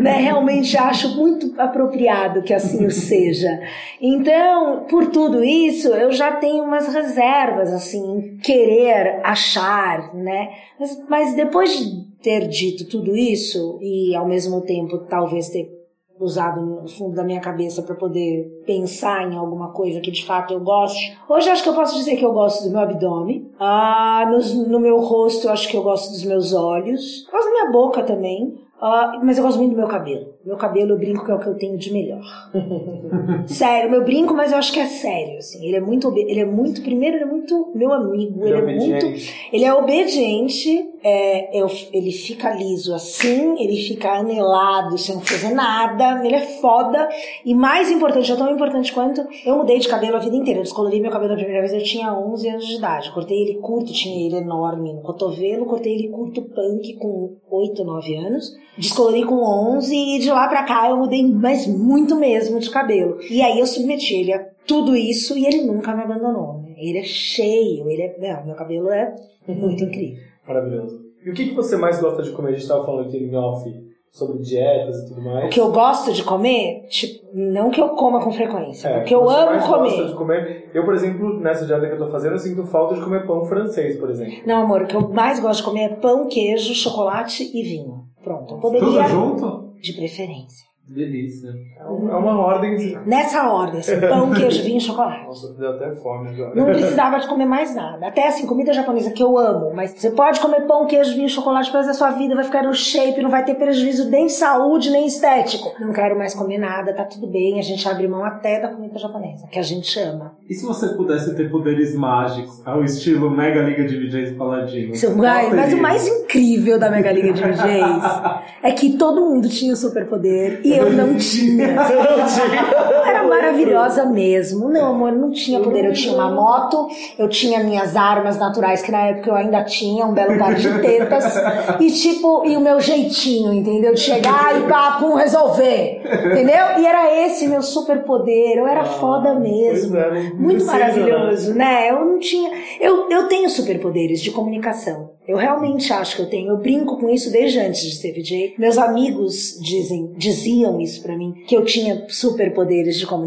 né? 0.00 0.18
Realmente 0.18 0.76
acho 0.76 1.16
muito 1.16 1.52
apropriado 1.60 2.42
que 2.42 2.54
assim 2.54 2.86
o 2.86 2.90
seja. 2.90 3.60
Então, 4.00 4.86
por 4.88 5.06
tudo 5.08 5.42
isso, 5.42 5.88
eu 5.88 6.12
já 6.12 6.32
tenho 6.32 6.62
umas 6.62 6.92
reservas, 6.94 7.72
assim, 7.72 8.38
querer 8.42 9.20
achar, 9.24 10.14
né? 10.14 10.50
Mas, 10.78 11.04
mas 11.08 11.34
depois 11.34 11.76
de 11.76 12.04
ter 12.22 12.46
dito 12.46 12.88
tudo 12.88 13.16
isso, 13.16 13.78
e 13.82 14.14
ao 14.14 14.26
mesmo 14.26 14.60
tempo 14.60 14.98
talvez 14.98 15.48
ter 15.48 15.81
usado 16.22 16.60
no 16.60 16.88
fundo 16.88 17.14
da 17.14 17.24
minha 17.24 17.40
cabeça 17.40 17.82
para 17.82 17.94
poder 17.94 18.62
pensar 18.66 19.30
em 19.30 19.36
alguma 19.36 19.72
coisa 19.72 20.00
que 20.00 20.10
de 20.10 20.24
fato 20.24 20.54
eu 20.54 20.60
goste. 20.60 21.16
Hoje 21.28 21.50
acho 21.50 21.62
que 21.62 21.68
eu 21.68 21.74
posso 21.74 21.96
dizer 21.96 22.16
que 22.16 22.24
eu 22.24 22.32
gosto 22.32 22.64
do 22.64 22.70
meu 22.70 22.80
abdômen. 22.80 23.50
Ah, 23.58 24.26
nos- 24.30 24.54
no 24.54 24.78
meu 24.80 24.98
rosto 25.00 25.48
acho 25.48 25.68
que 25.68 25.76
eu 25.76 25.82
gosto 25.82 26.10
dos 26.10 26.24
meus 26.24 26.52
olhos. 26.52 27.26
Gosto 27.30 27.44
da 27.46 27.50
minha 27.50 27.70
boca 27.70 28.02
também. 28.02 28.58
Ah, 28.80 29.20
mas 29.22 29.38
eu 29.38 29.44
gosto 29.44 29.58
muito 29.58 29.72
do 29.72 29.76
meu 29.78 29.88
cabelo. 29.88 30.31
Meu 30.44 30.56
cabelo, 30.56 30.90
eu 30.92 30.98
brinco 30.98 31.24
que 31.24 31.30
é 31.30 31.34
o 31.34 31.38
que 31.38 31.46
eu 31.48 31.54
tenho 31.56 31.78
de 31.78 31.92
melhor. 31.92 32.24
sério, 33.46 33.90
meu 33.90 34.04
brinco, 34.04 34.34
mas 34.34 34.50
eu 34.52 34.58
acho 34.58 34.72
que 34.72 34.80
é 34.80 34.86
sério, 34.86 35.38
assim. 35.38 35.64
Ele 35.66 35.76
é 35.76 35.80
muito, 35.80 36.12
ele 36.16 36.40
é 36.40 36.44
muito, 36.44 36.82
primeiro, 36.82 37.16
ele 37.16 37.24
é 37.24 37.26
muito 37.26 37.70
meu 37.74 37.92
amigo, 37.92 38.44
ele, 38.44 38.52
Ele 38.52 38.54
é 38.54 38.58
é 38.58 38.62
muito, 38.76 39.06
obediente. 39.06 39.48
ele 39.52 39.64
é 39.64 39.74
obediente, 39.74 40.90
é, 41.04 41.60
eu- 41.60 41.68
ele 41.92 42.10
fica 42.12 42.52
liso 42.54 42.94
assim, 42.94 43.54
ele 43.62 43.76
fica 43.82 44.12
anelado 44.18 44.98
sem 44.98 45.20
fazer 45.20 45.54
nada, 45.54 46.24
ele 46.24 46.34
é 46.34 46.40
foda. 46.60 47.08
E 47.44 47.54
mais 47.54 47.90
importante, 47.90 48.30
é 48.32 48.36
tão 48.36 48.50
importante 48.52 48.92
quanto, 48.92 49.24
eu 49.46 49.56
mudei 49.58 49.78
de 49.78 49.88
cabelo 49.88 50.16
a 50.16 50.20
vida 50.20 50.36
inteira. 50.36 50.60
Eu 50.60 50.64
descolori 50.64 51.00
meu 51.00 51.10
cabelo 51.10 51.32
a 51.32 51.36
primeira 51.36 51.60
vez, 51.60 51.72
eu 51.72 51.82
tinha 51.82 52.12
11 52.12 52.48
anos 52.48 52.66
de 52.66 52.76
idade. 52.76 53.12
Cortei 53.12 53.40
ele 53.42 53.58
curto, 53.60 53.92
tinha 53.92 54.26
ele 54.26 54.36
enorme 54.36 54.92
no 54.92 55.02
cotovelo, 55.02 55.66
cortei 55.66 55.94
ele 55.94 56.08
curto 56.08 56.42
punk 56.42 56.94
com 56.98 57.36
8, 57.50 57.84
9 57.84 58.14
anos. 58.16 58.50
Descolori 58.78 59.22
com 59.24 59.34
11 59.76 59.94
e 59.94 60.18
de 60.18 60.30
lá 60.34 60.48
pra 60.48 60.62
cá 60.64 60.88
eu 60.90 60.96
mudei, 60.96 61.26
mas 61.26 61.66
muito 61.66 62.16
mesmo 62.16 62.58
de 62.58 62.70
cabelo. 62.70 63.18
E 63.30 63.40
aí 63.42 63.58
eu 63.58 63.66
submeti 63.66 64.14
ele 64.14 64.32
a 64.32 64.44
tudo 64.66 64.94
isso 64.96 65.36
e 65.36 65.44
ele 65.46 65.62
nunca 65.64 65.94
me 65.94 66.02
abandonou. 66.02 66.60
Né? 66.62 66.74
Ele 66.78 66.98
é 66.98 67.02
cheio, 67.04 67.88
ele 67.90 68.02
é. 68.02 68.16
Não, 68.18 68.46
meu 68.46 68.54
cabelo 68.54 68.90
é 68.90 69.14
muito 69.48 69.84
incrível. 69.84 70.22
Maravilhoso. 70.46 71.00
E 71.24 71.30
o 71.30 71.34
que, 71.34 71.48
que 71.48 71.54
você 71.54 71.76
mais 71.76 72.00
gosta 72.00 72.22
de 72.22 72.30
comer? 72.32 72.50
A 72.50 72.52
gente 72.52 72.66
tava 72.68 72.84
falando 72.84 73.06
aqui 73.06 73.16
em 73.16 73.34
off 73.36 73.64
sobre 74.10 74.42
dietas 74.42 74.98
e 74.98 75.08
tudo 75.08 75.22
mais. 75.22 75.46
O 75.46 75.48
que 75.48 75.60
eu 75.60 75.70
gosto 75.72 76.12
de 76.12 76.22
comer, 76.22 76.84
tipo, 76.88 77.24
não 77.32 77.70
que 77.70 77.80
eu 77.80 77.90
coma 77.90 78.20
com 78.22 78.30
frequência, 78.32 78.88
É, 78.88 79.00
o 79.00 79.04
que 79.04 79.14
eu 79.14 79.22
você 79.22 79.36
amo 79.36 79.46
mais 79.52 79.64
comer. 79.66 79.88
gosta 79.90 80.04
de 80.06 80.14
comer. 80.14 80.70
Eu, 80.74 80.84
por 80.84 80.94
exemplo, 80.94 81.40
nessa 81.40 81.64
dieta 81.64 81.86
que 81.86 81.92
eu 81.94 81.98
tô 81.98 82.08
fazendo, 82.08 82.32
eu 82.34 82.38
sinto 82.38 82.66
falta 82.66 82.94
de 82.96 83.00
comer 83.02 83.26
pão 83.26 83.44
francês, 83.44 83.96
por 83.98 84.10
exemplo. 84.10 84.34
Não, 84.44 84.62
amor, 84.64 84.82
o 84.82 84.86
que 84.86 84.96
eu 84.96 85.08
mais 85.08 85.38
gosto 85.40 85.60
de 85.60 85.64
comer 85.64 85.80
é 85.84 85.88
pão, 85.96 86.26
queijo, 86.28 86.74
chocolate 86.74 87.50
e 87.56 87.62
vinho. 87.62 88.02
Pronto, 88.22 88.54
eu 88.54 88.58
poderia. 88.60 88.86
Tudo 88.86 89.08
junto? 89.08 89.61
De 89.82 89.92
preferência. 89.94 90.71
Delícia. 90.94 91.50
É 91.78 91.82
é 91.82 91.86
uma 92.16 92.38
ordem. 92.38 92.98
Nessa 93.06 93.48
ordem, 93.50 93.80
assim, 93.80 93.98
pão, 94.00 94.30
queijo, 94.30 94.62
vinho 94.62 94.78
e 94.78 94.80
chocolate. 94.80 95.24
Nossa, 95.26 95.52
deu 95.54 95.70
até 95.70 95.94
fome 95.96 96.28
agora. 96.30 96.54
Não 96.54 96.66
precisava 96.66 97.18
de 97.18 97.26
comer 97.26 97.46
mais 97.46 97.74
nada. 97.74 98.06
Até 98.06 98.28
assim, 98.28 98.46
comida 98.46 98.72
japonesa 98.72 99.10
que 99.10 99.22
eu 99.22 99.36
amo, 99.38 99.72
mas 99.74 99.92
você 99.92 100.10
pode 100.10 100.38
comer 100.40 100.62
pão, 100.66 100.86
queijo, 100.86 101.14
vinho, 101.14 101.28
chocolate 101.28 101.70
pro 101.70 101.78
resto 101.78 101.88
da 101.88 101.94
sua 101.94 102.10
vida, 102.10 102.34
vai 102.34 102.44
ficar 102.44 102.62
no 102.62 102.74
shape, 102.74 103.22
não 103.22 103.30
vai 103.30 103.44
ter 103.44 103.54
prejuízo 103.54 104.10
nem 104.10 104.26
de 104.26 104.32
saúde, 104.32 104.90
nem 104.90 105.06
estético. 105.06 105.72
Não 105.80 105.92
quero 105.92 106.16
mais 106.16 106.34
comer 106.34 106.58
nada, 106.58 106.92
tá 106.92 107.04
tudo 107.04 107.26
bem, 107.26 107.58
a 107.58 107.62
gente 107.62 107.86
abre 107.88 108.06
mão 108.06 108.24
até 108.24 108.60
da 108.60 108.68
comida 108.68 108.98
japonesa, 108.98 109.46
que 109.50 109.58
a 109.58 109.62
gente 109.62 109.98
ama. 109.98 110.32
E 110.48 110.54
se 110.54 110.64
você 110.66 110.88
pudesse 110.88 111.34
ter 111.34 111.50
poderes 111.50 111.94
mágicos, 111.94 112.60
ao 112.66 112.84
estilo 112.84 113.30
Mega 113.30 113.62
Liga 113.62 113.84
de 113.84 113.96
VJs 113.98 114.36
Paladino? 114.36 114.94
Seu- 114.94 115.12
Ai, 115.24 115.50
mas 115.54 115.72
o 115.72 115.78
mais 115.80 116.06
incrível 116.06 116.78
da 116.78 116.90
Mega 116.90 117.10
Liga 117.10 117.32
de 117.32 117.42
VJs 117.42 118.04
é 118.62 118.72
que 118.72 118.96
todo 118.98 119.20
mundo 119.22 119.48
tinha 119.48 119.72
o 119.72 119.76
superpoder 119.76 120.60
e 120.64 120.72
eu 120.76 120.81
não 120.90 121.14
tinha. 121.16 121.76
Eu 121.76 123.04
era 123.04 123.21
maravilhosa 123.32 124.04
mesmo. 124.06 124.68
Não, 124.68 124.86
amor, 124.86 125.12
não 125.12 125.30
tinha 125.30 125.60
poder. 125.60 125.84
Eu 125.84 125.92
tinha 125.92 126.14
uma 126.14 126.30
moto, 126.30 126.88
eu 127.18 127.28
tinha 127.28 127.62
minhas 127.62 127.96
armas 127.96 128.38
naturais, 128.38 128.82
que 128.82 128.92
na 128.92 129.08
época 129.08 129.30
eu 129.30 129.34
ainda 129.34 129.62
tinha, 129.64 130.06
um 130.06 130.12
belo 130.12 130.38
par 130.38 130.54
de 130.54 130.68
tetas. 130.80 131.36
E 131.80 131.90
tipo, 131.90 132.44
e 132.46 132.56
o 132.56 132.60
meu 132.60 132.80
jeitinho, 132.80 133.52
entendeu? 133.52 133.94
De 133.94 134.00
chegar 134.00 134.52
e 134.58 135.00
pum, 135.00 135.14
resolver. 135.14 136.02
Entendeu? 136.04 136.78
E 136.78 136.86
era 136.86 137.26
esse 137.26 137.46
meu 137.48 137.62
superpoder. 137.62 138.58
Eu 138.58 138.66
era 138.66 138.84
foda 138.84 139.34
mesmo. 139.34 139.96
É, 139.96 140.10
Muito 140.34 140.64
precisa, 140.64 140.72
maravilhoso, 140.72 141.54
né? 141.54 141.90
Eu 141.90 142.04
não 142.04 142.18
tinha. 142.18 142.50
Eu, 142.80 143.08
eu 143.10 143.28
tenho 143.28 143.48
superpoderes 143.48 144.20
de 144.20 144.30
comunicação. 144.30 145.10
Eu 145.26 145.36
realmente 145.36 145.92
acho 145.92 146.16
que 146.16 146.22
eu 146.22 146.28
tenho. 146.28 146.50
Eu 146.50 146.58
brinco 146.58 146.98
com 146.98 147.08
isso 147.08 147.30
desde 147.30 147.58
antes 147.60 147.82
de 147.82 147.96
ser 147.96 148.12
VJ. 148.12 148.54
Meus 148.58 148.76
amigos 148.76 149.56
dizem, 149.60 150.12
diziam 150.16 150.80
isso 150.80 151.00
pra 151.02 151.16
mim, 151.16 151.32
que 151.46 151.56
eu 151.56 151.64
tinha 151.64 152.06
superpoderes 152.08 152.98
de 152.98 153.06
comunicação, 153.06 153.21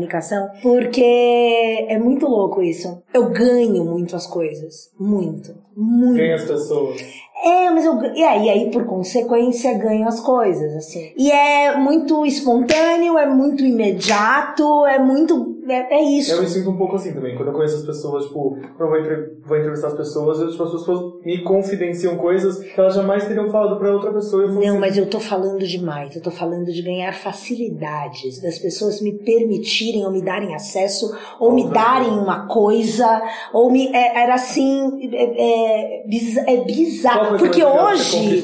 porque 0.62 1.86
é 1.88 1.98
muito 1.98 2.28
louco 2.28 2.62
isso. 2.62 3.02
Eu 3.14 3.30
ganho 3.30 3.84
muito 3.86 4.16
as 4.16 4.28
coisas. 4.28 4.92
Muito. 5.00 5.54
Muito. 5.76 6.18
Ganha 6.18 6.36
as 6.36 6.46
pessoas. 6.46 7.02
É, 7.44 7.70
mas 7.70 7.86
eu. 7.86 8.02
E 8.16 8.24
aí, 8.24 8.50
aí, 8.50 8.72
por 8.72 8.86
consequência, 8.86 9.78
ganho 9.78 10.08
as 10.08 10.20
coisas, 10.20 10.74
assim. 10.76 11.12
E 11.16 11.32
é 11.32 11.78
muito 11.78 12.26
espontâneo, 12.26 13.18
é 13.18 13.28
muito 13.28 13.64
imediato, 13.64 14.86
é 14.88 14.98
muito. 14.98 15.55
É, 15.68 15.96
é 15.98 16.04
isso. 16.04 16.32
Eu 16.32 16.42
me 16.42 16.48
sinto 16.48 16.70
um 16.70 16.78
pouco 16.78 16.96
assim 16.96 17.14
também. 17.14 17.36
Quando 17.36 17.50
eu 17.50 17.54
conheço 17.54 17.76
as 17.78 17.86
pessoas, 17.86 18.26
tipo, 18.26 18.58
quando 18.78 18.82
eu 18.82 18.88
vou, 18.90 18.98
entre- 19.00 19.38
vou 19.46 19.58
entrevistar 19.58 19.88
as 19.88 19.94
pessoas, 19.96 20.40
eu, 20.40 20.52
tipo, 20.52 20.64
as 20.64 20.72
pessoas 20.72 21.00
me 21.26 21.44
confidenciam 21.44 22.16
coisas 22.18 22.60
que 22.60 22.80
elas 22.80 22.94
jamais 22.96 23.26
teriam 23.28 23.50
falado 23.52 23.78
pra 23.80 23.92
outra 23.94 24.12
pessoa. 24.14 24.48
Não, 24.48 24.60
assim, 24.70 24.78
mas 24.80 24.98
eu 24.98 25.08
tô 25.10 25.20
falando 25.20 25.66
demais. 25.66 26.16
Eu 26.16 26.22
tô 26.22 26.32
falando 26.32 26.72
de 26.72 26.82
ganhar 26.82 27.14
facilidades, 27.14 28.42
das 28.42 28.58
pessoas 28.60 29.02
me 29.02 29.14
permitirem 29.14 30.06
ou 30.06 30.12
me 30.12 30.22
darem 30.22 30.54
acesso, 30.56 31.12
ou 31.40 31.52
me 31.52 31.68
darem 31.70 32.10
uma 32.12 32.48
coisa, 32.48 33.22
ou 33.54 33.72
me. 33.72 33.88
é- 33.96 34.24
era 34.24 34.36
assim. 34.36 35.10
É, 35.14 36.04
é, 36.04 36.54
é 36.54 36.64
bizarro. 36.64 37.38
Porque 37.38 37.64
hoje. 37.64 38.44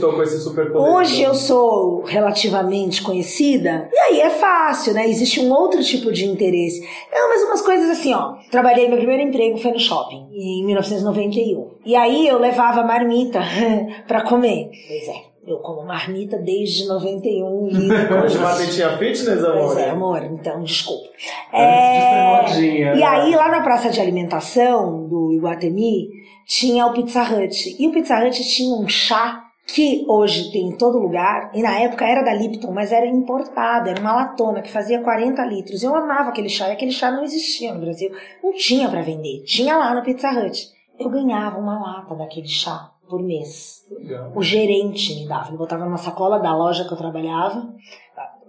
Hoje 0.75 1.21
então? 1.21 1.29
eu 1.29 1.35
sou 1.35 2.01
relativamente 2.03 3.01
conhecida, 3.03 3.89
e 3.91 3.97
aí 3.99 4.21
é 4.21 4.29
fácil, 4.29 4.93
né? 4.93 5.07
Existe 5.07 5.39
um 5.39 5.51
outro 5.51 5.83
tipo 5.83 6.11
de 6.11 6.25
interesse. 6.25 6.81
Não, 7.11 7.29
mas 7.29 7.43
umas 7.43 7.61
coisas 7.61 7.89
assim, 7.89 8.13
ó. 8.13 8.35
Trabalhei, 8.49 8.87
meu 8.87 8.97
primeiro 8.97 9.23
emprego 9.23 9.57
foi 9.57 9.71
no 9.71 9.79
shopping, 9.79 10.29
em 10.31 10.65
1991. 10.65 11.71
E 11.85 11.95
aí 11.95 12.27
eu 12.27 12.39
levava 12.39 12.83
marmita 12.83 13.41
pra 14.07 14.23
comer. 14.23 14.69
Pois 14.87 15.07
é, 15.07 15.21
eu 15.45 15.57
como 15.57 15.85
marmita 15.85 16.37
desde 16.37 16.87
91 16.87 17.67
e 17.69 17.91
Hoje 18.23 18.37
marmitinha 18.37 18.97
fitness, 18.97 19.43
amor? 19.43 19.65
Pois 19.65 19.77
é, 19.77 19.89
amor, 19.89 20.23
então 20.23 20.63
desculpa. 20.63 21.09
Antes 21.53 22.55
de 22.55 22.61
modinha, 22.61 22.93
e 22.93 22.99
né? 22.99 23.05
aí, 23.05 23.35
lá 23.35 23.49
na 23.49 23.61
praça 23.61 23.89
de 23.89 23.99
alimentação 23.99 25.07
do 25.07 25.33
Iguatemi, 25.33 26.07
tinha 26.45 26.85
o 26.85 26.93
Pizza 26.93 27.23
Hut. 27.23 27.75
E 27.77 27.87
o 27.87 27.91
Pizza 27.91 28.17
Hut 28.23 28.43
tinha 28.43 28.75
um 28.75 28.87
chá 28.87 29.50
que 29.73 30.05
hoje 30.07 30.51
tem 30.51 30.67
em 30.67 30.77
todo 30.77 30.97
lugar, 30.97 31.51
e 31.53 31.61
na 31.61 31.79
época 31.79 32.05
era 32.05 32.21
da 32.21 32.33
Lipton, 32.33 32.71
mas 32.71 32.91
era 32.91 33.05
importada, 33.05 33.89
era 33.89 34.01
uma 34.01 34.13
latona 34.13 34.61
que 34.61 34.71
fazia 34.71 35.01
40 35.01 35.43
litros. 35.45 35.81
Eu 35.81 35.95
amava 35.95 36.29
aquele 36.29 36.49
chá, 36.49 36.69
e 36.69 36.73
aquele 36.73 36.91
chá 36.91 37.11
não 37.11 37.23
existia 37.23 37.73
no 37.73 37.79
Brasil. 37.79 38.11
Não 38.43 38.53
tinha 38.53 38.89
pra 38.89 39.01
vender, 39.01 39.43
tinha 39.43 39.77
lá 39.77 39.95
no 39.95 40.03
Pizza 40.03 40.29
Hut. 40.29 40.69
Eu 40.99 41.09
ganhava 41.09 41.57
uma 41.57 41.79
lata 41.79 42.15
daquele 42.15 42.47
chá 42.47 42.91
por 43.09 43.21
mês. 43.21 43.85
Legal. 43.89 44.31
O 44.35 44.43
gerente 44.43 45.15
me 45.15 45.27
dava, 45.27 45.49
ele 45.49 45.57
botava 45.57 45.85
numa 45.85 45.97
sacola 45.97 46.39
da 46.39 46.55
loja 46.55 46.85
que 46.85 46.93
eu 46.93 46.97
trabalhava. 46.97 47.73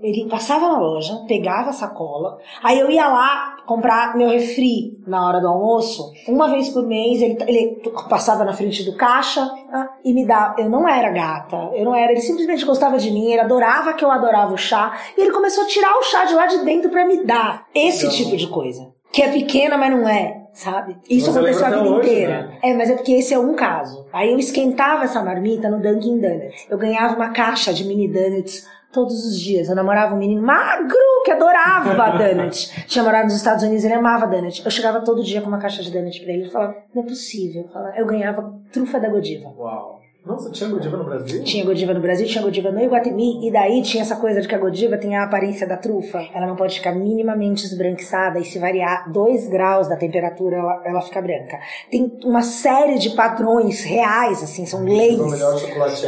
Ele 0.03 0.29
passava 0.29 0.69
na 0.69 0.79
loja, 0.81 1.25
pegava 1.29 1.71
a 1.71 1.73
sacola, 1.73 2.39
aí 2.63 2.79
eu 2.81 2.91
ia 2.91 3.07
lá 3.07 3.57
comprar 3.67 4.17
meu 4.17 4.29
refri 4.29 4.99
na 5.07 5.27
hora 5.27 5.41
do 5.41 5.47
almoço. 5.47 6.13
Uma 6.27 6.49
vez 6.49 6.69
por 6.71 6.85
mês 6.85 7.23
ele, 7.23 7.39
ele 7.47 7.81
passava 8.09 8.45
na 8.45 8.53
frente 8.53 8.83
do 8.85 8.97
caixa 8.97 9.49
ah, 9.73 9.91
e 10.05 10.13
me 10.13 10.27
dava. 10.27 10.61
Eu 10.61 10.69
não 10.69 10.89
era 10.89 11.11
gata, 11.11 11.71
eu 11.75 11.85
não 11.85 11.95
era. 11.95 12.13
Ele 12.13 12.21
simplesmente 12.21 12.65
gostava 12.65 12.99
de 12.99 13.11
mim, 13.11 13.31
ele 13.31 13.41
adorava 13.41 13.93
que 13.93 14.05
eu 14.05 14.11
adorava 14.11 14.53
o 14.53 14.59
chá 14.59 14.93
e 15.17 15.21
ele 15.21 15.31
começou 15.31 15.65
a 15.65 15.67
tirar 15.69 15.97
o 15.97 16.03
chá 16.03 16.25
de 16.25 16.35
lá 16.35 16.47
de 16.47 16.65
dentro 16.65 16.91
pra 16.91 17.07
me 17.07 17.25
dar. 17.25 17.67
Esse 17.75 18.11
tipo 18.11 18.37
de 18.37 18.49
coisa. 18.49 18.91
Que 19.13 19.23
é 19.23 19.29
pequena, 19.31 19.77
mas 19.77 19.91
não 19.91 20.09
é, 20.09 20.47
sabe? 20.55 20.97
Isso 21.09 21.31
Você 21.31 21.39
aconteceu 21.39 21.67
a 21.67 21.71
vida 21.71 21.83
hoje, 21.83 22.09
inteira. 22.09 22.47
né? 22.47 22.59
É, 22.63 22.75
mas 22.75 22.89
é 22.89 22.95
porque 22.95 23.13
esse 23.13 23.35
é 23.35 23.39
um 23.39 23.53
caso. 23.53 24.07
Aí 24.11 24.33
eu 24.33 24.39
esquentava 24.39 25.05
essa 25.05 25.23
marmita 25.23 25.69
no 25.69 25.83
Dunkin' 25.83 26.19
Donuts. 26.19 26.67
Eu 26.71 26.79
ganhava 26.79 27.15
uma 27.15 27.29
caixa 27.29 27.75
de 27.75 27.85
mini 27.85 28.09
donuts 28.09 28.67
todos 28.93 29.25
os 29.25 29.39
dias. 29.39 29.69
Eu 29.69 29.75
namorava 29.75 30.15
um 30.15 30.19
menino 30.19 30.43
magro 30.43 30.97
que 31.25 31.31
adorava 31.31 31.95
donut. 32.19 32.87
Tinha 32.87 33.03
morado 33.03 33.25
nos 33.25 33.35
Estados 33.35 33.65
Unidos, 33.65 33.85
ele 33.85 33.95
amava 33.95 34.27
donut. 34.27 34.63
Eu 34.65 34.71
chegava 34.71 35.01
todo 35.01 35.23
dia 35.23 35.41
com 35.41 35.49
uma 35.49 35.59
caixa 35.59 35.83
de 35.83 35.91
donut 35.91 36.21
pra 36.21 36.33
ele. 36.33 36.43
Ele 36.43 36.51
falava, 36.51 36.77
não 36.95 37.03
é 37.03 37.07
possível. 37.07 37.69
Eu 37.97 38.07
ganhava 38.07 38.55
trufa 38.71 39.01
da 39.01 39.09
Godiva. 39.09 39.49
Uau. 39.57 40.02
Nossa, 40.25 40.51
tinha 40.51 40.71
Godiva 40.71 40.97
no 40.97 41.05
Brasil? 41.05 41.43
Tinha 41.43 41.65
Godiva 41.65 41.93
no 41.93 42.01
Brasil, 42.01 42.27
tinha 42.29 42.45
Godiva 42.45 42.71
no 42.71 42.81
Iguatemi, 42.81 43.45
e 43.45 43.51
daí 43.51 43.83
tinha 43.83 44.03
essa 44.05 44.15
coisa 44.15 44.41
de 44.41 44.47
que 44.47 44.55
a 44.55 44.59
Godiva 44.59 44.97
tem 44.97 45.17
a 45.17 45.25
aparência 45.25 45.67
da 45.67 45.77
trufa. 45.77 46.23
Ela 46.33 46.47
não 46.47 46.55
pode 46.55 46.77
ficar 46.77 46.93
minimamente 46.93 47.65
esbranquiçada, 47.65 48.39
e 48.39 48.45
se 48.45 48.57
variar 48.57 49.11
2 49.11 49.49
graus 49.49 49.89
da 49.89 49.97
temperatura, 49.97 50.57
ela, 50.59 50.83
ela 50.85 51.03
fica 51.03 51.21
branca. 51.21 51.59
Tem 51.91 52.19
uma 52.25 52.43
série 52.43 53.01
de 53.01 53.11
padrões 53.11 53.83
reais, 53.83 54.45
assim, 54.45 54.65
são 54.65 54.85
leis. 54.85 55.19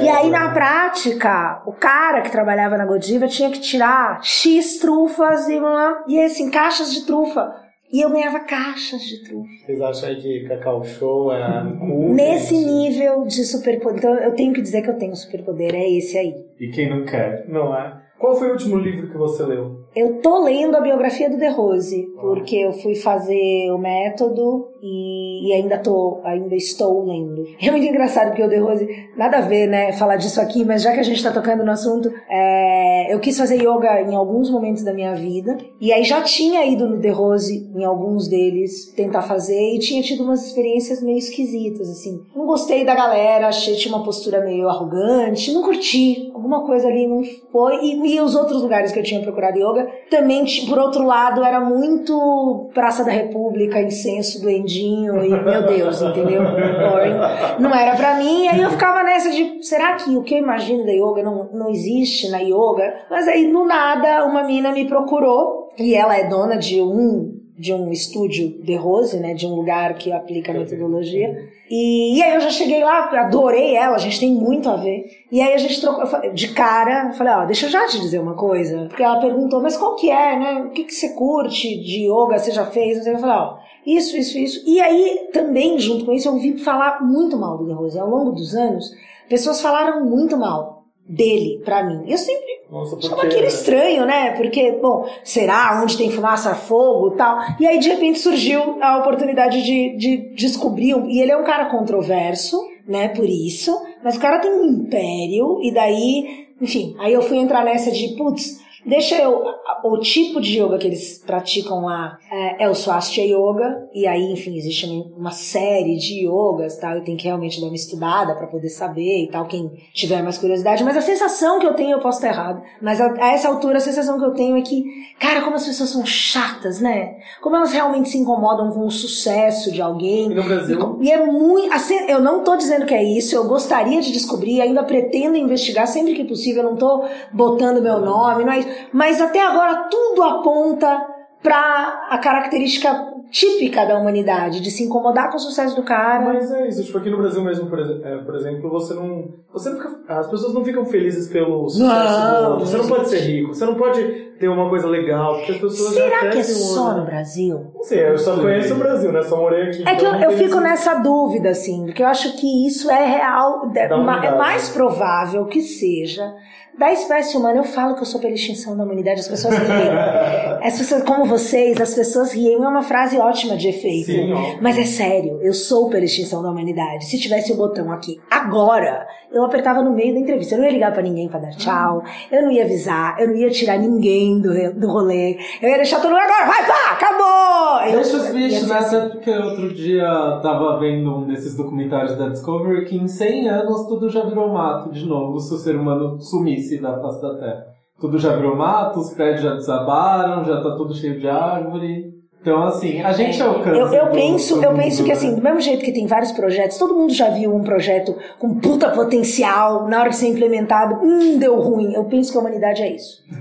E 0.01 0.09
aí, 0.09 0.31
na 0.31 0.53
prática, 0.53 1.61
o 1.67 1.73
cara 1.73 2.23
que 2.23 2.31
trabalhava 2.31 2.79
na 2.79 2.87
Godiva 2.87 3.27
tinha 3.27 3.51
que 3.51 3.59
tirar 3.59 4.21
X 4.23 4.79
trufas 4.79 5.49
e, 5.49 5.59
blá, 5.59 6.05
e 6.07 6.23
assim, 6.23 6.53
caixas 6.53 6.95
de 6.95 7.05
trufa. 7.05 7.64
E 7.95 8.01
eu 8.01 8.11
ganhava 8.11 8.41
caixas 8.41 9.03
de 9.03 9.23
trufa. 9.23 9.49
Vocês 9.65 9.81
acham 9.81 10.09
aí 10.09 10.17
que 10.17 10.49
Cacau 10.49 10.83
Show 10.83 11.33
é 11.33 11.63
cool? 11.79 12.13
Nesse 12.13 12.57
gente? 12.57 12.67
nível 12.67 13.25
de 13.25 13.45
superpoder. 13.45 13.99
Então, 13.99 14.15
eu 14.17 14.35
tenho 14.35 14.53
que 14.53 14.61
dizer 14.61 14.83
que 14.83 14.91
eu 14.91 14.99
tenho 14.99 15.15
superpoder, 15.15 15.73
é 15.77 15.89
esse 15.89 16.19
aí. 16.19 16.35
E 16.59 16.71
quem 16.71 16.91
não 16.91 17.05
quer? 17.05 17.45
Não 17.49 17.73
é? 17.73 18.03
Qual 18.19 18.35
foi 18.35 18.49
o 18.49 18.53
último 18.53 18.79
livro 18.79 19.09
que 19.09 19.17
você 19.17 19.45
leu? 19.45 19.85
Eu 19.95 20.15
tô 20.21 20.43
lendo 20.43 20.77
a 20.77 20.81
biografia 20.81 21.31
do 21.31 21.39
De 21.39 21.47
Rose, 21.47 22.05
porque 22.21 22.57
eu 22.57 22.73
fui 22.73 22.97
fazer 22.97 23.71
o 23.71 23.79
método 23.79 24.73
e, 24.85 25.49
e 25.49 25.53
ainda 25.55 25.79
tô, 25.79 26.21
ainda 26.23 26.55
estou 26.55 27.07
lendo. 27.07 27.47
É 27.59 27.71
muito 27.71 27.87
engraçado 27.87 28.29
porque 28.29 28.43
o 28.43 28.49
The 28.51 28.59
Rose, 28.59 28.87
nada 29.17 29.39
a 29.39 29.41
ver, 29.41 29.67
né, 29.67 29.93
falar 29.93 30.17
disso 30.17 30.39
aqui, 30.43 30.63
mas 30.63 30.83
já 30.83 30.93
que 30.93 31.01
a 31.01 31.03
gente 31.03 31.23
tá 31.23 31.33
tocando 31.33 31.65
no 31.65 31.71
assunto, 31.71 32.13
é, 32.29 33.13
eu 33.13 33.19
quis 33.19 33.39
fazer 33.39 33.57
yoga 33.57 34.03
em 34.03 34.15
alguns 34.15 34.51
momentos 34.51 34.85
da 34.85 34.93
minha 34.93 35.15
vida, 35.15 35.57
e 35.81 35.91
aí 35.91 36.05
já 36.05 36.21
tinha 36.21 36.67
ido 36.67 36.87
no 36.87 37.01
The 37.01 37.09
Rose, 37.09 37.67
em 37.75 37.83
alguns 37.83 38.29
deles, 38.29 38.93
tentar 38.95 39.23
fazer, 39.23 39.75
e 39.75 39.79
tinha 39.79 40.03
tido 40.03 40.23
umas 40.23 40.45
experiências 40.47 41.03
meio 41.03 41.17
esquisitas, 41.17 41.89
assim. 41.89 42.21
Não 42.37 42.45
gostei 42.45 42.85
da 42.85 42.95
galera, 42.95 43.49
achei 43.49 43.77
tinha 43.77 43.95
uma 43.95 44.05
postura 44.05 44.45
meio 44.45 44.69
arrogante, 44.69 45.51
não 45.51 45.63
curti, 45.63 46.31
alguma 46.35 46.67
coisa 46.67 46.89
ali 46.89 47.07
não 47.07 47.23
foi, 47.51 47.77
e, 47.83 48.17
e 48.17 48.21
os 48.21 48.35
outros 48.35 48.61
lugares 48.61 48.93
que 48.93 48.99
eu 48.99 49.03
tinha 49.03 49.23
procurado 49.23 49.59
yoga, 49.59 49.89
também, 50.11 50.45
por 50.69 50.79
outro 50.79 51.05
lado, 51.05 51.43
era 51.43 51.59
muito 51.61 52.69
Praça 52.75 53.03
da 53.03 53.11
República, 53.11 53.81
incenso 53.81 54.43
do 54.43 54.51
E 54.83 55.31
meu 55.31 55.67
Deus, 55.67 56.03
entendeu? 56.03 56.43
Boring. 56.43 57.61
Não 57.61 57.75
era 57.75 57.97
pra 57.97 58.17
mim, 58.17 58.45
e 58.45 58.49
aí 58.49 58.61
eu 58.61 58.71
ficava 58.71 59.03
nessa 59.03 59.31
de, 59.31 59.63
será 59.63 59.95
que 59.95 60.17
o 60.17 60.23
que 60.23 60.35
eu 60.35 60.39
imagino 60.39 60.85
da 60.85 60.93
yoga 60.93 61.23
não, 61.23 61.49
não 61.53 61.71
existe 61.71 62.31
na 62.31 62.39
yoga? 62.39 62.95
Mas 63.11 63.29
aí, 63.29 63.51
do 63.51 63.65
nada, 63.65 64.25
uma 64.25 64.43
mina 64.45 64.73
me 64.73 64.87
procurou, 64.87 65.71
e 65.79 65.95
ela 65.95 66.17
é 66.17 66.29
dona 66.29 66.57
de 66.57 66.81
um 66.81 67.45
de 67.57 67.73
um 67.73 67.93
estúdio 67.93 68.61
de 68.63 68.75
Rose, 68.75 69.17
né, 69.19 69.33
de 69.33 69.47
um 69.47 69.55
lugar 69.55 69.95
que 69.95 70.11
aplica 70.11 70.51
a 70.51 70.55
metodologia. 70.55 71.49
E, 71.71 72.19
e 72.19 72.23
aí 72.23 72.35
eu 72.35 72.41
já 72.41 72.51
cheguei 72.51 72.83
lá, 72.83 73.09
adorei 73.21 73.77
ela, 73.77 73.95
a 73.95 73.99
gente 73.99 74.19
tem 74.19 74.33
muito 74.33 74.69
a 74.69 74.77
ver. 74.77 75.05
E 75.31 75.41
aí 75.41 75.55
a 75.55 75.59
gente 75.59 75.81
trocou, 75.81 76.05
de 76.33 76.49
cara, 76.49 77.13
falei, 77.13 77.33
ó, 77.33 77.45
deixa 77.45 77.67
eu 77.67 77.71
já 77.71 77.87
te 77.87 78.01
dizer 78.01 78.19
uma 78.19 78.35
coisa. 78.35 78.87
Porque 78.89 79.03
ela 79.03 79.21
perguntou, 79.21 79.63
mas 79.63 79.77
qual 79.77 79.95
que 79.95 80.11
é, 80.11 80.37
né? 80.37 80.65
O 80.67 80.71
que, 80.71 80.85
que 80.85 80.95
você 80.95 81.11
curte 81.11 81.81
de 81.81 82.07
yoga, 82.07 82.39
você 82.39 82.51
já 82.51 82.67
fez? 82.67 83.07
Eu 83.07 83.19
falei, 83.19 83.37
ó, 83.37 83.57
isso, 83.87 84.17
isso, 84.17 84.39
isso. 84.39 84.63
E 84.67 84.81
aí 84.81 85.29
também, 85.33 85.79
junto 85.79 86.05
com 86.05 86.13
isso, 86.13 86.29
eu 86.29 86.35
ouvi 86.35 86.59
falar 86.59 87.03
muito 87.03 87.37
mal 87.37 87.59
do 87.59 87.67
De 87.67 87.73
Rose. 87.73 87.99
Ao 87.99 88.09
longo 88.09 88.33
dos 88.33 88.55
anos, 88.55 88.91
pessoas 89.29 89.61
falaram 89.61 90.05
muito 90.05 90.37
mal 90.37 90.85
dele 91.07 91.61
pra 91.65 91.83
mim. 91.83 92.05
Eu 92.11 92.17
sempre 92.17 92.63
Nossa, 92.71 92.97
achava 92.97 93.23
aquilo 93.23 93.47
estranho, 93.47 94.07
né? 94.07 94.33
Porque, 94.33 94.73
bom, 94.73 95.07
será 95.23 95.81
onde 95.83 95.99
tem 95.99 96.11
fumaça, 96.11 96.55
fogo 96.55 97.15
e 97.15 97.17
tal. 97.17 97.39
E 97.61 97.67
aí, 97.67 97.79
de 97.79 97.89
repente, 97.89 98.19
surgiu 98.19 98.83
a 98.83 98.99
oportunidade 98.99 99.63
de, 99.63 99.97
de 99.97 100.35
descobrir. 100.35 100.97
E 101.07 101.21
ele 101.21 101.33
é 101.33 101.37
um 101.37 101.45
cara 101.45 101.67
controverso, 101.67 102.59
né? 102.89 103.09
Por 103.09 103.29
isso. 103.29 103.79
Mas 104.03 104.17
o 104.17 104.21
cara 104.21 104.39
tem 104.39 104.51
um 104.51 104.67
império. 104.67 105.61
E 105.63 105.73
daí, 105.73 106.49
enfim, 106.61 106.97
aí 106.99 107.13
eu 107.13 107.23
fui 107.23 107.37
entrar 107.37 107.65
nessa 107.65 107.91
de, 107.91 108.17
putz, 108.17 108.59
deixa 108.87 109.17
eu. 109.17 109.43
O 109.87 109.99
tipo 109.99 110.41
de 110.41 110.59
yoga 110.59 110.79
que 110.79 110.87
eles 110.87 111.23
praticam 111.27 111.85
lá 111.85 112.19
é, 112.33 112.65
é 112.65 112.71
o 112.71 112.75
Swastika 112.75 113.21
Yoga. 113.21 113.87
E 113.93 114.07
aí, 114.07 114.33
enfim, 114.33 114.57
existe 114.57 114.87
uma 115.15 115.31
série 115.31 115.99
de 115.99 116.27
yogas, 116.27 116.79
tal. 116.79 116.95
Eu 116.95 117.05
tenho 117.05 117.19
que 117.19 117.25
realmente 117.25 117.61
dar 117.61 117.67
uma 117.67 117.75
estudada 117.75 118.35
pra 118.35 118.47
poder 118.47 118.71
saber 118.71 119.25
e 119.25 119.29
tal. 119.31 119.45
Quem 119.45 119.71
tiver 119.93 120.23
mais 120.23 120.39
curiosidade. 120.39 120.83
Mas 120.83 120.97
a 120.97 121.03
sensação 121.03 121.59
que 121.59 121.67
eu 121.67 121.75
tenho, 121.75 121.93
eu 121.93 122.01
posso 122.01 122.17
estar 122.17 122.29
errado. 122.29 122.63
Mas 122.81 122.99
a, 122.99 123.13
a 123.13 123.33
essa 123.35 123.47
altura, 123.47 123.77
a 123.77 123.81
sensação 123.81 124.19
que 124.19 124.25
eu 124.25 124.33
tenho 124.33 124.57
é 124.57 124.63
que, 124.63 124.85
cara, 125.19 125.43
como 125.43 125.57
as 125.57 125.67
pessoas 125.67 125.91
são 125.91 126.07
chatas, 126.07 126.81
né? 126.81 127.17
Como 127.43 127.55
elas 127.55 127.73
realmente 127.73 128.09
se 128.09 128.17
incomodam 128.17 128.71
com 128.71 128.87
o 128.87 128.91
sucesso 128.91 129.71
de 129.71 129.83
alguém. 129.83 130.31
E 130.31 130.35
no 130.35 130.45
Brasil? 130.45 130.99
E 131.03 131.11
é 131.11 131.27
muito. 131.27 131.71
Assim, 131.75 131.95
eu 132.09 132.23
não 132.23 132.43
tô 132.43 132.57
dizendo 132.57 132.87
que 132.87 132.95
é 132.95 133.05
isso, 133.05 133.37
eu 133.37 133.47
gostaria 133.47 134.01
de 134.01 134.11
descobrir, 134.11 134.63
ainda 134.63 134.83
pretendo 134.83 135.37
investigar 135.37 135.87
sempre 135.87 136.15
que 136.15 136.25
possível, 136.25 136.63
eu 136.63 136.71
não 136.71 136.77
tô 136.77 137.05
botando 137.31 137.83
meu 137.83 138.01
nome, 138.01 138.45
não 138.45 138.53
é 138.53 138.61
isso. 138.61 138.69
Mas 138.91 139.21
até 139.21 139.45
agora 139.47 139.74
tudo 139.91 140.23
aponta 140.23 141.07
pra 141.43 142.09
a 142.11 142.19
característica 142.19 143.15
típica 143.31 143.85
da 143.85 143.99
humanidade, 143.99 144.61
de 144.61 144.71
se 144.71 144.85
incomodar 144.85 145.29
com 145.29 145.37
o 145.37 145.41
sucesso 145.41 145.75
do 145.75 145.83
cara. 145.83 146.25
Mas 146.25 146.53
é 146.53 146.69
isso, 146.69 146.85
tipo, 146.85 146.97
aqui 146.97 147.11
no 147.11 147.19
Brasil 147.19 147.43
mesmo, 147.43 147.69
por, 147.69 147.81
é, 147.81 148.17
por 148.19 148.35
exemplo, 148.37 148.71
você 148.71 148.95
não. 148.95 149.29
Você 149.53 149.71
não 149.71 149.77
fica, 149.77 149.91
as 150.09 150.29
pessoas 150.29 150.55
não 150.55 150.65
ficam 150.65 150.85
felizes 150.85 151.29
pelo 151.29 151.69
sucesso 151.69 151.91
Não, 151.91 152.45
do 152.45 152.51
outro. 152.53 152.67
Você 152.67 152.77
não 152.77 152.89
pode 152.89 153.09
ser 153.09 153.19
rico, 153.19 153.55
você 153.55 153.67
não 153.67 153.75
pode 153.75 154.34
ter 154.39 154.49
uma 154.49 154.69
coisa 154.69 154.87
legal, 154.89 155.37
porque 155.37 155.53
as 155.53 155.59
pessoas 155.59 155.95
já 155.95 156.03
Será 156.03 156.29
que 156.31 156.39
é 156.39 156.43
só 156.43 156.93
no 156.95 157.05
Brasil? 157.05 157.67
Não 157.75 157.83
sei, 157.85 158.09
eu 158.09 158.19
só 158.19 158.37
conheço 158.37 158.75
o 158.75 158.79
Brasil, 158.79 159.13
né? 159.13 159.23
Só 159.23 159.37
morei 159.37 159.69
aqui. 159.69 159.83
É 159.89 159.95
que 159.95 160.05
eu, 160.05 160.15
então 160.15 160.31
eu 160.31 160.37
fico 160.39 160.61
nessa 160.61 160.95
dúvida, 160.95 161.51
assim, 161.51 161.85
porque 161.87 162.03
eu 162.03 162.07
acho 162.07 162.37
que 162.37 162.67
isso 162.67 162.91
é 162.91 163.05
real, 163.07 163.71
é 163.75 163.89
Da 163.89 163.97
ma- 163.97 164.25
é 164.25 164.37
mais 164.37 164.69
provável 164.69 165.47
que 165.47 165.61
seja 165.61 166.35
da 166.79 166.93
espécie 166.93 167.37
humana. 167.37 167.59
Eu 167.59 167.65
falo 167.65 167.95
que 167.95 168.01
eu 168.03 168.07
sou 168.07 168.21
pela 168.21 168.35
extinção 168.35 168.77
da 168.77 168.83
humanidade, 168.83 169.21
as 169.21 169.29
pessoas 169.29 169.55
riem. 169.57 169.69
As 170.65 170.79
pessoas, 170.79 171.03
como 171.05 171.27
vocês, 171.27 171.79
as 171.79 171.95
pessoas 171.95 172.33
riem. 172.33 172.55
É 172.55 172.67
uma 172.67 172.83
frase 172.83 173.19
ótima 173.19 173.55
de 173.55 173.69
efeito. 173.69 174.07
Sim, 174.07 174.33
ó. 174.33 174.57
Mas 174.63 174.79
é 174.79 174.85
sério, 174.85 175.39
eu 175.43 175.53
sou 175.53 175.91
pela 175.91 176.07
extinção 176.07 176.43
da 176.43 176.51
humanidade. 176.51 177.05
Se 177.05 177.19
tivesse 177.21 177.53
o 177.53 177.57
botão 177.57 177.93
aqui 177.93 178.19
agora, 178.31 179.07
eu 179.31 179.45
apertava 179.45 179.83
no 179.83 179.93
meio 179.93 180.15
da 180.15 180.21
entrevista. 180.21 180.55
Eu 180.55 180.59
não 180.61 180.65
ia 180.65 180.73
ligar 180.73 180.91
pra 180.93 181.03
ninguém 181.03 181.29
pra 181.29 181.39
dar 181.39 181.51
tchau. 181.51 182.03
Eu 182.33 182.43
não 182.45 182.51
ia 182.51 182.65
avisar. 182.65 183.21
Eu 183.21 183.29
não 183.29 183.35
ia 183.37 183.51
tirar 183.51 183.77
ninguém 183.79 184.24
do, 184.41 184.53
re- 184.53 184.73
do 184.73 184.89
rolê. 184.89 185.39
Eu 185.63 185.69
ia 185.71 185.77
deixar 185.77 186.01
todo 186.01 186.11
mundo 186.13 186.21
agora. 186.23 186.47
Vai, 186.47 186.67
pá, 186.67 186.93
acabou! 186.93 187.87
Eu- 187.89 188.01
Deixa 188.03 188.17
os 188.17 188.27
ia 188.27 188.33
bichos, 188.33 188.69
né? 188.69 188.79
assim. 188.79 189.09
Porque 189.11 189.31
outro 189.31 189.73
dia 189.75 190.41
tava 190.43 190.79
vendo 190.79 191.15
um 191.17 191.27
desses 191.27 191.57
documentários 191.57 192.17
da 192.17 192.29
Discovery 192.29 192.85
que 192.87 192.97
em 192.97 193.07
100 193.09 193.49
anos 193.49 193.87
tudo 193.87 194.09
já 194.09 194.25
virou 194.25 194.53
mato 194.53 194.91
de 194.91 195.07
novo 195.07 195.39
se 195.41 195.53
o 195.55 195.59
ser 195.59 195.77
humano 195.77 196.19
sumisse 196.21 196.81
da 196.81 196.99
face 197.01 197.21
da 197.23 197.35
Terra. 197.35 197.67
Tudo 198.01 198.19
já 198.19 198.35
virou 198.35 198.57
mato, 198.57 198.99
os 199.01 199.15
prédios 199.15 199.43
já 199.43 199.55
desabaram, 199.55 200.45
já 200.45 200.61
tá 200.63 200.75
tudo 200.77 200.95
cheio 200.95 201.19
de 201.21 201.29
árvore. 201.29 202.14
Então, 202.45 202.63
assim, 202.65 203.01
a 203.01 203.11
gente 203.11 203.41
alcança. 203.41 203.71
Eu, 203.71 203.87
eu 203.87 204.11
penso, 204.11 204.63
eu 204.63 204.71
mundo, 204.71 204.83
penso 204.83 205.03
que 205.03 205.09
né? 205.09 205.15
assim, 205.15 205.35
do 205.35 205.41
mesmo 205.41 205.63
jeito 205.63 205.83
que 205.83 205.91
tem 205.91 206.07
vários 206.07 206.31
projetos, 206.31 206.77
todo 206.77 206.93
mundo 206.95 207.11
já 207.15 207.31
viu 207.31 207.57
um 207.57 207.63
projeto 207.63 208.15
com 208.39 208.57
puta 208.57 208.91
potencial, 208.91 209.89
na 209.89 210.01
hora 210.01 210.11
de 210.11 210.17
ser 210.17 210.29
implementado, 210.29 210.97
hum, 211.03 211.39
deu 211.39 211.59
ruim. 211.59 211.95
Eu 211.95 212.05
penso 212.05 212.31
que 212.31 212.37
a 212.37 212.43
humanidade 212.43 212.83
é 212.83 212.95
isso. 212.95 213.25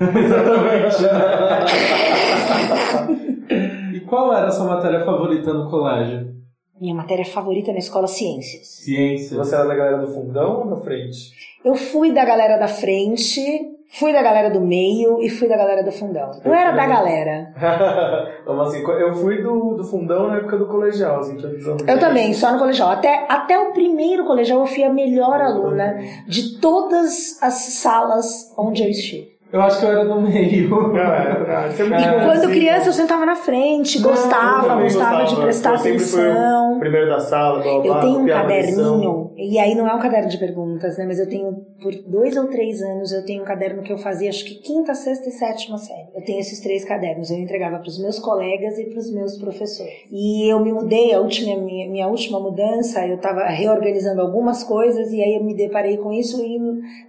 E 3.93 3.99
qual 3.99 4.33
era 4.33 4.47
a 4.47 4.51
sua 4.51 4.65
matéria 4.65 5.03
favorita 5.05 5.53
no 5.53 5.69
colégio? 5.69 6.33
Minha 6.79 6.95
matéria 6.95 7.25
favorita 7.25 7.71
na 7.71 7.77
escola 7.77 8.07
Ciências. 8.07 8.67
Ciência. 8.83 9.37
Você 9.37 9.53
era 9.53 9.65
da 9.65 9.75
galera 9.75 9.97
do 9.97 10.07
fundão 10.07 10.61
ou 10.61 10.69
da 10.69 10.77
frente? 10.77 11.31
Eu 11.63 11.75
fui 11.75 12.11
da 12.11 12.25
galera 12.25 12.57
da 12.57 12.67
frente, 12.67 13.41
fui 13.93 14.11
da 14.11 14.21
galera 14.21 14.49
do 14.49 14.59
meio 14.59 15.21
e 15.21 15.29
fui 15.29 15.47
da 15.47 15.55
galera 15.55 15.83
do 15.83 15.91
fundão. 15.91 16.31
Eu 16.43 16.53
era 16.53 16.71
da 16.71 16.85
galera. 16.85 17.53
Vamos 18.45 18.67
assim, 18.67 18.83
eu 18.83 19.13
fui 19.15 19.41
do, 19.41 19.75
do 19.75 19.83
fundão 19.83 20.27
na 20.27 20.37
época 20.37 20.57
do 20.57 20.67
colegial, 20.67 21.19
assim, 21.19 21.37
Eu 21.87 21.99
também, 21.99 22.33
só 22.33 22.51
no 22.51 22.59
colegial. 22.59 22.89
Até, 22.89 23.25
até 23.29 23.57
o 23.57 23.71
primeiro 23.71 24.25
colegial 24.25 24.61
eu 24.61 24.65
fui 24.65 24.83
a 24.83 24.91
melhor 24.91 25.39
aluna 25.39 25.95
de 26.27 26.59
todas 26.59 27.41
as 27.41 27.53
salas 27.53 28.51
onde 28.57 28.83
eu 28.83 28.89
estive. 28.89 29.32
Eu 29.53 29.61
acho 29.61 29.79
que 29.79 29.85
eu 29.85 29.91
era 29.91 30.03
do 30.03 30.19
meio. 30.19 30.63
É, 31.03 31.81
é 31.81 32.11
bom, 32.11 32.25
Quando 32.25 32.45
assim. 32.45 32.53
criança 32.53 32.89
eu 32.89 32.93
sentava 32.93 33.25
na 33.25 33.35
frente, 33.35 33.99
Não, 34.01 34.09
eu 34.09 34.15
gostava, 34.15 34.81
gostava 34.81 35.25
de 35.25 35.35
prestar 35.35 35.75
atenção. 35.75 36.79
primeiro 36.79 37.07
da 37.09 37.19
sala, 37.19 37.61
blá, 37.61 37.79
blá, 37.79 37.85
Eu 37.85 37.99
tenho 38.01 38.19
um 38.19 38.25
caderninho, 38.25 39.31
e 39.37 39.59
aí 39.59 39.75
não 39.75 39.87
é 39.87 39.93
um 39.93 39.99
caderno 39.99 40.29
de 40.29 40.37
perguntas, 40.37 40.97
né? 40.97 41.05
Mas 41.05 41.19
eu 41.19 41.29
tenho, 41.29 41.53
por 41.81 41.93
dois 42.07 42.35
ou 42.35 42.47
três 42.47 42.81
anos, 42.81 43.11
eu 43.11 43.23
tenho 43.25 43.43
um 43.43 43.45
caderno 43.45 43.83
que 43.83 43.93
eu 43.93 43.97
fazia, 43.97 44.29
acho 44.29 44.43
que 44.45 44.55
quinta, 44.55 44.95
sexta 44.95 45.29
e 45.29 45.31
sétima 45.31 45.77
série. 45.77 46.07
Eu 46.15 46.23
tenho 46.23 46.39
esses 46.39 46.59
três 46.59 46.83
cadernos, 46.83 47.29
eu 47.29 47.37
entregava 47.37 47.77
para 47.77 47.87
os 47.87 48.01
meus 48.01 48.17
colegas 48.17 48.79
e 48.79 48.85
para 48.85 48.99
os 48.99 49.13
meus 49.13 49.37
professores. 49.37 49.93
E 50.11 50.51
eu 50.51 50.59
me 50.59 50.71
mudei, 50.71 51.13
a 51.13 51.19
última, 51.19 51.55
minha, 51.57 51.89
minha 51.89 52.07
última 52.07 52.39
mudança, 52.39 53.05
eu 53.05 53.15
estava 53.15 53.43
reorganizando 53.45 54.21
algumas 54.21 54.63
coisas, 54.63 55.11
e 55.11 55.21
aí 55.21 55.35
eu 55.35 55.43
me 55.43 55.55
deparei 55.55 55.97
com 55.97 56.11
isso, 56.11 56.41
e 56.43 56.59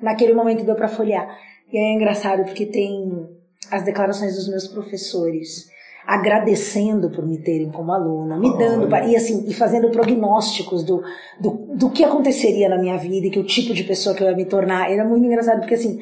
naquele 0.02 0.34
momento 0.34 0.64
deu 0.64 0.74
para 0.74 0.88
folhear. 0.88 1.26
E 1.74 1.78
aí 1.78 1.84
é 1.86 1.94
engraçado, 1.94 2.44
porque 2.44 2.66
tem 2.66 3.26
as 3.68 3.82
declarações 3.84 4.36
dos 4.36 4.48
meus 4.48 4.68
professores 4.68 5.66
agradecendo 6.06 7.10
por 7.10 7.26
me 7.26 7.38
terem 7.38 7.70
como 7.72 7.90
aluna, 7.92 8.38
me 8.38 8.56
dando, 8.56 8.88
e 9.08 9.16
assim, 9.16 9.44
e 9.48 9.52
fazendo 9.54 9.90
prognósticos 9.90 10.84
do, 10.84 11.02
do, 11.40 11.50
do 11.74 11.90
que 11.90 12.04
aconteceria 12.04 12.68
na 12.68 12.78
minha 12.78 12.96
vida 12.96 13.26
e 13.26 13.30
que 13.30 13.38
o 13.40 13.44
tipo 13.44 13.74
de 13.74 13.82
pessoa 13.82 14.14
que 14.14 14.22
eu 14.22 14.28
ia 14.28 14.36
me 14.36 14.44
tornar. 14.44 14.88
Era 14.88 15.04
muito 15.04 15.26
engraçado, 15.26 15.58
porque 15.60 15.74
assim, 15.74 16.00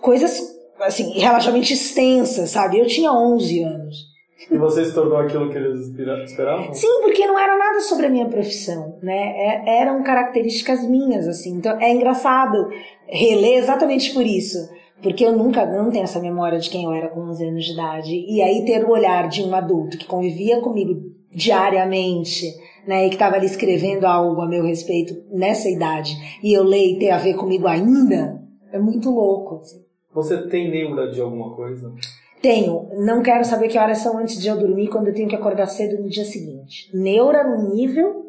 coisas, 0.00 0.40
assim, 0.80 1.12
relativamente 1.18 1.74
extensas, 1.74 2.50
sabe? 2.50 2.78
Eu 2.78 2.86
tinha 2.86 3.12
11 3.12 3.62
anos. 3.62 4.12
E 4.50 4.56
você 4.56 4.84
se 4.86 4.94
tornou 4.94 5.18
aquilo 5.18 5.50
que 5.50 5.58
eles 5.58 5.88
espera- 5.88 6.24
esperavam? 6.24 6.72
Sim, 6.72 7.00
porque 7.02 7.26
não 7.26 7.38
era 7.38 7.56
nada 7.58 7.80
sobre 7.80 8.06
a 8.06 8.10
minha 8.10 8.26
profissão, 8.28 8.96
né? 9.02 9.34
É- 9.36 9.80
eram 9.82 10.02
características 10.02 10.88
minhas, 10.88 11.28
assim. 11.28 11.54
Então 11.56 11.78
é 11.80 11.92
engraçado 11.92 12.68
reler 13.06 13.58
exatamente 13.58 14.14
por 14.14 14.24
isso. 14.26 14.56
Porque 15.02 15.24
eu 15.24 15.36
nunca, 15.36 15.66
não 15.66 15.90
tenho 15.90 16.04
essa 16.04 16.20
memória 16.20 16.58
de 16.58 16.70
quem 16.70 16.84
eu 16.84 16.92
era 16.92 17.08
com 17.08 17.20
11 17.22 17.44
anos 17.44 17.64
de 17.64 17.72
idade. 17.72 18.24
E 18.28 18.40
aí 18.40 18.64
ter 18.64 18.84
o 18.84 18.90
olhar 18.90 19.28
de 19.28 19.42
um 19.42 19.54
adulto 19.54 19.98
que 19.98 20.06
convivia 20.06 20.60
comigo 20.60 20.94
diariamente, 21.34 22.46
né? 22.86 23.06
E 23.06 23.08
que 23.08 23.16
estava 23.16 23.36
ali 23.36 23.46
escrevendo 23.46 24.04
algo 24.04 24.40
a 24.40 24.48
meu 24.48 24.62
respeito 24.62 25.14
nessa 25.30 25.68
idade. 25.68 26.14
E 26.42 26.52
eu 26.52 26.62
ler 26.62 26.92
e 26.92 26.98
ter 26.98 27.10
a 27.10 27.18
ver 27.18 27.34
comigo 27.34 27.66
ainda, 27.66 28.40
é 28.72 28.78
muito 28.78 29.10
louco, 29.10 29.56
assim. 29.56 29.82
Você 30.14 30.48
tem 30.48 30.70
neura 30.70 31.10
de 31.10 31.20
alguma 31.20 31.54
coisa? 31.54 31.92
Tenho. 32.40 32.88
Não 33.04 33.22
quero 33.22 33.44
saber 33.44 33.68
que 33.68 33.78
horas 33.78 33.98
são 33.98 34.18
antes 34.18 34.40
de 34.40 34.48
eu 34.48 34.58
dormir, 34.58 34.88
quando 34.88 35.08
eu 35.08 35.14
tenho 35.14 35.28
que 35.28 35.36
acordar 35.36 35.66
cedo 35.66 36.02
no 36.02 36.08
dia 36.08 36.24
seguinte. 36.24 36.90
Neura 36.92 37.44
no 37.44 37.74
nível. 37.74 38.21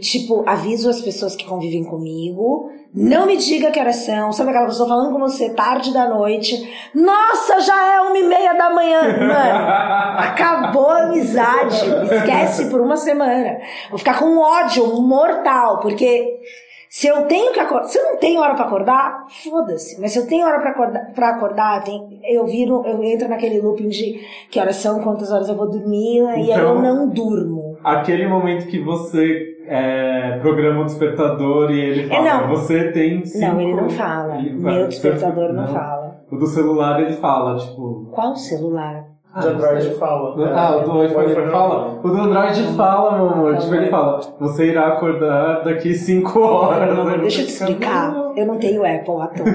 Tipo, 0.00 0.44
aviso 0.48 0.88
as 0.88 1.00
pessoas 1.00 1.34
que 1.36 1.44
convivem 1.46 1.84
comigo. 1.84 2.70
Não 2.94 3.26
me 3.26 3.36
diga 3.36 3.70
que 3.70 3.78
horas 3.78 3.96
são. 3.96 4.32
Sabe 4.32 4.50
aquela 4.50 4.66
pessoa 4.66 4.88
falando 4.88 5.12
com 5.12 5.18
você 5.18 5.50
tarde 5.50 5.92
da 5.92 6.08
noite? 6.08 6.56
Nossa, 6.94 7.60
já 7.60 7.94
é 7.96 8.00
uma 8.00 8.16
e 8.18 8.22
meia 8.26 8.54
da 8.54 8.70
manhã. 8.70 9.02
Mano, 9.02 9.68
acabou 10.18 10.88
a 10.88 11.02
amizade. 11.04 11.76
Esquece 12.14 12.70
por 12.70 12.80
uma 12.80 12.96
semana. 12.96 13.58
Vou 13.90 13.98
ficar 13.98 14.18
com 14.18 14.38
ódio 14.38 14.86
mortal, 15.02 15.80
porque 15.80 16.40
se 16.88 17.06
eu 17.06 17.26
tenho 17.26 17.52
que 17.52 17.60
acordar, 17.60 17.88
se 17.88 17.98
eu 17.98 18.04
não 18.04 18.16
tenho 18.16 18.40
hora 18.40 18.54
pra 18.54 18.64
acordar, 18.64 19.22
foda-se. 19.44 20.00
Mas 20.00 20.12
se 20.12 20.18
eu 20.20 20.26
tenho 20.26 20.46
hora 20.46 20.58
pra 20.58 20.70
acordar, 20.70 21.12
pra 21.14 21.28
acordar 21.28 21.84
tem, 21.84 22.18
eu 22.24 22.46
viro, 22.46 22.82
eu 22.86 23.02
entro 23.04 23.28
naquele 23.28 23.60
looping 23.60 23.88
de 23.90 24.18
que 24.50 24.58
horas 24.58 24.76
são, 24.76 25.00
quantas 25.00 25.30
horas 25.30 25.48
eu 25.50 25.54
vou 25.54 25.68
dormir, 25.68 26.22
e 26.22 26.26
aí 26.26 26.50
eu 26.50 26.56
Então- 26.56 26.80
não 26.82 27.06
durmo. 27.08 27.76
Aquele 27.84 28.26
momento 28.26 28.66
que 28.66 28.80
você 28.82 29.47
é, 29.68 30.38
programa 30.40 30.80
o 30.82 30.84
despertador 30.84 31.70
e 31.70 31.78
ele 31.80 32.08
fala, 32.08 32.24
não. 32.42 32.48
você 32.48 32.90
tem 32.92 33.24
cinco... 33.24 33.46
Não, 33.54 33.60
ele 33.60 33.74
não 33.74 33.90
fala. 33.90 34.36
Ele 34.38 34.58
vai- 34.58 34.74
Meu 34.74 34.88
despertador 34.88 35.52
não, 35.52 35.66
fala. 35.68 36.16
O 36.30 36.36
do 36.36 36.46
celular 36.46 37.00
ele 37.02 37.12
fala, 37.14 37.56
tipo... 37.58 38.08
Qual 38.12 38.34
celular? 38.36 39.04
ah, 39.34 39.40
não 39.44 39.50
Android 39.52 39.90
fala. 39.94 40.34
Ah, 40.56 40.76
o 40.76 40.84
do 40.90 41.04
iPhone 41.04 41.34
fala? 41.50 42.00
O 42.02 42.08
do 42.08 42.16
Android 42.16 42.62
fala, 42.76 43.12
meu 43.12 43.28
amor. 43.30 43.50
Então, 43.50 43.60
Tipo, 43.62 43.74
ele 43.74 43.86
é. 43.86 43.90
fala, 43.90 44.20
você 44.40 44.66
irá 44.70 44.88
acordar 44.88 45.62
daqui 45.64 45.94
5 45.94 46.40
horas. 46.40 46.96
Não, 46.96 47.18
deixa 47.18 47.42
eu 47.42 47.46
te 47.46 47.52
explicar. 47.52 48.14
"Não." 48.38 48.48
Eu 48.48 48.52
não 48.54 48.58
tenho 48.58 48.82
Apple 48.86 49.20
à 49.20 49.26
toa. 49.28 49.46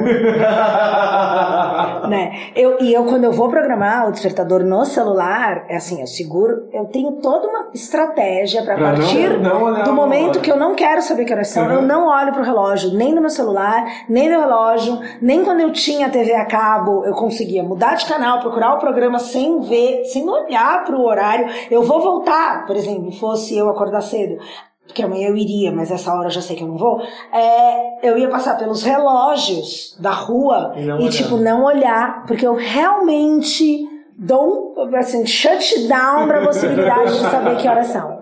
né? 2.07 2.31
Eu, 2.55 2.77
e 2.81 2.93
eu, 2.93 3.05
quando 3.05 3.23
eu 3.23 3.31
vou 3.31 3.49
programar 3.49 4.07
o 4.07 4.11
despertador 4.11 4.63
no 4.63 4.85
celular, 4.85 5.65
é 5.69 5.77
assim, 5.77 6.01
eu 6.01 6.07
seguro, 6.07 6.67
eu 6.73 6.85
tenho 6.85 7.13
toda 7.13 7.47
uma 7.47 7.69
estratégia 7.73 8.63
para 8.63 8.75
Pra 8.75 8.91
não- 8.91 8.97
partir 8.97 9.39
não 9.39 9.63
olhar 9.63 9.83
do 9.83 9.93
momento 9.93 10.39
que 10.39 10.51
eu 10.51 10.57
não 10.57 10.75
quero 10.75 11.01
saber 11.01 11.25
que 11.25 11.33
horas 11.33 11.47
são, 11.47 11.65
Uhum. 11.65 11.71
eu 11.73 11.81
não 11.81 12.07
olho 12.07 12.33
pro 12.33 12.43
relógio, 12.43 12.93
nem 12.93 13.13
no 13.13 13.21
meu 13.21 13.29
celular, 13.29 13.83
nem 14.09 14.29
no 14.29 14.39
relógio, 14.39 14.99
nem 15.21 15.43
quando 15.43 15.59
eu 15.61 15.71
tinha 15.71 16.09
TV 16.09 16.33
a 16.33 16.45
cabo, 16.45 17.03
eu 17.05 17.13
conseguia 17.13 17.63
mudar 17.63 17.95
de 17.95 18.05
canal, 18.05 18.39
procurar 18.39 18.73
o 18.75 18.79
programa 18.79 19.19
sem 19.19 19.61
ver, 19.61 20.03
sem 20.05 20.27
olhar 20.29 20.83
pro 20.85 21.01
horário. 21.01 21.47
Eu 21.71 21.83
vou 21.83 22.01
voltar, 22.01 22.65
por 22.65 22.75
exemplo, 22.75 23.11
fosse 23.11 23.57
eu 23.57 23.69
acordar 23.69 24.01
cedo. 24.01 24.37
Porque 24.85 25.01
amanhã 25.01 25.29
eu 25.29 25.37
iria, 25.37 25.71
mas 25.71 25.89
essa 25.89 26.13
hora 26.13 26.27
eu 26.27 26.31
já 26.31 26.41
sei 26.41 26.55
que 26.55 26.63
eu 26.63 26.67
não 26.67 26.77
vou. 26.77 27.01
É, 27.33 28.07
eu 28.07 28.17
ia 28.17 28.29
passar 28.29 28.57
pelos 28.57 28.83
relógios 28.83 29.97
da 29.99 30.11
rua 30.11 30.73
E 30.75 30.81
não 30.81 30.99
e, 30.99 31.09
tipo, 31.09 31.37
não 31.37 31.63
olhar, 31.63 32.25
porque 32.25 32.45
eu 32.45 32.53
realmente 32.53 33.87
dou 34.17 34.75
um, 34.77 34.95
assim, 34.95 35.25
shut 35.25 35.87
down 35.87 36.27
pra 36.27 36.43
possibilidade 36.43 37.13
de 37.13 37.19
saber 37.21 37.57
que 37.57 37.67
horas 37.67 37.87
são. 37.87 38.19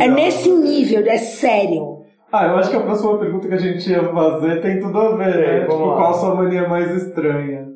É 0.00 0.08
nesse 0.08 0.50
nível, 0.50 1.04
é 1.06 1.18
sério. 1.18 1.98
Ah, 2.30 2.46
eu 2.46 2.56
acho 2.56 2.70
que 2.70 2.76
a 2.76 2.80
próxima 2.80 3.18
pergunta 3.18 3.48
que 3.48 3.54
a 3.54 3.58
gente 3.58 3.90
ia 3.90 4.04
fazer 4.12 4.60
tem 4.60 4.80
tudo 4.80 4.98
a 4.98 5.16
ver, 5.16 5.36
né? 5.36 5.60
Tipo, 5.60 5.74
lá. 5.74 5.96
qual 5.96 6.10
a 6.10 6.12
sua 6.12 6.34
mania 6.34 6.68
mais 6.68 6.90
estranha? 6.90 7.67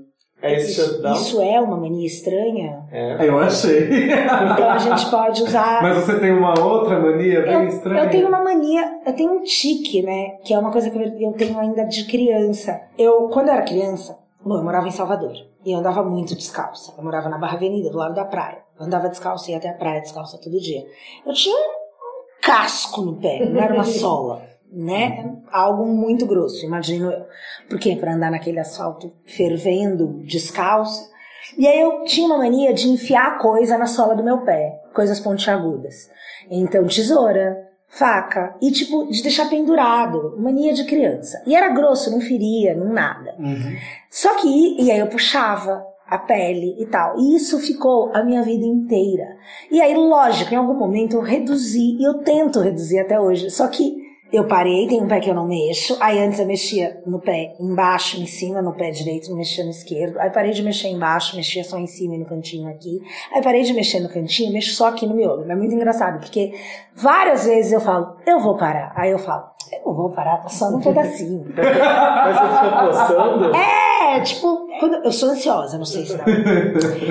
É 0.43 0.55
esse 0.57 0.73
Isso, 0.73 0.91
shutdown? 0.95 1.13
isso 1.15 1.41
é 1.41 1.61
uma 1.61 1.77
mania 1.77 2.07
estranha? 2.07 2.85
É. 2.91 3.29
Eu 3.29 3.39
achei. 3.39 3.89
Então 4.13 4.71
a 4.71 4.79
gente 4.79 5.09
pode 5.11 5.43
usar. 5.45 5.81
Mas 5.83 6.05
você 6.05 6.19
tem 6.19 6.33
uma 6.33 6.59
outra 6.61 6.99
mania 6.99 7.43
bem 7.43 7.53
Eu, 7.55 7.69
estranha? 7.69 8.03
eu 8.03 8.11
tenho 8.11 8.27
uma 8.29 8.43
mania, 8.43 8.99
eu 9.07 9.13
tenho 9.13 9.33
um 9.33 9.43
tique, 9.45 10.03
né? 10.03 10.31
Que 10.45 10.53
é 10.53 10.59
uma 10.59 10.73
coisa 10.73 10.91
que 10.91 10.99
eu 10.99 11.33
tenho 11.33 11.59
ainda 11.59 11.85
de 11.85 12.05
criança. 12.07 12.81
Eu, 12.99 13.29
quando 13.29 13.49
eu 13.49 13.55
era 13.55 13.63
criança, 13.63 14.19
bom, 14.45 14.57
eu 14.57 14.65
morava 14.65 14.89
em 14.89 14.93
Salvador. 14.93 15.33
E 15.65 15.71
eu 15.73 15.79
andava 15.79 16.03
muito 16.03 16.35
descalça. 16.35 16.93
Eu 16.99 17.05
morava 17.05 17.29
na 17.29 17.39
Barra 17.39 17.55
Avenida, 17.57 17.89
do 17.91 17.97
lado 17.97 18.15
da 18.15 18.25
praia. 18.25 18.59
Eu 18.79 18.87
andava 18.87 19.09
descalça 19.09 19.49
e 19.49 19.53
ia 19.53 19.59
até 19.59 19.69
a 19.71 19.75
praia 19.75 20.01
descalça 20.01 20.39
todo 20.43 20.59
dia. 20.59 20.85
Eu 21.25 21.33
tinha 21.33 21.55
um 21.57 22.43
casco 22.43 23.01
no 23.03 23.15
pé, 23.15 23.45
não 23.49 23.63
era 23.63 23.73
uma 23.75 23.85
sola. 23.85 24.43
Né? 24.75 25.31
Algo 25.51 25.85
muito 25.87 26.25
grosso, 26.25 26.65
imagino 26.65 27.11
eu. 27.11 27.27
Por 27.69 27.79
quê? 27.79 27.95
Pra 27.95 28.15
andar 28.15 28.31
naquele 28.31 28.59
asfalto 28.59 29.13
fervendo, 29.27 30.23
descalça. 30.25 31.11
E 31.59 31.69
aí 31.69 31.79
eu 31.79 32.05
tinha 32.05 32.27
uma 32.27 32.39
mania 32.39 32.73
de 32.73 32.89
enfiar 32.89 33.39
coisa 33.39 33.77
na 33.77 33.87
sola 33.87 34.15
do 34.15 34.25
meu 34.25 34.39
pé, 34.39 34.81
coisas 34.95 35.21
pontiagudas. 35.21 36.09
Então, 36.51 36.87
tesoura, 36.87 37.57
faca 37.89 38.57
e 38.63 38.71
tipo 38.71 39.07
de 39.11 39.23
deixar 39.23 39.51
pendurado, 39.51 40.37
mania 40.39 40.73
de 40.73 40.85
criança. 40.85 41.43
E 41.47 41.55
era 41.55 41.69
grosso, 41.69 42.11
não 42.11 42.21
feria, 42.21 42.75
não 42.75 42.93
nada. 42.93 43.35
Uhum. 43.39 43.77
Só 44.11 44.37
que 44.37 44.83
e 44.83 44.91
aí 44.91 44.99
eu 44.99 45.09
puxava 45.09 45.85
a 46.07 46.19
pele 46.19 46.77
e 46.79 46.87
tal. 46.87 47.19
E 47.19 47.37
isso 47.37 47.59
ficou 47.59 48.11
a 48.15 48.23
minha 48.23 48.43
vida 48.43 48.67
inteira. 48.67 49.37
E 49.71 49.81
aí, 49.81 49.95
lógico, 49.95 50.53
em 50.53 50.57
algum 50.57 50.75
momento 50.75 51.17
eu 51.17 51.23
reduzi, 51.23 51.97
e 51.99 52.07
eu 52.07 52.19
tento 52.19 52.61
reduzir 52.61 53.01
até 53.01 53.19
hoje. 53.19 53.51
Só 53.51 53.67
que 53.69 54.02
eu 54.33 54.47
parei, 54.47 54.87
tem 54.89 55.03
um 55.03 55.07
pé 55.07 55.21
que 55.21 55.29
eu 55.29 55.35
não 55.35 55.47
mexo. 55.47 55.97
Aí 56.01 56.19
antes 56.19 56.39
eu 56.39 56.47
mexia 56.47 57.03
no 57.07 57.21
pé 57.21 57.55
embaixo, 57.61 58.19
em 58.19 58.27
cima, 58.27 58.63
no 58.63 58.73
pé 58.73 58.91
direito, 58.91 59.35
mexia 59.35 59.63
no 59.63 59.71
esquerdo. 59.71 60.19
Aí 60.19 60.31
parei 60.31 60.53
de 60.53 60.63
mexer 60.63 60.89
embaixo, 60.89 61.37
mexia 61.37 61.63
só 61.63 61.79
em 61.79 61.87
cima 61.87 62.15
e 62.15 62.19
no 62.19 62.25
cantinho 62.25 62.69
aqui. 62.69 62.99
Aí 63.35 63.43
parei 63.43 63.63
de 63.63 63.75
mexer 63.75 64.01
no 64.01 64.09
cantinho, 64.09 64.53
mexo 64.53 64.75
só 64.75 64.89
aqui 64.89 65.07
no 65.07 65.15
miolo. 65.15 65.51
É 65.51 65.55
muito 65.55 65.75
engraçado, 65.75 66.19
porque 66.19 66.55
várias 66.95 67.45
vezes 67.45 67.73
eu 67.73 67.81
falo, 67.81 68.17
eu 68.27 68.41
vou 68.41 68.57
parar. 68.57 68.93
Aí 68.97 69.11
eu 69.11 69.19
falo, 69.19 69.45
não 69.85 69.95
vou 69.95 70.11
parar, 70.11 70.39
tá 70.39 70.49
só 70.49 70.71
num 70.71 70.81
pedacinho. 70.81 71.45
Mas 71.55 72.39
você 72.39 72.47
fica 72.57 72.87
coçando? 72.87 73.55
É, 73.55 74.21
tipo, 74.21 74.69
quando 74.79 75.05
eu 75.05 75.13
sou 75.13 75.31
ansiosa, 75.31 75.79
não 75.79 75.85
sei 75.85 76.07
se 76.07 76.17
dá. 76.17 76.25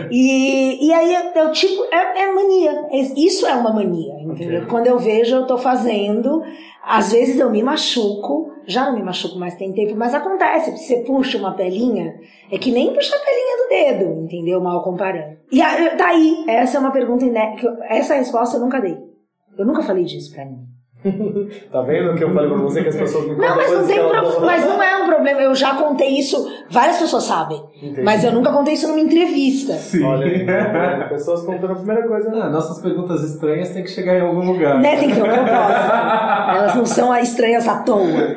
E, 0.10 0.88
e 0.88 0.94
aí 0.94 1.32
eu, 1.36 1.52
tipo, 1.52 1.84
é, 1.92 2.24
é 2.24 2.34
mania. 2.34 2.88
Isso 3.16 3.46
é 3.46 3.54
uma 3.54 3.74
mania, 3.74 4.14
entendeu? 4.22 4.68
Quando 4.68 4.88
eu 4.88 4.98
vejo, 4.98 5.36
eu 5.36 5.48
tô 5.48 5.58
fazendo. 5.58 6.42
Às 6.84 7.12
vezes 7.12 7.40
eu 7.40 7.50
me 7.52 7.62
machuco, 7.62 8.52
já 8.66 8.86
não 8.86 8.96
me 8.96 9.04
machuco 9.04 9.38
mais 9.38 9.56
tem 9.56 9.72
tempo, 9.72 9.96
mas 9.96 10.16
acontece, 10.16 10.76
você 10.76 11.04
puxa 11.04 11.38
uma 11.38 11.54
pelinha, 11.56 12.16
é 12.52 12.58
que 12.58 12.72
nem 12.72 12.92
puxar 12.92 13.16
a 13.16 13.20
pelinha 13.20 13.58
do 13.58 13.70
dedo, 13.70 14.24
entendeu? 14.24 14.60
Mal 14.60 14.82
comparando. 14.84 15.38
E 15.52 15.62
aí, 15.62 15.96
daí, 15.96 16.46
essa 16.48 16.78
é 16.78 16.80
uma 16.80 16.92
pergunta 16.92 17.24
inédita, 17.24 17.78
essa 17.84 18.16
resposta 18.16 18.58
eu 18.58 18.62
nunca 18.62 18.82
dei. 18.82 18.98
Eu 19.58 19.66
nunca 19.66 19.84
falei 19.84 20.06
disso 20.06 20.34
pra 20.34 20.46
mim. 20.46 20.72
Tá 21.72 21.82
vendo 21.82 22.16
que 22.16 22.24
eu 22.24 22.34
falei 22.34 22.50
pra 22.50 22.60
você 22.60 22.84
que 22.84 22.90
as 22.90 22.96
pessoas 22.96 23.28
me 23.28 23.36
Não, 23.36 23.56
mas 23.56 23.72
não, 23.72 23.88
tem 23.88 24.00
mas 24.42 24.66
não 24.66 24.84
é 24.84 25.04
um 25.04 25.06
problema. 25.08 25.42
Eu 25.42 25.56
já 25.56 25.76
contei 25.76 26.10
isso, 26.10 26.48
várias 26.70 26.98
pessoas 27.00 27.24
sabem. 27.24 27.62
Entendi. 27.78 28.04
Mas 28.04 28.24
eu 28.24 28.32
nunca 28.32 28.52
contei 28.52 28.76
isso 28.76 28.88
numa 28.88 29.00
entrevista. 29.00 29.74
Sim. 29.74 30.04
Olha, 30.04 30.28
aí, 30.28 30.46
tá 30.46 31.08
pessoas 31.10 31.44
contando 31.44 31.72
a 31.74 31.76
primeira 31.76 32.08
coisa. 32.08 32.30
né? 32.30 32.42
Ah, 32.44 32.50
nossas 32.50 32.80
perguntas 32.82 33.24
estranhas 33.24 33.70
têm 33.70 33.84
que 33.84 33.90
chegar 33.90 34.18
em 34.18 34.22
algum 34.22 34.46
lugar. 34.46 34.80
Né? 34.80 34.98
Tem 34.98 35.10
que 35.10 35.16
ter 35.16 35.24
um 35.24 35.26
propósito. 35.26 35.92
Elas 36.56 36.76
não 36.76 36.86
são 36.86 37.16
estranhas 37.18 37.68
à 37.68 37.82
toa. 37.84 38.36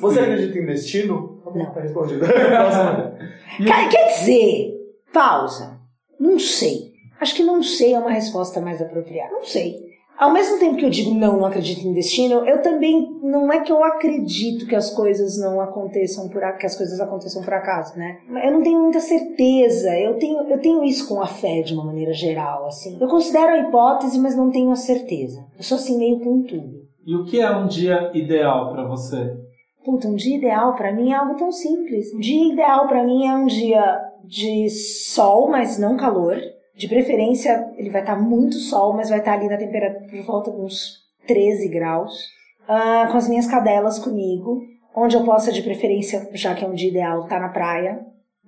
Você 0.00 0.20
acredita 0.20 0.58
em 0.58 0.66
destino? 0.66 1.42
Não. 1.54 1.66
Tá 1.72 1.80
respondido. 1.80 2.24
Cara, 3.66 3.88
quer 3.90 4.06
dizer, 4.08 4.72
pausa. 5.12 5.78
Não 6.18 6.38
sei. 6.38 6.88
Acho 7.20 7.34
que 7.34 7.42
não 7.42 7.62
sei 7.62 7.94
é 7.94 7.98
uma 7.98 8.10
resposta 8.10 8.60
mais 8.60 8.80
apropriada. 8.80 9.32
Não 9.32 9.44
sei. 9.44 9.87
Ao 10.18 10.32
mesmo 10.32 10.58
tempo 10.58 10.76
que 10.76 10.84
eu 10.84 10.90
digo 10.90 11.14
não, 11.14 11.38
não 11.38 11.46
acredito 11.46 11.86
em 11.86 11.92
destino, 11.92 12.44
eu 12.44 12.60
também 12.60 13.20
não 13.22 13.52
é 13.52 13.60
que 13.60 13.70
eu 13.70 13.84
acredito 13.84 14.66
que 14.66 14.74
as 14.74 14.90
coisas 14.90 15.38
não 15.38 15.60
aconteçam 15.60 16.28
por 16.28 16.42
que 16.58 16.66
as 16.66 16.76
coisas 16.76 16.98
aconteçam 17.00 17.40
por 17.40 17.54
acaso, 17.54 17.96
né? 17.96 18.18
Eu 18.42 18.50
não 18.50 18.62
tenho 18.62 18.80
muita 18.80 18.98
certeza. 18.98 19.96
Eu 19.96 20.18
tenho 20.18 20.38
eu 20.48 20.58
tenho 20.60 20.82
isso 20.82 21.08
com 21.08 21.22
a 21.22 21.26
fé 21.26 21.62
de 21.62 21.72
uma 21.72 21.84
maneira 21.84 22.12
geral, 22.12 22.66
assim. 22.66 22.98
Eu 23.00 23.06
considero 23.06 23.52
a 23.52 23.58
hipótese, 23.58 24.18
mas 24.18 24.36
não 24.36 24.50
tenho 24.50 24.72
a 24.72 24.76
certeza. 24.76 25.46
Eu 25.56 25.62
sou 25.62 25.76
assim 25.76 25.96
meio 25.96 26.18
com 26.18 26.42
tudo. 26.42 26.88
E 27.06 27.14
o 27.14 27.24
que 27.24 27.40
é 27.40 27.50
um 27.56 27.68
dia 27.68 28.10
ideal 28.12 28.72
pra 28.72 28.88
você? 28.88 29.36
Puta, 29.84 30.08
um 30.08 30.16
dia 30.16 30.36
ideal 30.36 30.74
pra 30.74 30.92
mim 30.92 31.12
é 31.12 31.14
algo 31.14 31.36
tão 31.36 31.52
simples. 31.52 32.12
Um 32.12 32.18
dia 32.18 32.52
ideal 32.52 32.88
pra 32.88 33.04
mim 33.04 33.24
é 33.24 33.34
um 33.34 33.46
dia 33.46 34.00
de 34.24 34.68
sol, 34.68 35.48
mas 35.48 35.78
não 35.78 35.96
calor. 35.96 36.36
De 36.78 36.88
preferência, 36.88 37.72
ele 37.76 37.90
vai 37.90 38.02
estar 38.02 38.14
muito 38.14 38.54
sol, 38.54 38.92
mas 38.94 39.10
vai 39.10 39.18
estar 39.18 39.32
ali 39.32 39.48
na 39.48 39.56
temperatura 39.56 40.08
por 40.08 40.22
volta 40.22 40.50
de 40.52 40.58
uns 40.58 40.98
13 41.26 41.68
graus. 41.68 42.28
Ah, 42.68 43.08
com 43.10 43.18
as 43.18 43.28
minhas 43.28 43.46
cadelas 43.48 43.98
comigo. 43.98 44.62
Onde 44.94 45.16
eu 45.16 45.24
possa, 45.24 45.50
de 45.50 45.62
preferência, 45.62 46.28
já 46.32 46.54
que 46.54 46.64
é 46.64 46.68
um 46.68 46.74
dia 46.74 46.90
ideal, 46.90 47.24
estar 47.24 47.40
na 47.40 47.48
praia. 47.48 48.00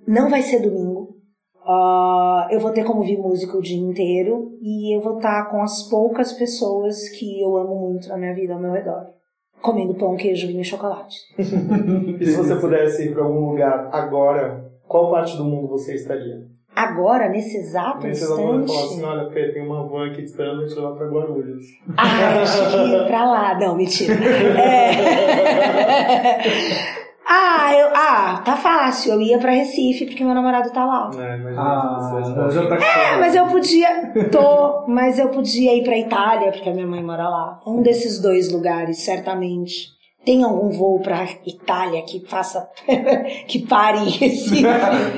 Não 0.07 0.29
vai 0.29 0.41
ser 0.41 0.61
domingo. 0.61 1.15
Ah, 1.67 2.47
eu 2.49 2.59
vou 2.61 2.71
ter 2.71 2.85
como 2.85 3.01
ouvir 3.01 3.17
música 3.17 3.57
o 3.57 3.61
dia 3.61 3.77
inteiro. 3.77 4.57
E 4.61 4.95
eu 4.95 5.01
vou 5.01 5.17
estar 5.17 5.49
com 5.49 5.61
as 5.61 5.83
poucas 5.89 6.31
pessoas 6.31 7.09
que 7.09 7.41
eu 7.41 7.57
amo 7.57 7.75
muito 7.75 8.07
na 8.07 8.17
minha 8.17 8.33
vida 8.33 8.53
ao 8.53 8.61
meu 8.61 8.71
redor 8.71 9.11
comendo 9.61 9.93
pão, 9.93 10.15
queijo, 10.15 10.47
vinho 10.47 10.61
e 10.61 10.65
chocolate. 10.65 11.15
E 12.19 12.25
se 12.25 12.35
você 12.35 12.55
pudesse 12.55 13.05
ir 13.05 13.13
pra 13.13 13.23
algum 13.23 13.51
lugar 13.51 13.89
agora, 13.91 14.71
qual 14.87 15.11
parte 15.11 15.37
do 15.37 15.43
mundo 15.43 15.67
você 15.67 15.93
estaria? 15.93 16.50
Agora, 16.75 17.27
nesse 17.29 17.57
exato 17.57 18.07
Nesse 18.07 18.23
exato 18.23 18.39
momento, 18.41 18.67
falar 18.67 18.79
instante. 18.85 18.93
assim, 18.93 19.03
olha, 19.19 19.29
Pedro, 19.29 19.53
tem 19.53 19.63
uma 19.65 19.87
van 19.87 20.07
aqui 20.07 20.21
esperando 20.23 20.65
te 20.67 20.73
levar 20.75 20.91
pra 20.95 21.07
Guarulhos. 21.07 21.65
Ah, 21.97 22.35
eu 22.35 22.41
achei 22.43 22.65
que 22.65 22.77
ia 22.91 23.03
pra 23.05 23.25
lá. 23.25 23.59
Não, 23.59 23.75
mentira. 23.75 24.13
É... 24.55 26.41
Ah, 27.33 27.73
eu, 27.73 27.87
ah, 27.95 28.41
tá 28.43 28.57
fácil. 28.57 29.13
Eu 29.13 29.21
ia 29.21 29.37
pra 29.39 29.51
Recife 29.51 30.05
porque 30.05 30.21
meu 30.21 30.33
namorado 30.33 30.69
tá 30.71 30.83
lá. 30.83 31.09
É, 31.17 31.37
imagina 31.37 31.61
Ah, 31.61 31.99
se 32.25 32.33
vocês- 32.33 32.53
já 32.55 32.67
tá 32.67 32.75
É, 32.75 33.17
mas 33.19 33.33
eu 33.35 33.47
podia. 33.47 34.11
Tô, 34.29 34.85
mas 34.87 35.17
eu 35.17 35.29
podia 35.29 35.73
ir 35.77 35.83
pra 35.83 35.97
Itália, 35.97 36.51
porque 36.51 36.67
a 36.69 36.73
minha 36.73 36.85
mãe 36.87 37.01
mora 37.01 37.29
lá. 37.29 37.61
Um 37.65 37.81
desses 37.81 38.19
dois 38.21 38.51
lugares, 38.51 38.97
certamente. 39.05 39.91
Tem 40.23 40.43
algum 40.43 40.69
voo 40.69 40.99
pra 40.99 41.27
Itália 41.45 42.01
que 42.03 42.19
faça. 42.27 42.69
que 43.47 43.65
pare 43.65 43.97
em 43.99 44.09
Recife? 44.11 44.61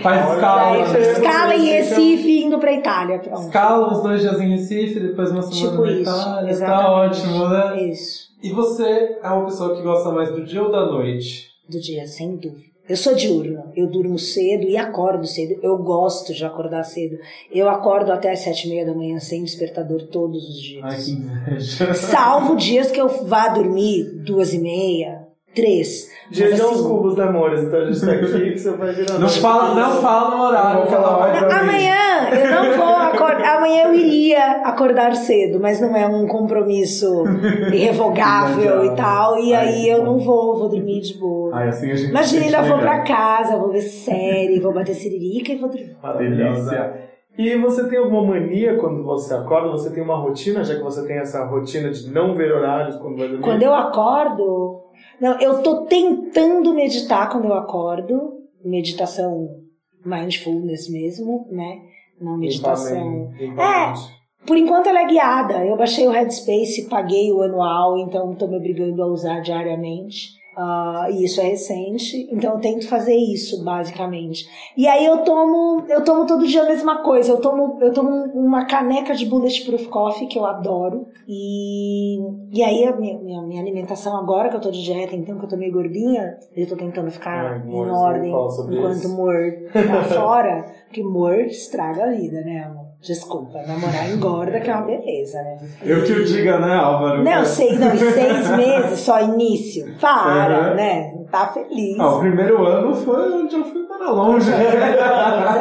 Faz 0.01 0.31
escala. 0.33 0.97
Escala 0.99 1.55
em 1.55 1.65
Recife 1.65 2.43
indo 2.45 2.57
pra 2.57 2.71
Itália. 2.71 3.19
Pronto. 3.19 3.41
Escala 3.47 3.91
uns 3.91 4.01
dois 4.01 4.21
dias 4.21 4.39
em 4.39 4.49
Recife, 4.51 4.99
depois 5.01 5.31
uma 5.31 5.41
semana 5.41 5.71
Tipo 5.71 5.81
na 5.85 5.91
isso. 5.91 6.01
Itália. 6.11 6.43
Tá 6.45 6.49
exatamente. 6.51 6.89
ótimo, 7.19 7.47
né? 7.49 7.83
Isso. 7.89 8.23
E 8.41 8.49
você 8.51 9.17
é 9.21 9.27
uma 9.29 9.45
pessoa 9.45 9.75
que 9.75 9.81
gosta 9.81 10.09
mais 10.11 10.31
do 10.31 10.45
dia 10.45 10.63
ou 10.63 10.71
da 10.71 10.85
noite? 10.85 11.47
Do 11.69 11.79
dia, 11.79 12.05
sem 12.07 12.35
dúvida. 12.37 12.72
Eu 12.87 12.97
sou 12.97 13.15
diurna, 13.15 13.71
eu 13.77 13.87
durmo 13.87 14.19
cedo 14.19 14.67
e 14.67 14.75
acordo 14.75 15.25
cedo. 15.25 15.57
Eu 15.63 15.77
gosto 15.77 16.33
de 16.33 16.43
acordar 16.43 16.83
cedo. 16.83 17.17
Eu 17.49 17.69
acordo 17.69 18.11
até 18.11 18.31
as 18.31 18.39
sete 18.39 18.67
e 18.67 18.69
meia 18.69 18.85
da 18.85 18.93
manhã 18.93 19.19
sem 19.19 19.41
despertador 19.41 20.03
todos 20.07 20.49
os 20.49 20.61
dias. 20.61 20.83
Ai, 20.83 21.01
que 21.01 21.11
inveja. 21.11 21.93
Salvo 21.93 22.57
dias 22.57 22.91
que 22.91 22.99
eu 22.99 23.07
vá 23.25 23.47
dormir 23.47 24.03
duas 24.25 24.53
e 24.53 24.59
meia, 24.59 25.22
três. 25.53 26.11
De 26.29 26.43
aos 26.43 26.61
assim, 26.61 26.87
cubos, 26.87 27.15
né, 27.15 27.25
amores? 27.25 27.63
Então 27.63 27.79
a 27.81 27.85
gente 27.85 28.01
tá 28.03 28.11
aqui 28.11 28.51
que 28.51 28.57
você 28.57 28.71
vai 28.71 28.93
virar. 28.93 29.19
Não 29.19 29.29
fala, 29.29 29.75
não 29.75 30.01
fala 30.01 30.35
no 30.35 30.43
horário 30.43 30.79
Não 30.79 30.87
que 30.87 30.93
ela 30.93 31.03
fala 31.03 31.19
mais. 31.19 31.43
Amanhã 31.53 32.29
eu 32.31 32.51
não 32.51 32.77
vou 32.77 32.95
acordar. 32.95 33.57
Amanhã 33.57 33.83
eu 33.83 33.93
iria 33.93 34.61
acordar 34.63 35.15
cedo, 35.15 35.59
mas 35.59 35.79
não 35.79 35.95
é 35.95 36.07
um 36.07 36.25
compromisso 36.25 37.23
irrevogável 37.71 38.85
e 38.85 38.95
tal. 38.95 39.37
E 39.37 39.53
aí 39.53 39.87
eu 39.87 40.03
não 40.03 40.17
vou, 40.17 40.57
vou 40.57 40.69
dormir 40.69 41.01
de 41.01 41.17
boa. 41.17 41.55
Ai, 41.55 41.67
assim 41.67 41.91
a 41.91 41.95
gente 41.95 42.09
Imagina, 42.09 42.57
sente 42.57 42.69
vou 42.69 42.79
pra 42.79 43.01
casa, 43.01 43.57
vou 43.57 43.69
ver 43.69 43.81
série, 43.81 44.59
vou 44.59 44.73
bater 44.73 44.95
siririca 44.95 45.51
e 45.51 45.57
vou 45.57 45.69
dormir. 45.69 45.95
Delícia. 46.17 47.13
E 47.37 47.55
você 47.57 47.87
tem 47.89 47.97
alguma 47.97 48.23
mania 48.23 48.77
quando 48.77 49.03
você 49.03 49.33
acorda? 49.33 49.69
Você 49.71 49.89
tem 49.89 50.03
uma 50.03 50.17
rotina, 50.17 50.63
já 50.63 50.75
que 50.75 50.83
você 50.83 51.05
tem 51.05 51.17
essa 51.17 51.43
rotina 51.45 51.89
de 51.89 52.11
não 52.11 52.35
ver 52.35 52.51
horários 52.51 52.95
quando 52.97 53.17
vai 53.17 53.27
dormir? 53.27 53.43
Quando 53.43 53.63
eu 53.63 53.73
acordo. 53.73 54.82
Não, 55.19 55.39
eu 55.39 55.61
tô 55.61 55.85
tentando 55.85 56.73
meditar 56.73 57.29
quando 57.29 57.45
eu 57.45 57.53
acordo. 57.53 58.41
Meditação 58.63 59.61
mindfulness 60.05 60.89
mesmo, 60.89 61.47
né? 61.51 61.81
Não 62.19 62.37
meditação. 62.37 63.31
Limpamento. 63.31 64.01
Por 64.45 64.57
enquanto 64.57 64.87
ela 64.87 65.01
é 65.01 65.07
guiada. 65.07 65.65
Eu 65.65 65.77
baixei 65.77 66.07
o 66.07 66.11
Headspace, 66.11 66.89
paguei 66.89 67.31
o 67.31 67.41
anual, 67.41 67.97
então 67.97 68.33
estou 68.33 68.49
me 68.49 68.57
obrigando 68.57 69.01
a 69.01 69.07
usar 69.07 69.39
diariamente. 69.39 70.42
Ah, 70.55 71.07
e 71.09 71.23
isso 71.25 71.41
é 71.41 71.45
recente, 71.45 72.27
então 72.31 72.53
eu 72.53 72.59
tento 72.59 72.87
fazer 72.87 73.15
isso 73.15 73.63
basicamente. 73.63 74.47
E 74.77 74.87
aí 74.87 75.05
eu 75.05 75.19
tomo, 75.19 75.83
eu 75.89 76.03
tomo 76.03 76.25
todo 76.25 76.45
dia 76.45 76.63
a 76.63 76.67
mesma 76.67 77.01
coisa. 77.01 77.31
Eu 77.31 77.41
tomo, 77.41 77.77
eu 77.81 77.91
tomo 77.93 78.09
uma 78.33 78.65
caneca 78.65 79.15
de 79.15 79.25
bulletproof 79.25 79.87
coffee 79.87 80.27
que 80.27 80.37
eu 80.37 80.45
adoro. 80.45 81.07
E, 81.27 82.19
e 82.51 82.63
aí 82.63 82.85
a 82.85 82.95
minha, 82.95 83.17
minha, 83.19 83.41
minha 83.41 83.61
alimentação 83.61 84.17
agora 84.17 84.49
que 84.49 84.55
eu 84.55 84.61
tô 84.61 84.71
de 84.71 84.83
dieta, 84.83 85.15
então 85.15 85.37
que 85.37 85.45
eu 85.45 85.49
tô 85.49 85.57
meio 85.57 85.71
gordinha, 85.71 86.37
eu 86.55 86.67
tô 86.67 86.75
tentando 86.75 87.09
ficar 87.09 87.45
Ai, 87.45 87.57
em 87.59 87.61
amor, 87.61 87.87
ordem 87.89 88.29
enquanto 88.31 88.93
isso. 88.93 89.07
o 89.07 89.13
humor 89.13 89.41
tá 89.71 90.03
fora, 90.03 90.65
porque 90.85 91.01
humor 91.01 91.39
estraga 91.39 92.05
a 92.05 92.11
vida, 92.11 92.41
né, 92.41 92.65
amor? 92.65 92.82
Desculpa, 93.03 93.61
namorar 93.67 94.09
engorda, 94.09 94.61
que 94.61 94.69
é 94.69 94.73
uma 94.73 94.85
beleza, 94.85 95.37
né? 95.41 95.59
Eu 95.81 96.03
que 96.05 96.13
o 96.13 96.25
diga, 96.25 96.57
né, 96.57 96.73
Álvaro? 96.73 97.21
Não, 97.21 97.45
sei, 97.45 97.77
não, 97.77 97.93
e 97.93 97.99
seis 97.99 98.49
meses 98.55 98.99
só 99.01 99.21
início. 99.21 99.93
Para, 99.99 100.69
Uhum. 100.69 100.75
né? 100.75 101.13
Tá 101.33 101.47
feliz. 101.47 101.99
Ah, 101.99 102.09
o 102.09 102.19
primeiro 102.19 102.63
ano 102.63 102.93
foi 102.93 103.33
onde 103.33 103.55
eu 103.55 103.63
fui 103.63 103.81
para 103.85 104.11
longe. 104.11 104.51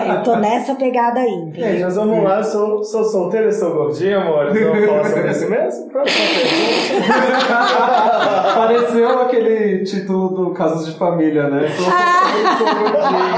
É, 0.02 0.10
eu 0.10 0.22
tô 0.22 0.36
nessa 0.36 0.74
pegada 0.74 1.20
aí, 1.20 1.52
Gente, 1.54 1.82
nós 1.82 1.94
vamos 1.94 2.24
lá, 2.24 2.42
sou, 2.42 2.82
sou 2.82 3.04
solteiro 3.04 3.48
e 3.48 3.52
sou 3.52 3.72
gordinho, 3.72 4.20
amor. 4.20 4.52
Vamos 4.52 4.86
falar 4.86 5.04
sobre 5.04 5.30
isso 5.30 5.48
mesmo? 5.48 5.88
Próxima 5.90 6.26
pergunta. 6.28 7.12
Pareceu 8.54 9.20
aquele 9.20 9.84
título 9.84 10.28
do 10.30 10.50
Casos 10.50 10.86
de 10.86 10.98
Família, 10.98 11.48
né? 11.48 11.68
Sou 11.68 11.84
solteiro, 11.84 12.58
sou 12.58 12.66
gordinho. 12.92 13.32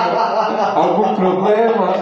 Algum 0.74 1.14
problema? 1.14 1.94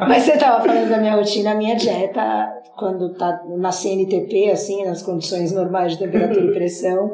Mas 0.08 0.22
você 0.22 0.36
tava 0.38 0.64
falando 0.64 0.88
da 0.88 0.98
minha 0.98 1.14
rotina, 1.16 1.52
a 1.52 1.54
minha 1.54 1.76
dieta, 1.76 2.22
quando 2.76 3.14
tá 3.14 3.42
na 3.56 3.72
CNTP, 3.72 4.50
assim, 4.50 4.84
nas 4.84 5.02
condições 5.02 5.52
normais 5.52 5.92
de 5.92 5.98
temperatura 5.98 6.44
e 6.44 6.52
pressão, 6.52 7.12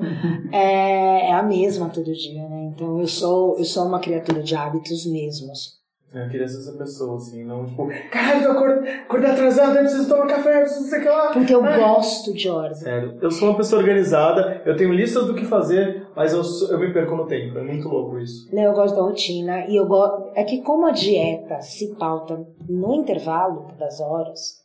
é, 0.53 1.31
é 1.31 1.33
a 1.33 1.43
mesma 1.43 1.80
todo 1.89 2.12
dia, 2.12 2.48
né? 2.48 2.73
Então 2.74 3.01
eu 3.01 3.09
sou, 3.09 3.57
eu 3.59 3.65
sou 3.65 3.85
uma 3.86 4.01
criatura 4.01 4.43
de 4.43 4.55
hábitos 4.55 5.07
mesmos. 5.07 5.81
Eu 6.12 6.28
queria 6.28 6.48
ser 6.48 6.59
essa 6.59 6.73
pessoa, 6.73 7.16
assim, 7.19 7.44
não 7.44 7.66
tipo, 7.66 7.89
caralho, 8.11 8.43
eu 8.43 8.51
acordei, 8.51 8.94
acordei 8.94 9.31
atrasado, 9.31 9.77
eu 9.77 9.82
preciso 9.82 10.09
tomar 10.09 10.27
café, 10.27 10.57
eu 10.57 10.61
preciso 10.62 10.81
não 10.82 10.89
sei 10.90 10.98
o 10.98 11.02
que 11.02 11.09
lá. 11.09 11.32
Porque 11.32 11.55
eu 11.55 11.65
Ai. 11.65 11.78
gosto 11.78 12.35
de 12.35 12.48
ordem. 12.48 12.74
Sério, 12.74 13.16
eu 13.23 13.31
sou 13.31 13.48
uma 13.48 13.57
pessoa 13.57 13.81
organizada, 13.81 14.61
eu 14.66 14.77
tenho 14.77 14.93
listas 14.93 15.27
do 15.27 15.35
que 15.35 15.44
fazer, 15.44 16.05
mas 16.16 16.32
eu, 16.32 16.43
eu 16.69 16.81
me 16.81 16.93
perco 16.93 17.15
no 17.15 17.27
tempo. 17.27 17.57
É 17.59 17.62
muito 17.62 17.89
louco 17.89 18.19
isso. 18.19 18.52
Né, 18.52 18.66
Eu 18.66 18.73
gosto 18.73 18.97
da 18.97 19.02
rotina 19.02 19.66
e 19.69 19.77
eu 19.77 19.86
gosto. 19.86 20.31
É 20.35 20.43
que 20.43 20.62
como 20.62 20.86
a 20.86 20.90
dieta 20.90 21.62
se 21.62 21.94
pauta 21.94 22.44
no 22.69 22.93
intervalo 22.93 23.69
das 23.78 24.01
horas, 24.01 24.65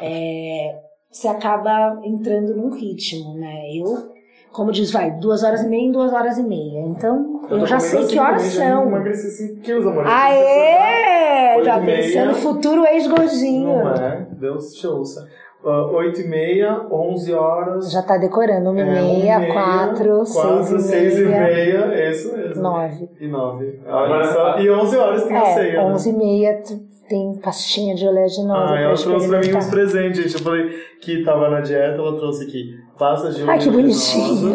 é, 0.00 0.80
você 1.10 1.26
acaba 1.26 2.00
entrando 2.04 2.54
num 2.54 2.70
ritmo, 2.70 3.34
né? 3.34 3.64
Eu, 3.74 4.13
como 4.54 4.70
diz, 4.70 4.92
vai, 4.92 5.10
duas 5.10 5.42
horas 5.42 5.62
e 5.62 5.68
meia 5.68 5.82
em 5.88 5.90
duas 5.90 6.12
horas 6.12 6.38
e 6.38 6.42
meia. 6.44 6.80
Então, 6.86 7.40
eu, 7.50 7.58
tô 7.58 7.66
já 7.66 7.80
sei 7.80 7.98
assim 7.98 8.08
que 8.08 8.20
horas 8.20 8.54
já 8.54 8.64
são. 8.64 8.86
Emagreci 8.86 9.30
5 9.48 9.60
quilos, 9.62 9.84
amor. 9.84 10.06
Aê! 10.06 11.62
Já 11.64 11.78
e 11.78 11.84
meia. 11.84 11.96
pensando 12.02 12.34
futuro 12.36 12.86
ex-gordinho. 12.86 13.84
Não 13.84 13.94
é? 13.94 14.26
Deus 14.30 14.72
te 14.74 14.86
ouça. 14.86 15.26
Uh, 15.64 15.92
8 15.96 16.20
e 16.20 16.28
meia, 16.28 16.86
11 16.88 17.32
horas. 17.34 17.90
Já 17.90 18.02
tá 18.02 18.16
decorando. 18.16 18.70
Uma 18.70 18.80
e 18.80 18.82
é, 18.82 18.84
uma 18.84 18.92
meia, 19.02 19.52
quatro, 19.52 20.24
seis 20.26 20.70
e 20.70 20.80
seis 20.80 21.18
e 21.18 21.24
meia, 21.24 21.40
meia, 21.40 21.78
é 21.94 22.10
isso 22.10 22.36
mesmo. 22.36 22.62
nove. 22.62 23.10
E 23.18 23.26
9. 23.26 23.80
Agora- 23.86 24.24
só. 24.32 24.58
E 24.60 24.70
11 24.70 24.96
horas 24.96 25.24
tem 25.24 25.36
a 25.36 25.40
É, 25.40 25.54
ceia. 25.54 25.72
né? 25.72 25.80
onze 25.84 26.10
e 26.10 26.12
meia 26.12 26.62
tem 27.08 27.34
pastinha 27.42 27.94
de 27.94 28.06
oleaginosa 28.06 28.74
Ah, 28.74 28.80
ela 28.80 28.94
trouxe 28.94 29.28
pra 29.28 29.40
mim 29.40 29.56
uns 29.56 29.66
presentes, 29.68 30.22
gente. 30.22 30.34
Eu 30.34 30.40
falei 30.40 30.68
que 31.00 31.24
tava 31.24 31.48
na 31.50 31.60
dieta, 31.60 31.96
ela 31.96 32.16
trouxe 32.16 32.44
aqui 32.44 32.83
pastas 32.98 33.36
de 33.36 33.48
Ai, 33.48 33.58
que 33.58 33.70
bonitinho. 33.70 34.52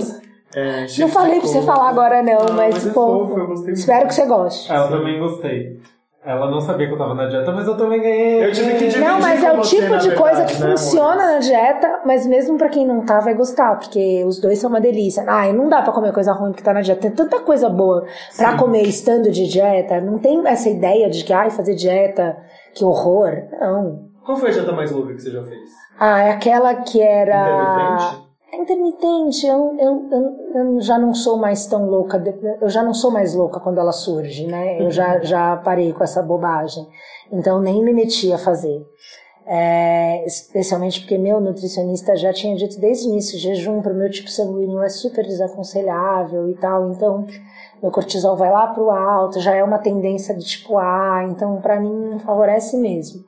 É, 0.56 0.88
Não 0.98 1.08
falei 1.10 1.36
de 1.36 1.40
pra 1.42 1.48
você 1.50 1.62
falar 1.62 1.90
agora 1.90 2.24
não, 2.24 2.40
Ah, 2.40 2.52
mas, 2.54 2.74
mas 2.76 2.88
é 2.88 2.92
fofo, 2.92 3.70
espero 3.70 4.08
que 4.08 4.16
você 4.16 4.26
goste. 4.26 4.72
Ah, 4.72 4.78
eu 4.86 4.90
também 4.90 5.20
gostei. 5.20 5.80
Ela 6.26 6.52
não 6.52 6.60
sabia 6.60 6.86
que 6.88 6.94
eu 6.94 6.98
tava 6.98 7.14
na 7.14 7.28
dieta, 7.28 7.50
mas 7.52 7.66
eu 7.66 7.78
também 7.78 8.02
ganhei. 8.02 8.44
Eu 8.46 8.52
tive 8.52 8.72
que 8.74 8.78
dividir 8.80 9.00
Não, 9.00 9.22
mas 9.22 9.42
é 9.42 9.52
o 9.54 9.62
tipo 9.62 9.98
de 9.98 10.14
coisa 10.16 10.36
verdade, 10.40 10.54
que 10.56 10.62
né, 10.64 10.70
funciona 10.72 11.14
amor? 11.24 11.34
na 11.34 11.38
dieta, 11.40 12.02
mas 12.06 12.28
mesmo 12.28 12.58
pra 12.58 12.68
quem 12.68 12.86
não 12.86 13.06
tá, 13.06 13.20
vai 13.22 13.34
gostar, 13.36 13.78
porque 13.80 14.24
os 14.26 14.42
dois 14.42 14.60
são 14.60 14.70
uma 14.70 14.82
delícia. 14.82 15.24
Ai, 15.28 15.54
não 15.54 15.70
dá 15.70 15.82
pra 15.82 15.94
comer 15.94 16.12
coisa 16.12 16.34
ruim 16.34 16.52
porque 16.52 16.64
tá 16.64 16.74
na 16.74 16.82
dieta. 16.82 17.02
Tem 17.02 17.12
tanta 17.12 17.40
coisa 17.40 17.70
boa 17.70 18.06
pra 18.36 18.58
comer 18.58 18.82
estando 18.84 19.32
de 19.32 19.48
dieta. 19.48 20.02
Não 20.02 20.18
tem 20.20 20.46
essa 20.46 20.68
ideia 20.70 21.10
de 21.10 21.24
que, 21.24 21.32
ai, 21.32 21.52
fazer 21.52 21.74
dieta, 21.76 22.36
que 22.76 22.84
horror. 22.84 23.32
Não. 23.60 24.10
Qual 24.26 24.38
foi 24.38 24.50
a 24.50 24.54
dieta 24.54 24.72
mais 24.74 24.92
louca 24.92 25.14
que 25.14 25.22
você 25.22 25.32
já 25.32 25.42
fez? 25.44 25.70
Ah, 25.98 26.22
é 26.24 26.32
aquela 26.32 26.76
que 26.76 27.02
era. 27.02 27.48
Intermitente? 27.48 28.29
Intermitente, 28.60 29.48
eu, 29.48 29.78
eu, 29.80 30.10
eu, 30.12 30.54
eu 30.54 30.82
já 30.82 30.98
não 31.00 31.14
sou 31.14 31.38
mais 31.38 31.66
tão 31.66 31.86
louca, 31.86 32.22
eu 32.62 32.68
já 32.68 32.84
não 32.84 32.94
sou 32.94 33.10
mais 33.10 33.34
louca 33.34 33.58
quando 33.58 33.80
ela 33.80 33.94
surge, 33.94 34.46
né? 34.48 34.82
Eu 34.82 34.92
já, 34.92 35.22
já 35.22 35.56
parei 35.56 35.94
com 35.94 36.04
essa 36.04 36.22
bobagem. 36.22 36.86
Então 37.32 37.62
nem 37.62 37.82
me 37.82 37.94
meti 37.94 38.34
a 38.34 38.38
fazer. 38.38 38.86
É, 39.46 40.26
especialmente 40.28 41.00
porque 41.00 41.18
meu 41.18 41.40
nutricionista 41.40 42.18
já 42.18 42.34
tinha 42.34 42.56
dito 42.56 42.80
desde 42.82 43.08
o 43.08 43.12
início, 43.12 43.40
jejum 43.40 43.82
para 43.82 43.94
o 43.94 43.96
meu 43.96 44.12
tipo 44.12 44.30
sanguíneo 44.30 44.84
é 44.84 44.90
super 44.90 45.26
desaconselhável 45.26 46.50
e 46.50 46.56
tal, 46.56 46.92
então 46.92 47.26
meu 47.82 47.92
cortisol 47.92 48.36
vai 48.36 48.52
lá 48.52 48.68
pro 48.68 48.92
alto, 48.92 49.40
já 49.40 49.56
é 49.56 49.64
uma 49.64 49.80
tendência 49.80 50.36
do 50.36 50.44
tipo 50.44 50.78
A, 50.78 51.24
então 51.32 51.62
para 51.62 51.80
mim 51.80 52.10
não 52.12 52.20
favorece 52.20 52.78
mesmo. 52.78 53.24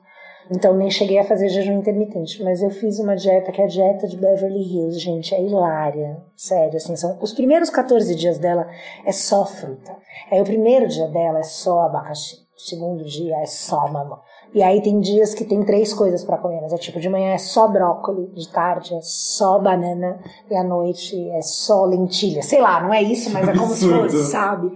Então 0.54 0.74
nem 0.74 0.90
cheguei 0.90 1.18
a 1.18 1.24
fazer 1.24 1.48
jejum 1.48 1.78
intermitente, 1.78 2.42
mas 2.44 2.62
eu 2.62 2.68
fiz 2.68 2.98
uma 2.98 3.16
dieta 3.16 3.50
que 3.50 3.62
é 3.62 3.64
a 3.64 3.68
dieta 3.68 4.06
de 4.06 4.18
Beverly 4.18 4.62
Hills, 4.62 4.98
gente, 4.98 5.34
é 5.34 5.42
hilária. 5.42 6.22
Sério, 6.36 6.76
assim, 6.76 6.94
são 6.94 7.18
os 7.22 7.32
primeiros 7.32 7.70
14 7.70 8.14
dias 8.14 8.38
dela 8.38 8.68
é 9.06 9.12
só 9.12 9.46
fruta. 9.46 9.96
Aí 10.30 10.40
o 10.42 10.44
primeiro 10.44 10.86
dia 10.86 11.08
dela 11.08 11.38
é 11.38 11.42
só 11.42 11.80
abacaxi. 11.80 12.36
O 12.54 12.60
segundo 12.60 13.02
dia 13.02 13.34
é 13.38 13.46
só 13.46 13.88
mamão. 13.88 14.20
E 14.54 14.62
aí 14.62 14.82
tem 14.82 15.00
dias 15.00 15.32
que 15.32 15.46
tem 15.46 15.64
três 15.64 15.94
coisas 15.94 16.22
pra 16.22 16.36
comer, 16.36 16.60
mas 16.60 16.74
é 16.74 16.76
tipo 16.76 17.00
de 17.00 17.08
manhã 17.08 17.32
é 17.32 17.38
só 17.38 17.66
brócolis, 17.66 18.34
de 18.34 18.52
tarde 18.52 18.94
é 18.94 19.00
só 19.00 19.58
banana 19.58 20.20
e 20.50 20.54
à 20.54 20.62
noite 20.62 21.30
é 21.30 21.40
só 21.40 21.86
lentilha. 21.86 22.42
Sei 22.42 22.60
lá, 22.60 22.82
não 22.82 22.92
é 22.92 23.02
isso, 23.02 23.30
mas 23.30 23.48
é 23.48 23.56
como 23.56 23.72
se 23.72 23.88
fosse, 23.88 24.24
sabe? 24.30 24.70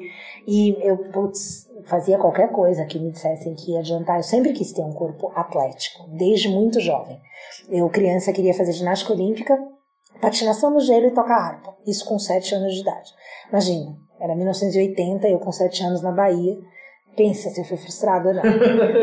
E 0.48 0.74
eu, 0.80 0.96
putz, 1.12 1.65
fazia 1.86 2.18
qualquer 2.18 2.50
coisa 2.50 2.84
que 2.84 2.98
me 2.98 3.10
dissessem 3.10 3.54
que 3.54 3.72
ia 3.72 3.80
adiantar. 3.80 4.18
Eu 4.18 4.22
sempre 4.22 4.52
quis 4.52 4.72
ter 4.72 4.82
um 4.82 4.92
corpo 4.92 5.32
atlético, 5.34 6.06
desde 6.10 6.48
muito 6.48 6.80
jovem. 6.80 7.18
Eu, 7.68 7.88
criança, 7.88 8.32
queria 8.32 8.52
fazer 8.52 8.72
ginástica 8.72 9.12
olímpica, 9.12 9.58
patinação 10.20 10.70
no 10.70 10.80
gelo 10.80 11.06
e 11.06 11.14
tocar 11.14 11.36
harpa. 11.36 11.76
Isso 11.86 12.04
com 12.04 12.18
sete 12.18 12.54
anos 12.54 12.74
de 12.74 12.80
idade. 12.80 13.12
Imagina, 13.48 13.96
Era 14.18 14.34
1980, 14.34 15.28
eu 15.28 15.38
com 15.38 15.52
7 15.52 15.84
anos 15.84 16.02
na 16.02 16.10
Bahia. 16.10 16.56
Pensa 17.16 17.48
se 17.48 17.60
eu 17.60 17.64
fui 17.64 17.78
frustrada 17.78 18.28
ou 18.28 18.34
não. 18.34 18.42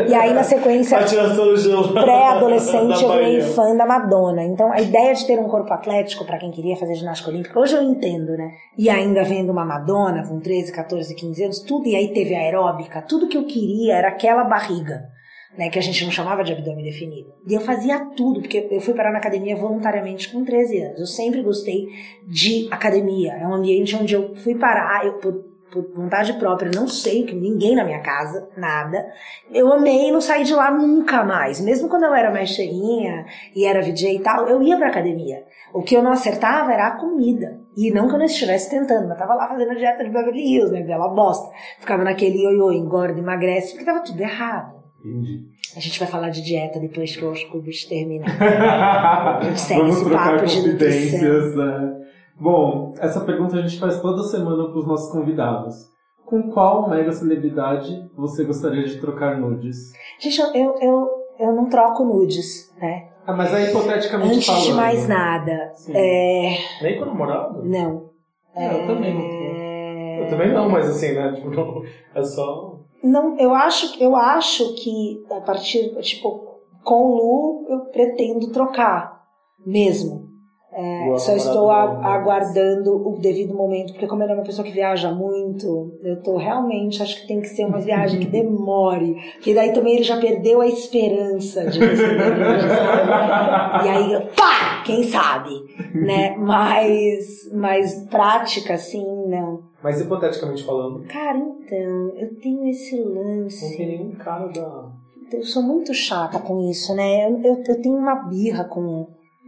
E 0.08 0.14
aí, 0.14 0.34
na 0.34 0.44
sequência, 0.44 1.00
pré-adolescente, 1.94 3.02
eu 3.04 3.12
virei 3.12 3.42
fã 3.42 3.76
da 3.76 3.88
Madonna. 3.88 4.44
Então, 4.44 4.72
a 4.72 4.80
ideia 4.80 5.16
de 5.16 5.26
ter 5.26 5.40
um 5.40 5.50
corpo 5.50 5.74
atlético 5.74 6.24
para 6.24 6.38
quem 6.38 6.52
queria 6.52 6.76
fazer 6.76 6.94
ginástica 6.94 7.32
olímpica, 7.32 7.60
hoje 7.60 7.76
eu 7.76 7.82
entendo, 7.82 8.38
né? 8.38 8.52
E 8.78 8.88
ainda 8.88 9.24
vendo 9.24 9.52
uma 9.52 9.66
Madonna 9.66 10.28
com 10.28 10.40
13, 10.40 10.72
14, 10.72 11.16
15 11.16 11.44
anos, 11.44 11.60
tudo, 11.62 11.88
e 11.88 11.96
aí 11.96 12.14
teve 12.14 12.36
aeróbica, 12.36 13.02
tudo 13.02 13.28
que 13.28 13.38
eu 13.38 13.46
queria 13.46 13.96
era 13.96 14.10
aquela 14.10 14.44
barriga. 14.44 15.12
Né, 15.56 15.70
que 15.70 15.78
a 15.78 15.84
gente 15.84 16.04
não 16.04 16.10
chamava 16.10 16.44
de 16.44 16.52
abdômen 16.52 16.84
definido. 16.84 17.32
E 17.48 17.54
eu 17.54 17.62
fazia 17.62 18.00
tudo, 18.18 18.42
porque 18.42 18.68
eu 18.72 18.82
fui 18.82 18.96
parar 18.96 19.12
na 19.12 19.20
academia 19.20 19.56
voluntariamente 19.56 20.32
com 20.32 20.44
13 20.44 20.82
anos. 20.82 21.00
Eu 21.00 21.06
sempre 21.06 21.44
gostei 21.44 21.86
de 22.28 22.68
academia. 22.72 23.34
É 23.34 23.48
um 23.48 23.54
ambiente 23.54 23.96
onde 23.96 24.16
eu 24.16 24.36
fui 24.36 24.56
parar, 24.56 25.06
eu, 25.06 25.20
por, 25.20 25.53
por 25.74 25.92
vontade 25.96 26.34
própria, 26.34 26.70
não 26.74 26.88
sei 26.88 27.24
que 27.24 27.34
ninguém 27.34 27.76
na 27.76 27.84
minha 27.84 28.00
casa, 28.02 28.48
nada. 28.56 29.04
Eu 29.52 29.74
amei 29.74 30.10
e 30.10 30.12
não 30.12 30.22
saí 30.22 30.44
de 30.44 30.54
lá 30.54 30.70
nunca 30.70 31.24
mais. 31.24 31.60
Mesmo 31.60 31.90
quando 31.90 32.04
eu 32.04 32.14
era 32.14 32.30
mais 32.32 32.50
cheinha 32.50 33.26
e 33.56 33.66
era 33.66 33.82
VJ 33.82 34.18
e 34.18 34.20
tal, 34.20 34.48
eu 34.48 34.62
ia 34.62 34.78
pra 34.78 34.90
academia. 34.90 35.44
O 35.74 35.82
que 35.82 35.96
eu 35.96 36.04
não 36.04 36.12
acertava 36.12 36.72
era 36.72 36.88
a 36.88 36.98
comida. 36.98 37.60
E 37.76 37.90
não 37.90 38.08
que 38.08 38.14
eu 38.14 38.20
não 38.20 38.26
estivesse 38.26 38.70
tentando, 38.70 39.08
mas 39.08 39.18
tava 39.18 39.34
lá 39.34 39.48
fazendo 39.48 39.72
a 39.72 39.76
dieta 39.76 40.04
de 40.04 40.12
Beverly 40.12 40.42
Hills, 40.42 40.72
né? 40.72 40.84
Bela 40.84 41.08
bosta. 41.08 41.50
Ficava 41.80 42.04
naquele 42.04 42.44
ioiô, 42.44 42.72
engorda, 42.72 43.20
emagrece, 43.20 43.72
porque 43.72 43.86
tava 43.86 44.02
tudo 44.02 44.22
errado. 44.22 44.76
Entendi. 45.04 45.42
A 45.76 45.80
gente 45.80 46.00
vai 46.00 46.08
falar 46.08 46.30
de 46.30 46.44
dieta 46.44 46.80
depois 46.80 47.16
que 47.16 47.26
o 47.26 47.34
Cubos 47.50 47.84
terminar. 47.86 48.30
A 48.40 49.42
gente 49.44 49.60
segue 49.60 49.90
esse 49.90 50.08
papo 50.08 50.46
de 50.46 50.68
nutrição. 50.68 51.56
né? 51.56 52.03
Bom, 52.40 52.94
essa 53.00 53.22
pergunta 53.22 53.56
a 53.58 53.62
gente 53.62 53.80
faz 53.80 54.02
toda 54.02 54.24
semana 54.24 54.66
para 54.70 54.78
os 54.80 54.88
nossos 54.88 55.12
convidados. 55.12 55.92
Com 56.26 56.52
qual 56.52 56.90
mega 56.90 57.12
celebridade 57.12 58.10
você 58.16 58.44
gostaria 58.44 58.84
de 58.86 59.00
trocar 59.00 59.38
nudes? 59.40 59.92
Gente, 60.20 60.40
eu, 60.58 60.76
eu, 60.82 61.10
eu, 61.40 61.54
não 61.56 61.70
troco 61.70 62.04
nudes, 62.04 62.74
né? 62.80 63.10
Ah, 63.26 63.34
mas 63.34 63.54
aí 63.54 63.70
hipoteticamente 63.70 64.34
Antes 64.36 64.46
falando. 64.46 64.64
de 64.64 64.74
mais 64.74 65.08
nada, 65.08 65.72
Sim. 65.76 65.94
é, 65.96 66.58
Nem 66.82 66.98
com 66.98 67.04
o 67.04 67.08
namorado? 67.08 67.64
não. 67.64 68.12
É, 68.56 68.84
eu 68.84 68.88
também 68.88 69.14
não. 69.16 69.22
É, 69.22 70.24
Eu 70.26 70.30
também 70.30 70.54
não, 70.54 70.70
mas 70.70 70.88
assim, 70.90 71.14
né? 71.14 71.32
Tipo, 71.36 71.50
não- 71.50 71.82
é 72.14 72.24
só. 72.24 72.80
Não, 73.04 73.38
eu 73.40 73.54
acho, 73.54 74.02
eu 74.02 74.16
acho 74.16 74.76
que 74.76 75.24
a 75.32 75.42
partir, 75.42 75.90
tipo, 76.02 76.60
com 76.84 76.96
o 76.96 77.16
Lu 77.16 77.66
eu 77.70 77.80
pretendo 77.92 78.52
trocar, 78.52 79.24
mesmo. 79.66 80.30
É, 80.76 81.18
só 81.20 81.36
estou 81.36 81.70
a- 81.70 82.16
aguardando 82.16 82.96
o 83.08 83.20
devido 83.20 83.54
momento, 83.54 83.94
porque 83.94 84.08
como 84.08 84.24
ele 84.24 84.32
é 84.32 84.36
uma 84.36 84.44
pessoa 84.44 84.66
que 84.66 84.72
viaja 84.74 85.12
muito, 85.12 85.92
eu 86.02 86.20
tô 86.24 86.36
realmente, 86.38 87.02
acho 87.04 87.22
que 87.22 87.28
tem 87.28 87.42
que 87.42 87.48
ser 87.50 87.66
uma 87.66 87.80
viagem 87.80 88.20
que 88.20 88.26
demore, 88.28 89.16
porque 89.34 89.54
daí 89.54 89.72
também 89.72 89.96
ele 89.96 90.04
já 90.04 90.20
perdeu 90.20 90.62
a 90.62 90.68
esperança 90.68 91.66
de 91.68 91.80
sabe? 91.80 93.86
E 93.86 93.90
aí, 93.90 94.28
pá, 94.36 94.82
quem 94.86 95.04
sabe, 95.04 95.52
né? 95.94 96.36
Mas, 96.38 97.50
mas 97.54 98.04
prática, 98.10 98.74
assim, 98.74 99.06
não. 99.28 99.62
Mas 99.84 100.00
hipoteticamente 100.02 100.64
falando, 100.64 101.04
Cara, 101.08 101.38
então, 101.38 102.12
eu 102.16 102.34
tenho 102.42 102.68
esse 102.70 103.00
lance. 103.02 103.70
não 103.70 103.78
tem 103.78 103.88
nenhum 104.00 104.12
cara 104.16 104.48
da. 104.48 104.86
Eu 105.32 105.44
sou 105.44 105.62
muito 105.64 105.94
chata 105.94 106.40
com 106.40 106.70
isso, 106.70 106.96
né? 106.96 107.28
Eu, 107.30 107.42
eu, 107.44 107.64
eu 107.68 107.82
tenho 107.82 107.98
uma 107.98 108.16
birra 108.16 108.64
com, 108.66 109.08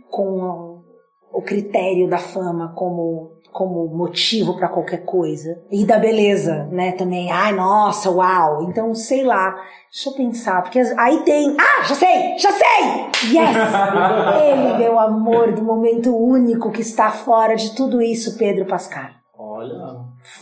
com 0.09 0.74
o 1.35 1.41
critério 1.41 2.09
da 2.09 2.17
fama 2.17 2.73
como, 2.75 3.31
como 3.51 3.87
motivo 3.87 4.55
pra 4.57 4.69
qualquer 4.69 5.03
coisa. 5.05 5.61
E 5.69 5.85
da 5.85 5.99
beleza, 5.99 6.65
né? 6.71 6.93
Também. 6.93 7.31
Ai, 7.31 7.53
nossa, 7.53 8.09
uau. 8.09 8.63
Então, 8.63 8.93
sei 8.95 9.23
lá. 9.23 9.55
Deixa 9.91 10.09
eu 10.09 10.13
pensar. 10.13 10.61
Porque 10.63 10.79
aí 10.97 11.19
tem. 11.23 11.55
Ah, 11.59 11.83
já 11.83 11.95
sei! 11.95 12.37
Já 12.37 12.51
sei! 12.51 13.35
Yes! 13.37 13.55
Ele, 14.43 14.77
meu 14.77 14.99
amor, 14.99 15.51
do 15.53 15.61
momento 15.63 16.15
único 16.15 16.71
que 16.71 16.81
está 16.81 17.11
fora 17.11 17.55
de 17.55 17.75
tudo 17.75 18.01
isso, 18.01 18.37
Pedro 18.37 18.65
Pascal. 18.65 19.09
Olha, 19.37 19.73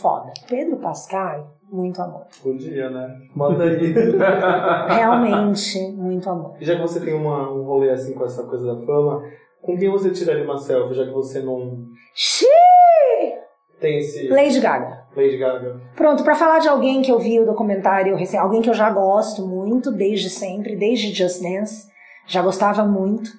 Foda. 0.00 0.32
Pedro 0.48 0.76
Pascal, 0.78 1.56
muito 1.70 2.00
amor. 2.00 2.22
podia, 2.42 2.88
né? 2.90 3.06
Manda 3.34 3.64
aí. 3.64 3.92
Realmente, 4.88 5.78
muito 5.92 6.28
amor. 6.28 6.56
E 6.60 6.64
já 6.64 6.74
que 6.76 6.82
você 6.82 7.00
tem 7.00 7.14
uma, 7.14 7.50
um 7.50 7.64
rolê 7.64 7.90
assim 7.90 8.14
com 8.14 8.24
essa 8.24 8.42
coisa 8.44 8.66
da 8.74 8.86
fama, 8.86 9.22
com 9.64 9.78
quem 9.78 9.90
você 9.90 10.10
tiraria 10.10 10.44
uma 10.44 10.58
selfie, 10.58 10.94
já 10.94 11.04
que 11.04 11.12
você 11.12 11.40
não 11.40 11.86
Xiii! 12.14 12.48
tem 13.80 13.98
esse 13.98 14.28
Lady 14.28 14.60
Gaga. 14.60 15.04
Lady 15.16 15.36
Gaga? 15.36 15.80
Pronto, 15.94 16.22
pra 16.24 16.34
falar 16.34 16.58
de 16.58 16.68
alguém 16.68 17.02
que 17.02 17.10
eu 17.10 17.18
vi 17.18 17.40
o 17.40 17.46
documentário 17.46 18.16
recém, 18.16 18.38
alguém 18.38 18.62
que 18.62 18.70
eu 18.70 18.74
já 18.74 18.90
gosto 18.90 19.46
muito, 19.46 19.90
desde 19.90 20.30
sempre, 20.30 20.76
desde 20.76 21.12
Just 21.14 21.42
Dance, 21.42 21.86
já 22.26 22.42
gostava 22.42 22.84
muito. 22.84 23.30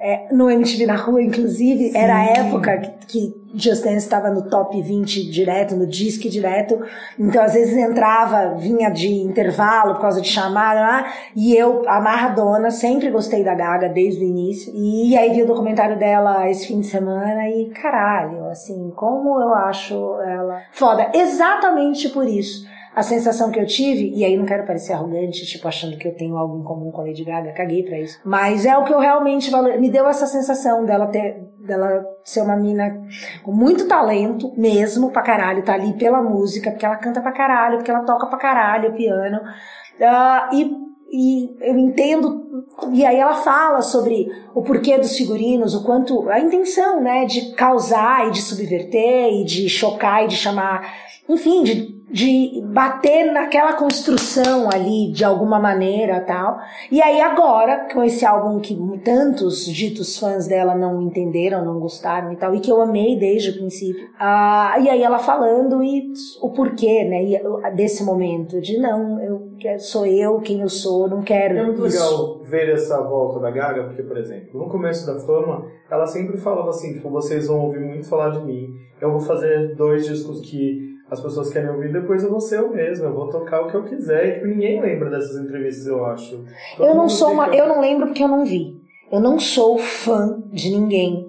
É, 0.00 0.32
no 0.32 0.48
MTV 0.48 0.86
na 0.86 0.94
rua, 0.96 1.20
inclusive, 1.20 1.90
era 1.96 2.16
a 2.16 2.24
época 2.24 2.78
que, 2.78 3.06
que 3.06 3.34
Just 3.54 3.84
Dance 3.84 3.98
estava 3.98 4.30
no 4.30 4.48
top 4.48 4.80
20 4.80 5.30
direto, 5.30 5.74
no 5.74 5.86
disque 5.86 6.28
direto. 6.28 6.80
Então, 7.18 7.42
às 7.42 7.54
vezes 7.54 7.76
entrava, 7.76 8.54
vinha 8.54 8.90
de 8.90 9.08
intervalo 9.08 9.94
por 9.94 10.02
causa 10.02 10.20
de 10.20 10.28
chamada, 10.28 10.80
lá, 10.80 11.12
e 11.34 11.54
eu, 11.54 11.82
amarradona, 11.88 12.70
sempre 12.70 13.10
gostei 13.10 13.42
da 13.42 13.54
Gaga 13.54 13.88
desde 13.88 14.24
o 14.24 14.28
início. 14.28 14.72
E 14.74 15.16
aí 15.16 15.32
vi 15.32 15.42
o 15.42 15.46
documentário 15.46 15.98
dela 15.98 16.48
esse 16.50 16.66
fim 16.66 16.80
de 16.80 16.86
semana 16.86 17.48
e 17.48 17.70
caralho, 17.70 18.46
assim, 18.46 18.92
como 18.94 19.40
eu 19.40 19.54
acho 19.54 19.94
ela 20.20 20.62
foda. 20.72 21.10
Exatamente 21.14 22.08
por 22.10 22.26
isso. 22.26 22.66
A 22.98 23.02
sensação 23.04 23.52
que 23.52 23.60
eu 23.60 23.64
tive, 23.64 24.10
e 24.12 24.24
aí 24.24 24.36
não 24.36 24.44
quero 24.44 24.66
parecer 24.66 24.92
arrogante, 24.92 25.46
tipo, 25.46 25.68
achando 25.68 25.96
que 25.96 26.08
eu 26.08 26.16
tenho 26.16 26.36
algo 26.36 26.58
em 26.58 26.64
comum 26.64 26.90
com 26.90 27.00
a 27.00 27.04
Lady 27.04 27.22
Gaga, 27.22 27.52
caguei 27.52 27.84
pra 27.84 27.96
isso. 27.96 28.18
Mas 28.24 28.66
é 28.66 28.76
o 28.76 28.82
que 28.82 28.92
eu 28.92 28.98
realmente 28.98 29.52
valor... 29.52 29.78
me 29.78 29.88
deu 29.88 30.08
essa 30.08 30.26
sensação 30.26 30.84
dela 30.84 31.06
ter, 31.06 31.40
dela 31.60 32.04
ser 32.24 32.40
uma 32.40 32.56
mina 32.56 33.00
com 33.44 33.52
muito 33.52 33.86
talento, 33.86 34.52
mesmo 34.56 35.12
pra 35.12 35.22
caralho, 35.22 35.62
tá 35.62 35.74
ali 35.74 35.92
pela 35.92 36.20
música, 36.20 36.72
porque 36.72 36.84
ela 36.84 36.96
canta 36.96 37.20
pra 37.20 37.30
caralho, 37.30 37.76
porque 37.76 37.90
ela 37.92 38.02
toca 38.02 38.26
pra 38.26 38.36
caralho 38.36 38.90
o 38.90 38.94
piano. 38.94 39.42
Ah, 40.02 40.50
e, 40.52 40.68
e 41.08 41.56
eu 41.60 41.78
entendo, 41.78 42.64
e 42.92 43.06
aí 43.06 43.16
ela 43.16 43.34
fala 43.34 43.80
sobre 43.80 44.26
o 44.52 44.60
porquê 44.60 44.98
dos 44.98 45.16
figurinos, 45.16 45.72
o 45.72 45.84
quanto, 45.84 46.28
a 46.28 46.40
intenção, 46.40 47.00
né, 47.00 47.26
de 47.26 47.52
causar 47.52 48.26
e 48.26 48.32
de 48.32 48.42
subverter 48.42 49.34
e 49.34 49.44
de 49.44 49.68
chocar 49.68 50.24
e 50.24 50.26
de 50.26 50.34
chamar, 50.36 51.06
enfim, 51.28 51.62
de 51.62 51.98
de 52.10 52.62
bater 52.64 53.32
naquela 53.32 53.74
construção 53.74 54.68
ali 54.72 55.12
de 55.12 55.24
alguma 55.24 55.58
maneira 55.58 56.20
tal. 56.20 56.58
E 56.90 57.02
aí 57.02 57.20
agora, 57.20 57.86
com 57.92 58.02
esse 58.02 58.24
álbum 58.24 58.60
que 58.60 58.76
tantos 59.04 59.66
ditos 59.66 60.18
fãs 60.18 60.46
dela 60.46 60.74
não 60.74 61.02
entenderam, 61.02 61.64
não 61.64 61.78
gostaram 61.78 62.32
e 62.32 62.36
tal, 62.36 62.54
e 62.54 62.60
que 62.60 62.70
eu 62.70 62.80
amei 62.80 63.18
desde 63.18 63.50
o 63.50 63.54
princípio. 63.54 64.08
Ah, 64.18 64.76
e 64.80 64.88
aí 64.88 65.02
ela 65.02 65.18
falando 65.18 65.82
e 65.82 66.12
o 66.40 66.50
porquê, 66.50 67.04
né, 67.04 67.24
e, 67.24 67.76
desse 67.76 68.02
momento 68.02 68.60
de 68.60 68.78
não, 68.78 69.20
eu 69.20 69.78
sou 69.78 70.06
eu 70.06 70.40
quem 70.40 70.60
eu 70.60 70.68
sou, 70.68 71.08
não 71.08 71.22
quero 71.22 71.58
É 71.58 71.62
muito 71.64 71.86
isso. 71.86 72.02
legal 72.02 72.40
ver 72.42 72.70
essa 72.70 73.02
volta 73.02 73.38
da 73.38 73.50
Gaga, 73.50 73.84
porque, 73.84 74.02
por 74.02 74.16
exemplo, 74.16 74.58
no 74.58 74.68
começo 74.68 75.06
da 75.06 75.18
fama, 75.20 75.66
ela 75.90 76.06
sempre 76.06 76.38
falava 76.38 76.70
assim, 76.70 76.94
tipo, 76.94 77.10
vocês 77.10 77.46
vão 77.46 77.66
ouvir 77.66 77.80
muito 77.80 78.08
falar 78.08 78.30
de 78.30 78.40
mim, 78.44 78.74
eu 79.00 79.10
vou 79.10 79.20
fazer 79.20 79.74
dois 79.76 80.06
discos 80.06 80.40
que 80.40 80.87
as 81.10 81.20
pessoas 81.20 81.50
querem 81.50 81.70
ouvir, 81.70 81.92
depois 81.92 82.22
eu 82.22 82.30
vou 82.30 82.40
ser 82.40 82.58
eu 82.58 82.70
mesmo, 82.70 83.06
eu 83.06 83.14
vou 83.14 83.28
tocar 83.28 83.62
o 83.62 83.66
que 83.68 83.74
eu 83.74 83.84
quiser, 83.84 84.28
e 84.28 84.32
tipo, 84.34 84.46
ninguém 84.46 84.80
lembra 84.80 85.08
dessas 85.10 85.36
entrevistas, 85.42 85.86
eu 85.86 86.04
acho. 86.06 86.44
Todo 86.76 86.86
Eu 86.88 86.94
não 86.94 87.08
sou 87.08 87.32
uma, 87.32 87.44
fica- 87.46 87.56
eu 87.56 87.68
não 87.68 87.80
lembro 87.80 88.06
porque 88.06 88.22
eu 88.22 88.28
não 88.28 88.44
vi. 88.44 88.76
Eu 89.10 89.20
não 89.20 89.38
sou 89.40 89.78
fã 89.78 90.42
de 90.52 90.70
ninguém. 90.70 91.26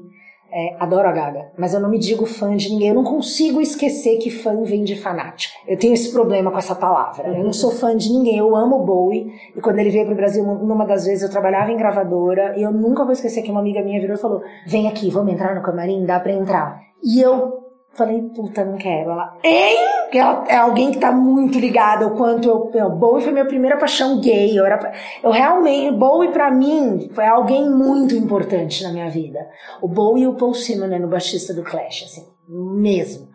É, 0.51 0.75
adoro 0.79 1.07
a 1.07 1.11
Gaga, 1.11 1.51
mas 1.55 1.75
eu 1.75 1.79
não 1.79 1.91
me 1.91 1.99
digo 1.99 2.25
fã 2.25 2.55
de 2.57 2.69
ninguém. 2.71 2.89
Eu 2.89 2.95
não 2.95 3.03
consigo 3.03 3.61
esquecer 3.61 4.17
que 4.17 4.31
fã 4.31 4.63
vem 4.63 4.83
de 4.83 4.95
fanático. 4.99 5.53
Eu 5.67 5.77
tenho 5.77 5.93
esse 5.93 6.11
problema 6.11 6.49
com 6.51 6.57
essa 6.57 6.73
palavra. 6.73 7.27
Eu 7.37 7.43
não 7.43 7.53
sou 7.53 7.69
fã 7.69 7.95
de 7.95 8.09
ninguém. 8.11 8.35
Eu 8.39 8.55
amo 8.55 8.77
o 8.77 8.83
Bowie. 8.83 9.31
E 9.55 9.61
quando 9.61 9.77
ele 9.77 9.91
veio 9.91 10.07
pro 10.07 10.15
Brasil, 10.15 10.43
numa 10.43 10.85
das 10.87 11.05
vezes 11.05 11.21
eu 11.23 11.29
trabalhava 11.29 11.71
em 11.71 11.77
gravadora. 11.77 12.57
E 12.57 12.63
eu 12.63 12.71
nunca 12.71 13.03
vou 13.03 13.13
esquecer 13.13 13.43
que 13.43 13.51
uma 13.51 13.59
amiga 13.59 13.83
minha 13.83 14.01
virou 14.01 14.15
e 14.15 14.19
falou: 14.19 14.41
Vem 14.65 14.87
aqui, 14.87 15.11
vamos 15.11 15.31
entrar 15.31 15.53
no 15.53 15.61
camarim? 15.61 16.03
Dá 16.03 16.19
pra 16.19 16.31
entrar. 16.33 16.81
E 17.03 17.21
eu 17.21 17.58
falei: 17.99 18.21
Puta, 18.29 18.65
não 18.65 18.77
quero. 18.77 19.11
Ela, 19.11 19.37
hein? 19.43 19.77
Ela 20.11 20.45
é 20.47 20.55
alguém 20.55 20.91
que 20.91 20.97
tá 20.97 21.11
muito 21.11 21.59
ligada 21.59 22.05
ao 22.05 22.15
quanto 22.15 22.47
eu. 22.47 22.71
eu 22.73 22.89
Bowie 22.89 23.23
foi 23.23 23.31
minha 23.31 23.45
primeira 23.45 23.77
paixão 23.77 24.19
gay. 24.19 24.57
Eu, 24.57 24.65
era, 24.65 24.91
eu 25.21 25.29
realmente. 25.29 25.95
Bowie 25.95 26.31
pra 26.31 26.49
mim 26.49 27.09
foi 27.13 27.25
alguém 27.25 27.69
muito 27.69 28.15
importante 28.15 28.83
na 28.83 28.91
minha 28.91 29.09
vida. 29.09 29.39
O 29.81 29.87
Bowie 29.87 30.23
e 30.23 30.27
o 30.27 30.35
Paul 30.35 30.53
Simon, 30.53 30.87
né, 30.87 30.97
no 30.97 31.07
baixista 31.07 31.53
do 31.53 31.63
Clash, 31.63 32.03
assim, 32.05 32.25
mesmo. 32.47 33.29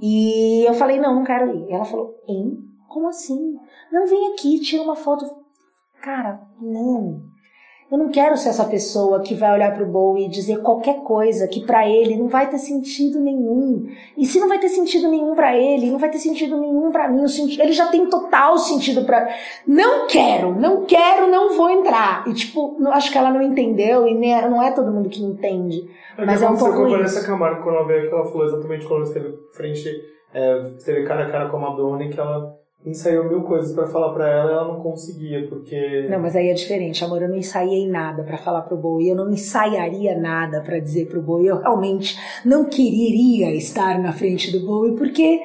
E 0.00 0.64
eu 0.66 0.74
falei: 0.74 1.00
Não, 1.00 1.16
não 1.16 1.24
quero 1.24 1.56
ir. 1.56 1.70
E 1.70 1.72
ela 1.72 1.84
falou: 1.84 2.14
Hein? 2.28 2.58
Como 2.88 3.08
assim? 3.08 3.56
Não, 3.90 4.06
vem 4.06 4.32
aqui, 4.32 4.60
tira 4.60 4.82
uma 4.82 4.94
foto. 4.94 5.24
Cara, 6.02 6.40
não. 6.60 7.31
Eu 7.92 7.98
não 7.98 8.08
quero 8.08 8.38
ser 8.38 8.48
essa 8.48 8.64
pessoa 8.64 9.20
que 9.20 9.34
vai 9.34 9.52
olhar 9.52 9.74
pro 9.74 9.84
Bowie 9.84 10.24
e 10.24 10.28
dizer 10.30 10.62
qualquer 10.62 11.02
coisa 11.02 11.46
que 11.46 11.66
para 11.66 11.86
ele 11.86 12.16
não 12.16 12.26
vai 12.26 12.48
ter 12.48 12.56
sentido 12.56 13.20
nenhum. 13.20 13.86
E 14.16 14.24
se 14.24 14.40
não 14.40 14.48
vai 14.48 14.58
ter 14.58 14.70
sentido 14.70 15.10
nenhum 15.10 15.34
para 15.34 15.54
ele, 15.54 15.90
não 15.90 15.98
vai 15.98 16.08
ter 16.08 16.16
sentido 16.16 16.58
nenhum 16.58 16.90
para 16.90 17.06
mim. 17.06 17.22
Ele 17.60 17.72
já 17.72 17.88
tem 17.88 18.08
total 18.08 18.56
sentido 18.56 19.04
para. 19.04 19.28
Não 19.66 20.06
quero, 20.06 20.54
não 20.58 20.86
quero, 20.86 21.28
não 21.28 21.54
vou 21.54 21.68
entrar. 21.68 22.26
E 22.26 22.32
tipo, 22.32 22.78
acho 22.88 23.12
que 23.12 23.18
ela 23.18 23.30
não 23.30 23.42
entendeu 23.42 24.08
e 24.08 24.14
nem, 24.14 24.40
não 24.48 24.62
é 24.62 24.70
todo 24.70 24.90
mundo 24.90 25.10
que 25.10 25.22
entende. 25.22 25.86
É 26.16 26.24
mas 26.24 26.40
é 26.40 26.48
um 26.48 26.56
pouco 26.56 26.86
isso. 26.86 26.96
Vanessa 26.96 27.26
Camargo 27.26 27.62
quando 27.62 27.76
ela 27.76 27.86
veio 27.86 28.08
que 28.08 28.14
ela 28.14 28.24
falou 28.24 28.46
exatamente 28.46 28.86
quando 28.86 29.02
esteve 29.02 29.34
frente, 29.52 29.86
é, 30.32 30.62
esteve 30.78 31.06
cara 31.06 31.26
a 31.26 31.30
cara 31.30 31.50
com 31.50 31.58
a 31.58 31.60
Madonna 31.60 32.04
e 32.04 32.08
que 32.08 32.18
ela 32.18 32.56
ensaiou 32.84 33.28
mil 33.28 33.42
coisas 33.42 33.72
pra 33.72 33.86
falar 33.86 34.12
pra 34.12 34.28
ela 34.28 34.50
ela 34.50 34.68
não 34.68 34.80
conseguia, 34.80 35.46
porque... 35.48 36.06
Não, 36.10 36.18
mas 36.18 36.34
aí 36.34 36.48
é 36.48 36.54
diferente, 36.54 37.04
amor. 37.04 37.22
Eu 37.22 37.28
não 37.28 37.36
ensaiei 37.36 37.88
nada 37.88 38.24
pra 38.24 38.38
falar 38.38 38.62
pro 38.62 38.76
Bowie. 38.76 39.08
Eu 39.08 39.16
não 39.16 39.30
ensaiaria 39.30 40.18
nada 40.18 40.60
pra 40.60 40.78
dizer 40.78 41.06
pro 41.06 41.22
Bowie. 41.22 41.46
Eu 41.46 41.60
realmente 41.60 42.18
não 42.44 42.64
quereria 42.64 43.54
estar 43.54 43.98
na 44.00 44.12
frente 44.12 44.50
do 44.50 44.66
Bowie, 44.66 44.96
porque 44.96 45.40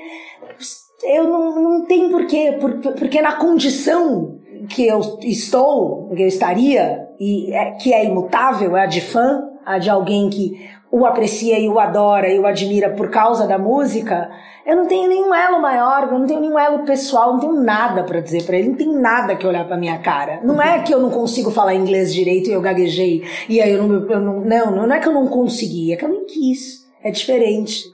eu 1.03 1.23
não, 1.26 1.61
não 1.61 1.85
tenho 1.85 2.09
porquê. 2.09 2.57
Por, 2.59 2.80
porque 2.93 3.22
na 3.22 3.34
condição 3.34 4.39
que 4.69 4.88
eu 4.88 4.99
estou, 5.22 6.09
que 6.09 6.23
eu 6.23 6.27
estaria, 6.27 7.07
e 7.19 7.53
é, 7.53 7.72
que 7.72 7.93
é 7.93 8.05
imutável, 8.05 8.76
é 8.76 8.84
a 8.84 8.88
de 8.88 9.01
fã, 9.01 9.43
a 9.65 9.77
de 9.77 9.89
alguém 9.89 10.30
que 10.30 10.68
o 10.91 11.05
aprecia 11.05 11.59
e 11.59 11.68
o 11.68 11.80
adora 11.80 12.30
e 12.30 12.39
o 12.39 12.45
admira 12.45 12.89
por 12.89 13.09
causa 13.09 13.45
da 13.45 13.57
música, 13.57 14.30
eu 14.65 14.76
não 14.76 14.88
tenho 14.88 15.07
nenhum 15.07 15.34
elo 15.34 15.61
maior, 15.61 16.03
eu 16.03 16.19
não 16.19 16.27
tenho 16.27 16.39
nenhum 16.39 16.57
elo 16.57 16.80
pessoal, 16.80 17.34
não 17.34 17.39
tenho 17.39 17.53
nada 17.53 18.03
para 18.03 18.19
dizer 18.19 18.43
para 18.43 18.57
ele, 18.57 18.69
não 18.69 18.76
tem 18.76 18.93
nada 18.93 19.35
que 19.35 19.45
olhar 19.45 19.65
para 19.65 19.77
minha 19.77 19.97
cara. 19.99 20.39
Não 20.43 20.61
é 20.61 20.80
que 20.80 20.93
eu 20.93 20.99
não 20.99 21.09
consigo 21.09 21.51
falar 21.51 21.76
inglês 21.76 22.14
direito 22.14 22.49
e 22.49 22.53
eu 22.53 22.61
gaguejei 22.61 23.23
e 23.47 23.61
aí 23.61 23.72
eu 23.72 23.84
não, 23.84 24.09
eu 24.09 24.19
não, 24.19 24.41
não, 24.41 24.88
não 24.88 24.95
é 24.95 24.99
que 24.99 25.07
eu 25.07 25.14
não 25.14 25.27
consegui, 25.27 25.93
é 25.93 25.95
que 25.95 26.05
eu 26.05 26.09
nem 26.09 26.26
quis. 26.26 26.88
É 27.03 27.11
diferente. 27.11 27.93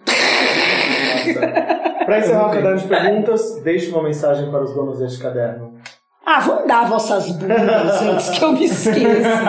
Pra 2.06 2.20
encerrar 2.20 2.48
o 2.48 2.52
caderno 2.52 2.78
de 2.78 2.88
perguntas, 2.88 3.62
deixe 3.64 3.90
uma 3.90 4.04
mensagem 4.04 4.50
para 4.50 4.64
os 4.64 4.74
donos 4.74 5.00
deste 5.00 5.20
caderno. 5.20 5.73
Ah, 6.26 6.40
vamos 6.40 6.68
dar 6.68 6.88
vossas 6.88 7.30
bundas 7.32 8.02
antes 8.02 8.30
que 8.30 8.44
eu 8.44 8.54
me 8.54 8.64
esqueça. 8.64 9.44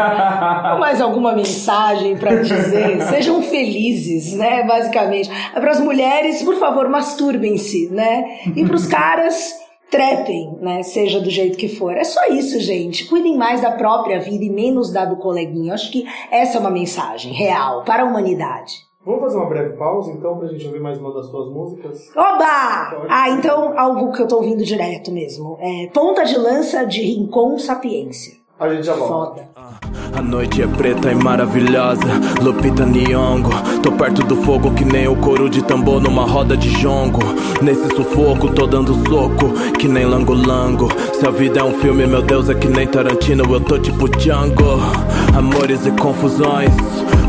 Mais 0.79 1.01
alguma 1.01 1.33
mensagem 1.33 2.17
para 2.17 2.43
dizer? 2.43 3.01
Sejam 3.03 3.41
felizes, 3.43 4.33
né? 4.33 4.65
Basicamente. 4.65 5.31
Para 5.53 5.71
as 5.71 5.79
mulheres, 5.79 6.43
por 6.43 6.57
favor, 6.57 6.89
masturbem-se, 6.89 7.89
né? 7.91 8.41
E 8.57 8.65
para 8.65 8.75
os 8.75 8.87
caras, 8.87 9.55
trepem, 9.89 10.59
né? 10.61 10.83
Seja 10.83 11.21
do 11.21 11.31
jeito 11.31 11.57
que 11.57 11.69
for. 11.69 11.97
É 11.97 12.03
só 12.03 12.27
isso, 12.27 12.59
gente. 12.59 13.05
Cuidem 13.05 13.37
mais 13.37 13.61
da 13.61 13.71
própria 13.71 14.19
vida 14.19 14.45
e 14.45 14.51
menos 14.51 14.93
da 14.93 15.05
do 15.05 15.17
coleguinha. 15.17 15.71
Eu 15.71 15.75
acho 15.75 15.93
que 15.93 16.05
essa 16.29 16.59
é 16.59 16.61
uma 16.61 16.71
mensagem 16.71 17.33
real 17.33 17.85
para 17.85 18.03
a 18.03 18.07
humanidade. 18.07 18.73
Vamos 19.05 19.21
fazer 19.21 19.37
uma 19.37 19.47
breve 19.47 19.77
pausa, 19.77 20.11
então, 20.13 20.39
pra 20.39 20.49
gente 20.49 20.67
ouvir 20.67 20.81
mais 20.81 20.99
uma 20.99 21.13
das 21.13 21.27
suas 21.27 21.51
músicas? 21.51 22.11
Oba! 22.17 23.07
Ah, 23.11 23.29
então 23.29 23.79
algo 23.79 24.13
que 24.13 24.23
eu 24.23 24.27
tô 24.27 24.37
ouvindo 24.37 24.65
direto 24.65 25.13
mesmo. 25.13 25.59
É 25.61 25.89
Ponta 25.93 26.25
de 26.25 26.39
Lança 26.39 26.85
de 26.87 27.03
Rincon 27.03 27.59
Sapiência. 27.59 28.33
A 28.59 28.69
gente 28.73 28.87
já 28.87 28.95
volta. 28.95 29.43
Foda. 29.43 29.65
A 30.17 30.23
noite 30.23 30.63
é 30.63 30.67
preta 30.67 31.11
e 31.11 31.15
maravilhosa, 31.17 32.07
Lupita 32.41 32.87
Nyong'o 32.87 33.51
Tô 33.83 33.91
perto 33.91 34.23
do 34.23 34.37
fogo 34.37 34.73
que 34.73 34.85
nem 34.85 35.09
o 35.09 35.17
couro 35.17 35.51
de 35.51 35.61
tambor 35.61 36.01
numa 36.01 36.25
roda 36.25 36.57
de 36.57 36.71
jongo 36.81 37.19
Nesse 37.61 37.89
sufoco 37.97 38.49
tô 38.55 38.65
dando 38.65 38.95
soco, 39.09 39.53
que 39.77 39.89
nem 39.89 40.07
lango-lango 40.07 40.89
Se 41.15 41.27
a 41.27 41.31
vida 41.31 41.61
é 41.61 41.65
um 41.65 41.75
filme, 41.81 42.07
meu 42.07 42.23
Deus, 42.23 42.49
é 42.49 42.55
que 42.55 42.69
nem 42.69 42.87
Tarantino 42.87 43.45
Eu 43.53 43.61
tô 43.61 43.77
tipo 43.77 44.09
Django 44.09 44.79
Amores 45.37 45.85
e 45.85 45.91
confusões 45.91 46.71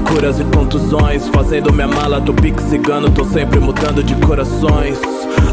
Curas 0.08 0.40
e 0.40 0.44
contusões 0.46 1.28
Fazendo 1.30 1.74
minha 1.74 1.88
mala 1.88 2.20
do 2.20 2.34
pique 2.34 2.62
cigano 2.64 3.10
Tô 3.10 3.24
sempre 3.26 3.60
mudando 3.60 4.04
de 4.04 4.16
corações. 4.16 5.00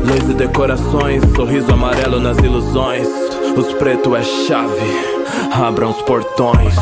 Luz 0.04 0.28
e 0.30 0.34
decorações 0.34 1.22
Sorriso 1.34 1.72
amarelo 1.72 2.20
nas 2.20 2.38
ilusões. 2.38 3.08
Os 3.56 3.72
pretos 3.74 4.14
é 4.14 4.22
chave 4.22 5.22
Abram 5.52 5.90
os 5.90 6.02
portões 6.02 6.74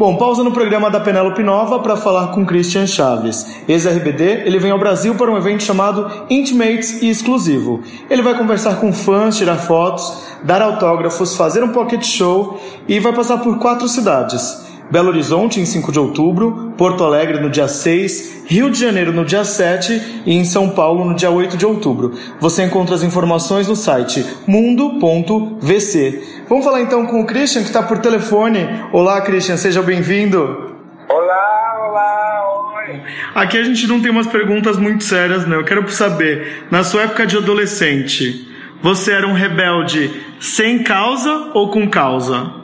Bom, 0.00 0.16
pausa 0.16 0.42
no 0.42 0.50
programa 0.50 0.88
da 0.88 0.98
Penélope 0.98 1.42
Nova 1.42 1.78
para 1.80 1.94
falar 1.94 2.28
com 2.28 2.46
Christian 2.46 2.86
Chaves. 2.86 3.46
Ex-RBD, 3.68 4.46
ele 4.46 4.58
vem 4.58 4.70
ao 4.70 4.78
Brasil 4.78 5.14
para 5.14 5.30
um 5.30 5.36
evento 5.36 5.62
chamado 5.62 6.24
Intimates 6.30 7.02
e 7.02 7.10
Exclusivo. 7.10 7.82
Ele 8.08 8.22
vai 8.22 8.34
conversar 8.34 8.76
com 8.76 8.94
fãs, 8.94 9.36
tirar 9.36 9.56
fotos, 9.56 10.22
dar 10.42 10.62
autógrafos, 10.62 11.36
fazer 11.36 11.62
um 11.62 11.68
pocket 11.68 12.02
show 12.02 12.58
e 12.88 12.98
vai 12.98 13.12
passar 13.12 13.42
por 13.42 13.58
quatro 13.58 13.86
cidades. 13.88 14.69
Belo 14.90 15.08
Horizonte 15.08 15.60
em 15.60 15.64
5 15.64 15.92
de 15.92 16.00
outubro, 16.00 16.74
Porto 16.76 17.04
Alegre 17.04 17.38
no 17.38 17.48
dia 17.48 17.68
6, 17.68 18.44
Rio 18.46 18.68
de 18.68 18.80
Janeiro 18.80 19.12
no 19.12 19.24
dia 19.24 19.44
7 19.44 20.22
e 20.26 20.34
em 20.34 20.44
São 20.44 20.70
Paulo 20.70 21.04
no 21.04 21.14
dia 21.14 21.30
8 21.30 21.56
de 21.56 21.64
outubro. 21.64 22.12
Você 22.40 22.64
encontra 22.64 22.96
as 22.96 23.04
informações 23.04 23.68
no 23.68 23.76
site 23.76 24.26
mundo.vc. 24.48 26.42
Vamos 26.48 26.64
falar 26.64 26.80
então 26.80 27.06
com 27.06 27.20
o 27.20 27.26
Christian 27.26 27.62
que 27.62 27.68
está 27.68 27.84
por 27.84 27.98
telefone. 27.98 28.66
Olá, 28.92 29.20
Christian, 29.20 29.56
seja 29.56 29.80
bem-vindo. 29.80 30.74
Olá, 31.08 31.88
olá, 31.88 32.82
oi. 32.88 33.00
Aqui 33.36 33.58
a 33.58 33.62
gente 33.62 33.86
não 33.86 34.00
tem 34.00 34.10
umas 34.10 34.26
perguntas 34.26 34.76
muito 34.76 35.04
sérias, 35.04 35.46
né? 35.46 35.54
Eu 35.54 35.64
quero 35.64 35.88
saber, 35.88 36.64
na 36.68 36.82
sua 36.82 37.02
época 37.02 37.28
de 37.28 37.36
adolescente, 37.36 38.48
você 38.82 39.12
era 39.12 39.28
um 39.28 39.34
rebelde 39.34 40.10
sem 40.40 40.82
causa 40.82 41.52
ou 41.54 41.70
com 41.70 41.88
causa? 41.88 42.58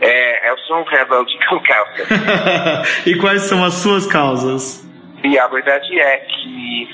É, 0.00 0.31
eu 0.52 0.58
sou 0.66 0.78
um 0.78 0.84
rebelde 0.84 1.38
com 1.48 1.60
causa. 1.60 2.06
e 3.06 3.14
quais 3.16 3.42
são 3.42 3.64
as 3.64 3.74
suas 3.74 4.06
causas? 4.06 4.86
E 5.24 5.38
a 5.38 5.46
verdade 5.48 5.98
é 5.98 6.16
que 6.18 6.88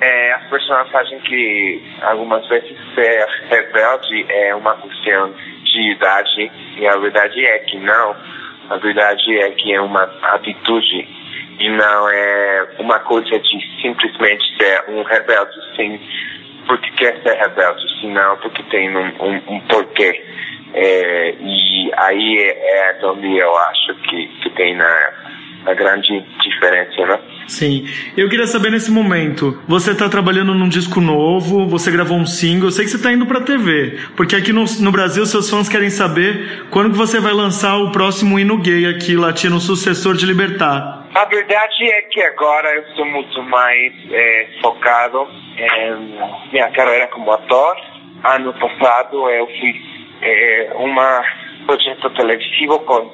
é, 0.00 0.32
as 0.32 0.42
pessoas 0.48 0.94
acham 0.94 1.18
que 1.20 1.82
algumas 2.02 2.46
vezes 2.48 2.76
ser 2.94 3.26
rebelde 3.48 4.26
é 4.28 4.54
uma 4.54 4.74
questão 4.76 5.32
de 5.64 5.92
idade 5.92 6.50
e 6.78 6.86
a 6.86 6.96
verdade 6.96 7.44
é 7.44 7.58
que 7.60 7.78
não. 7.78 8.16
A 8.70 8.76
verdade 8.76 9.38
é 9.38 9.50
que 9.50 9.72
é 9.72 9.80
uma 9.80 10.02
atitude 10.34 11.08
e 11.58 11.68
não 11.68 12.08
é 12.08 12.68
uma 12.78 12.98
coisa 13.00 13.38
de 13.38 13.82
simplesmente 13.82 14.44
ser 14.56 14.84
um 14.88 15.02
rebelde 15.02 15.52
sim 15.76 16.00
porque 16.66 16.90
quer 16.92 17.20
ser 17.22 17.36
rebelde, 17.36 17.82
senão 18.00 18.36
porque 18.38 18.62
tem 18.64 18.96
um, 18.96 19.08
um, 19.20 19.54
um 19.54 19.60
porquê. 19.62 20.24
É, 20.74 21.34
e 21.40 21.90
aí 21.96 22.38
é, 22.38 23.00
é 23.00 23.06
onde 23.06 23.36
eu 23.38 23.56
acho 23.56 23.94
que, 24.02 24.26
que 24.42 24.50
tem 24.50 24.76
na, 24.76 25.12
a 25.66 25.74
grande 25.74 26.24
diferença, 26.42 27.06
né? 27.06 27.18
Sim. 27.46 27.84
Eu 28.16 28.28
queria 28.28 28.46
saber 28.46 28.70
nesse 28.70 28.92
momento, 28.92 29.60
você 29.66 29.90
está 29.90 30.08
trabalhando 30.08 30.54
num 30.54 30.68
disco 30.68 31.00
novo, 31.00 31.66
você 31.66 31.90
gravou 31.90 32.16
um 32.16 32.24
single, 32.24 32.68
eu 32.68 32.70
sei 32.70 32.84
que 32.84 32.90
você 32.92 32.96
está 32.96 33.12
indo 33.12 33.26
para 33.26 33.40
TV, 33.40 33.98
porque 34.16 34.36
aqui 34.36 34.52
no, 34.52 34.64
no 34.80 34.92
Brasil 34.92 35.26
seus 35.26 35.50
fãs 35.50 35.68
querem 35.68 35.90
saber 35.90 36.66
quando 36.70 36.92
que 36.92 36.96
você 36.96 37.18
vai 37.18 37.32
lançar 37.32 37.76
o 37.76 37.90
próximo 37.90 38.38
hino 38.38 38.56
gay 38.58 38.86
aqui, 38.86 39.16
latino, 39.16 39.58
sucessor 39.58 40.14
de 40.14 40.26
Libertar. 40.26 41.08
A 41.12 41.24
verdade 41.24 41.90
é 41.90 42.02
que 42.02 42.22
agora 42.22 42.72
eu 42.72 42.82
estou 42.82 43.04
muito 43.04 43.42
mais 43.42 43.92
é, 44.12 44.48
focado 44.62 45.26
em 45.58 46.52
minha 46.52 46.70
carreira 46.70 47.08
como 47.08 47.32
ator. 47.32 47.76
Ano 48.22 48.52
passado 48.54 49.28
eu 49.28 49.46
fiz 49.48 49.99
é, 50.22 50.72
um 50.76 51.66
projeto 51.66 52.10
televisivo 52.10 52.78
com 52.80 53.10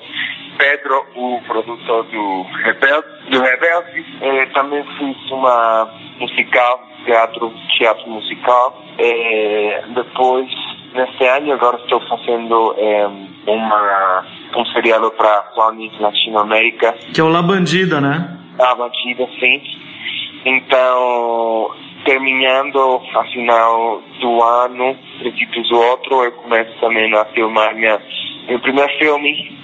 Pedro, 0.58 1.06
o 1.14 1.40
produtor 1.46 2.04
do 2.04 2.42
Rebelde. 2.64 3.06
Do 3.30 3.40
Rebelde. 3.40 4.04
É, 4.20 4.46
também 4.46 4.84
fiz 4.98 5.30
uma 5.30 5.90
musical, 6.18 6.82
teatro, 7.04 7.52
teatro 7.76 8.08
musical. 8.08 8.82
É, 8.98 9.84
depois, 9.94 10.48
neste 10.94 11.26
ano, 11.26 11.52
agora 11.52 11.76
estou 11.76 12.00
fazendo 12.08 12.74
é, 12.78 13.06
uma, 13.46 14.26
um 14.56 14.64
seriado 14.66 15.10
para 15.12 15.50
Sony 15.54 15.92
Latinoamérica. 16.00 16.92
Que 17.12 17.20
é 17.20 17.24
o 17.24 17.28
La 17.28 17.42
Bandida, 17.42 18.00
né? 18.00 18.38
A 18.58 18.74
Bandida, 18.74 19.28
sim. 19.38 19.62
Então, 20.46 21.70
terminando 22.06 23.02
a 23.14 23.24
final 23.24 24.00
do 24.20 24.42
ano, 24.42 24.96
princípios 25.18 25.68
do 25.68 25.76
outro, 25.76 26.24
eu 26.24 26.32
começo 26.32 26.72
também 26.80 27.12
a 27.12 27.24
filmar 27.26 27.74
minha, 27.74 28.00
meu 28.48 28.60
primeiro 28.60 28.90
filme. 28.98 29.54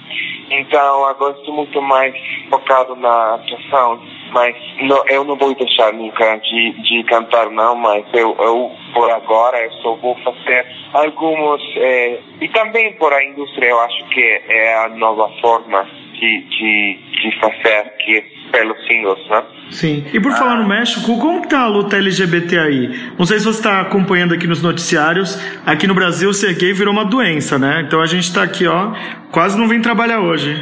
Então 0.51 1.05
agora 1.05 1.35
estou 1.39 1.55
muito 1.55 1.81
mais 1.81 2.13
focado 2.49 2.95
na 2.97 3.35
atuação, 3.35 3.99
mas 4.33 4.55
não, 4.81 5.03
eu 5.07 5.23
não 5.23 5.37
vou 5.37 5.55
deixar 5.55 5.93
nunca 5.93 6.35
de, 6.35 6.71
de 6.83 7.03
cantar 7.05 7.49
não, 7.49 7.75
mas 7.75 8.05
eu, 8.13 8.35
eu 8.37 8.71
por 8.93 9.09
agora 9.09 9.63
eu 9.63 9.71
só 9.81 9.95
vou 9.95 10.15
fazer 10.17 10.67
alguns, 10.93 11.61
eh, 11.77 12.19
e 12.41 12.49
também 12.49 12.93
por 12.97 13.13
a 13.13 13.23
indústria 13.23 13.69
eu 13.69 13.79
acho 13.79 14.05
que 14.09 14.21
é 14.21 14.75
a 14.83 14.89
nova 14.89 15.29
forma 15.41 16.02
de, 16.13 16.41
de, 16.49 16.99
de 17.21 17.39
fazer 17.39 17.89
que 18.05 18.33
pelos 18.51 18.77
singles, 18.87 19.27
né? 19.29 19.43
Sim. 19.71 20.05
E 20.13 20.19
por 20.19 20.31
falar 20.33 20.57
no 20.57 20.67
México, 20.67 21.19
como 21.19 21.41
que 21.41 21.49
tá 21.49 21.61
a 21.61 21.67
luta 21.67 21.97
LGBT 21.97 22.59
aí? 22.59 23.11
Não 23.17 23.25
sei 23.25 23.39
se 23.39 23.45
você 23.45 23.57
está 23.57 23.81
acompanhando 23.81 24.33
aqui 24.33 24.45
nos 24.45 24.61
noticiários. 24.61 25.35
Aqui 25.65 25.87
no 25.87 25.95
Brasil, 25.95 26.31
ser 26.33 26.53
gay 26.55 26.71
virou 26.73 26.93
uma 26.93 27.03
doença, 27.05 27.57
né? 27.57 27.83
Então 27.85 27.99
a 27.99 28.05
gente 28.05 28.31
tá 28.31 28.43
aqui, 28.43 28.67
ó, 28.67 28.91
quase 29.31 29.57
não 29.59 29.67
vem 29.67 29.81
trabalhar 29.81 30.19
hoje. 30.19 30.53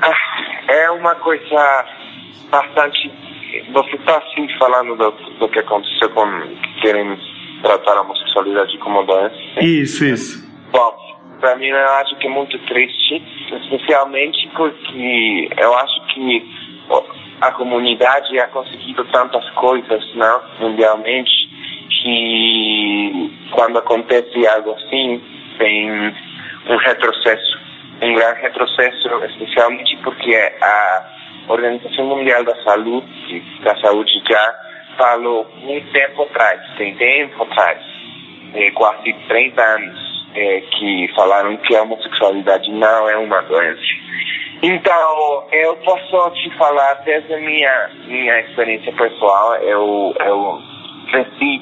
Ah, 0.00 0.12
É 0.68 0.90
uma 0.90 1.14
coisa 1.16 1.84
bastante. 2.50 3.10
Você 3.72 3.96
está 3.96 4.18
assim 4.18 4.48
falando 4.58 4.96
do, 4.96 5.10
do 5.38 5.48
que 5.48 5.58
aconteceu 5.58 6.08
com 6.10 6.24
que 6.40 6.80
querem 6.82 7.18
tratar 7.62 7.96
a 7.96 8.02
homossexualidade 8.02 8.78
como 8.78 9.02
doença? 9.04 9.34
Isso, 9.60 10.04
isso. 10.04 10.44
Bom, 10.72 10.92
para 11.44 11.56
mim 11.56 11.66
eu 11.66 11.92
acho 12.00 12.16
que 12.16 12.26
é 12.26 12.30
muito 12.30 12.58
triste, 12.60 13.22
especialmente 13.52 14.48
porque 14.56 15.50
eu 15.58 15.74
acho 15.76 16.06
que 16.06 16.42
a 17.38 17.52
comunidade 17.52 18.38
ha 18.38 18.48
conseguido 18.48 19.04
tantas 19.12 19.46
coisas, 19.50 20.14
né, 20.14 20.40
mundialmente, 20.58 21.30
que 21.90 23.30
quando 23.50 23.78
acontece 23.78 24.46
algo 24.46 24.72
assim, 24.72 25.22
tem 25.58 25.90
um 26.66 26.76
retrocesso, 26.78 27.58
um 28.00 28.14
grande 28.14 28.40
retrocesso, 28.40 29.24
especialmente 29.26 29.98
porque 29.98 30.34
a 30.62 31.04
Organização 31.48 32.06
Mundial 32.06 32.42
da 32.42 32.56
Saúde, 32.62 33.42
da 33.62 33.76
Saúde 33.82 34.22
já 34.26 34.54
falou 34.96 35.46
muito 35.56 35.92
tempo 35.92 36.22
atrás, 36.22 36.58
tem 36.78 36.94
tempo 36.96 37.42
atrás, 37.42 37.82
quase 38.74 39.12
30 39.28 39.62
anos, 39.62 40.13
eh, 40.34 40.60
que 40.60 41.08
falaram 41.14 41.56
que 41.58 41.76
a 41.76 41.82
homossexualidade 41.82 42.70
não 42.72 43.08
é 43.08 43.16
uma 43.16 43.40
doença. 43.42 43.80
Então, 44.62 45.44
eu 45.52 45.76
posso 45.76 46.30
te 46.30 46.56
falar 46.56 46.94
desde 47.04 47.34
a 47.34 47.38
minha, 47.38 47.90
minha 48.06 48.40
experiência 48.40 48.92
pessoal, 48.92 49.56
eu, 49.56 50.14
eu 50.24 50.62
cresci 51.10 51.60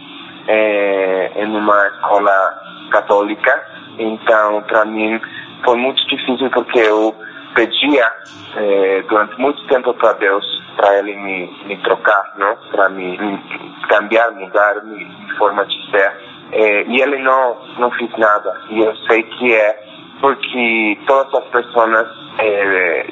eh, 0.49 1.31
em 1.37 1.57
uma 1.57 1.87
escola 1.89 2.55
católica, 2.91 3.67
então 3.99 4.63
para 4.63 4.85
mim 4.85 5.21
foi 5.65 5.77
muito 5.77 6.07
difícil 6.07 6.51
porque 6.51 6.79
eu 6.79 7.15
pedia 7.55 8.07
eh, 8.57 9.03
durante 9.09 9.41
muito 9.41 9.67
tempo 9.67 9.93
para 9.95 10.13
Deus 10.15 10.63
para 10.77 10.99
ele 10.99 11.17
me, 11.17 11.47
me 11.67 11.77
trocar, 11.79 12.33
não? 12.37 12.57
Para 12.71 12.89
me, 12.89 13.17
me 13.19 13.39
cambiar, 13.89 14.31
mudar 14.33 14.83
minha 14.85 15.37
forma 15.39 15.65
de 15.67 15.91
ser. 15.91 16.13
Eh, 16.53 16.85
e 16.87 17.01
ele 17.01 17.19
não 17.19 17.57
não 17.79 17.91
fez 17.93 18.11
nada. 18.19 18.61
E 18.71 18.81
eu 18.81 18.95
sei 19.09 19.23
que 19.23 19.55
é 19.55 19.79
porque 20.21 20.99
todas 21.07 21.35
as 21.35 21.45
pessoas 21.51 22.07
eh, 22.39 23.07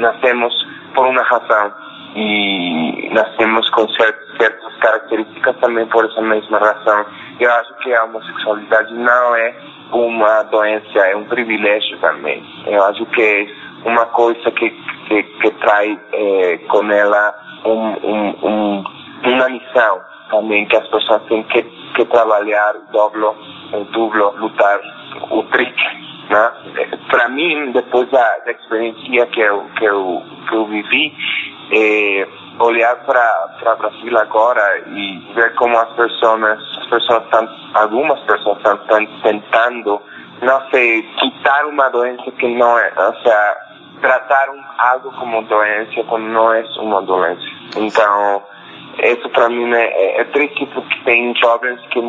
nascemos 0.00 0.52
por 0.94 1.06
uma 1.06 1.22
razão 1.22 1.72
e 2.14 3.10
nascemos 3.12 3.68
com 3.70 3.86
cer- 3.90 4.18
certas 4.40 4.74
características 4.78 5.56
também 5.60 5.86
por 5.86 6.04
essa 6.06 6.20
mesma 6.22 6.58
razão. 6.58 7.04
Eu 7.38 7.50
acho 7.52 7.74
que 7.78 7.92
a 7.94 8.04
homossexualidade 8.04 8.94
não 8.94 9.36
é 9.36 9.54
uma 9.92 10.42
doença, 10.44 10.98
é 10.98 11.14
um 11.14 11.24
privilégio 11.26 11.98
também. 11.98 12.42
Eu 12.66 12.82
acho 12.84 13.04
que 13.06 13.22
é 13.22 13.46
uma 13.88 14.06
coisa 14.06 14.50
que, 14.52 14.70
que, 15.08 15.22
que 15.22 15.50
traz 15.60 15.98
eh, 16.14 16.58
com 16.68 16.90
ela 16.90 17.34
um, 17.66 17.88
um, 18.02 18.28
um, 18.42 18.84
uma 19.26 19.48
missão 19.50 20.00
também 20.30 20.66
que 20.66 20.76
as 20.76 20.86
pessoas 20.88 21.22
têm 21.24 21.42
que, 21.44 21.62
que 21.62 22.04
trabalhar 22.06 22.74
dobro, 22.92 23.34
o 23.72 23.84
duplo, 23.84 24.34
lutar 24.38 24.80
o 25.30 25.42
triplo. 25.44 26.06
Né? 26.30 26.52
Para 27.08 27.28
mim, 27.28 27.72
depois 27.72 28.10
da, 28.10 28.38
da 28.44 28.52
experiência 28.52 29.26
que 29.26 29.40
eu, 29.40 29.64
que 29.78 29.84
eu, 29.84 30.22
que 30.48 30.54
eu 30.54 30.66
vivi, 30.66 31.14
eh, 31.72 32.26
olhar 32.58 32.96
para 33.04 33.74
Brasil 33.76 34.18
agora 34.18 34.82
e 34.88 35.18
ver 35.34 35.54
como 35.54 35.78
as 35.78 35.90
pessoas, 35.92 36.42
as 36.42 36.86
pessoas 36.86 37.22
estão, 37.24 37.48
algumas 37.74 38.20
pessoas 38.20 38.56
estão, 38.58 38.74
estão 38.74 39.06
tentando, 39.22 40.00
não 40.42 40.70
sei, 40.70 41.02
quitar 41.02 41.66
uma 41.66 41.88
doença 41.90 42.30
que 42.32 42.48
não 42.56 42.78
é, 42.78 42.92
ou 42.96 43.14
seja, 43.16 43.56
tratar 44.00 44.50
um, 44.50 44.62
algo 44.78 45.12
como 45.12 45.42
doença 45.42 46.02
quando 46.08 46.24
não 46.24 46.52
é 46.52 46.64
uma 46.78 47.02
doença. 47.02 47.42
Então, 47.76 48.42
isso 49.02 49.28
para 49.30 49.48
mim 49.48 49.72
é, 49.74 49.84
é, 49.84 50.20
é 50.20 50.24
triste 50.24 50.66
porque 50.66 50.98
tem 51.04 51.34
jovens 51.36 51.80
que 51.90 52.00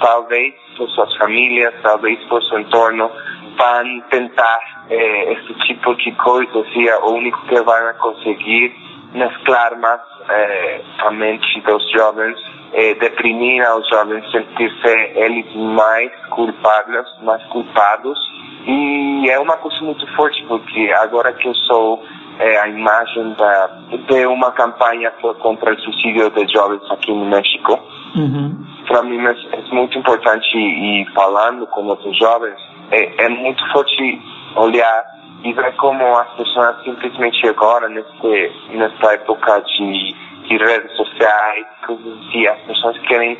talvez 0.00 0.54
por 0.76 0.88
suas 0.90 1.14
famílias, 1.16 1.74
talvez 1.82 2.22
por 2.24 2.42
seu 2.44 2.60
entorno, 2.60 3.10
vão 3.56 4.00
tentar 4.10 4.60
eh, 4.90 5.32
esse 5.32 5.54
tipo 5.66 5.94
de 5.96 6.12
coisa 6.12 6.64
e 6.74 6.88
é 6.88 6.96
o 6.98 7.14
único 7.14 7.40
que 7.46 7.60
vão 7.60 7.94
conseguir 8.00 8.74
mesclar 9.12 9.78
mais 9.80 10.00
eh, 10.28 10.80
a 10.98 11.10
mente 11.10 11.60
dos 11.62 11.90
jovens, 11.90 12.38
eh, 12.72 12.94
deprimir 12.94 13.66
aos 13.66 13.88
jovens, 13.88 14.30
sentir-se 14.30 14.88
eles 15.16 15.54
mais 15.54 16.12
culpados, 16.30 17.06
mais 17.22 17.42
culpados. 17.46 18.18
E 18.66 19.30
é 19.30 19.38
uma 19.40 19.56
coisa 19.56 19.80
muito 19.80 20.06
forte, 20.14 20.44
porque 20.46 20.92
agora 21.00 21.32
que 21.32 21.48
eu 21.48 21.54
sou 21.54 22.04
eh, 22.38 22.58
a 22.60 22.68
imagem 22.68 23.34
da, 23.34 23.66
de 24.08 24.26
uma 24.26 24.50
campanha 24.52 25.10
contra 25.40 25.72
o 25.74 25.80
suicídio 25.80 26.30
de 26.30 26.46
jovens 26.52 26.82
aqui 26.90 27.12
no 27.12 27.26
México, 27.26 27.78
Uhum. 28.16 28.64
para 28.86 29.02
mim 29.02 29.18
é, 29.26 29.30
é 29.56 29.62
muito 29.74 29.98
importante 29.98 30.56
e 30.56 31.04
falando 31.14 31.66
com 31.66 31.84
outros 31.86 32.16
jovens 32.16 32.56
é, 32.90 33.24
é 33.26 33.28
muito 33.28 33.62
forte 33.70 34.18
olhar 34.56 35.04
e 35.44 35.52
ver 35.52 35.76
como 35.76 36.02
as 36.16 36.28
pessoas 36.34 36.82
simplesmente 36.84 37.46
agora 37.46 37.86
nesse 37.90 38.50
nessa 38.70 39.12
época 39.12 39.60
de, 39.60 40.14
de 40.48 40.56
redes 40.56 40.96
sociais 40.96 41.66
coisas 41.86 42.18
assim, 42.28 42.46
as 42.46 42.58
pessoas 42.60 42.98
querem 43.00 43.38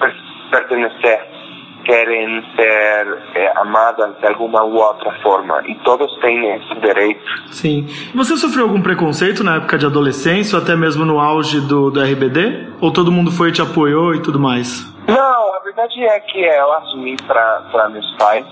per- 0.00 0.16
pertencer 0.50 1.35
querem 1.86 2.42
ser 2.56 3.18
eh, 3.34 3.52
amadas 3.56 4.18
de 4.18 4.26
alguma 4.26 4.62
ou 4.62 4.74
outra 4.74 5.12
forma 5.22 5.62
e 5.66 5.74
todos 5.76 6.12
têm 6.20 6.56
esse 6.56 6.74
direito 6.80 7.24
Sim. 7.52 7.86
Você 8.14 8.36
sofreu 8.36 8.64
algum 8.64 8.82
preconceito 8.82 9.42
na 9.42 9.56
época 9.56 9.78
de 9.78 9.86
adolescência 9.86 10.58
ou 10.58 10.62
até 10.62 10.76
mesmo 10.76 11.04
no 11.04 11.20
auge 11.20 11.60
do, 11.60 11.90
do 11.90 12.02
RBD? 12.02 12.66
Ou 12.80 12.92
todo 12.92 13.12
mundo 13.12 13.30
foi 13.30 13.48
e 13.48 13.52
te 13.52 13.62
apoiou 13.62 14.14
e 14.14 14.20
tudo 14.20 14.38
mais? 14.38 14.84
Não, 15.06 15.54
a 15.54 15.60
verdade 15.64 16.02
é 16.02 16.20
que 16.20 16.40
eu 16.40 16.72
assumi 16.74 17.16
para 17.26 17.88
meus 17.88 18.10
pais 18.16 18.44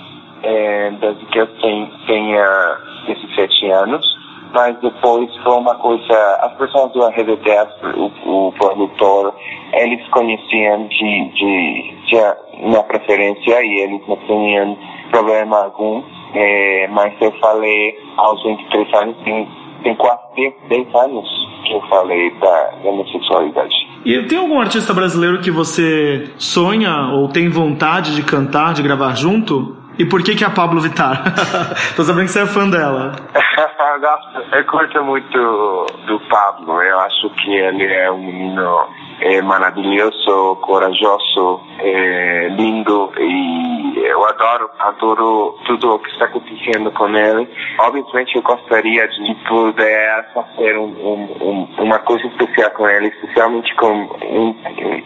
é, 0.43 0.91
desde 1.01 1.25
que 1.27 1.39
eu 1.39 1.47
tenho, 1.61 1.91
tenha 2.07 2.79
17 3.07 3.71
anos, 3.71 4.07
mas 4.55 4.79
depois 4.81 5.29
foi 5.43 5.53
uma 5.57 5.75
coisa, 5.75 6.39
as 6.43 6.53
pessoas 6.57 6.93
do 6.93 7.05
RBD, 7.07 7.51
as- 7.51 7.83
o, 7.97 8.49
o 8.49 8.53
produtor, 8.53 9.35
eles 9.73 10.07
conheciam 10.09 10.87
de, 10.87 11.29
de, 11.35 11.95
de 12.07 12.67
minha 12.67 12.83
preferência 12.85 13.63
e 13.65 13.81
eles 13.81 14.01
não 14.09 14.17
tinham 14.27 14.79
problema 15.11 15.65
algum, 15.65 16.03
é, 16.35 16.89
mas 16.89 17.13
eu 17.21 17.33
falei 17.41 17.95
aos 18.17 18.43
23 18.45 18.95
anos, 18.95 19.17
tem, 19.25 19.49
tem 19.83 19.95
quase 19.97 20.21
10 20.69 20.95
anos 20.95 21.29
que 21.67 21.73
eu 21.73 21.81
falei 21.89 22.31
da, 22.41 22.71
da 22.85 22.93
minha 22.93 23.07
sexualidade. 23.13 23.75
E 24.05 24.23
tem 24.27 24.39
algum 24.39 24.61
artista 24.61 24.93
brasileiro 24.93 25.41
que 25.41 25.51
você 25.51 26.31
sonha 26.37 27.11
ou 27.15 27.29
tem 27.29 27.49
vontade 27.49 28.15
de 28.15 28.23
cantar, 28.23 28.75
de 28.75 28.83
gravar 28.83 29.15
junto? 29.17 29.77
E 29.99 30.05
por 30.05 30.23
que 30.23 30.35
que 30.35 30.43
é 30.43 30.47
a 30.47 30.51
Pablo 30.51 30.81
Vittar? 30.81 31.23
Tô 31.95 32.03
sabendo 32.03 32.27
que 32.27 32.33
você 32.33 32.41
é 32.41 32.47
fã 32.47 32.69
dela. 32.69 33.13
Eu 34.53 34.65
curto 34.67 35.05
muito 35.05 35.87
do 36.07 36.21
Pablo. 36.29 36.83
Eu 36.83 36.99
acho 37.01 37.31
que 37.31 37.51
ele 37.51 37.85
é 37.85 38.11
um 38.11 38.19
menino 38.19 38.89
é, 39.21 39.41
maravilhoso, 39.43 40.57
corajoso, 40.63 41.61
é, 41.79 42.49
lindo 42.51 43.13
e 43.19 43.99
eu 44.05 44.25
adoro, 44.27 44.71
adoro 44.79 45.59
tudo 45.67 45.95
o 45.95 45.99
que 45.99 46.11
está 46.11 46.27
acontecendo 46.27 46.91
com 46.93 47.09
ele. 47.09 47.49
Obviamente 47.79 48.37
eu 48.37 48.43
gostaria 48.43 49.09
de 49.09 49.35
poder 49.49 50.25
fazer 50.35 50.79
um, 50.79 50.85
um, 50.85 51.37
um, 51.41 51.83
uma 51.83 51.99
coisa 52.01 52.27
especial 52.27 52.71
com 52.73 52.89
ele, 52.89 53.09
especialmente 53.09 53.75
com 53.77 53.93
um, 53.93 54.57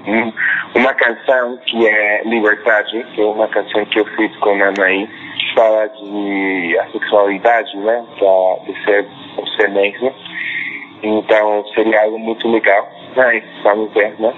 um, 0.07 0.33
uma 0.75 0.95
canção 0.95 1.59
que 1.67 1.87
é 1.87 2.23
Liberdade, 2.25 3.05
que 3.15 3.21
é 3.21 3.25
uma 3.25 3.49
canção 3.49 3.85
que 3.87 4.01
eu 4.01 4.07
fiz 4.17 4.35
com 4.39 4.51
a 4.63 4.69
Anaí 4.69 5.09
que 5.39 5.55
fala 5.55 5.89
de 5.89 6.79
a 6.79 6.91
sexualidade, 6.91 7.77
né? 7.79 8.05
De 8.67 8.85
ser 8.85 9.07
você 9.37 9.69
mesmo. 9.69 10.13
Então 11.03 11.65
seria 11.75 12.03
algo 12.03 12.19
muito 12.19 12.49
legal. 12.49 12.98
Mas 13.19 13.43
vamos 13.65 13.93
ver, 13.93 14.15
né? 14.21 14.33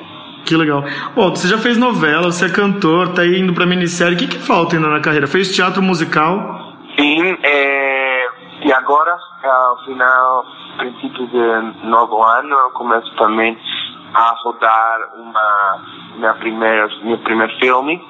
Que 0.47 0.57
legal. 0.57 0.83
Bom, 1.15 1.31
você 1.31 1.47
já 1.47 1.59
fez 1.59 1.77
novela, 1.77 2.33
você 2.33 2.47
é 2.47 2.49
cantor, 2.49 3.13
tá 3.13 3.27
indo 3.27 3.53
pra 3.53 3.67
minissérie. 3.67 4.15
O 4.15 4.19
que 4.19 4.27
que 4.27 4.39
falta 4.39 4.75
ainda 4.75 4.89
na 4.89 5.01
carreira? 5.01 5.27
Fez 5.27 5.55
teatro 5.55 5.83
musical? 5.83 6.73
Sim, 6.99 7.37
é, 7.43 8.27
e 8.65 8.73
agora, 8.73 9.17
ao 9.45 9.85
final, 9.85 10.45
princípio 10.79 11.27
de 11.27 11.87
novo 11.87 12.23
ano, 12.23 12.57
eu 12.57 12.71
começo 12.71 13.15
também 13.17 13.57
a 14.15 14.35
rodar 14.43 14.99
uma, 15.15 15.85
minha 16.17 16.35
primeira, 16.35 16.89
meu 17.03 17.19
primeiro 17.19 17.55
filme. 17.59 18.03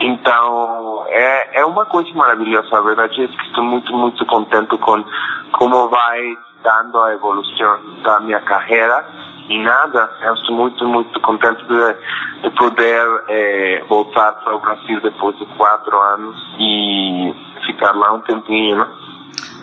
Então, 0.00 1.04
é, 1.08 1.60
é 1.60 1.64
uma 1.64 1.86
coisa 1.86 2.10
maravilhosa. 2.14 2.76
A 2.76 2.80
verdade 2.80 3.22
é 3.22 3.28
que 3.28 3.46
estou 3.46 3.62
muito, 3.62 3.92
muito 3.96 4.26
contente 4.26 4.76
com 4.78 5.04
como 5.52 5.88
vai 5.88 6.36
dando 6.62 7.00
a 7.00 7.12
evolução 7.12 7.78
da 8.02 8.20
minha 8.20 8.40
carreira. 8.40 9.06
E 9.50 9.58
nada, 9.58 10.08
eu 10.22 10.34
estou 10.34 10.54
muito, 10.54 10.86
muito 10.86 11.20
contente 11.22 11.60
de, 11.64 12.42
de 12.42 12.50
poder 12.50 13.24
eh, 13.28 13.84
voltar 13.88 14.30
para 14.44 14.54
o 14.54 14.60
Brasil 14.60 15.00
depois 15.00 15.36
de 15.38 15.46
quatro 15.56 15.98
anos 15.98 16.36
e 16.56 17.34
ficar 17.66 17.90
lá 17.96 18.12
um 18.12 18.20
tempinho, 18.20 18.76
né? 18.76 18.86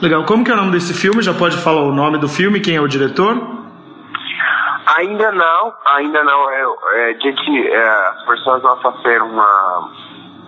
Legal. 0.02 0.26
Como 0.26 0.44
que 0.44 0.52
é 0.52 0.56
o 0.56 0.58
nome 0.58 0.74
desse 0.74 0.94
filme? 0.94 1.22
Já 1.22 1.34
pode 1.34 1.56
falar 1.64 1.84
o 1.84 1.94
nome 1.94 2.18
do 2.18 2.28
filme, 2.28 2.60
quem 2.60 2.76
é 2.76 2.82
o 2.82 2.88
diretor? 2.88 3.38
Ainda 4.98 5.32
não, 5.32 5.74
ainda 5.86 6.22
não. 6.22 6.50
É, 6.50 6.66
é, 6.96 7.14
gente, 7.22 7.68
é, 7.70 7.90
as 8.10 8.26
pessoas 8.26 8.62
vão 8.62 8.76
fazer 8.82 9.22
uma, 9.22 9.90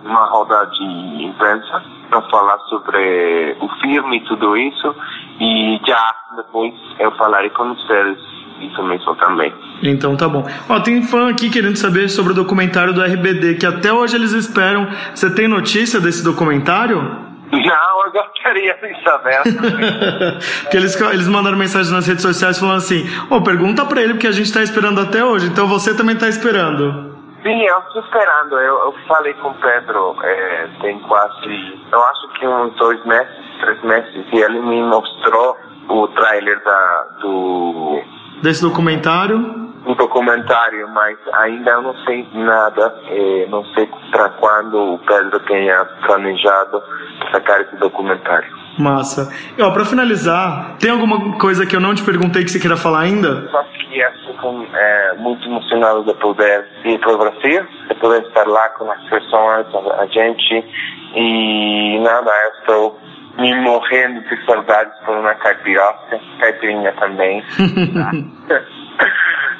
uma 0.04 0.26
roda 0.26 0.66
de 0.66 1.24
imprensa 1.24 1.82
para 2.10 2.20
falar 2.28 2.58
sobre 2.68 3.56
o 3.58 3.68
filme 3.80 4.18
e 4.18 4.24
tudo 4.26 4.54
isso. 4.54 4.94
E 5.40 5.80
já 5.86 6.14
depois 6.36 6.74
eu 6.98 7.10
falarei 7.12 7.48
com 7.48 7.74
vocês 7.74 8.39
isso 8.60 8.82
mesmo 8.82 9.14
também. 9.16 9.52
Então 9.82 10.16
tá 10.16 10.28
bom. 10.28 10.46
Ó, 10.68 10.80
tem 10.80 11.02
fã 11.02 11.30
aqui 11.30 11.50
querendo 11.50 11.76
saber 11.76 12.08
sobre 12.08 12.32
o 12.32 12.34
documentário 12.34 12.92
do 12.92 13.02
RBD, 13.02 13.54
que 13.54 13.66
até 13.66 13.92
hoje 13.92 14.16
eles 14.16 14.32
esperam. 14.32 14.88
Você 15.14 15.34
tem 15.34 15.48
notícia 15.48 16.00
desse 16.00 16.22
documentário? 16.22 17.00
Não, 17.52 18.04
eu 18.06 18.12
gostaria 18.12 18.74
de 18.74 19.02
saber. 19.02 19.42
porque 20.62 20.76
eles, 20.76 21.00
eles 21.00 21.26
mandaram 21.26 21.58
mensagem 21.58 21.92
nas 21.92 22.06
redes 22.06 22.22
sociais 22.22 22.58
falando 22.58 22.76
assim: 22.76 23.04
Ô, 23.28 23.40
pergunta 23.42 23.84
pra 23.84 24.00
ele, 24.00 24.14
porque 24.14 24.28
a 24.28 24.32
gente 24.32 24.52
tá 24.52 24.62
esperando 24.62 25.00
até 25.00 25.24
hoje, 25.24 25.46
então 25.46 25.66
você 25.66 25.96
também 25.96 26.16
tá 26.16 26.28
esperando. 26.28 27.18
Sim, 27.42 27.62
eu 27.62 27.78
estou 27.78 28.02
esperando. 28.02 28.54
Eu, 28.56 28.84
eu 28.84 28.94
falei 29.08 29.32
com 29.34 29.48
o 29.48 29.54
Pedro, 29.54 30.16
é, 30.22 30.68
tem 30.82 30.98
quase, 31.00 31.80
eu 31.90 32.04
acho 32.04 32.28
que 32.38 32.46
uns 32.46 32.74
dois 32.76 33.04
meses, 33.04 33.34
três 33.60 33.82
meses, 33.82 34.26
e 34.32 34.36
ele 34.36 34.60
me 34.60 34.82
mostrou 34.82 35.56
o 35.88 36.06
trailer 36.08 36.62
da, 36.62 37.06
do, 37.20 38.02
Desse 38.42 38.62
documentário? 38.62 39.70
um 39.86 39.94
documentário, 39.94 40.88
mas 40.90 41.16
ainda 41.32 41.80
não 41.80 41.94
sei 42.04 42.26
nada. 42.34 42.94
eh, 43.08 43.46
não 43.48 43.64
sei 43.74 43.88
para 44.10 44.28
quando 44.30 44.94
o 44.94 44.98
Pedro 44.98 45.40
tenha 45.40 45.84
planejado 46.06 46.82
sacar 47.32 47.62
esse 47.62 47.76
documentário. 47.76 48.48
Massa. 48.78 49.32
E, 49.56 49.62
ó, 49.62 49.70
pra 49.70 49.84
finalizar, 49.84 50.76
tem 50.78 50.90
alguma 50.90 51.38
coisa 51.38 51.66
que 51.66 51.74
eu 51.74 51.80
não 51.80 51.94
te 51.94 52.02
perguntei 52.04 52.44
que 52.44 52.50
você 52.50 52.60
queira 52.60 52.76
falar 52.76 53.00
ainda? 53.00 53.48
Só 53.50 53.62
que 53.62 53.98
eu 53.98 54.12
fico 54.26 54.66
eh, 54.74 55.14
muito 55.18 55.48
emocionado 55.48 56.04
de 56.04 56.14
poder 56.14 56.66
ir 56.84 56.98
para 56.98 57.12
o 57.14 57.18
Brasil, 57.18 57.66
de 57.88 57.94
poder 57.96 58.22
estar 58.22 58.46
lá 58.46 58.68
com 58.70 58.90
as 58.90 59.02
pessoas, 59.04 59.66
a, 59.74 60.02
a 60.02 60.06
gente. 60.06 60.64
E 61.14 61.98
nada, 62.00 62.30
eu 62.30 62.60
estou 62.60 63.00
me 63.40 63.54
morrendo 63.62 64.20
de 64.20 64.44
saudades 64.44 64.92
por 65.04 65.16
uma 65.16 65.34
caipiroca, 65.34 66.20
caipirinha 66.38 66.92
também. 66.92 67.42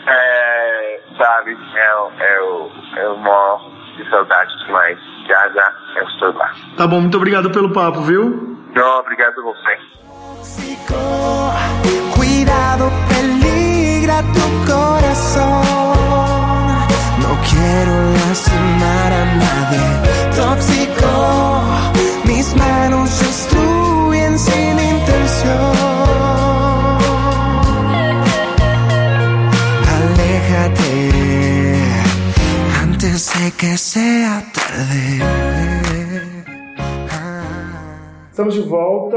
É, 0.06 1.00
sabe, 1.18 1.52
eu, 1.52 2.12
eu, 2.26 2.72
eu 2.96 3.16
morro 3.18 3.70
de 3.96 4.08
saudades, 4.08 4.54
mas 4.68 4.98
já 5.28 5.48
já 5.50 5.72
eu 5.96 6.04
estou 6.08 6.32
lá. 6.32 6.50
Tá 6.76 6.86
bom, 6.86 7.00
muito 7.00 7.16
obrigado 7.16 7.50
pelo 7.50 7.70
papo, 7.72 8.00
viu? 8.00 8.58
Não, 8.74 8.98
obrigado 8.98 9.38
a 9.38 9.42
você. 9.42 9.78
Cuidado, 12.16 12.90
peligra 13.08 14.22
tu 14.32 14.72
corazón. 14.72 15.62
No 17.18 17.36
quiero 17.42 18.12
lastimar 18.26 19.12
a 19.12 19.24
nadie. 19.36 19.88
Tóxico, 20.34 21.12
mis 22.30 22.54
manos 22.54 23.10
destruyen 23.18 24.38
sin 24.38 24.74
intención. 24.94 25.72
Aléjate 29.98 30.92
antes 32.82 33.30
de 33.38 33.50
que 33.52 33.76
sea 33.76 34.44
tarde. 34.52 35.79
Estamos 38.40 38.54
de 38.54 38.62
volta. 38.62 39.16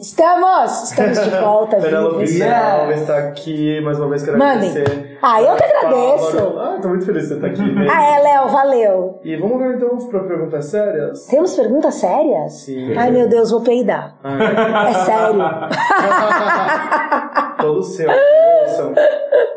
Estamos! 0.00 0.82
Estamos 0.90 1.22
de 1.22 1.30
volta, 1.30 1.76
Penélope 1.78 2.24
vivos. 2.24 2.40
Alves 2.42 3.00
está 3.02 3.18
aqui, 3.18 3.80
mais 3.82 4.00
uma 4.00 4.08
vez 4.08 4.24
quero 4.24 4.36
Mandem. 4.36 4.68
agradecer. 4.68 5.16
Ah, 5.22 5.40
eu 5.40 5.54
que 5.54 5.62
agradeço. 5.62 6.58
Ah, 6.58 6.78
tô 6.82 6.88
muito 6.88 7.06
feliz 7.06 7.22
de 7.22 7.28
você 7.28 7.34
estar 7.36 7.46
aqui 7.46 7.62
mesmo. 7.62 7.84
Ah, 7.94 8.02
é, 8.02 8.18
Léo, 8.20 8.48
valeu. 8.48 9.20
E 9.22 9.36
vamos 9.36 9.58
ver 9.58 9.76
então 9.76 9.96
para 10.08 10.24
perguntas 10.24 10.64
sérias? 10.64 11.24
Temos 11.26 11.54
perguntas 11.54 11.94
sérias? 11.94 12.52
Sim. 12.64 12.92
Ai, 12.96 13.12
meu 13.12 13.28
Deus, 13.28 13.52
vou 13.52 13.60
peidar. 13.60 14.16
Ah, 14.24 14.90
É 14.90 14.94
sério. 15.04 15.38
todo 17.58 17.80
seu. 17.84 18.10
Ouçam. 18.10 18.92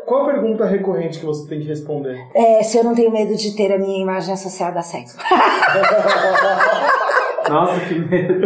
Qual 0.06 0.22
a 0.22 0.26
pergunta 0.26 0.64
recorrente 0.64 1.18
que 1.18 1.26
você 1.26 1.44
tem 1.48 1.58
que 1.58 1.66
responder? 1.66 2.16
É, 2.32 2.62
se 2.62 2.78
eu 2.78 2.84
não 2.84 2.94
tenho 2.94 3.10
medo 3.10 3.34
de 3.34 3.56
ter 3.56 3.72
a 3.72 3.78
minha 3.78 4.00
imagem 4.00 4.32
associada 4.32 4.78
a 4.78 4.82
sexo. 4.82 5.18
Nossa, 7.50 7.80
que 7.80 7.94
medo. 7.98 8.44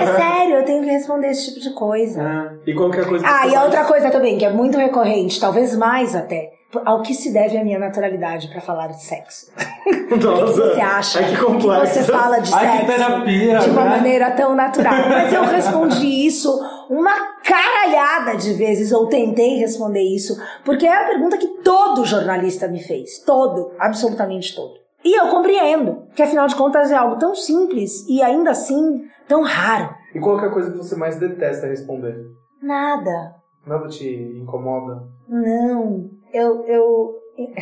É 0.00 0.06
sério, 0.16 0.56
eu 0.56 0.64
tenho 0.64 0.82
que 0.82 0.90
responder 0.90 1.28
esse 1.28 1.48
tipo 1.48 1.60
de 1.60 1.70
coisa. 1.74 2.58
E 2.66 2.74
qualquer 2.74 3.06
coisa 3.06 3.24
que 3.24 3.30
Ah, 3.30 3.46
e 3.46 3.54
a 3.54 3.64
outra 3.64 3.84
coisa 3.84 4.10
também, 4.10 4.36
que 4.38 4.44
é 4.44 4.50
muito 4.50 4.76
recorrente, 4.78 5.40
talvez 5.40 5.74
mais 5.76 6.14
até, 6.16 6.52
ao 6.84 7.02
que 7.02 7.14
se 7.14 7.32
deve 7.32 7.56
a 7.56 7.64
minha 7.64 7.78
naturalidade 7.78 8.48
pra 8.48 8.60
falar 8.60 8.88
de 8.88 9.02
sexo. 9.02 9.50
O 10.10 10.18
que 10.18 10.24
Nossa, 10.24 10.52
você 10.52 10.80
acha 10.80 11.18
Ai, 11.18 11.30
que 11.30 11.36
complexo. 11.36 11.94
você 11.94 12.02
fala 12.04 12.38
de 12.40 12.52
Ai, 12.54 12.80
que 12.80 12.86
sexo 12.86 12.86
terapia, 13.04 13.58
de 13.58 13.70
uma 13.70 13.84
né? 13.84 13.90
maneira 13.90 14.30
tão 14.30 14.54
natural? 14.54 14.94
Mas 15.08 15.32
eu 15.32 15.42
respondi 15.44 16.26
isso 16.26 16.50
uma 16.88 17.12
caralhada 17.44 18.34
de 18.36 18.54
vezes, 18.54 18.90
ou 18.90 19.06
tentei 19.06 19.56
responder 19.58 20.00
isso, 20.02 20.34
porque 20.64 20.86
é 20.86 20.94
a 20.94 21.06
pergunta 21.06 21.36
que 21.36 21.46
todo 21.62 22.04
jornalista 22.06 22.68
me 22.68 22.82
fez. 22.82 23.18
Todo, 23.20 23.72
absolutamente 23.78 24.54
todo. 24.56 24.74
E 25.04 25.18
eu 25.18 25.28
compreendo, 25.28 26.04
que 26.14 26.22
afinal 26.22 26.46
de 26.46 26.56
contas 26.56 26.90
é 26.90 26.96
algo 26.96 27.16
tão 27.18 27.34
simples 27.34 28.06
e 28.08 28.20
ainda 28.22 28.50
assim 28.50 29.04
tão 29.28 29.42
raro. 29.42 29.94
E 30.14 30.18
qual 30.20 30.38
que 30.38 30.44
é 30.44 30.48
a 30.48 30.52
coisa 30.52 30.70
que 30.72 30.78
você 30.78 30.96
mais 30.96 31.18
detesta 31.18 31.66
responder? 31.66 32.16
Nada. 32.62 33.34
Nada 33.66 33.86
te 33.88 34.06
incomoda? 34.40 35.02
Não, 35.28 36.10
eu, 36.32 36.64
eu. 36.64 37.14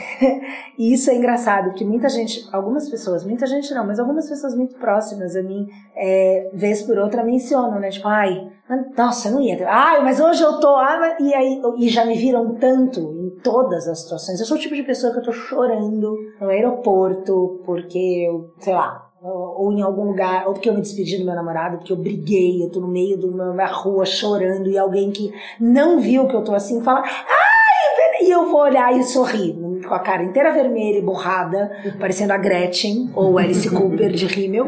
E 0.78 0.92
isso 0.94 1.10
é 1.10 1.14
engraçado, 1.16 1.70
porque 1.70 1.84
muita 1.84 2.08
gente, 2.08 2.46
algumas 2.52 2.88
pessoas, 2.88 3.24
muita 3.24 3.46
gente 3.46 3.72
não, 3.74 3.86
mas 3.86 3.98
algumas 3.98 4.28
pessoas 4.28 4.54
muito 4.54 4.76
próximas 4.78 5.34
a 5.36 5.42
mim, 5.42 5.66
é, 5.94 6.50
vez 6.52 6.82
por 6.82 6.98
outra 6.98 7.22
mencionam, 7.24 7.78
né? 7.78 7.88
Tipo, 7.90 8.08
ai, 8.08 8.50
nossa, 8.96 9.28
eu 9.28 9.32
não 9.32 9.40
ia 9.42 9.56
ter. 9.56 9.64
Ai, 9.66 10.02
mas 10.02 10.18
hoje 10.20 10.42
eu 10.42 10.58
tô. 10.60 10.76
Mas- 10.76 11.16
e 11.20 11.34
aí, 11.34 11.60
e 11.78 11.88
já 11.88 12.04
me 12.06 12.16
viram 12.16 12.54
tanto 12.54 13.00
todas 13.42 13.88
as 13.88 14.02
situações. 14.02 14.40
Eu 14.40 14.46
sou 14.46 14.56
o 14.56 14.60
tipo 14.60 14.74
de 14.74 14.82
pessoa 14.82 15.12
que 15.12 15.18
eu 15.18 15.24
tô 15.24 15.32
chorando 15.32 16.16
no 16.40 16.48
aeroporto, 16.48 17.60
porque 17.64 17.98
eu, 17.98 18.50
sei 18.58 18.74
lá, 18.74 19.06
ou 19.22 19.72
em 19.72 19.82
algum 19.82 20.04
lugar, 20.04 20.46
ou 20.46 20.52
porque 20.52 20.68
eu 20.68 20.74
me 20.74 20.80
despedi 20.80 21.18
do 21.18 21.24
meu 21.24 21.34
namorado, 21.34 21.78
porque 21.78 21.92
eu 21.92 21.96
briguei, 21.96 22.62
eu 22.62 22.70
tô 22.70 22.80
no 22.80 22.88
meio 22.88 23.18
uma 23.26 23.66
rua 23.66 24.04
chorando 24.04 24.68
e 24.68 24.78
alguém 24.78 25.10
que 25.10 25.32
não 25.60 26.00
viu 26.00 26.28
que 26.28 26.36
eu 26.36 26.44
tô 26.44 26.54
assim 26.54 26.82
fala, 26.82 27.02
ai, 27.02 28.22
e 28.22 28.30
eu 28.30 28.46
vou 28.46 28.60
olhar 28.60 28.96
e 28.96 29.02
sorrir, 29.04 29.54
com 29.86 29.94
a 29.94 29.98
cara 29.98 30.22
inteira 30.22 30.52
vermelha 30.52 30.98
e 30.98 31.02
borrada, 31.02 31.70
parecendo 31.98 32.32
a 32.32 32.36
Gretchen 32.36 33.10
ou 33.14 33.38
Alice 33.38 33.68
Cooper 33.70 34.10
de 34.10 34.26
Rimmel. 34.26 34.66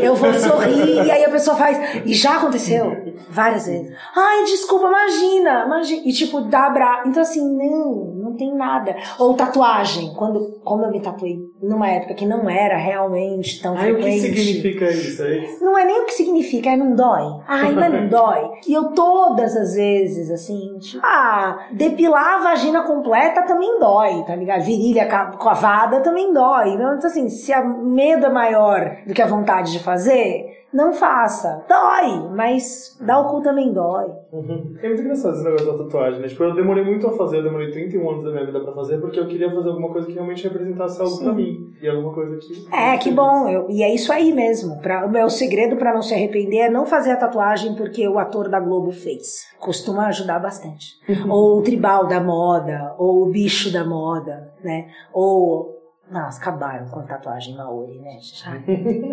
Eu 0.00 0.14
vou 0.14 0.32
sorrir 0.34 1.04
e 1.04 1.10
aí 1.10 1.24
a 1.24 1.30
pessoa 1.30 1.56
faz. 1.56 1.78
E 2.04 2.14
já 2.14 2.36
aconteceu 2.36 3.14
várias 3.30 3.66
vezes. 3.66 3.92
Ai, 4.14 4.44
desculpa, 4.44 4.88
imagina, 4.88 5.64
imagina. 5.66 6.02
E 6.04 6.12
tipo, 6.12 6.42
dá 6.42 6.66
abra. 6.66 7.02
Então 7.06 7.22
assim, 7.22 7.40
não 7.40 8.17
tem 8.38 8.54
nada. 8.54 8.96
Ou 9.18 9.34
tatuagem, 9.34 10.14
quando, 10.16 10.60
como 10.64 10.84
eu 10.84 10.90
me 10.90 11.00
tatuei 11.00 11.38
numa 11.62 11.88
época 11.90 12.14
que 12.14 12.24
não 12.24 12.48
era 12.48 12.76
realmente 12.76 13.60
tão 13.60 13.76
Ai, 13.76 13.92
o 13.92 13.96
que 13.96 14.02
frequente. 14.02 14.20
significa 14.36 14.84
isso? 14.90 15.24
Isso? 15.26 15.64
Não 15.64 15.76
é 15.76 15.84
nem 15.84 16.02
o 16.02 16.04
que 16.06 16.12
significa, 16.14 16.70
é 16.70 16.76
não 16.76 16.94
dói. 16.94 17.24
Ai, 17.46 17.72
mas 17.72 17.92
não 17.92 18.06
dói. 18.08 18.50
E 18.66 18.72
eu 18.72 18.92
todas 18.92 19.56
as 19.56 19.74
vezes, 19.74 20.30
assim, 20.30 20.78
tipo, 20.80 21.04
ah, 21.04 21.66
depilar 21.72 22.34
a 22.36 22.42
vagina 22.44 22.82
completa 22.82 23.42
também 23.42 23.78
dói, 23.78 24.22
tá 24.26 24.34
ligado? 24.36 24.62
Virilha 24.62 25.06
ca- 25.06 25.32
cavada 25.36 26.00
também 26.00 26.32
dói. 26.32 26.70
Então, 26.74 26.92
assim, 27.04 27.28
se 27.28 27.52
a 27.52 27.62
medo 27.64 28.26
é 28.26 28.30
maior 28.30 28.96
do 29.06 29.12
que 29.12 29.22
a 29.22 29.26
vontade 29.26 29.72
de 29.72 29.78
fazer, 29.80 30.57
não 30.72 30.92
faça. 30.92 31.64
Dói, 31.68 32.28
mas 32.34 32.96
dar 33.00 33.20
o 33.20 33.28
cu 33.28 33.40
também 33.42 33.72
dói. 33.72 34.06
É 34.32 34.88
muito 34.88 35.02
engraçado 35.02 35.34
esse 35.34 35.44
negócio 35.44 35.66
da 35.72 35.78
tatuagem, 35.84 36.20
né? 36.20 36.28
Tipo, 36.28 36.44
eu 36.44 36.54
demorei 36.54 36.84
muito 36.84 37.06
a 37.06 37.12
fazer, 37.12 37.38
eu 37.38 37.42
demorei 37.44 37.70
31 37.70 38.10
anos 38.10 38.24
da 38.24 38.30
minha 38.30 38.44
vida 38.46 38.60
pra 38.60 38.72
fazer, 38.72 38.98
porque 39.00 39.18
eu 39.18 39.26
queria 39.26 39.50
fazer 39.52 39.68
alguma 39.68 39.88
coisa 39.90 40.06
que 40.06 40.12
realmente 40.12 40.44
representasse 40.44 41.00
algo 41.00 41.18
pra 41.18 41.32
mim. 41.32 41.56
E 41.80 41.88
alguma 41.88 42.12
coisa 42.12 42.36
que. 42.36 42.66
É, 42.74 42.96
que 42.98 43.10
bom. 43.10 43.48
Eu- 43.48 43.70
e 43.70 43.82
é 43.82 43.94
isso 43.94 44.12
aí 44.12 44.32
mesmo. 44.32 44.80
Pra, 44.80 45.06
o 45.06 45.10
meu 45.10 45.30
segredo 45.30 45.76
pra 45.76 45.94
não 45.94 46.02
se 46.02 46.12
arrepender 46.12 46.58
é 46.58 46.70
não 46.70 46.84
fazer 46.84 47.12
a 47.12 47.16
tatuagem 47.16 47.74
porque 47.74 48.06
o 48.08 48.18
ator 48.18 48.48
da 48.48 48.60
Globo 48.60 48.90
fez. 48.90 49.46
Costuma 49.58 50.06
ajudar 50.08 50.38
bastante. 50.38 50.98
ou 51.28 51.58
o 51.58 51.62
tribal 51.62 52.06
da 52.06 52.20
moda, 52.20 52.94
ou 52.98 53.22
o 53.22 53.30
bicho 53.30 53.72
da 53.72 53.84
moda, 53.84 54.52
né? 54.62 54.88
Ou 55.12 55.77
Nossa, 56.10 56.40
acabaram 56.40 56.88
com 56.88 57.00
a 57.00 57.02
tatuagem 57.02 57.54
Maori, 57.54 57.98
né? 57.98 58.18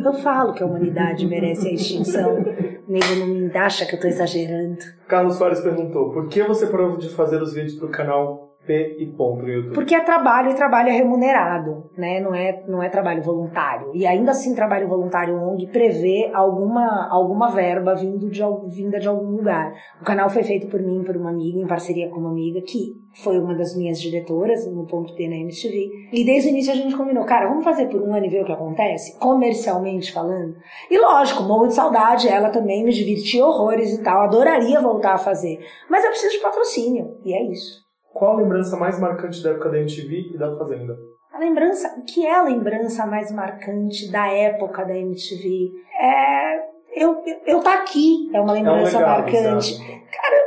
Eu 0.03 0.13
falo 0.13 0.53
que 0.53 0.63
a 0.63 0.65
humanidade 0.65 1.25
merece 1.25 1.67
a 1.67 1.73
extinção. 1.73 2.35
O 2.35 2.43
nego 2.87 3.15
não 3.19 3.27
me 3.27 3.57
acha 3.57 3.85
que 3.85 3.95
eu 3.95 3.99
tô 3.99 4.07
exagerando. 4.07 4.77
Carlos 5.07 5.35
Soares 5.35 5.59
perguntou, 5.59 6.11
por 6.11 6.27
que 6.29 6.41
você 6.43 6.67
parou 6.67 6.97
de 6.97 7.09
fazer 7.09 7.41
os 7.41 7.53
vídeos 7.53 7.75
pro 7.75 7.89
canal 7.89 8.44
P 8.65 8.97
e 8.99 9.05
ponto 9.07 9.43
no 9.43 9.49
YouTube? 9.49 9.73
Porque 9.73 9.95
é 9.95 10.01
trabalho 10.01 10.51
e 10.51 10.55
trabalho 10.55 10.89
é 10.89 10.91
remunerado, 10.91 11.89
né? 11.97 12.19
Não 12.19 12.33
é, 12.33 12.63
não 12.67 12.81
é 12.81 12.89
trabalho 12.89 13.21
voluntário. 13.21 13.91
E 13.93 14.05
ainda 14.05 14.31
assim, 14.31 14.55
trabalho 14.55 14.87
voluntário 14.87 15.39
ONG 15.39 15.67
prevê 15.67 16.29
alguma, 16.33 17.07
alguma 17.09 17.49
verba 17.49 17.95
vindo 17.95 18.29
de, 18.29 18.41
vinda 18.73 18.99
de 18.99 19.07
algum 19.07 19.37
lugar. 19.37 19.73
O 20.01 20.03
canal 20.03 20.29
foi 20.29 20.43
feito 20.43 20.67
por 20.67 20.81
mim, 20.81 21.03
por 21.03 21.15
uma 21.15 21.29
amiga, 21.29 21.59
em 21.59 21.67
parceria 21.67 22.09
com 22.09 22.19
uma 22.19 22.31
amiga, 22.31 22.61
que 22.61 22.93
foi 23.23 23.39
uma 23.39 23.55
das 23.55 23.75
minhas 23.75 23.99
diretoras 24.01 24.65
no 24.69 24.85
ponto 24.85 25.13
P 25.15 25.27
na 25.27 25.35
MTV. 25.37 26.09
E 26.11 26.25
desde 26.25 26.49
o 26.49 26.51
início 26.51 26.73
a 26.73 26.75
gente 26.75 26.95
combinou, 26.95 27.23
cara, 27.25 27.47
vamos 27.47 27.63
fazer 27.63 27.87
por 27.87 28.01
um 28.01 28.13
ano 28.13 28.25
e 28.25 28.29
ver 28.29 28.41
o 28.41 28.45
que 28.45 28.51
acontece? 28.51 29.17
Comercialmente 29.19 30.11
falando. 30.11 30.55
E 30.89 30.97
lógico, 30.97 31.43
morro 31.43 31.67
de 31.67 31.75
saudade, 31.75 32.27
ela 32.27 32.49
também 32.49 32.83
me 32.83 32.91
divertia 32.91 33.45
horrores 33.45 33.93
e 33.93 34.03
tal, 34.03 34.21
adoraria 34.21 34.81
voltar 34.81 35.13
a 35.13 35.17
fazer. 35.17 35.59
Mas 35.89 36.03
eu 36.03 36.09
preciso 36.09 36.33
de 36.33 36.41
patrocínio, 36.41 37.17
e 37.23 37.33
é 37.33 37.43
isso. 37.51 37.84
Qual 38.15 38.31
a 38.31 38.37
lembrança 38.37 38.77
mais 38.77 38.97
marcante 38.97 39.43
da 39.43 39.49
época 39.49 39.69
da 39.69 39.77
MTV 39.77 40.31
e 40.33 40.37
da 40.37 40.57
Fazenda? 40.57 40.97
A 41.33 41.37
lembrança, 41.37 41.93
o 41.97 42.05
que 42.05 42.25
é 42.25 42.33
a 42.33 42.43
lembrança 42.43 43.05
mais 43.05 43.29
marcante 43.29 44.09
da 44.09 44.25
época 44.27 44.85
da 44.85 44.97
MTV? 44.97 45.69
É. 45.99 46.75
Eu, 46.95 47.21
eu, 47.45 47.59
tá 47.59 47.73
aqui, 47.73 48.29
é 48.33 48.39
uma 48.39 48.53
lembrança 48.53 48.99
legado, 48.99 49.19
marcante. 49.19 49.73
exato. 49.73 50.01
Cara, 50.13 50.43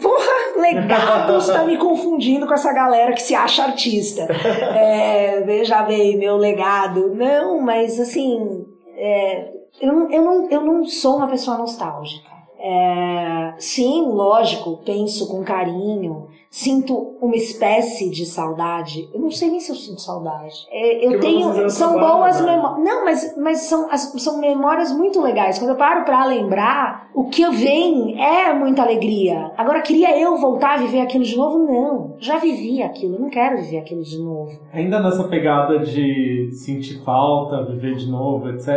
porra, 0.00 0.60
legados 0.62 1.48
tá 1.48 1.64
me 1.64 1.76
confundindo 1.76 2.46
com 2.46 2.54
essa 2.54 2.72
galera 2.72 3.12
que 3.12 3.22
se 3.22 3.34
acha 3.34 3.64
artista. 3.64 4.28
É, 4.76 5.40
veja 5.40 5.82
bem, 5.82 6.16
meu 6.16 6.36
legado. 6.36 7.12
Não, 7.16 7.60
mas 7.60 7.98
assim, 7.98 8.64
é, 8.96 9.50
eu, 9.80 10.08
eu, 10.08 10.22
não, 10.22 10.50
eu 10.50 10.60
não 10.60 10.84
sou 10.84 11.16
uma 11.16 11.26
pessoa 11.26 11.58
nostálgica. 11.58 12.37
É, 12.60 13.54
sim, 13.58 14.02
lógico, 14.08 14.78
penso 14.84 15.28
com 15.28 15.44
carinho, 15.44 16.26
sinto 16.50 17.16
uma 17.20 17.36
espécie 17.36 18.10
de 18.10 18.26
saudade. 18.26 19.08
Eu 19.14 19.20
não 19.20 19.30
sei 19.30 19.50
nem 19.50 19.60
se 19.60 19.70
eu 19.70 19.76
sinto 19.76 20.00
saudade. 20.00 20.54
É, 20.70 21.04
eu 21.06 21.10
Porque 21.12 21.26
tenho. 21.26 21.70
São 21.70 21.98
boas 21.98 22.40
né? 22.40 22.56
memórias. 22.56 22.84
Não, 22.84 23.04
mas, 23.04 23.36
mas 23.36 23.58
são, 23.60 23.90
as- 23.90 24.12
são 24.22 24.38
memórias 24.40 24.90
muito 24.92 25.20
legais. 25.20 25.58
Quando 25.58 25.70
eu 25.70 25.76
paro 25.76 26.04
pra 26.04 26.24
lembrar, 26.24 27.10
o 27.14 27.28
que 27.28 27.48
vem 27.50 28.20
é 28.22 28.52
muita 28.52 28.82
alegria. 28.82 29.52
Agora, 29.56 29.80
queria 29.82 30.18
eu 30.20 30.36
voltar 30.36 30.74
a 30.74 30.78
viver 30.78 31.00
aquilo 31.00 31.24
de 31.24 31.36
novo? 31.36 31.58
Não. 31.58 32.16
Já 32.18 32.38
vivi 32.38 32.82
aquilo, 32.82 33.14
eu 33.16 33.20
não 33.20 33.30
quero 33.30 33.58
viver 33.58 33.78
aquilo 33.78 34.02
de 34.02 34.18
novo. 34.18 34.58
Ainda 34.72 35.00
nessa 35.00 35.24
pegada 35.24 35.78
de 35.80 36.50
sentir 36.52 37.02
falta, 37.04 37.64
viver 37.64 37.94
de 37.96 38.10
novo, 38.10 38.48
etc. 38.50 38.68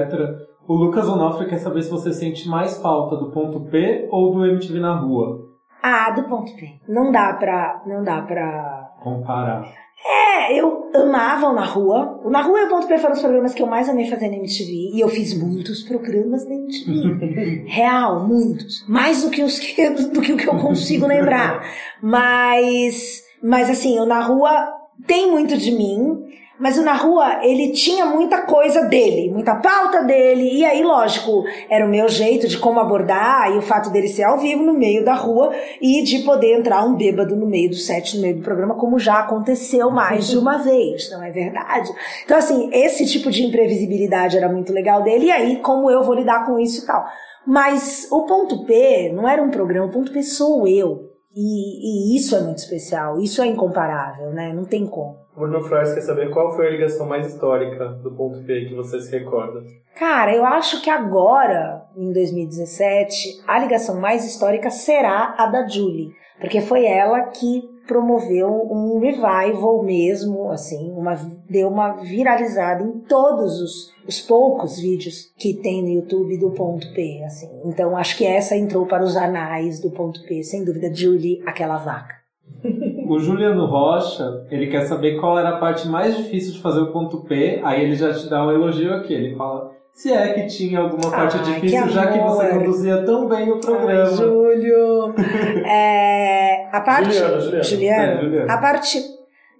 O 0.71 0.75
Lucas 0.75 1.05
Onofre 1.09 1.49
quer 1.49 1.57
saber 1.57 1.83
se 1.83 1.91
você 1.91 2.13
sente 2.13 2.47
mais 2.47 2.77
falta 2.77 3.17
do 3.17 3.29
ponto 3.29 3.59
P 3.69 4.07
ou 4.09 4.31
do 4.31 4.45
MTV 4.45 4.79
na 4.79 4.95
rua. 4.95 5.37
Ah, 5.83 6.11
do 6.11 6.23
ponto 6.23 6.55
P. 6.55 6.79
Não 6.87 7.11
dá 7.11 7.33
pra. 7.33 7.83
Não 7.85 8.01
dá 8.01 8.21
pra. 8.21 8.89
Comparar. 9.03 9.65
É, 10.05 10.57
eu 10.57 10.89
amava 10.95 11.49
o 11.49 11.53
Na 11.53 11.65
Rua. 11.65 12.21
O 12.23 12.29
Na 12.29 12.41
Rua 12.41 12.61
e 12.61 12.63
o 12.63 12.69
Ponto 12.69 12.87
P 12.87 12.97
foram 12.97 13.15
os 13.15 13.19
programas 13.19 13.53
que 13.53 13.61
eu 13.61 13.67
mais 13.67 13.89
amei 13.89 14.09
fazer 14.09 14.29
na 14.29 14.37
MTV. 14.37 14.95
E 14.95 15.01
eu 15.01 15.09
fiz 15.09 15.37
muitos 15.37 15.83
programas 15.83 16.47
na 16.47 16.55
MTV. 16.55 17.65
Real, 17.67 18.25
muitos. 18.25 18.87
Mais 18.87 19.23
do 19.23 19.29
que, 19.29 19.43
os 19.43 19.59
que, 19.59 19.89
do 19.89 20.21
que 20.21 20.31
o 20.31 20.37
que 20.37 20.47
eu 20.47 20.57
consigo 20.57 21.05
lembrar. 21.05 21.65
Mas, 22.01 23.23
mas 23.43 23.69
assim, 23.69 23.99
o 23.99 24.05
Na 24.05 24.21
Rua 24.21 24.69
tem 25.05 25.29
muito 25.29 25.57
de 25.57 25.71
mim. 25.71 26.17
Mas 26.61 26.77
o 26.77 26.83
Na 26.83 26.93
Rua, 26.93 27.39
ele 27.41 27.71
tinha 27.71 28.05
muita 28.05 28.43
coisa 28.43 28.83
dele, 28.83 29.31
muita 29.31 29.55
pauta 29.55 30.03
dele. 30.03 30.59
E 30.59 30.63
aí, 30.63 30.83
lógico, 30.83 31.43
era 31.67 31.83
o 31.83 31.89
meu 31.89 32.07
jeito 32.07 32.47
de 32.47 32.59
como 32.59 32.79
abordar. 32.79 33.51
E 33.51 33.57
o 33.57 33.63
fato 33.63 33.89
dele 33.89 34.07
ser 34.07 34.25
ao 34.25 34.37
vivo 34.37 34.61
no 34.61 34.71
meio 34.71 35.03
da 35.03 35.15
rua. 35.15 35.51
E 35.81 36.03
de 36.03 36.19
poder 36.19 36.59
entrar 36.59 36.85
um 36.85 36.95
bêbado 36.95 37.35
no 37.35 37.47
meio 37.47 37.71
do 37.71 37.75
set, 37.75 38.15
no 38.15 38.21
meio 38.21 38.35
do 38.35 38.43
programa, 38.43 38.75
como 38.75 38.99
já 38.99 39.21
aconteceu 39.21 39.89
mais 39.89 40.27
de 40.27 40.37
uma 40.37 40.59
vez, 40.61 41.09
não 41.09 41.23
é 41.23 41.31
verdade? 41.31 41.89
Então, 42.23 42.37
assim, 42.37 42.69
esse 42.71 43.07
tipo 43.07 43.31
de 43.31 43.43
imprevisibilidade 43.43 44.37
era 44.37 44.47
muito 44.47 44.71
legal 44.71 45.01
dele. 45.01 45.25
E 45.25 45.31
aí, 45.31 45.55
como 45.63 45.89
eu 45.89 46.03
vou 46.03 46.13
lidar 46.13 46.45
com 46.45 46.59
isso 46.59 46.83
e 46.83 46.85
tal. 46.85 47.03
Mas 47.43 48.07
o 48.11 48.27
ponto 48.27 48.65
P 48.65 49.11
não 49.15 49.27
era 49.27 49.41
um 49.41 49.49
programa, 49.49 49.87
o 49.87 49.91
ponto 49.91 50.11
P 50.11 50.21
sou 50.21 50.67
eu. 50.67 51.09
E, 51.35 52.13
e 52.13 52.17
isso 52.17 52.35
é 52.35 52.41
muito 52.41 52.59
especial, 52.59 53.19
isso 53.19 53.41
é 53.41 53.47
incomparável, 53.47 54.29
né? 54.29 54.53
Não 54.53 54.65
tem 54.65 54.85
como. 54.85 55.20
Bruno 55.35 55.63
Frois 55.63 55.93
quer 55.93 56.01
saber 56.01 56.29
qual 56.29 56.55
foi 56.55 56.67
a 56.67 56.71
ligação 56.71 57.07
mais 57.07 57.27
histórica 57.27 57.87
do 58.03 58.11
ponto 58.11 58.43
P 58.43 58.65
que 58.65 58.75
você 58.75 58.99
se 58.99 59.11
recorda. 59.17 59.61
Cara, 59.95 60.35
eu 60.35 60.45
acho 60.45 60.81
que 60.81 60.89
agora, 60.89 61.85
em 61.95 62.11
2017, 62.11 63.43
a 63.47 63.59
ligação 63.59 63.99
mais 63.99 64.25
histórica 64.25 64.69
será 64.69 65.35
a 65.37 65.45
da 65.47 65.67
Julie. 65.67 66.11
Porque 66.39 66.59
foi 66.59 66.85
ela 66.85 67.21
que 67.27 67.61
promoveu 67.87 68.49
um 68.71 68.99
revival 68.99 69.83
mesmo, 69.83 70.49
assim, 70.49 70.91
uma, 70.91 71.15
deu 71.49 71.67
uma 71.67 71.97
viralizada 71.97 72.83
em 72.83 72.99
todos 73.01 73.59
os, 73.61 73.93
os 74.07 74.21
poucos 74.21 74.79
vídeos 74.79 75.31
que 75.37 75.53
tem 75.53 75.83
no 75.83 75.89
YouTube 75.89 76.37
do 76.37 76.51
ponto 76.51 76.91
P, 76.93 77.21
assim. 77.25 77.49
Então 77.65 77.95
acho 77.95 78.17
que 78.17 78.25
essa 78.25 78.55
entrou 78.55 78.85
para 78.85 79.03
os 79.03 79.15
anais 79.15 79.79
do 79.79 79.91
ponto 79.91 80.23
P, 80.23 80.41
sem 80.43 80.63
dúvida, 80.63 80.93
Julie, 80.93 81.43
aquela 81.45 81.77
vaca. 81.77 82.15
O 83.11 83.19
Juliano 83.19 83.65
Rocha, 83.65 84.47
ele 84.49 84.67
quer 84.67 84.85
saber 84.85 85.19
qual 85.19 85.37
era 85.37 85.49
a 85.49 85.57
parte 85.57 85.85
mais 85.85 86.15
difícil 86.15 86.53
de 86.53 86.61
fazer 86.61 86.79
o 86.79 86.93
ponto 86.93 87.25
P, 87.25 87.59
aí 87.61 87.83
ele 87.83 87.93
já 87.93 88.13
te 88.13 88.29
dá 88.29 88.47
um 88.47 88.49
elogio 88.49 88.93
aqui, 88.93 89.13
ele 89.13 89.35
fala 89.35 89.69
se 89.91 90.13
é 90.13 90.31
que 90.31 90.47
tinha 90.47 90.79
alguma 90.79 91.11
parte 91.11 91.35
Ai, 91.35 91.43
difícil, 91.43 91.83
que 91.83 91.89
já 91.89 92.09
que 92.09 92.17
você 92.17 92.49
conduzia 92.51 93.03
tão 93.03 93.27
bem 93.27 93.51
o 93.51 93.59
programa. 93.59 94.09
Ai, 94.09 94.15
Júlio! 94.15 95.13
É, 95.67 96.69
a 96.71 96.79
parte. 96.79 97.11
Juliano, 97.11 97.41
Juliano. 97.41 98.11
É, 98.13 98.21
Juliano. 98.21 98.49
A 98.49 98.57
parte. 98.57 99.03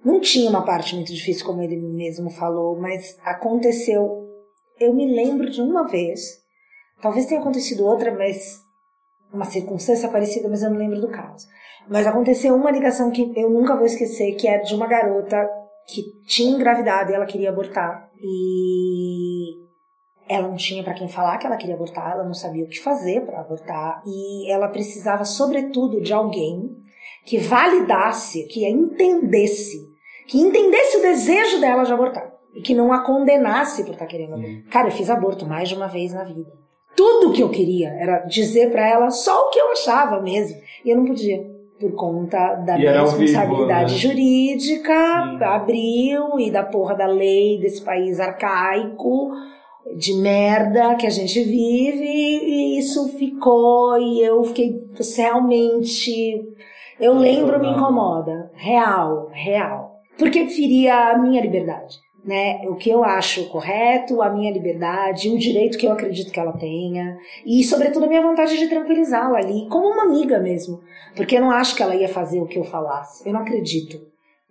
Não 0.02 0.18
tinha 0.18 0.48
uma 0.48 0.62
parte 0.62 0.94
muito 0.94 1.12
difícil, 1.12 1.44
como 1.44 1.60
ele 1.60 1.76
mesmo 1.76 2.30
falou, 2.30 2.80
mas 2.80 3.18
aconteceu. 3.22 4.30
Eu 4.80 4.94
me 4.94 5.14
lembro 5.14 5.50
de 5.50 5.60
uma 5.60 5.86
vez, 5.86 6.38
talvez 7.02 7.26
tenha 7.26 7.42
acontecido 7.42 7.84
outra, 7.84 8.10
mas 8.16 8.62
uma 9.30 9.44
circunstância 9.44 10.08
parecida, 10.08 10.48
mas 10.48 10.62
eu 10.62 10.70
não 10.70 10.78
lembro 10.78 11.02
do 11.02 11.08
caso. 11.08 11.46
Mas 11.88 12.06
aconteceu 12.06 12.54
uma 12.54 12.70
ligação 12.70 13.10
que 13.10 13.32
eu 13.36 13.50
nunca 13.50 13.76
vou 13.76 13.86
esquecer, 13.86 14.34
que 14.34 14.46
é 14.48 14.58
de 14.58 14.74
uma 14.74 14.86
garota 14.86 15.48
que 15.86 16.02
tinha 16.26 16.54
engravidado 16.54 17.10
e 17.10 17.14
ela 17.14 17.26
queria 17.26 17.50
abortar. 17.50 18.08
E 18.20 19.62
ela 20.28 20.48
não 20.48 20.56
tinha 20.56 20.82
para 20.82 20.94
quem 20.94 21.08
falar 21.08 21.38
que 21.38 21.46
ela 21.46 21.56
queria 21.56 21.74
abortar, 21.74 22.12
ela 22.12 22.24
não 22.24 22.34
sabia 22.34 22.64
o 22.64 22.68
que 22.68 22.80
fazer 22.80 23.22
para 23.22 23.40
abortar 23.40 24.02
e 24.06 24.50
ela 24.50 24.68
precisava, 24.68 25.24
sobretudo, 25.24 26.00
de 26.00 26.12
alguém 26.12 26.70
que 27.26 27.38
validasse, 27.38 28.46
que 28.46 28.64
a 28.64 28.70
entendesse, 28.70 29.90
que 30.26 30.40
entendesse 30.40 30.98
o 30.98 31.02
desejo 31.02 31.60
dela 31.60 31.84
de 31.84 31.92
abortar 31.92 32.32
e 32.54 32.62
que 32.62 32.74
não 32.74 32.92
a 32.92 33.04
condenasse 33.04 33.84
por 33.84 33.92
estar 33.92 34.06
querendo 34.06 34.34
abortar. 34.34 34.64
Cara, 34.70 34.88
eu 34.88 34.92
fiz 34.92 35.10
aborto 35.10 35.46
mais 35.46 35.68
de 35.68 35.74
uma 35.74 35.88
vez 35.88 36.12
na 36.12 36.24
vida. 36.24 36.50
Tudo 36.96 37.32
que 37.32 37.42
eu 37.42 37.48
queria 37.48 37.88
era 37.90 38.18
dizer 38.20 38.70
para 38.70 38.86
ela 38.86 39.10
só 39.10 39.46
o 39.46 39.50
que 39.50 39.58
eu 39.58 39.72
achava 39.72 40.20
mesmo 40.20 40.56
e 40.84 40.90
eu 40.90 40.96
não 40.96 41.06
podia. 41.06 41.51
Por 41.82 41.96
conta 41.96 42.54
da 42.64 42.78
E 42.78 42.86
ao 42.86 43.06
responsabilidade 43.06 43.94
vivo, 43.94 44.08
né? 44.08 44.14
jurídica, 44.14 45.36
Sim. 45.36 45.44
abriu 45.44 46.38
e 46.38 46.48
da 46.48 46.62
porra 46.62 46.94
da 46.94 47.06
lei 47.06 47.58
desse 47.58 47.82
país 47.82 48.20
arcaico 48.20 49.32
de 49.96 50.14
merda 50.14 50.94
que 50.94 51.08
a 51.08 51.10
gente 51.10 51.42
vive 51.42 52.04
e 52.04 52.78
isso 52.78 53.08
ficou 53.18 53.98
e 53.98 54.22
eu 54.22 54.44
fiquei 54.44 54.80
realmente 55.16 56.40
eu 57.00 57.14
lembro 57.14 57.58
me 57.58 57.68
incomoda 57.68 58.48
real 58.54 59.28
real 59.32 59.96
porque 60.16 60.46
feria 60.46 61.10
a 61.10 61.18
minha 61.18 61.42
liberdade 61.42 61.98
né 62.24 62.62
o 62.68 62.76
que 62.76 62.90
eu 62.90 63.02
acho 63.02 63.48
correto 63.48 64.22
a 64.22 64.30
minha 64.30 64.52
liberdade 64.52 65.28
o 65.28 65.38
direito 65.38 65.78
que 65.78 65.86
eu 65.86 65.92
acredito 65.92 66.32
que 66.32 66.38
ela 66.38 66.52
tenha 66.52 67.16
e 67.44 67.64
sobretudo 67.64 68.04
a 68.04 68.08
minha 68.08 68.22
vontade 68.22 68.56
de 68.58 68.68
tranquilizá-la 68.68 69.38
ali 69.38 69.68
como 69.68 69.88
uma 69.88 70.04
amiga 70.04 70.38
mesmo 70.38 70.80
porque 71.16 71.36
eu 71.36 71.40
não 71.40 71.50
acho 71.50 71.74
que 71.74 71.82
ela 71.82 71.96
ia 71.96 72.08
fazer 72.08 72.40
o 72.40 72.46
que 72.46 72.58
eu 72.58 72.64
falasse 72.64 73.26
eu 73.26 73.32
não 73.32 73.40
acredito 73.40 74.00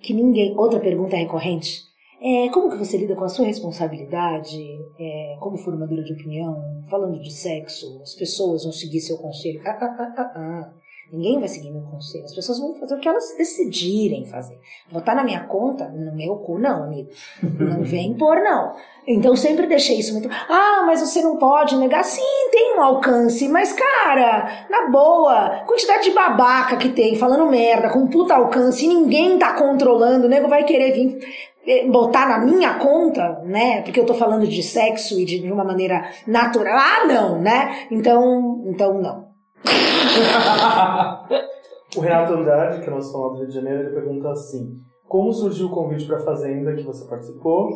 que 0.02 0.14
ninguém 0.14 0.54
outra 0.58 0.80
pergunta 0.80 1.16
recorrente 1.16 1.92
é, 2.24 2.50
como 2.50 2.70
que 2.70 2.78
você 2.78 2.98
lida 2.98 3.16
com 3.16 3.24
a 3.24 3.30
sua 3.30 3.48
responsabilidade 3.48 4.56
é, 5.00 5.38
como 5.40 5.58
formadora 5.58 6.04
de 6.04 6.14
opinião, 6.14 6.84
falando 6.88 7.20
de 7.20 7.34
sexo, 7.34 8.00
as 8.04 8.14
pessoas 8.14 8.64
vão 8.64 8.72
seguir 8.72 9.00
seu 9.00 9.18
conselho? 9.18 9.60
Ah, 9.66 9.76
ah, 9.82 9.96
ah, 9.98 10.14
ah, 10.16 10.32
ah. 10.36 10.74
Ninguém 11.12 11.40
vai 11.40 11.48
seguir 11.50 11.72
meu 11.72 11.82
conselho. 11.82 12.24
As 12.24 12.34
pessoas 12.34 12.58
vão 12.60 12.74
fazer 12.76 12.96
o 12.96 13.00
que 13.00 13.10
elas 13.10 13.36
decidirem 13.38 14.26
fazer. 14.26 14.58
Botar 14.90 15.14
na 15.14 15.26
minha 15.26 15.42
conta, 15.42 15.90
no 15.90 16.16
meu 16.16 16.38
cu, 16.38 16.58
não, 16.58 16.84
amigo. 16.84 17.10
Não 17.44 17.84
vem 17.84 18.14
pôr, 18.14 18.38
não. 18.42 18.74
Então 19.06 19.36
sempre 19.36 19.68
deixei 19.68 20.00
isso 20.00 20.14
muito. 20.14 20.30
Ah, 20.48 20.84
mas 20.86 21.02
você 21.02 21.22
não 21.22 21.36
pode 21.36 21.76
negar. 21.76 22.06
Sim, 22.06 22.22
tem 22.50 22.78
um 22.78 22.82
alcance, 22.82 23.50
mas 23.50 23.74
cara, 23.74 24.68
na 24.70 24.90
boa, 24.90 25.64
quantidade 25.68 26.04
de 26.04 26.12
babaca 26.12 26.78
que 26.78 26.90
tem, 26.90 27.16
falando 27.16 27.46
merda, 27.50 27.90
com 27.90 28.08
puta 28.08 28.36
alcance, 28.36 28.88
ninguém 28.88 29.38
tá 29.38 29.54
controlando, 29.54 30.28
o 30.28 30.30
nego 30.30 30.48
vai 30.48 30.64
querer 30.64 30.94
vir 30.94 31.20
eh, 31.68 31.88
botar 31.88 32.26
na 32.26 32.40
minha 32.40 32.76
conta, 32.76 33.42
né? 33.44 33.82
Porque 33.82 34.00
eu 34.00 34.06
tô 34.06 34.14
falando 34.14 34.48
de 34.48 34.64
sexo 34.64 35.20
e 35.20 35.26
de, 35.26 35.40
de 35.40 35.52
uma 35.52 35.66
maneira 35.66 36.10
natural. 36.26 36.78
Ah, 36.78 37.06
não, 37.06 37.42
né? 37.42 37.88
Então, 37.92 38.64
então 38.66 39.02
não. 39.02 39.31
O 41.96 42.00
Renato 42.00 42.34
Andrade, 42.34 42.82
que 42.82 42.88
é 42.88 42.90
nosso 42.90 43.12
falado 43.12 43.32
do 43.34 43.38
Rio 43.40 43.48
de 43.50 43.54
Janeiro, 43.54 43.80
ele 43.82 43.94
pergunta 43.94 44.30
assim: 44.32 44.78
Como 45.10 45.34
surgiu 45.34 45.68
o 45.68 45.72
convite 45.72 46.06
para 46.06 46.18
a 46.18 46.22
Fazenda 46.22 46.74
que 46.74 46.84
você 46.84 47.06
participou? 47.06 47.70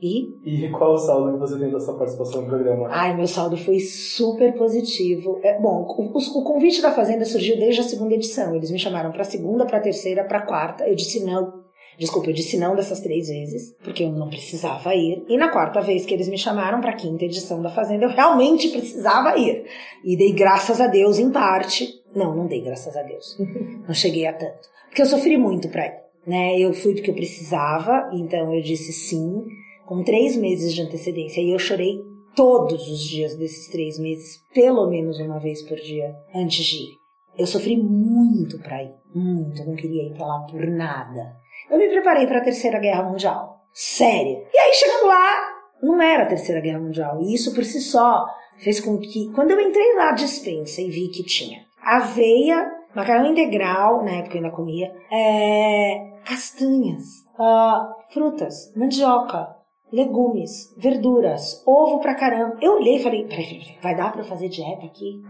E 0.00 0.28
E 0.44 0.70
qual 0.70 0.92
o 0.92 0.98
saldo 0.98 1.32
que 1.32 1.38
você 1.38 1.58
tem 1.58 1.70
da 1.70 1.80
sua 1.80 1.96
participação 1.96 2.42
no 2.42 2.46
programa? 2.48 2.86
Ai, 2.90 3.16
meu 3.16 3.26
saldo 3.26 3.56
foi 3.56 3.80
super 3.80 4.52
positivo. 4.54 5.40
É, 5.42 5.58
bom, 5.60 5.84
o, 5.88 6.02
o- 6.16 6.40
o 6.40 6.44
convite 6.44 6.80
da 6.80 6.92
Fazenda 6.92 7.24
surgiu 7.24 7.58
desde 7.58 7.80
a 7.80 7.84
segunda 7.84 8.14
edição. 8.14 8.54
Eles 8.54 8.70
me 8.70 8.78
chamaram 8.78 9.10
pra 9.10 9.24
segunda, 9.24 9.66
pra 9.66 9.80
terceira, 9.80 10.22
pra 10.22 10.42
quarta. 10.42 10.86
Eu 10.86 10.94
disse 10.94 11.24
não. 11.24 11.65
Desculpa, 11.98 12.30
eu 12.30 12.34
disse 12.34 12.58
não 12.58 12.76
dessas 12.76 13.00
três 13.00 13.28
vezes, 13.28 13.74
porque 13.82 14.04
eu 14.04 14.12
não 14.12 14.28
precisava 14.28 14.94
ir. 14.94 15.24
E 15.28 15.36
na 15.36 15.48
quarta 15.48 15.80
vez 15.80 16.04
que 16.04 16.12
eles 16.12 16.28
me 16.28 16.36
chamaram 16.36 16.80
pra 16.80 16.92
quinta 16.92 17.24
edição 17.24 17.62
da 17.62 17.70
Fazenda, 17.70 18.04
eu 18.04 18.10
realmente 18.10 18.68
precisava 18.68 19.36
ir. 19.38 19.64
E 20.04 20.16
dei 20.16 20.32
graças 20.32 20.80
a 20.80 20.86
Deus, 20.86 21.18
em 21.18 21.30
parte. 21.30 21.88
Não, 22.14 22.34
não 22.34 22.46
dei 22.46 22.60
graças 22.60 22.96
a 22.96 23.02
Deus. 23.02 23.36
Não 23.86 23.94
cheguei 23.94 24.26
a 24.26 24.32
tanto. 24.32 24.68
Porque 24.88 25.02
eu 25.02 25.06
sofri 25.06 25.36
muito 25.36 25.68
pra 25.68 25.86
ir. 25.86 26.00
Né? 26.26 26.58
Eu 26.58 26.72
fui 26.72 26.94
porque 26.94 27.10
eu 27.10 27.14
precisava, 27.14 28.08
então 28.12 28.52
eu 28.52 28.60
disse 28.62 28.92
sim 28.92 29.44
com 29.86 30.02
três 30.02 30.34
meses 30.36 30.74
de 30.74 30.82
antecedência. 30.82 31.40
E 31.40 31.52
eu 31.52 31.58
chorei 31.58 32.00
todos 32.34 32.88
os 32.88 33.00
dias 33.02 33.36
desses 33.36 33.68
três 33.68 33.98
meses, 33.98 34.40
pelo 34.52 34.88
menos 34.88 35.18
uma 35.20 35.38
vez 35.38 35.62
por 35.62 35.76
dia, 35.78 36.14
antes 36.34 36.64
de 36.64 36.76
ir. 36.76 37.06
Eu 37.38 37.46
sofri 37.46 37.76
muito 37.76 38.58
pra 38.58 38.82
ir, 38.82 38.94
muito. 39.14 39.60
Eu 39.60 39.66
não 39.66 39.76
queria 39.76 40.04
ir 40.04 40.14
pra 40.14 40.26
lá 40.26 40.40
por 40.40 40.66
nada. 40.66 41.36
Eu 41.70 41.78
me 41.78 41.88
preparei 41.88 42.26
para 42.26 42.38
a 42.38 42.44
Terceira 42.44 42.78
Guerra 42.78 43.02
Mundial. 43.02 43.60
Sério. 43.72 44.44
E 44.52 44.58
aí, 44.58 44.72
chegando 44.74 45.06
lá, 45.06 45.56
não 45.82 46.00
era 46.00 46.22
a 46.22 46.26
Terceira 46.26 46.60
Guerra 46.60 46.80
Mundial. 46.80 47.20
E 47.20 47.34
isso 47.34 47.54
por 47.54 47.64
si 47.64 47.80
só 47.80 48.24
fez 48.58 48.80
com 48.80 48.98
que, 48.98 49.30
quando 49.34 49.50
eu 49.50 49.60
entrei 49.60 49.94
na 49.94 50.12
dispensa 50.12 50.80
e 50.80 50.90
vi 50.90 51.08
que 51.08 51.24
tinha 51.24 51.66
aveia, 51.86 52.68
macarrão 52.94 53.30
integral, 53.30 54.02
na 54.02 54.16
época 54.16 54.36
eu 54.36 54.42
ainda 54.42 54.56
comia, 54.56 54.92
é, 55.12 56.20
castanhas, 56.24 57.04
ah, 57.38 57.94
frutas, 58.12 58.72
mandioca, 58.74 59.54
legumes, 59.92 60.74
verduras, 60.76 61.62
ovo 61.64 62.00
pra 62.00 62.16
caramba. 62.16 62.58
Eu 62.60 62.72
olhei 62.72 62.96
e 62.96 63.02
falei, 63.02 63.24
peraí, 63.24 63.46
peraí, 63.46 63.78
vai 63.80 63.94
dar 63.94 64.10
pra 64.10 64.22
eu 64.22 64.26
fazer 64.26 64.48
dieta 64.48 64.84
aqui? 64.84 65.22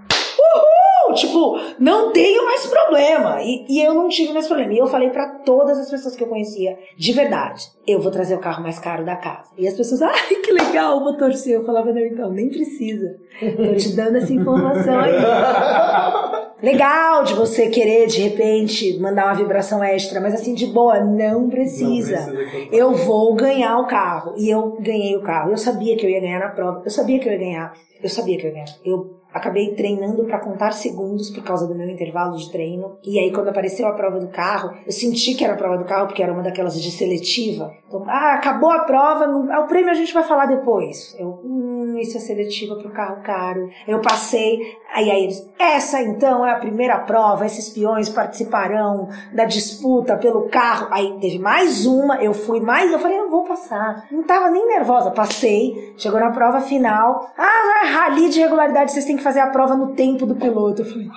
Uhul! 1.07 1.15
Tipo, 1.15 1.59
não 1.79 2.13
tenho 2.13 2.45
mais 2.45 2.67
problema. 2.67 3.43
E, 3.43 3.65
e 3.69 3.83
eu 3.83 3.95
não 3.95 4.09
tive 4.09 4.33
mais 4.33 4.47
problema. 4.47 4.73
E 4.73 4.79
eu 4.79 4.87
falei 4.87 5.11
pra 5.11 5.27
todas 5.45 5.79
as 5.79 5.91
pessoas 5.91 6.17
que 6.17 6.23
eu 6.23 6.29
conhecia, 6.29 6.79
de 6.97 7.13
verdade, 7.13 7.65
eu 7.87 8.01
vou 8.01 8.11
trazer 8.11 8.35
o 8.35 8.41
carro 8.41 8.63
mais 8.63 8.79
caro 8.79 9.05
da 9.05 9.17
casa. 9.17 9.51
E 9.57 9.67
as 9.67 9.75
pessoas, 9.75 10.03
ai, 10.03 10.35
que 10.43 10.53
legal, 10.53 11.03
vou 11.03 11.17
torcer. 11.17 11.55
Eu 11.55 11.65
falava, 11.65 11.93
não, 11.93 12.01
então, 12.01 12.31
nem 12.31 12.49
precisa. 12.49 13.17
Tô 13.41 13.75
te 13.75 13.95
dando 13.95 14.17
essa 14.17 14.33
informação 14.33 14.99
aí. 14.99 15.13
Legal 16.63 17.23
de 17.23 17.35
você 17.35 17.69
querer, 17.69 18.07
de 18.07 18.23
repente, 18.23 18.99
mandar 18.99 19.27
uma 19.27 19.35
vibração 19.35 19.85
extra, 19.85 20.21
mas 20.21 20.33
assim, 20.33 20.55
de 20.55 20.67
boa, 20.67 20.99
não 21.01 21.51
precisa. 21.51 22.27
Não 22.27 22.35
precisa 22.35 22.69
Eu 22.73 22.95
vou 22.95 23.35
ganhar 23.35 23.79
o 23.79 23.87
carro. 23.87 24.35
E 24.39 24.49
eu 24.49 24.79
ganhei 24.81 25.15
o 25.17 25.23
carro. 25.23 25.51
Eu 25.51 25.59
sabia 25.59 25.97
que 25.97 26.07
eu 26.07 26.11
ia 26.11 26.21
ganhar 26.21 26.41
na 26.41 26.49
prova. 26.49 26.83
Eu 26.83 26.91
sabia 26.91 27.19
que 27.19 27.29
eu 27.29 27.33
ia 27.33 27.39
ganhar. 27.39 27.75
Eu 28.03 28.09
sabia 28.09 28.39
que 28.39 28.47
eu 28.47 28.49
ia 28.49 28.55
ganhar. 28.55 28.69
Eu 28.85 29.17
acabei 29.37 29.75
treinando 29.75 30.25
pra 30.25 30.41
contar 30.41 30.73
segundos 30.73 31.31
por 31.31 31.43
causa 31.43 31.67
do 31.67 31.75
meu 31.75 31.89
intervalo 31.89 32.37
de 32.37 32.51
treino. 32.51 32.99
E 33.03 33.19
aí, 33.19 33.33
quando 33.33 33.49
apareceu 33.49 33.87
a 33.87 33.93
prova 33.93 34.19
do 34.19 34.29
carro, 34.29 34.77
eu 34.85 34.93
senti 34.93 35.35
que 35.35 35.45
era 35.45 35.55
a 35.55 35.57
prova 35.57 35.79
do 35.79 35.85
carro, 35.85 36.07
porque 36.07 36.23
era 36.23 36.33
uma 36.33 36.43
daquelas 36.43 36.81
de 36.81 36.91
seletiva. 36.91 37.73
Então, 37.89 38.05
ah, 38.09 38.35
acabou 38.35 38.71
a 38.71 38.81
prova, 38.81 39.25
ah, 39.53 39.61
o 39.61 39.67
prêmio 39.67 39.91
a 39.91 39.95
gente 39.95 40.13
vai 40.13 40.23
falar 40.23 40.47
depois. 40.47 41.15
Eu, 41.19 41.41
hum, 41.45 41.99
isso 41.99 42.17
é 42.17 42.21
seletiva 42.21 42.77
pro 42.77 42.91
carro 42.91 43.23
caro. 43.23 43.69
Eu 43.87 44.01
passei. 44.01 44.59
Aí, 44.95 45.11
aí 45.11 45.25
eles, 45.25 45.49
essa 45.59 46.03
então 46.03 46.45
é 46.47 46.53
a 46.53 46.59
primeira 46.59 46.99
prova, 46.99 47.47
esses 47.47 47.69
peões 47.69 48.09
participarão 48.09 49.09
da 49.33 49.45
disputa 49.45 50.17
pelo 50.17 50.49
carro. 50.49 50.89
Aí 50.91 51.17
teve 51.21 51.39
mais 51.39 51.87
uma, 51.87 52.23
eu 52.23 52.33
fui 52.33 52.61
mais, 52.61 52.93
eu 52.93 52.99
falei, 52.99 53.19
eu 53.19 53.31
vou 53.31 53.45
passar. 53.45 54.07
Não 54.11 54.23
tava 54.23 54.51
nem 54.51 54.67
nervosa, 54.67 55.11
passei, 55.11 55.95
chegou 55.97 56.21
na 56.21 56.31
prova 56.31 56.61
final. 56.61 57.31
Ah, 57.37 57.85
é 57.85 57.89
rally 57.89 58.29
de 58.29 58.41
regularidade, 58.41 58.93
vocês 58.93 59.05
têm 59.05 59.17
que 59.17 59.23
fazer 59.27 59.41
a 59.41 59.49
prova 59.49 59.75
no 59.75 59.89
tempo 59.89 60.25
do 60.25 60.37
piloto. 60.37 60.83
Eu 60.83 60.87
falei, 60.87 61.11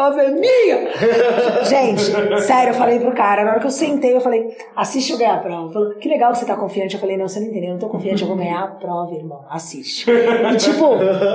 a 0.00 0.10
prova 0.10 0.22
é 0.22 0.30
minha! 0.30 1.64
Gente, 1.64 2.02
sério, 2.42 2.70
eu 2.70 2.74
falei 2.74 2.98
pro 2.98 3.12
cara, 3.12 3.44
na 3.44 3.50
hora 3.50 3.60
que 3.60 3.66
eu 3.66 3.70
sentei, 3.70 4.14
eu 4.14 4.20
falei, 4.20 4.56
assiste 4.74 5.12
eu 5.12 5.18
ganhar 5.18 5.34
a 5.34 5.40
prova. 5.40 5.72
Falou, 5.72 5.94
que 5.96 6.08
legal 6.08 6.32
que 6.32 6.38
você 6.38 6.46
tá 6.46 6.56
confiante. 6.56 6.94
Eu 6.94 7.00
falei, 7.00 7.16
não, 7.16 7.28
você 7.28 7.40
não 7.40 7.48
entendeu, 7.48 7.68
eu 7.68 7.72
não 7.74 7.80
tô 7.80 7.88
confiante, 7.88 8.22
eu 8.22 8.28
vou 8.28 8.36
ganhar 8.36 8.62
a 8.62 8.68
prova, 8.68 9.14
irmão. 9.14 9.44
Assiste. 9.50 10.10
E 10.10 10.56
tipo, 10.56 10.86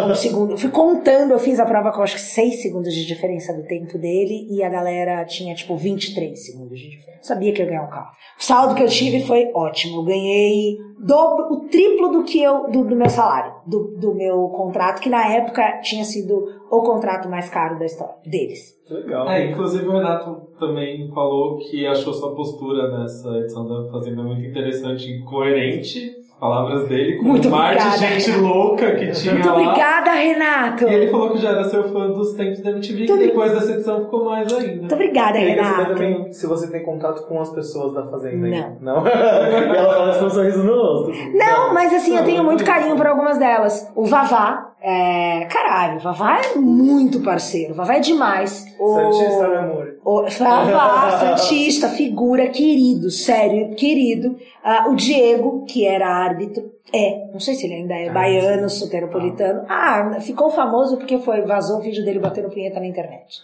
um 0.09 0.15
segundo, 0.15 0.51
eu 0.51 0.57
fui 0.57 0.69
contando, 0.69 1.31
eu 1.31 1.39
fiz 1.39 1.59
a 1.59 1.65
prova 1.65 1.91
com 1.91 2.01
acho 2.01 2.15
que 2.15 2.21
6 2.21 2.61
segundos 2.61 2.93
de 2.93 3.05
diferença 3.05 3.53
do 3.53 3.63
tempo 3.63 3.97
dele 3.97 4.47
e 4.49 4.63
a 4.63 4.69
galera 4.69 5.23
tinha 5.25 5.53
tipo 5.53 5.75
23 5.75 6.45
segundos 6.45 6.79
de 6.79 6.89
diferença. 6.89 7.19
Sabia 7.21 7.53
que 7.53 7.61
eu 7.61 7.65
ia 7.65 7.71
ganhar 7.71 7.85
o 7.85 7.89
carro. 7.89 8.11
O 8.39 8.43
saldo 8.43 8.75
que 8.75 8.83
eu 8.83 8.87
tive 8.87 9.25
foi 9.25 9.51
ótimo. 9.53 9.97
Eu 9.97 10.03
ganhei 10.03 10.77
dobro, 10.99 11.51
o 11.51 11.67
triplo 11.67 12.09
do 12.09 12.23
que 12.23 12.41
eu 12.41 12.69
do, 12.69 12.83
do 12.83 12.95
meu 12.95 13.09
salário, 13.09 13.53
do, 13.65 13.95
do 13.97 14.15
meu 14.15 14.49
contrato, 14.49 15.01
que 15.01 15.09
na 15.09 15.27
época 15.27 15.79
tinha 15.81 16.03
sido 16.03 16.47
o 16.79 16.83
contrato 16.83 17.29
mais 17.29 17.49
caro 17.49 17.77
da 17.79 17.85
história 17.85 18.15
deles. 18.25 18.75
Legal. 18.89 19.27
É, 19.29 19.51
inclusive 19.51 19.87
o 19.87 19.91
Renato 19.93 20.47
também 20.59 21.09
falou 21.13 21.57
que 21.57 21.85
achou 21.87 22.13
sua 22.13 22.35
postura 22.35 22.99
nessa 22.99 23.29
edição 23.37 23.67
da 23.67 23.91
Fazenda 23.91 24.21
muito 24.21 24.41
interessante 24.45 25.09
e 25.09 25.23
coerente. 25.23 26.23
Palavras 26.37 26.89
dele, 26.89 27.15
com 27.15 27.23
Muito 27.23 27.47
um 27.47 27.51
mar 27.51 27.77
de 27.77 27.81
obrigada, 27.81 27.97
gente 27.97 28.29
Renato. 28.29 28.45
louca 28.53 28.91
que 28.95 29.11
tinha 29.11 29.33
Muito 29.33 29.47
lá. 29.47 29.53
obrigada, 29.55 30.11
Renato. 30.11 30.83
E 30.83 30.93
ele 30.93 31.07
falou 31.07 31.29
que 31.31 31.37
já 31.37 31.49
era 31.51 31.63
seu 31.63 31.83
fã 31.85 32.09
dos 32.11 32.33
tempos 32.33 32.59
da 32.59 32.71
MTV, 32.71 33.05
que 33.05 33.11
Muito 33.13 33.25
depois 33.25 33.53
dessa 33.53 33.71
edição 33.71 34.01
ficou 34.03 34.25
mais 34.25 34.53
ainda. 34.53 34.75
Muito 34.81 34.93
obrigada, 34.95 35.39
saber 35.39 35.45
Renato. 35.55 35.93
também 35.93 36.33
se 36.33 36.45
você 36.45 36.69
tem 36.69 36.83
contato 36.83 37.25
com 37.25 37.39
as 37.39 37.49
pessoas 37.51 37.93
da 37.93 38.05
Fazenda. 38.07 38.47
Não. 38.49 38.95
Não? 38.95 39.07
e 39.07 39.77
ela 39.77 39.93
fala 39.93 40.09
isso 40.11 40.19
com 40.19 40.25
um 40.25 40.29
sorriso 40.29 40.61
no 40.63 40.73
rosto. 40.75 41.11
Não, 41.33 41.73
mas 41.73 41.93
assim, 41.93 42.17
eu 42.17 42.25
tenho 42.25 42.43
muito 42.43 42.65
carinho 42.65 42.97
por 42.97 43.07
algumas 43.07 43.37
delas. 43.39 43.89
O 43.95 44.05
Vavá, 44.05 44.64
é. 44.81 45.45
Caralho, 45.45 45.99
Vavá 45.99 46.39
é 46.41 46.55
muito 46.55 47.21
parceiro. 47.21 47.73
Vavá 47.73 47.95
é 47.95 47.99
demais. 47.99 48.65
O... 48.79 48.93
Santista, 48.95 49.47
meu 49.47 49.59
amor. 49.59 49.95
O 50.03 50.21
Vavá, 50.23 51.17
Santista, 51.19 51.89
figura, 51.89 52.47
querido, 52.49 53.09
sério, 53.09 53.75
querido. 53.75 54.35
Ah, 54.63 54.87
o 54.89 54.95
Diego, 54.95 55.65
que 55.65 55.85
era 55.85 56.07
árbitro. 56.07 56.75
É, 56.93 57.29
não 57.33 57.39
sei 57.39 57.55
se 57.55 57.65
ele 57.65 57.75
ainda 57.75 57.95
é 57.95 58.11
baiano, 58.11 58.69
soteropolitano. 58.69 59.63
Ah, 59.67 60.19
ficou 60.21 60.51
famoso 60.51 60.97
porque 60.97 61.17
foi, 61.17 61.41
vazou 61.41 61.79
o 61.79 61.81
vídeo 61.81 62.05
dele 62.05 62.19
batendo 62.19 62.49
punheta 62.49 62.79
na 62.79 62.85
internet. 62.85 63.41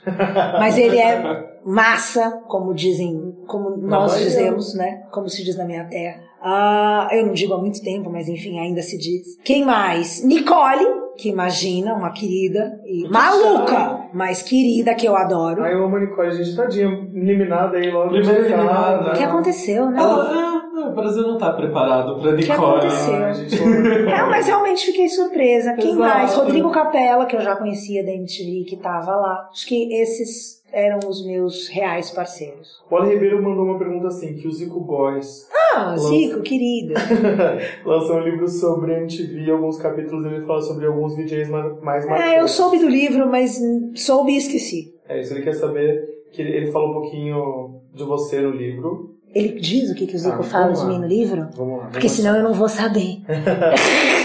Mas 0.59 0.77
ele 0.77 0.99
é 0.99 1.49
massa, 1.65 2.43
como 2.47 2.73
dizem, 2.73 3.35
como 3.47 3.75
nós 3.77 4.17
dizemos, 4.17 4.75
né? 4.75 5.03
Como 5.11 5.27
se 5.27 5.43
diz 5.43 5.57
na 5.57 5.65
minha 5.65 5.85
terra. 5.85 6.30
Ah, 6.41 7.07
eu 7.11 7.25
não 7.25 7.33
digo 7.33 7.53
há 7.53 7.57
muito 7.57 7.81
tempo, 7.81 8.09
mas 8.09 8.27
enfim, 8.27 8.59
ainda 8.59 8.81
se 8.81 8.97
diz. 8.97 9.37
Quem 9.43 9.63
mais? 9.63 10.23
Nicole, 10.23 10.85
que 11.17 11.29
imagina, 11.29 11.93
uma 11.93 12.11
querida 12.11 12.79
e 12.85 13.07
maluca, 13.07 14.09
mas 14.13 14.41
querida, 14.41 14.95
que 14.95 15.07
eu 15.07 15.15
adoro. 15.15 15.63
Aí 15.63 15.73
eu 15.73 15.83
amo 15.83 15.97
a 15.97 15.99
Nicole, 15.99 16.27
a 16.29 16.31
gente 16.31 16.55
tadinha, 16.55 16.87
eliminada 17.13 17.77
aí 17.77 17.91
logo. 17.91 18.09
Cara. 18.09 18.39
eliminada. 18.39 19.09
O 19.11 19.13
que 19.13 19.23
aconteceu, 19.23 19.89
né? 19.91 20.01
Ela, 20.01 20.63
ah, 20.85 20.89
o 20.89 20.95
Brasil 20.95 21.23
não 21.23 21.37
tá 21.37 21.51
preparado 21.53 22.19
pra 22.21 22.31
Nicole. 22.33 22.79
aconteceu? 22.79 23.13
Ah, 23.15 23.27
a 23.29 23.33
gente 23.33 23.61
ama. 23.61 24.11
É, 24.11 24.23
mas 24.29 24.47
realmente 24.47 24.85
fiquei 24.85 25.07
surpresa. 25.09 25.73
Quem 25.73 25.91
Exato. 25.93 25.99
mais? 25.99 26.33
Rodrigo 26.35 26.71
Capella, 26.71 27.25
que 27.25 27.35
eu 27.35 27.41
já 27.41 27.55
conhecia 27.55 28.03
da 28.05 28.11
MTV, 28.11 28.65
que 28.67 28.77
tava 28.77 29.15
lá. 29.15 29.49
Acho 29.51 29.67
que 29.67 29.93
esses 29.93 30.61
eram 30.73 30.99
os 31.07 31.25
meus 31.25 31.67
reais 31.67 32.11
parceiros. 32.11 32.81
O 32.89 32.95
Ale 32.95 33.13
Ribeiro 33.13 33.43
mandou 33.43 33.65
uma 33.65 33.77
pergunta 33.77 34.07
assim, 34.07 34.35
que 34.35 34.47
o 34.47 34.51
Zico 34.53 34.79
Boys 34.79 35.49
Ah, 35.75 35.97
Zico, 35.97 36.41
querido. 36.41 36.93
lançou 37.85 38.15
um 38.17 38.23
livro 38.23 38.47
sobre 38.47 38.93
MTV, 38.93 39.51
alguns 39.51 39.77
capítulos 39.77 40.25
ele 40.25 40.45
fala 40.45 40.61
sobre 40.61 40.85
alguns 40.85 41.15
DJs 41.15 41.49
mais, 41.49 41.81
mais 41.81 42.05
É, 42.05 42.07
eu 42.07 42.11
marcantes. 42.11 42.51
soube 42.51 42.79
do 42.79 42.87
livro, 42.87 43.27
mas 43.29 43.59
soube 43.95 44.31
e 44.31 44.37
esqueci. 44.37 44.93
É 45.09 45.19
isso, 45.19 45.33
ele 45.33 45.41
quer 45.43 45.53
saber 45.53 46.05
que 46.31 46.41
ele, 46.41 46.55
ele 46.55 46.71
fala 46.71 46.89
um 46.89 46.93
pouquinho 46.93 47.81
de 47.93 48.03
você 48.05 48.39
no 48.39 48.51
livro. 48.51 49.10
Ele 49.33 49.59
diz 49.59 49.89
o 49.89 49.95
que, 49.95 50.05
que 50.05 50.15
o 50.15 50.19
Zico 50.19 50.41
Ah, 50.41 50.43
fala 50.43 50.65
vamos 50.65 50.81
de 50.81 50.87
mim 50.87 50.99
no 50.99 51.07
livro? 51.07 51.47
Vamos 51.55 51.79
lá. 51.79 51.89
Porque 51.91 52.09
senão 52.09 52.35
eu 52.35 52.43
não 52.43 52.53
vou 52.53 52.67
saber. 52.67 53.21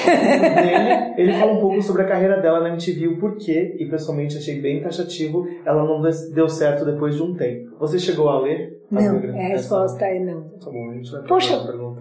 dele, 0.06 1.14
ele 1.16 1.32
fala 1.38 1.52
um 1.52 1.60
pouco 1.60 1.80
sobre 1.82 2.02
a 2.02 2.06
carreira 2.06 2.40
dela 2.40 2.60
na 2.60 2.70
MTV, 2.70 3.08
o 3.08 3.18
porquê, 3.18 3.76
e 3.78 3.86
pessoalmente 3.86 4.36
achei 4.36 4.60
bem 4.60 4.80
taxativo, 4.82 5.46
ela 5.64 5.84
não 5.84 6.02
deu 6.34 6.48
certo 6.48 6.84
depois 6.84 7.14
de 7.14 7.22
um 7.22 7.34
tempo. 7.34 7.76
Você 7.78 7.98
chegou 7.98 8.28
a 8.28 8.40
ler? 8.40 8.80
a 8.90 8.94
Não, 8.94 9.16
a 9.16 9.48
resposta 9.48 10.04
é 10.04 10.18
não. 10.20 10.42
Tá 10.60 10.70
bom, 10.70 10.90
a 10.90 10.94
gente 10.94 11.10
vai 11.10 11.22
Poxa. 11.22 11.54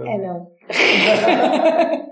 É 0.06 0.18
não. 0.18 0.48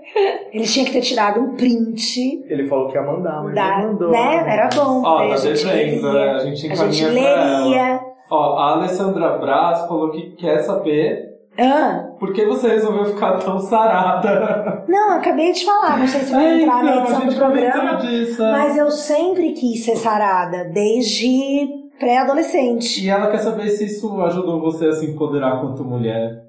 Ele 0.52 0.64
tinha 0.64 0.84
que 0.84 0.92
ter 0.92 1.00
tirado 1.00 1.40
um 1.40 1.56
print 1.56 2.44
Ele 2.48 2.68
falou 2.68 2.88
que 2.88 2.96
ia 2.96 3.02
mandar, 3.02 3.42
mas 3.42 3.54
da, 3.54 3.78
não 3.80 3.92
mandou. 3.92 4.10
né? 4.12 4.44
Era 4.46 4.68
bom. 4.72 5.02
Ó, 5.04 5.18
tá 5.28 5.34
a 5.34 5.36
gente 5.36 5.66
leria. 5.66 6.12
né? 6.12 6.30
A 6.30 6.38
gente 6.38 6.70
A 6.70 6.74
gente 6.74 7.04
leria. 7.06 8.00
Ó, 8.30 8.56
a 8.58 8.72
Alessandra 8.72 9.38
Braz 9.38 9.80
falou 9.86 10.10
que 10.10 10.30
quer 10.36 10.58
saber 10.60 11.34
Ah, 11.58 12.06
por 12.18 12.32
que 12.32 12.44
você 12.46 12.68
resolveu 12.68 13.04
ficar 13.06 13.38
tão 13.38 13.58
sarada. 13.60 14.84
não, 14.88 15.12
eu 15.12 15.18
acabei 15.18 15.52
de 15.52 15.64
falar, 15.64 15.98
não 15.98 16.06
sei 16.08 16.20
se 16.20 16.32
vai 16.32 16.44
É, 16.44 16.62
entrar 16.62 16.82
na 16.82 16.90
então, 16.92 17.04
edição 17.04 17.26
do 17.28 17.34
programa. 17.36 17.96
disso. 17.98 18.42
é. 18.42 18.52
Mas 18.52 18.76
eu 18.76 18.90
sempre 18.90 19.52
quis 19.52 19.84
ser 19.84 19.96
sarada, 19.96 20.64
desde 20.72 21.68
pré-adolescente. 21.98 23.04
E 23.04 23.08
ela 23.10 23.30
quer 23.30 23.38
saber 23.38 23.68
se 23.68 23.84
isso 23.84 24.20
ajudou 24.22 24.60
você 24.60 24.86
a 24.88 24.92
se 24.92 25.06
empoderar 25.10 25.60
quanto 25.60 25.84
mulher. 25.84 26.42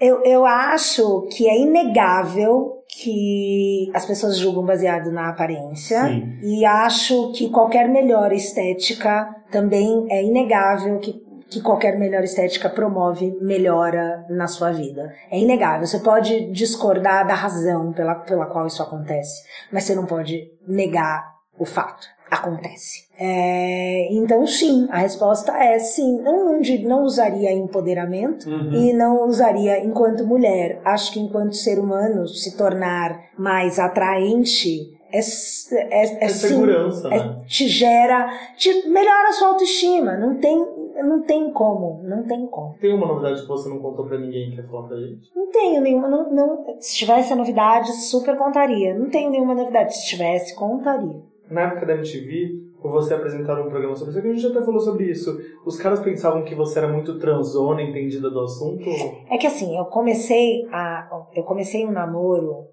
Eu, 0.00 0.22
eu 0.24 0.44
acho 0.46 1.26
que 1.32 1.48
é 1.48 1.58
inegável 1.58 2.77
que 3.02 3.90
as 3.94 4.04
pessoas 4.04 4.36
julgam 4.36 4.64
baseado 4.64 5.12
na 5.12 5.28
aparência. 5.28 6.02
Sim. 6.04 6.38
E 6.42 6.64
acho 6.64 7.32
que 7.32 7.48
qualquer 7.48 7.88
melhora 7.88 8.34
estética 8.34 9.28
também 9.52 10.06
é 10.10 10.22
inegável 10.22 10.98
que, 10.98 11.12
que 11.48 11.60
qualquer 11.60 11.96
melhora 11.96 12.24
estética 12.24 12.68
promove 12.68 13.36
melhora 13.40 14.26
na 14.28 14.48
sua 14.48 14.72
vida. 14.72 15.14
É 15.30 15.38
inegável. 15.38 15.86
Você 15.86 16.00
pode 16.00 16.50
discordar 16.50 17.24
da 17.24 17.34
razão 17.34 17.92
pela, 17.92 18.16
pela 18.16 18.46
qual 18.46 18.66
isso 18.66 18.82
acontece, 18.82 19.44
mas 19.72 19.84
você 19.84 19.94
não 19.94 20.04
pode 20.04 20.50
negar 20.66 21.24
o 21.56 21.64
fato. 21.64 22.06
Acontece. 22.30 23.06
É, 23.18 24.08
então, 24.12 24.46
sim, 24.46 24.86
a 24.90 24.98
resposta 24.98 25.52
é 25.52 25.78
sim. 25.78 26.20
Não, 26.22 26.60
não, 26.84 27.02
usaria 27.02 27.52
empoderamento, 27.52 28.48
Uhum. 28.48 28.72
e 28.72 28.92
não 28.92 29.26
usaria 29.26 29.84
enquanto 29.84 30.26
mulher. 30.26 30.80
Acho 30.84 31.12
que 31.12 31.20
enquanto 31.20 31.54
ser 31.56 31.78
humano 31.78 32.26
se 32.28 32.56
tornar 32.56 33.18
mais 33.38 33.78
atraente 33.78 34.96
é, 35.10 35.18
é, 35.20 36.02
é, 36.02 36.24
É 36.24 36.28
sim, 36.28 36.48
segurança, 36.48 37.08
é- 37.08 37.18
né? 37.18 37.36
te 37.46 37.66
gera, 37.66 38.28
te 38.58 38.88
melhora 38.88 39.28
a 39.30 39.32
sua 39.32 39.48
autoestima. 39.48 40.18
Não 40.18 40.34
tem, 40.38 40.58
não 41.02 41.22
tem 41.22 41.50
como, 41.50 42.02
não 42.04 42.24
tem 42.24 42.46
como. 42.46 42.74
Tem 42.78 42.92
uma 42.94 43.06
novidade 43.06 43.40
que 43.40 43.48
você 43.48 43.70
não 43.70 43.78
contou 43.78 44.04
pra 44.06 44.18
ninguém 44.18 44.50
que 44.50 44.56
quer 44.56 44.68
falar 44.68 44.86
pra 44.88 44.98
gente? 44.98 45.30
Não 45.34 45.46
tenho 45.50 45.80
nenhuma, 45.80 46.08
não, 46.08 46.30
não, 46.30 46.64
se 46.78 46.94
tivesse 46.94 47.32
a 47.32 47.36
novidade, 47.36 47.90
super 48.02 48.36
contaria. 48.36 48.92
Não 48.98 49.08
tenho 49.08 49.30
nenhuma 49.30 49.54
novidade. 49.54 49.96
Se 49.96 50.06
tivesse, 50.06 50.54
contaria. 50.54 51.22
Na 51.50 51.62
época 51.62 51.86
da 51.86 51.94
MTV, 51.94 52.50
por 52.80 52.92
você 52.92 53.14
apresentar 53.14 53.60
um 53.60 53.68
programa 53.68 53.96
sobre 53.96 54.12
isso, 54.12 54.22
que 54.22 54.28
a 54.28 54.32
gente 54.32 54.46
até 54.46 54.64
falou 54.64 54.80
sobre 54.80 55.10
isso, 55.10 55.36
os 55.64 55.76
caras 55.78 56.00
pensavam 56.00 56.44
que 56.44 56.54
você 56.54 56.78
era 56.78 56.88
muito 56.88 57.18
transona, 57.18 57.82
entendida 57.82 58.30
do 58.30 58.40
assunto? 58.40 58.84
É 59.30 59.36
que 59.38 59.46
assim, 59.46 59.76
eu 59.76 59.84
comecei 59.86 60.64
a. 60.70 61.08
Eu 61.34 61.42
comecei 61.44 61.84
um 61.86 61.90
namoro, 61.90 62.66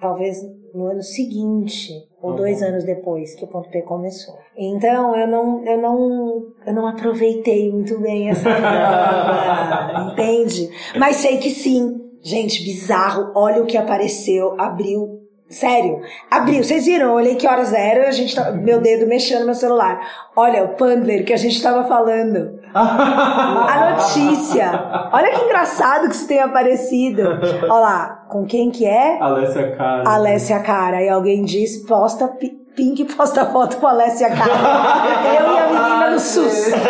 talvez 0.00 0.38
no 0.74 0.86
ano 0.86 1.02
seguinte, 1.02 1.90
ou 2.22 2.30
Uhum. 2.30 2.36
dois 2.36 2.62
anos 2.62 2.84
depois 2.84 3.34
que 3.34 3.44
o 3.44 3.48
ponto 3.48 3.68
P 3.68 3.82
começou. 3.82 4.34
Então 4.56 5.14
eu 5.14 5.26
não, 5.26 5.64
eu 5.66 5.78
não, 5.80 6.42
eu 6.66 6.72
não 6.72 6.86
aproveitei 6.86 7.70
muito 7.70 8.00
bem 8.00 8.30
essa 8.30 8.48
entende? 10.12 10.70
Mas 10.98 11.16
sei 11.16 11.36
que 11.38 11.50
sim. 11.50 11.98
Gente, 12.24 12.62
bizarro. 12.62 13.32
Olha 13.34 13.62
o 13.62 13.66
que 13.66 13.76
apareceu. 13.76 14.54
Abriu. 14.58 15.11
Sério, 15.52 16.00
abriu. 16.30 16.64
Vocês 16.64 16.84
viram? 16.86 17.08
Eu 17.08 17.12
olhei 17.14 17.36
que 17.36 17.46
horas 17.46 17.72
era, 17.72 18.08
a 18.08 18.12
gente 18.12 18.34
tá, 18.34 18.50
meu 18.50 18.80
dedo 18.80 19.06
mexendo 19.06 19.40
no 19.40 19.46
meu 19.46 19.54
celular. 19.54 20.00
Olha, 20.34 20.64
o 20.64 20.68
Pandler 20.70 21.24
que 21.24 21.32
a 21.32 21.36
gente 21.36 21.62
tava 21.62 21.84
falando. 21.84 22.58
A 22.74 23.90
notícia. 23.92 25.08
Olha 25.12 25.30
que 25.30 25.44
engraçado 25.44 26.08
que 26.08 26.14
isso 26.14 26.26
tenha 26.26 26.46
aparecido. 26.46 27.22
Olha 27.64 27.72
lá, 27.72 28.24
com 28.30 28.44
quem 28.46 28.70
que 28.70 28.86
é? 28.86 29.18
Alessia 29.20 29.76
Cara. 29.76 30.08
Alessia 30.08 30.58
Cara. 30.60 31.02
E 31.02 31.08
alguém 31.08 31.44
diz, 31.44 31.84
posta, 31.86 32.28
Pi- 32.28 32.58
Pink 32.74 33.04
posta 33.14 33.44
foto 33.44 33.76
com 33.76 33.86
a 33.86 33.90
Alessia 33.90 34.30
Cara. 34.30 34.52
Eu 35.38 35.54
e 35.54 35.58
a 35.58 35.66
menina 35.66 36.10
no 36.10 36.18
SUS. 36.18 36.70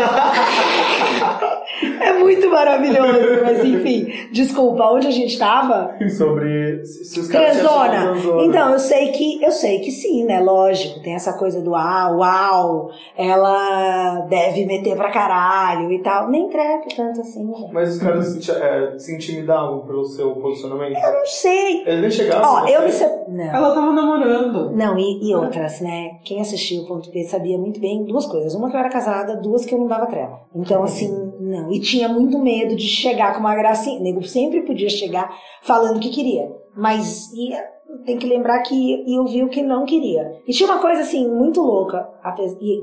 Muito 2.23 2.51
maravilhoso, 2.51 3.43
mas 3.43 3.65
enfim. 3.65 4.07
Desculpa, 4.33 4.85
onde 4.93 5.07
a 5.07 5.11
gente 5.11 5.39
tava? 5.39 5.95
Sobre 6.17 6.85
se, 6.85 7.21
os 7.21 7.29
caras 7.29 7.59
Transona. 7.59 8.15
Então, 8.45 8.71
eu 8.73 8.79
sei 8.79 9.09
que 9.13 9.43
eu 9.43 9.51
sei 9.51 9.81
que 9.81 9.91
sim, 9.91 10.25
né? 10.25 10.41
Lógico, 10.41 11.01
tem 11.01 11.15
essa 11.15 11.33
coisa 11.35 11.61
do 11.61 11.75
ah, 11.75 12.09
uau, 12.17 12.91
ela 13.17 14.21
deve 14.29 14.65
meter 14.67 14.97
pra 14.97 15.11
caralho 15.11 15.91
e 15.93 16.01
tal. 16.03 16.29
Nem 16.31 16.49
treco 16.49 16.89
tanto 16.95 17.21
assim, 17.21 17.47
gente. 17.55 17.73
Mas 17.73 17.97
os 17.97 18.03
caras 18.03 18.27
se, 18.29 18.51
é, 18.51 18.99
se 18.99 19.15
intimidavam 19.15 19.81
pelo 19.81 20.05
seu 20.05 20.31
posicionamento? 20.37 20.97
Eu 20.99 21.13
não 21.13 21.27
sei. 21.27 21.83
Eles 21.87 22.01
nem 22.01 22.11
chegavam. 22.11 22.65
Ó, 22.65 22.69
eu 22.69 22.83
me. 22.83 22.93
se- 22.93 23.23
Não. 23.29 23.45
Ela 23.45 23.75
tava 23.75 23.93
namorando. 23.93 24.71
Não, 24.75 24.99
e, 24.99 25.29
e 25.31 25.35
outras, 25.35 25.81
né? 25.81 26.13
Quem 26.25 26.41
assistiu 26.41 26.83
o 26.83 26.87
Ponto 26.87 27.11
P 27.11 27.25
sabia 27.25 27.59
muito 27.59 27.81
bem 27.81 28.05
duas 28.05 28.27
coisas. 28.27 28.55
Uma 28.55 28.71
que 28.71 28.77
eu 28.77 28.81
era 28.81 28.89
casada, 28.89 29.37
duas 29.37 29.65
que 29.65 29.75
eu 29.75 29.79
não 29.79 29.87
dava 29.87 30.07
trela. 30.07 30.41
Então, 30.55 30.83
assim, 30.83 31.22
não. 31.53 31.73
E 31.73 31.81
tinha 31.81 32.09
muito 32.09 32.39
medo 32.39 32.75
de 32.75 32.89
chegar 32.89 33.35
com 33.35 33.41
uma 33.41 33.55
gracinha. 33.55 34.01
O 34.01 34.03
nego 34.03 34.23
sempre 34.23 34.63
podia 34.63 34.89
chegar 34.89 35.31
falando 35.63 36.01
que 36.01 36.11
queria. 36.11 36.51
Mas 36.77 37.33
ia, 37.33 37.63
tem 38.05 38.19
que 38.19 38.27
lembrar 38.27 38.63
que 38.63 38.75
ia 38.75 39.21
ouvir 39.21 39.45
o 39.45 39.49
que 39.49 39.63
não 39.63 39.85
queria. 39.85 40.41
E 40.47 40.53
tinha 40.53 40.69
uma 40.69 40.81
coisa, 40.81 41.03
assim, 41.03 41.29
muito 41.29 41.61
louca, 41.61 42.09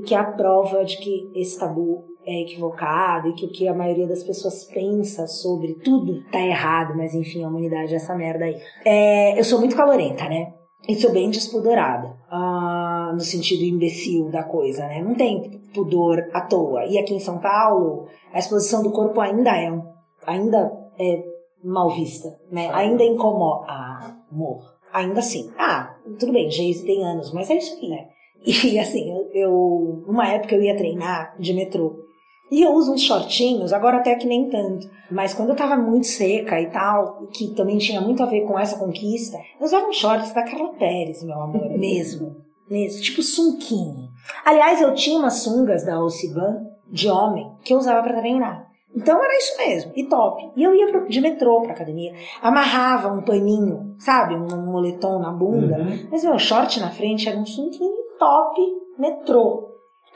que 0.06 0.14
é 0.14 0.18
a 0.18 0.24
prova 0.24 0.86
de 0.86 0.98
que 0.98 1.32
esse 1.36 1.60
tabu 1.60 2.06
é 2.26 2.42
equivocado 2.42 3.30
e 3.30 3.34
que 3.34 3.46
o 3.46 3.52
que 3.52 3.68
a 3.68 3.74
maioria 3.74 4.08
das 4.08 4.24
pessoas 4.24 4.66
pensa 4.66 5.26
sobre 5.26 5.76
tudo 5.84 6.24
tá 6.32 6.40
errado, 6.40 6.96
mas 6.96 7.16
enfim, 7.16 7.44
a 7.44 7.48
humanidade 7.48 7.94
é 7.94 7.96
essa 7.96 8.14
merda 8.14 8.46
aí. 8.46 8.56
É, 8.86 9.40
eu 9.40 9.44
sou 9.44 9.60
muito 9.60 9.76
calorenta, 9.76 10.30
né? 10.30 10.54
E 10.88 10.96
sou 10.96 11.12
bem 11.12 11.30
despudorada. 11.30 12.16
Ah, 12.30 13.12
no 13.14 13.20
sentido 13.20 13.64
imbecil 13.64 14.30
da 14.30 14.44
coisa, 14.44 14.86
né? 14.88 15.02
Não 15.02 15.16
tem 15.16 15.62
pudor 15.74 16.30
à 16.34 16.42
toa. 16.42 16.86
E 16.86 16.98
aqui 16.98 17.14
em 17.14 17.20
São 17.20 17.40
Paulo, 17.40 18.08
a 18.34 18.40
exposição 18.40 18.82
do 18.82 18.92
corpo 18.92 19.20
ainda 19.20 19.56
é 19.56 19.72
um, 19.72 19.84
ainda 20.26 20.72
é 20.98 21.24
mal 21.64 21.90
vista, 21.90 22.40
né? 22.52 22.70
Ainda 22.74 23.04
incomoda. 23.04 23.66
Ah, 23.68 24.16
amor. 24.32 24.62
Ainda 24.94 25.20
assim. 25.20 25.52
Ah, 25.58 25.96
tudo 26.18 26.32
bem, 26.32 26.50
Geise 26.50 26.86
tem 26.86 27.04
anos, 27.04 27.32
mas 27.34 27.50
é 27.50 27.58
isso 27.58 27.76
aí, 27.76 27.90
né? 27.90 28.08
E 28.46 28.80
assim, 28.80 29.12
eu, 29.12 29.30
eu. 29.34 30.04
Uma 30.08 30.28
época 30.30 30.56
eu 30.56 30.64
ia 30.64 30.78
treinar 30.78 31.36
de 31.38 31.54
metrô. 31.54 32.09
E 32.52 32.62
eu 32.64 32.72
uso 32.74 32.94
uns 32.94 33.02
shortinhos, 33.02 33.72
agora 33.74 33.98
até 33.98 34.16
que 34.16 34.28
nem 34.28 34.50
tanto. 34.50 34.90
Mas 35.12 35.34
quando 35.34 35.50
eu 35.50 35.56
tava 35.56 35.78
muito 35.78 36.08
seca 36.08 36.60
e 36.60 36.68
tal, 36.72 37.28
que 37.32 37.50
também 37.56 37.78
tinha 37.78 38.02
muito 38.02 38.24
a 38.24 38.26
ver 38.26 38.42
com 38.42 38.58
essa 38.58 38.78
conquista, 38.80 39.38
eu 39.60 39.66
usava 39.66 39.88
uns 39.88 39.98
shorts 39.98 40.32
da 40.34 40.44
Carla 40.44 40.74
Pérez, 40.74 41.24
meu 41.24 41.40
amor, 41.42 41.70
mesmo. 41.78 42.36
Mesmo, 42.70 43.02
tipo 43.02 43.22
sunquinho. 43.24 44.10
Aliás, 44.46 44.80
eu 44.82 44.94
tinha 44.94 45.20
umas 45.20 45.36
sungas 45.36 45.84
da 45.86 46.00
Ociban 46.00 46.68
de 46.92 47.08
homem 47.10 47.52
que 47.64 47.74
eu 47.74 47.78
usava 47.78 48.02
pra 48.04 48.20
treinar. 48.20 48.68
Então 48.96 49.24
era 49.24 49.38
isso 49.38 49.56
mesmo, 49.58 49.92
e 49.96 50.04
top. 50.06 50.50
E 50.56 50.64
eu 50.64 50.74
ia 50.76 51.00
de 51.08 51.22
metrô 51.22 51.62
pra 51.62 51.74
academia, 51.74 52.12
amarrava 52.42 53.12
um 53.14 53.22
paninho, 53.22 53.96
sabe, 54.00 54.36
um 54.36 54.66
moletom 54.72 55.20
na 55.20 55.32
bunda, 55.32 55.78
Uhum. 55.78 56.08
mas 56.12 56.24
meu 56.24 56.38
short 56.40 56.80
na 56.80 56.90
frente 56.90 57.30
era 57.30 57.38
um 57.38 57.46
sunquinho 57.46 57.94
top 58.18 58.60
metrô. 58.98 59.69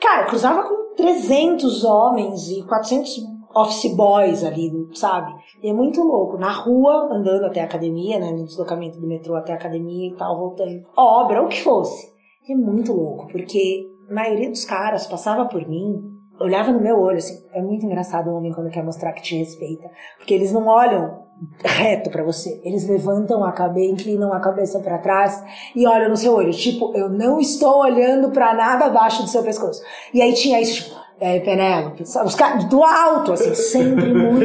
Cara, 0.04 0.26
cruzava 0.26 0.62
com 0.64 0.94
300 0.96 1.82
homens 1.82 2.50
e 2.50 2.62
400 2.64 3.22
office 3.54 3.96
boys 3.96 4.44
ali, 4.44 4.70
sabe? 4.92 5.32
E 5.62 5.70
é 5.70 5.72
muito 5.72 6.02
louco. 6.02 6.36
Na 6.36 6.52
rua, 6.52 7.08
andando 7.10 7.46
até 7.46 7.62
a 7.62 7.64
academia, 7.64 8.18
né? 8.18 8.30
No 8.30 8.44
deslocamento 8.44 9.00
do 9.00 9.06
metrô 9.06 9.34
até 9.34 9.54
a 9.54 9.56
academia 9.56 10.10
e 10.10 10.14
tal, 10.14 10.36
voltando. 10.36 10.82
Obra, 10.94 11.42
o 11.42 11.48
que 11.48 11.62
fosse. 11.62 12.12
E 12.46 12.52
é 12.52 12.54
muito 12.54 12.92
louco, 12.92 13.28
porque 13.28 13.86
a 14.10 14.12
maioria 14.12 14.50
dos 14.50 14.66
caras 14.66 15.06
passava 15.06 15.46
por 15.46 15.66
mim, 15.66 16.02
olhava 16.38 16.70
no 16.70 16.82
meu 16.82 17.00
olho, 17.00 17.16
assim. 17.16 17.42
É 17.54 17.62
muito 17.62 17.86
engraçado 17.86 18.28
o 18.28 18.34
homem 18.34 18.52
quando 18.52 18.70
quer 18.70 18.84
mostrar 18.84 19.14
que 19.14 19.22
te 19.22 19.38
respeita. 19.38 19.90
Porque 20.18 20.34
eles 20.34 20.52
não 20.52 20.66
olham 20.66 21.23
reto 21.64 22.10
pra 22.10 22.22
você. 22.22 22.60
Eles 22.64 22.88
levantam 22.88 23.44
a 23.44 23.52
cabeça, 23.52 23.92
inclinam 23.92 24.32
a 24.32 24.40
cabeça 24.40 24.78
pra 24.80 24.98
trás 24.98 25.42
e 25.74 25.86
olham 25.86 26.08
no 26.08 26.16
seu 26.16 26.32
olho. 26.32 26.52
Tipo, 26.52 26.92
eu 26.94 27.08
não 27.08 27.40
estou 27.40 27.78
olhando 27.78 28.30
pra 28.30 28.54
nada 28.54 28.86
abaixo 28.86 29.22
do 29.22 29.28
seu 29.28 29.42
pescoço. 29.42 29.82
E 30.12 30.20
aí 30.20 30.32
tinha 30.34 30.60
isso, 30.60 30.84
tipo, 30.84 30.96
é, 31.20 31.40
Penélope? 31.40 32.02
Os 32.02 32.34
caras 32.34 32.64
do 32.64 32.82
alto, 32.82 33.32
assim, 33.32 33.54
sempre 33.54 34.12
muito. 34.12 34.44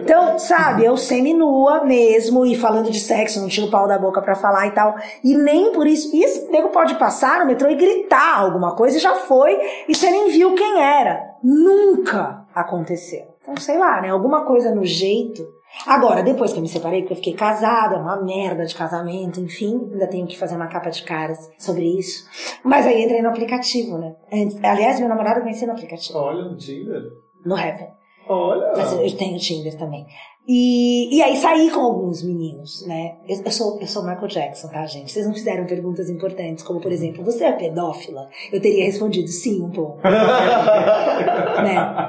Então, 0.00 0.38
sabe, 0.38 0.84
eu 0.84 0.98
semi-nua 0.98 1.82
mesmo 1.82 2.44
e 2.44 2.54
falando 2.54 2.90
de 2.90 3.00
sexo, 3.00 3.40
não 3.40 3.48
tiro 3.48 3.68
o 3.68 3.70
pau 3.70 3.88
da 3.88 3.98
boca 3.98 4.20
pra 4.20 4.34
falar 4.34 4.66
e 4.66 4.72
tal. 4.72 4.94
E 5.22 5.34
nem 5.34 5.72
por 5.72 5.86
isso. 5.86 6.14
E 6.14 6.22
esse 6.22 6.50
nego 6.50 6.68
pode 6.68 6.96
passar 6.96 7.40
no 7.40 7.46
metrô 7.46 7.70
e 7.70 7.74
gritar 7.74 8.40
alguma 8.40 8.76
coisa 8.76 8.98
e 8.98 9.00
já 9.00 9.14
foi, 9.14 9.58
e 9.88 9.94
você 9.94 10.10
nem 10.10 10.28
viu 10.28 10.54
quem 10.54 10.82
era. 10.82 11.22
Nunca 11.42 12.44
aconteceu. 12.54 13.34
Então, 13.40 13.56
sei 13.56 13.78
lá, 13.78 14.02
né? 14.02 14.10
Alguma 14.10 14.44
coisa 14.44 14.74
no 14.74 14.84
jeito. 14.84 15.42
Agora, 15.86 16.22
depois 16.22 16.52
que 16.52 16.58
eu 16.58 16.62
me 16.62 16.68
separei, 16.68 17.00
porque 17.00 17.12
eu 17.12 17.16
fiquei 17.16 17.34
casada, 17.34 17.96
uma 17.98 18.22
merda 18.22 18.64
de 18.64 18.74
casamento, 18.74 19.40
enfim, 19.40 19.88
ainda 19.92 20.06
tenho 20.06 20.26
que 20.26 20.38
fazer 20.38 20.56
uma 20.56 20.68
capa 20.68 20.88
de 20.90 21.02
caras 21.02 21.50
sobre 21.58 21.84
isso. 21.98 22.24
Mas 22.64 22.86
aí 22.86 23.02
entrei 23.04 23.20
no 23.20 23.28
aplicativo, 23.28 23.98
né? 23.98 24.14
Antes- 24.32 24.62
Aliás, 24.62 24.98
meu 25.00 25.08
namorado 25.08 25.38
eu 25.40 25.42
conheci 25.42 25.66
no 25.66 25.72
aplicativo, 25.72 26.18
Olha, 26.18 26.44
no 26.44 26.56
Tinder. 26.56 27.02
no 27.44 27.56
Heaven. 27.58 27.88
Olha. 28.28 28.72
Mas 28.76 28.92
eu 28.92 29.16
tenho 29.16 29.38
Tinder 29.38 29.76
também. 29.76 30.06
E, 30.46 31.16
e 31.16 31.22
aí 31.22 31.38
saí 31.38 31.70
com 31.70 31.80
alguns 31.80 32.22
meninos, 32.22 32.86
né? 32.86 33.16
Eu, 33.26 33.42
eu 33.42 33.50
sou, 33.50 33.80
eu 33.80 33.86
sou 33.86 34.02
Michael 34.02 34.28
Jackson, 34.28 34.68
tá, 34.68 34.84
gente? 34.84 35.10
Vocês 35.10 35.26
não 35.26 35.32
fizeram 35.32 35.64
perguntas 35.64 36.10
importantes, 36.10 36.62
como 36.62 36.82
por 36.82 36.92
exemplo, 36.92 37.24
você 37.24 37.44
é 37.44 37.52
pedófila? 37.52 38.28
Eu 38.52 38.60
teria 38.60 38.84
respondido 38.84 39.28
sim, 39.28 39.62
um 39.62 39.70
pouco. 39.70 40.02
né? 40.04 40.10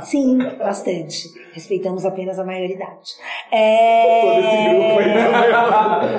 Sim, 0.02 0.38
bastante. 0.58 1.30
Respeitamos 1.54 2.06
apenas 2.06 2.38
a 2.38 2.44
maioridade. 2.44 3.14
É... 3.54 4.22
Todo 4.22 4.40
esse 4.40 4.58
grupo 4.70 5.00
aí 5.00 5.14
também. 5.14 5.46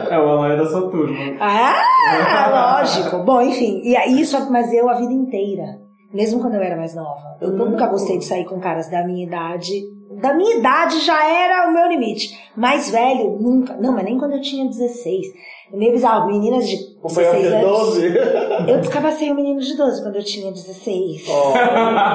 É 0.16 0.18
o 0.18 0.28
Alain 0.28 0.56
da 0.56 0.64
sua 0.66 0.90
turma. 0.90 1.18
Ah, 1.39 2.78
lógico. 2.78 3.18
Bom, 3.18 3.43
enfim, 3.43 3.82
e 3.85 3.94
aí 3.94 4.18
isso, 4.20 4.51
mas 4.51 4.73
eu 4.73 4.89
a 4.89 4.94
vida 4.94 5.12
inteira. 5.12 5.86
Mesmo 6.12 6.41
quando 6.41 6.55
eu 6.55 6.62
era 6.62 6.77
mais 6.77 6.95
nova. 6.95 7.37
Eu 7.41 7.51
nunca 7.51 7.87
gostei 7.87 8.19
de 8.19 8.24
sair 8.24 8.45
com 8.45 8.61
caras 8.61 8.89
da 8.91 9.05
minha 9.05 9.27
idade. 9.27 9.83
Da 10.20 10.33
minha 10.33 10.57
idade 10.57 11.01
já 11.01 11.28
era 11.28 11.69
o 11.69 11.73
meu 11.73 11.89
limite. 11.89 12.39
Mais 12.57 12.91
velho, 12.91 13.39
nunca. 13.41 13.77
Não, 13.77 13.93
mas 13.93 14.05
nem 14.05 14.19
quando 14.19 14.33
eu 14.33 14.41
tinha 14.41 14.65
16. 14.66 15.27
É 15.73 15.77
meio 15.77 15.93
bizarro. 15.93 16.28
Meninas 16.28 16.69
de 16.69 16.77
Foi 17.09 17.27
a 17.27 17.33
16 17.33 17.53
anos. 17.53 17.78
12? 17.78 18.07
Eu 18.70 18.81
descabacei 18.81 19.31
um 19.31 19.35
menino 19.35 19.61
de 19.61 19.77
12 19.77 20.03
quando 20.03 20.16
eu 20.16 20.24
tinha 20.24 20.51
16. 20.51 21.24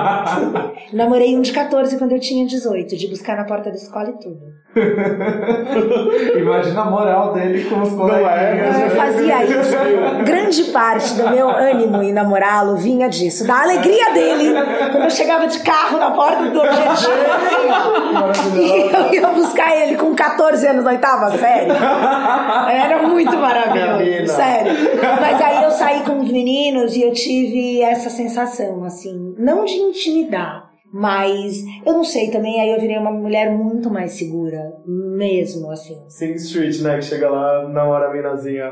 Namorei 0.93 1.38
um 1.38 1.41
de 1.41 1.51
14 1.51 1.97
quando 1.97 2.13
eu 2.13 2.19
tinha 2.19 2.45
18. 2.45 2.95
De 2.95 3.07
buscar 3.07 3.38
na 3.38 3.45
porta 3.45 3.69
da 3.69 3.76
escola 3.76 4.09
e 4.09 4.19
tudo. 4.19 4.39
Imagina 6.38 6.81
a 6.81 6.85
moral 6.85 7.34
dele 7.34 7.65
com 7.65 7.81
os 7.81 7.91
é, 7.91 7.95
coleguinhas. 7.95 8.81
Eu 8.81 8.89
fazia 8.91 9.43
isso. 9.43 9.76
Grande 10.23 10.64
parte 10.65 11.14
do 11.15 11.30
meu 11.30 11.49
ânimo 11.49 12.02
em 12.02 12.14
namorá-lo 12.14 12.77
vinha 12.77 13.10
disso. 13.10 13.45
Da 13.45 13.64
alegria 13.64 14.14
dele. 14.14 14.53
Quando 14.91 15.03
eu 15.03 15.10
chegava 15.10 15.48
de 15.48 15.60
carro 15.60 15.98
na 15.98 16.11
porta 16.11 16.43
do 16.49 16.60
objetivo, 16.60 17.11
assim, 17.35 17.68
ó. 18.15 18.57
E 18.57 18.95
eu 18.95 19.14
ia 19.14 19.27
buscar 19.27 19.76
ele 19.76 19.98
com 19.98 20.15
14 20.15 20.65
anos 20.68 20.85
na 20.85 20.91
oitava 20.91 21.38
série. 21.38 21.72
Era 21.72 23.03
muito 23.03 23.35
maravilhoso. 23.38 24.34
Sério. 24.34 24.72
Mas 25.19 25.41
aí 25.41 25.64
eu 25.64 25.72
saí 25.72 26.02
com 26.03 26.19
os 26.19 26.31
meninos 26.31 26.95
e 26.95 27.02
eu 27.02 27.11
tive 27.11 27.81
essa 27.81 28.10
sensação, 28.10 28.85
assim, 28.85 29.35
não 29.38 29.65
de 29.65 29.73
intimidar. 29.73 30.70
Mas 30.93 31.63
eu 31.85 31.93
não 31.93 32.03
sei 32.03 32.30
também, 32.30 32.59
aí 32.59 32.72
eu 32.72 32.80
virei 32.80 32.97
uma 32.97 33.11
mulher 33.11 33.49
muito 33.51 33.89
mais 33.89 34.11
segura, 34.11 34.73
mesmo 34.85 35.72
assim. 35.72 35.97
Sing 36.09 36.34
Street, 36.34 36.81
né? 36.81 36.97
Que 36.97 37.05
chega 37.05 37.30
lá, 37.30 37.68
na 37.69 37.85
hora 37.85 38.09
a 38.09 38.13
minazinha. 38.13 38.72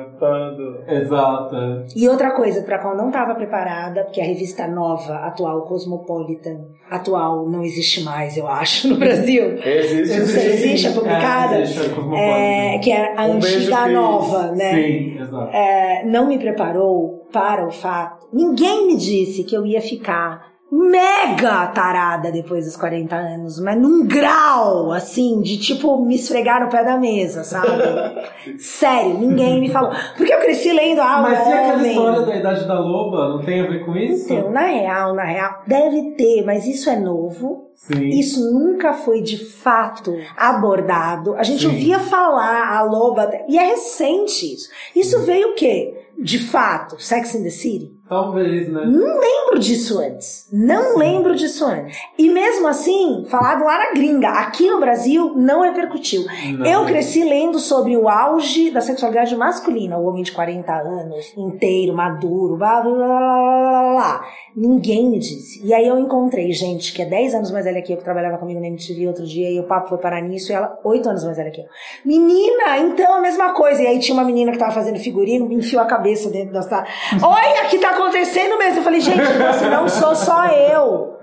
Exato. 0.87 1.55
E 1.95 2.09
outra 2.09 2.31
coisa 2.31 2.61
para 2.63 2.79
qual 2.79 2.97
não 2.97 3.07
estava 3.07 3.33
preparada, 3.35 4.03
porque 4.03 4.19
a 4.19 4.25
revista 4.25 4.67
nova, 4.67 5.13
atual 5.19 5.61
Cosmopolitan, 5.61 6.59
atual 6.89 7.49
não 7.49 7.63
existe 7.63 8.03
mais, 8.03 8.35
eu 8.35 8.47
acho, 8.47 8.89
no 8.89 8.97
Brasil. 8.97 9.57
Existe, 9.63 10.19
Não 10.19 10.25
sei, 10.25 10.47
existe, 10.53 10.87
é 10.87 10.91
publicada. 10.91 11.55
É, 11.55 11.61
existe, 11.61 11.85
é 11.85 11.89
Cosmopolitan. 11.89 12.21
É, 12.21 12.79
que 12.79 12.91
é 12.91 13.17
a 13.17 13.25
Um 13.25 13.33
antiga 13.33 13.87
nova, 13.87 14.51
né? 14.51 14.73
Sim, 14.73 15.21
exato. 15.21 15.55
É, 15.55 16.03
não 16.05 16.27
me 16.27 16.37
preparou 16.37 17.27
para 17.31 17.65
o 17.65 17.71
fato. 17.71 18.27
Ninguém 18.33 18.87
me 18.87 18.97
disse 18.97 19.43
que 19.43 19.55
eu 19.55 19.65
ia 19.65 19.81
ficar 19.81 20.48
mega 20.71 21.67
tarada 21.67 22.31
depois 22.31 22.65
dos 22.65 22.75
40 22.77 23.15
anos, 23.15 23.59
mas 23.59 23.79
num 23.79 24.05
grau, 24.05 24.91
assim, 24.91 25.41
de 25.41 25.57
tipo 25.57 26.03
me 26.05 26.15
esfregar 26.15 26.63
no 26.63 26.69
pé 26.69 26.83
da 26.83 26.97
mesa, 26.97 27.43
sabe? 27.43 27.67
Sério, 28.59 29.17
ninguém 29.17 29.59
me 29.59 29.69
falou. 29.69 29.91
Porque 30.15 30.33
eu 30.33 30.39
cresci 30.39 30.71
lendo 30.71 31.01
ah, 31.01 31.21
Mas 31.21 31.39
o 31.39 31.49
e 31.49 31.53
aquela 31.53 31.73
homem. 31.73 31.91
história 31.91 32.21
da 32.21 32.35
idade 32.35 32.67
da 32.67 32.79
loba? 32.79 33.29
Não 33.29 33.43
tem 33.43 33.61
a 33.61 33.67
ver 33.67 33.85
com 33.85 33.95
isso? 33.95 34.31
Então, 34.31 34.51
na 34.51 34.65
real, 34.65 35.13
na 35.13 35.23
real, 35.23 35.63
deve 35.65 36.11
ter, 36.11 36.43
mas 36.45 36.67
isso 36.67 36.89
é 36.89 36.99
novo. 36.99 37.69
Sim. 37.75 38.09
Isso 38.09 38.53
nunca 38.53 38.93
foi 38.93 39.21
de 39.21 39.37
fato 39.37 40.13
abordado. 40.35 41.33
A 41.35 41.43
gente 41.43 41.61
Sim. 41.61 41.67
ouvia 41.67 41.99
falar 41.99 42.75
a 42.75 42.81
loba, 42.83 43.31
e 43.47 43.57
é 43.57 43.67
recente 43.67 44.53
isso. 44.53 44.69
Isso 44.95 45.21
veio 45.21 45.51
o 45.51 45.55
quê? 45.55 45.95
De 46.21 46.37
fato, 46.37 47.01
Sex 47.01 47.35
in 47.35 47.43
the 47.43 47.49
City? 47.49 47.93
Talvez, 48.09 48.67
né? 48.67 48.85
Não 48.87 49.19
lembro 49.19 49.59
disso 49.59 49.99
antes. 49.99 50.47
Não 50.51 50.97
lembro 50.97 51.35
disso 51.35 51.63
antes. 51.63 51.95
E 52.17 52.27
mesmo 52.27 52.67
assim, 52.67 53.23
falado 53.29 53.63
lá 53.63 53.77
na 53.77 53.93
gringa, 53.93 54.29
aqui 54.29 54.67
no 54.67 54.79
Brasil 54.79 55.35
não 55.35 55.61
repercutiu. 55.61 56.25
Não. 56.57 56.65
Eu 56.65 56.85
cresci 56.85 57.23
lendo 57.23 57.59
sobre 57.59 57.95
o 57.95 58.09
auge 58.09 58.71
da 58.71 58.81
sexualidade 58.81 59.35
masculina, 59.35 59.95
o 59.99 60.07
homem 60.07 60.23
de 60.23 60.31
40 60.31 60.73
anos, 60.73 61.33
inteiro, 61.37 61.95
maduro, 61.95 62.57
blá 62.57 62.81
blá 62.81 62.95
blá 62.95 63.07
blá 63.07 63.19
blá. 63.19 63.91
blá. 63.93 64.25
Ninguém 64.55 65.11
me 65.11 65.19
disse. 65.19 65.63
E 65.63 65.71
aí 65.71 65.87
eu 65.87 65.99
encontrei 65.99 66.51
gente 66.51 66.91
que 66.91 67.03
é 67.03 67.05
10 67.05 67.35
anos 67.35 67.51
mais 67.51 67.65
velha 67.65 67.81
que 67.83 67.93
eu, 67.93 67.97
que 67.97 68.03
trabalhava 68.03 68.39
comigo 68.39 68.59
na 68.59 68.67
MTV 68.67 69.07
outro 69.07 69.25
dia, 69.25 69.51
e 69.51 69.59
o 69.59 69.67
papo 69.67 69.87
foi 69.87 69.99
parar 69.99 70.21
nisso, 70.21 70.51
e 70.51 70.55
ela 70.55 70.79
8 70.83 71.09
anos 71.09 71.23
mais 71.23 71.37
velha 71.37 71.51
que 71.51 71.61
eu. 71.61 71.65
Menina, 72.03 72.79
então 72.79 73.13
a 73.13 73.21
mesma 73.21 73.53
coisa. 73.53 73.83
E 73.83 73.87
aí 73.87 73.99
tinha 73.99 74.15
uma 74.17 74.25
menina 74.25 74.51
que 74.51 74.57
tava 74.57 74.71
fazendo 74.71 74.97
figurino, 74.97 75.47
me 75.47 75.55
enfiou 75.55 75.83
a 75.83 75.85
cabeça 75.85 76.31
dentro 76.31 76.53
da 76.53 76.63
sala. 76.63 76.85
Olha, 77.21 77.65
o 77.65 77.69
que 77.69 77.77
tá 77.77 77.98
acontecendo 77.99 78.57
mesmo? 78.57 78.79
Eu 78.79 78.83
falei, 78.83 78.99
gente, 78.99 79.21
assim, 79.21 79.69
não 79.69 79.87
sou 79.87 80.15
só 80.15 80.45
eu. 80.47 81.17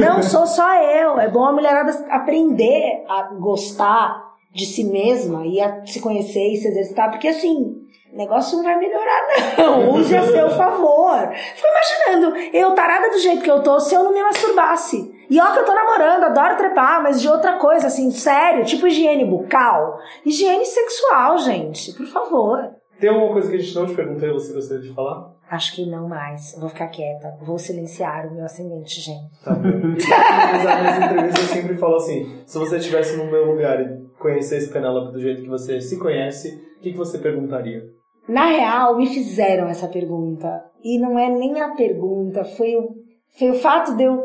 Não 0.00 0.22
sou 0.22 0.46
só 0.46 0.74
eu. 0.82 1.18
É 1.18 1.28
bom 1.28 1.44
a 1.44 1.52
mulherada 1.52 1.92
aprender 2.08 3.04
a 3.08 3.22
gostar 3.34 4.30
de 4.52 4.66
si 4.66 4.84
mesma 4.84 5.46
e 5.46 5.60
a 5.60 5.84
se 5.86 6.00
conhecer 6.00 6.52
e 6.52 6.56
se 6.56 6.68
exercitar, 6.68 7.10
porque 7.10 7.28
assim, 7.28 7.76
o 8.12 8.16
negócio 8.16 8.56
não 8.56 8.64
vai 8.64 8.76
melhorar, 8.76 9.22
não. 9.56 9.90
Use 9.94 10.16
a 10.16 10.24
seu 10.24 10.50
favor. 10.50 11.30
Fico 11.32 11.68
imaginando, 11.68 12.36
eu 12.52 12.74
tarada 12.74 13.10
do 13.10 13.18
jeito 13.18 13.42
que 13.42 13.50
eu 13.50 13.62
tô, 13.62 13.78
se 13.78 13.94
eu 13.94 14.02
não 14.02 14.12
me 14.12 14.22
masturbasse. 14.22 15.20
E 15.30 15.40
ó 15.40 15.52
que 15.52 15.60
eu 15.60 15.64
tô 15.64 15.72
namorando, 15.72 16.24
adoro 16.24 16.56
trepar, 16.56 17.00
mas 17.02 17.20
de 17.20 17.28
outra 17.28 17.52
coisa, 17.52 17.86
assim, 17.86 18.10
sério, 18.10 18.64
tipo 18.64 18.88
higiene 18.88 19.24
bucal. 19.24 19.98
Higiene 20.26 20.66
sexual, 20.66 21.38
gente, 21.38 21.92
por 21.92 22.06
favor. 22.06 22.70
Tem 22.98 23.08
alguma 23.08 23.32
coisa 23.32 23.48
que 23.48 23.56
a 23.56 23.60
gente 23.60 23.74
não 23.74 23.86
te 23.86 23.94
perguntou 23.94 24.28
e 24.28 24.32
você 24.32 24.52
gostaria 24.52 24.82
de 24.82 24.92
falar? 24.92 25.30
Acho 25.50 25.74
que 25.74 25.84
não 25.84 26.08
mais. 26.08 26.54
Vou 26.60 26.68
ficar 26.68 26.86
quieta. 26.86 27.36
Vou 27.42 27.58
silenciar 27.58 28.28
o 28.28 28.32
meu 28.32 28.44
ascendente, 28.44 29.00
gente. 29.00 29.42
Tá 29.42 29.52
bom. 29.52 29.62
Minhas 29.68 30.96
entrevistas, 30.96 31.42
eu 31.42 31.56
sempre 31.56 31.76
falo 31.76 31.96
assim: 31.96 32.40
se 32.46 32.56
você 32.56 32.76
estivesse 32.76 33.16
no 33.16 33.28
meu 33.28 33.50
lugar 33.50 33.80
e 33.80 34.00
conhecesse 34.16 34.72
Penélope 34.72 35.12
do 35.12 35.20
jeito 35.20 35.42
que 35.42 35.48
você 35.48 35.80
se 35.80 35.98
conhece, 35.98 36.54
o 36.78 36.80
que, 36.80 36.92
que 36.92 36.96
você 36.96 37.18
perguntaria? 37.18 37.82
Na 38.28 38.46
real, 38.46 38.96
me 38.96 39.08
fizeram 39.08 39.66
essa 39.66 39.88
pergunta. 39.88 40.62
E 40.84 41.00
não 41.00 41.18
é 41.18 41.28
nem 41.28 41.60
a 41.60 41.74
pergunta, 41.74 42.44
foi 42.44 42.76
o, 42.76 42.94
foi 43.36 43.50
o 43.50 43.54
fato 43.54 43.96
de 43.96 44.04
eu 44.04 44.22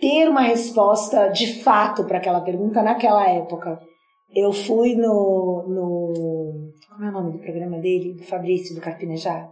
ter 0.00 0.28
uma 0.28 0.42
resposta 0.42 1.26
de 1.26 1.60
fato 1.60 2.04
para 2.04 2.18
aquela 2.18 2.40
pergunta 2.40 2.84
naquela 2.84 3.28
época. 3.28 3.80
Eu 4.32 4.52
fui 4.52 4.94
no, 4.94 5.64
no. 5.66 6.72
Como 6.88 7.04
é 7.04 7.08
o 7.08 7.12
nome 7.12 7.32
do 7.32 7.38
programa 7.38 7.78
dele? 7.78 8.14
Do 8.14 8.22
Fabrício, 8.22 8.76
do 8.76 8.80
Carpinejar? 8.80 9.50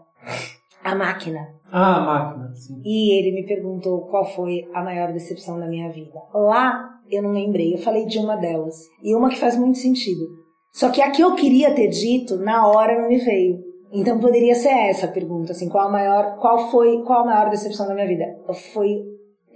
A 0.86 0.94
Máquina. 0.94 1.56
Ah, 1.72 1.96
a 1.96 2.00
máquina, 2.00 2.54
sim. 2.54 2.80
E 2.84 3.18
ele 3.18 3.34
me 3.34 3.44
perguntou 3.44 4.02
qual 4.02 4.24
foi 4.24 4.68
a 4.72 4.84
maior 4.84 5.12
decepção 5.12 5.58
da 5.58 5.66
minha 5.66 5.90
vida. 5.90 6.18
Lá, 6.32 7.00
eu 7.10 7.22
não 7.22 7.32
lembrei, 7.32 7.74
eu 7.74 7.78
falei 7.78 8.06
de 8.06 8.18
uma 8.18 8.36
delas. 8.36 8.76
E 9.02 9.14
uma 9.14 9.28
que 9.28 9.38
faz 9.38 9.56
muito 9.58 9.78
sentido. 9.78 10.24
Só 10.72 10.90
que 10.90 11.02
a 11.02 11.10
que 11.10 11.22
eu 11.22 11.34
queria 11.34 11.74
ter 11.74 11.88
dito, 11.88 12.36
na 12.36 12.68
hora 12.68 13.00
não 13.00 13.08
me 13.08 13.18
veio. 13.18 13.58
Então 13.92 14.20
poderia 14.20 14.54
ser 14.54 14.68
essa 14.68 15.06
a 15.06 15.12
pergunta, 15.12 15.52
assim, 15.52 15.68
qual 15.68 15.88
a 15.88 15.90
maior, 15.90 16.38
qual 16.38 16.70
foi, 16.70 17.02
qual 17.02 17.22
a 17.22 17.26
maior 17.26 17.50
decepção 17.50 17.88
da 17.88 17.94
minha 17.94 18.06
vida? 18.06 18.24
Foi 18.72 19.02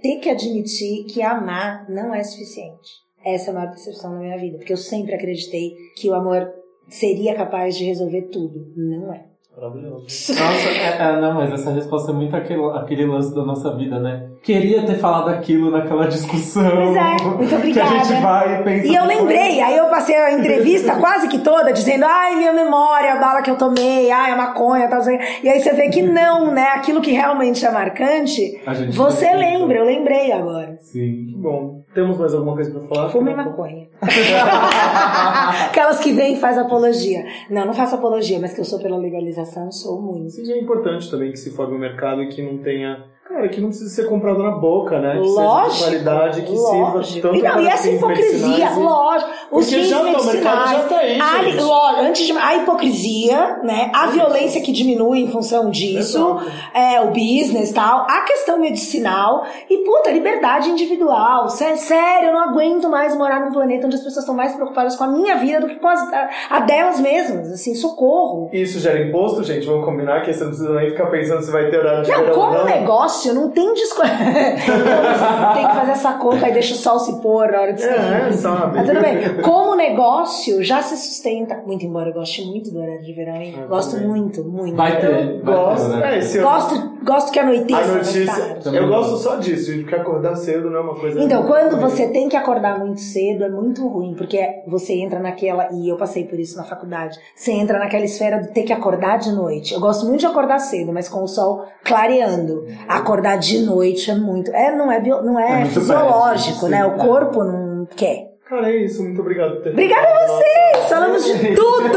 ter 0.01 0.17
que 0.17 0.29
admitir 0.29 1.05
que 1.05 1.21
amar 1.21 1.89
não 1.89 2.13
é 2.13 2.23
suficiente. 2.23 2.89
Essa 3.23 3.51
é 3.51 3.51
a 3.51 3.53
maior 3.53 3.71
decepção 3.71 4.11
da 4.11 4.19
minha 4.19 4.37
vida, 4.37 4.57
porque 4.57 4.73
eu 4.73 4.77
sempre 4.77 5.13
acreditei 5.13 5.71
que 5.95 6.09
o 6.09 6.13
amor 6.13 6.51
seria 6.89 7.35
capaz 7.35 7.77
de 7.77 7.85
resolver 7.85 8.23
tudo. 8.23 8.73
Não 8.75 9.13
é. 9.13 9.30
Maravilhoso. 9.55 10.03
Nossa, 10.03 10.33
é, 10.69 10.97
é, 10.97 11.21
não, 11.21 11.33
mas 11.33 11.51
essa 11.51 11.71
resposta 11.71 12.11
é 12.11 12.13
muito 12.13 12.35
aquele, 12.35 12.63
aquele 12.71 13.05
lance 13.05 13.35
da 13.35 13.43
nossa 13.43 13.75
vida, 13.75 13.99
né? 13.99 14.30
Queria 14.43 14.83
ter 14.87 14.95
falado 14.95 15.29
aquilo 15.29 15.69
naquela 15.69 16.07
discussão. 16.07 16.71
Pois 16.71 16.95
é, 16.95 17.23
muito 17.37 17.55
obrigada. 17.55 17.89
Que 17.89 17.95
a 17.95 18.03
gente 18.03 18.21
vai 18.21 18.59
e 18.59 18.63
pensa. 18.63 18.87
E 18.87 18.95
eu 18.95 19.05
lembrei, 19.05 19.61
aí 19.61 19.77
eu 19.77 19.85
passei 19.85 20.15
a 20.15 20.33
entrevista 20.33 20.95
quase 20.99 21.27
que 21.27 21.39
toda 21.39 21.71
dizendo, 21.71 22.05
ai, 22.05 22.35
minha 22.35 22.51
memória, 22.51 23.13
a 23.13 23.19
bala 23.19 23.43
que 23.43 23.51
eu 23.51 23.55
tomei, 23.55 24.09
ai, 24.09 24.31
a 24.31 24.35
maconha, 24.35 24.87
tal, 24.87 25.03
tal. 25.03 25.13
E 25.43 25.47
aí 25.47 25.59
você 25.61 25.73
vê 25.73 25.89
que 25.89 26.01
não, 26.01 26.51
né? 26.51 26.69
Aquilo 26.69 27.01
que 27.01 27.11
realmente 27.11 27.63
é 27.63 27.71
marcante, 27.71 28.59
você 28.91 29.25
respeita. 29.27 29.37
lembra, 29.37 29.77
eu 29.77 29.85
lembrei 29.85 30.31
agora. 30.31 30.75
Sim. 30.81 31.27
Que 31.27 31.35
bom. 31.37 31.83
Temos 31.93 32.17
mais 32.17 32.33
alguma 32.33 32.55
coisa 32.55 32.71
pra 32.71 32.81
falar? 32.87 33.09
Fumei 33.09 33.35
maconha. 33.35 33.89
Aquelas 35.67 35.99
que 35.99 36.13
vêm 36.13 36.33
e 36.33 36.39
faz 36.39 36.57
apologia. 36.57 37.23
Não, 37.49 37.65
não 37.65 37.73
faço 37.73 37.95
apologia, 37.95 38.39
mas 38.39 38.53
que 38.53 38.61
eu 38.61 38.65
sou 38.65 38.79
pela 38.79 38.97
legalização, 38.97 39.71
sou 39.71 40.01
muito. 40.01 40.31
Seja 40.31 40.57
importante 40.57 41.11
também 41.11 41.31
que 41.31 41.37
se 41.37 41.51
forme 41.51 41.75
o 41.75 41.79
mercado 41.79 42.23
e 42.23 42.29
que 42.29 42.41
não 42.41 42.57
tenha 42.57 43.03
Cara, 43.33 43.47
que 43.49 43.61
não 43.61 43.69
precisa 43.69 43.89
ser 43.89 44.09
comprado 44.09 44.43
na 44.43 44.51
boca, 44.51 44.99
né? 44.99 45.13
Que 45.17 45.27
seja 45.27 45.39
de 45.39 45.45
Lógico. 45.47 45.83
qualidade, 45.83 46.41
que 46.41 46.51
lógico. 46.51 47.03
sirva 47.03 47.21
tanto 47.29 47.35
E 47.35 47.41
não, 47.41 47.51
para 47.51 47.61
e 47.61 47.67
essa 47.67 47.89
hipocrisia, 47.89 48.69
lógico. 48.71 49.31
Os 49.51 49.65
Porque 49.65 49.81
fins 49.81 49.87
já 49.89 49.97
tá, 49.99 50.03
o 50.03 50.25
mercado 50.25 50.71
já 50.71 50.79
tá 50.87 50.97
aí, 50.97 51.19
a, 51.21 51.43
gente. 51.43 51.61
lógico, 51.63 52.01
antes 52.01 52.25
de 52.27 52.31
a 52.37 52.55
hipocrisia, 52.57 53.59
né? 53.63 53.91
A 53.93 54.07
violência 54.07 54.61
que 54.61 54.71
diminui 54.71 55.19
em 55.21 55.27
função 55.31 55.69
disso, 55.69 56.17
Exato. 56.41 56.51
é, 56.73 57.01
o 57.01 57.07
business 57.07 57.71
e 57.71 57.73
tal, 57.73 58.01
a 58.09 58.21
questão 58.21 58.59
medicinal 58.59 59.45
e, 59.69 59.77
puta, 59.79 60.11
liberdade 60.11 60.69
individual. 60.69 61.49
Sé- 61.49 61.75
Sério, 61.77 62.29
eu 62.29 62.33
não 62.33 62.49
aguento 62.49 62.89
mais 62.89 63.15
morar 63.15 63.39
num 63.39 63.51
planeta 63.51 63.85
onde 63.85 63.95
as 63.95 64.01
pessoas 64.03 64.23
estão 64.23 64.35
mais 64.35 64.53
preocupadas 64.53 64.95
com 64.95 65.03
a 65.03 65.07
minha 65.07 65.35
vida 65.37 65.59
do 65.59 65.67
que 65.67 65.75
com 65.75 65.87
as- 65.87 66.13
a, 66.13 66.29
a 66.49 66.59
delas 66.61 66.99
mesmas. 66.99 67.51
Assim, 67.51 67.75
socorro. 67.75 68.49
Isso 68.53 68.79
gera 68.79 68.99
imposto, 69.01 69.43
gente? 69.43 69.65
Vamos 69.65 69.85
combinar 69.85 70.21
que 70.21 70.33
você 70.33 70.41
não 70.43 70.49
precisa 70.51 70.73
nem 70.73 70.89
ficar 70.91 71.07
pensando 71.07 71.41
se 71.43 71.51
vai 71.51 71.69
ter 71.69 71.77
horário 71.79 72.03
de 72.03 72.11
Não, 72.11 72.29
como 72.33 72.53
não. 72.53 72.65
negócio, 72.65 73.20
não 73.29 73.49
tem 73.51 73.73
desconto. 73.73 74.07
tem 75.53 75.67
que 75.67 75.75
fazer 75.75 75.91
essa 75.91 76.13
conta 76.13 76.47
e 76.49 76.51
deixa 76.53 76.73
o 76.73 76.77
sol 76.77 76.99
se 76.99 77.21
pôr 77.21 77.51
na 77.51 77.61
hora 77.61 77.73
de 77.73 77.81
sair. 77.81 78.27
É, 78.27 78.31
sabe. 78.31 78.77
Mas 78.77 78.87
tudo 78.89 79.01
bem. 79.01 79.41
Como 79.41 79.75
negócio, 79.75 80.63
já 80.63 80.81
se 80.81 80.95
sustenta. 80.97 81.61
Muito 81.65 81.85
embora 81.85 82.09
eu 82.09 82.13
goste 82.13 82.43
muito 82.45 82.71
do 82.71 82.79
horário 82.79 83.01
de 83.01 83.13
verão, 83.13 83.35
hein? 83.35 83.55
Eu 83.61 83.67
Gosto 83.67 83.91
também. 83.93 84.07
muito, 84.07 84.43
muito. 84.43 84.75
Vai 84.75 84.99
ter. 84.99 85.37
Eu 85.39 85.43
gosto, 85.45 85.87
né? 85.89 86.17
é, 86.17 86.19
ano- 86.19 86.41
Gosto, 86.41 86.91
gosto 87.03 87.31
que 87.31 87.39
anoiteça. 87.39 87.81
A 87.81 87.95
notícia. 87.95 88.59
Eu 88.73 88.87
gosto. 88.87 89.17
só 89.17 89.35
disso, 89.35 89.71
de 89.73 89.83
que 89.83 89.95
acordar 89.95 90.35
cedo 90.35 90.69
não 90.69 90.77
é 90.79 90.81
uma 90.81 90.95
coisa. 90.95 91.19
Então, 91.21 91.43
quando 91.45 91.77
você 91.79 92.07
tem 92.07 92.27
que 92.29 92.35
acordar 92.35 92.79
muito 92.79 92.99
cedo, 93.01 93.43
é 93.43 93.49
muito 93.49 93.87
ruim, 93.87 94.15
porque 94.15 94.61
você 94.67 94.93
entra 94.93 95.19
naquela, 95.19 95.69
e 95.71 95.89
eu 95.89 95.97
passei 95.97 96.23
por 96.25 96.39
isso 96.39 96.57
na 96.57 96.63
faculdade, 96.63 97.19
você 97.35 97.51
entra 97.51 97.77
naquela 97.79 98.05
esfera 98.05 98.39
de 98.39 98.49
ter 98.53 98.63
que 98.63 98.73
acordar 98.73 99.17
de 99.17 99.31
noite. 99.31 99.73
Eu 99.73 99.79
gosto 99.79 100.05
muito 100.05 100.19
de 100.21 100.25
acordar 100.25 100.59
cedo, 100.59 100.91
mas 100.93 101.07
com 101.09 101.23
o 101.23 101.27
sol 101.27 101.65
clareando. 101.83 102.65
Acordar 102.87 103.10
de 103.37 103.59
noite 103.65 104.09
é 104.09 104.15
muito. 104.15 104.49
É, 104.51 104.75
não 104.75 104.91
é, 104.91 104.99
bio- 104.99 105.21
não 105.21 105.37
é, 105.39 105.63
É 105.63 105.65
fisiológico, 105.65 106.61
bad, 106.61 106.71
né? 106.71 106.85
O 106.85 106.97
corpo 106.97 107.43
não 107.43 107.85
quer. 107.95 108.30
Cara, 108.51 108.69
é 108.69 108.75
isso. 108.83 109.01
Muito 109.01 109.21
obrigado 109.21 109.53
por 109.55 109.63
ter 109.63 109.69
Obrigada 109.69 110.07
a 110.09 110.27
vocês! 110.27 110.89
Falamos 110.89 111.23
de 111.23 111.55
tudo! 111.55 111.89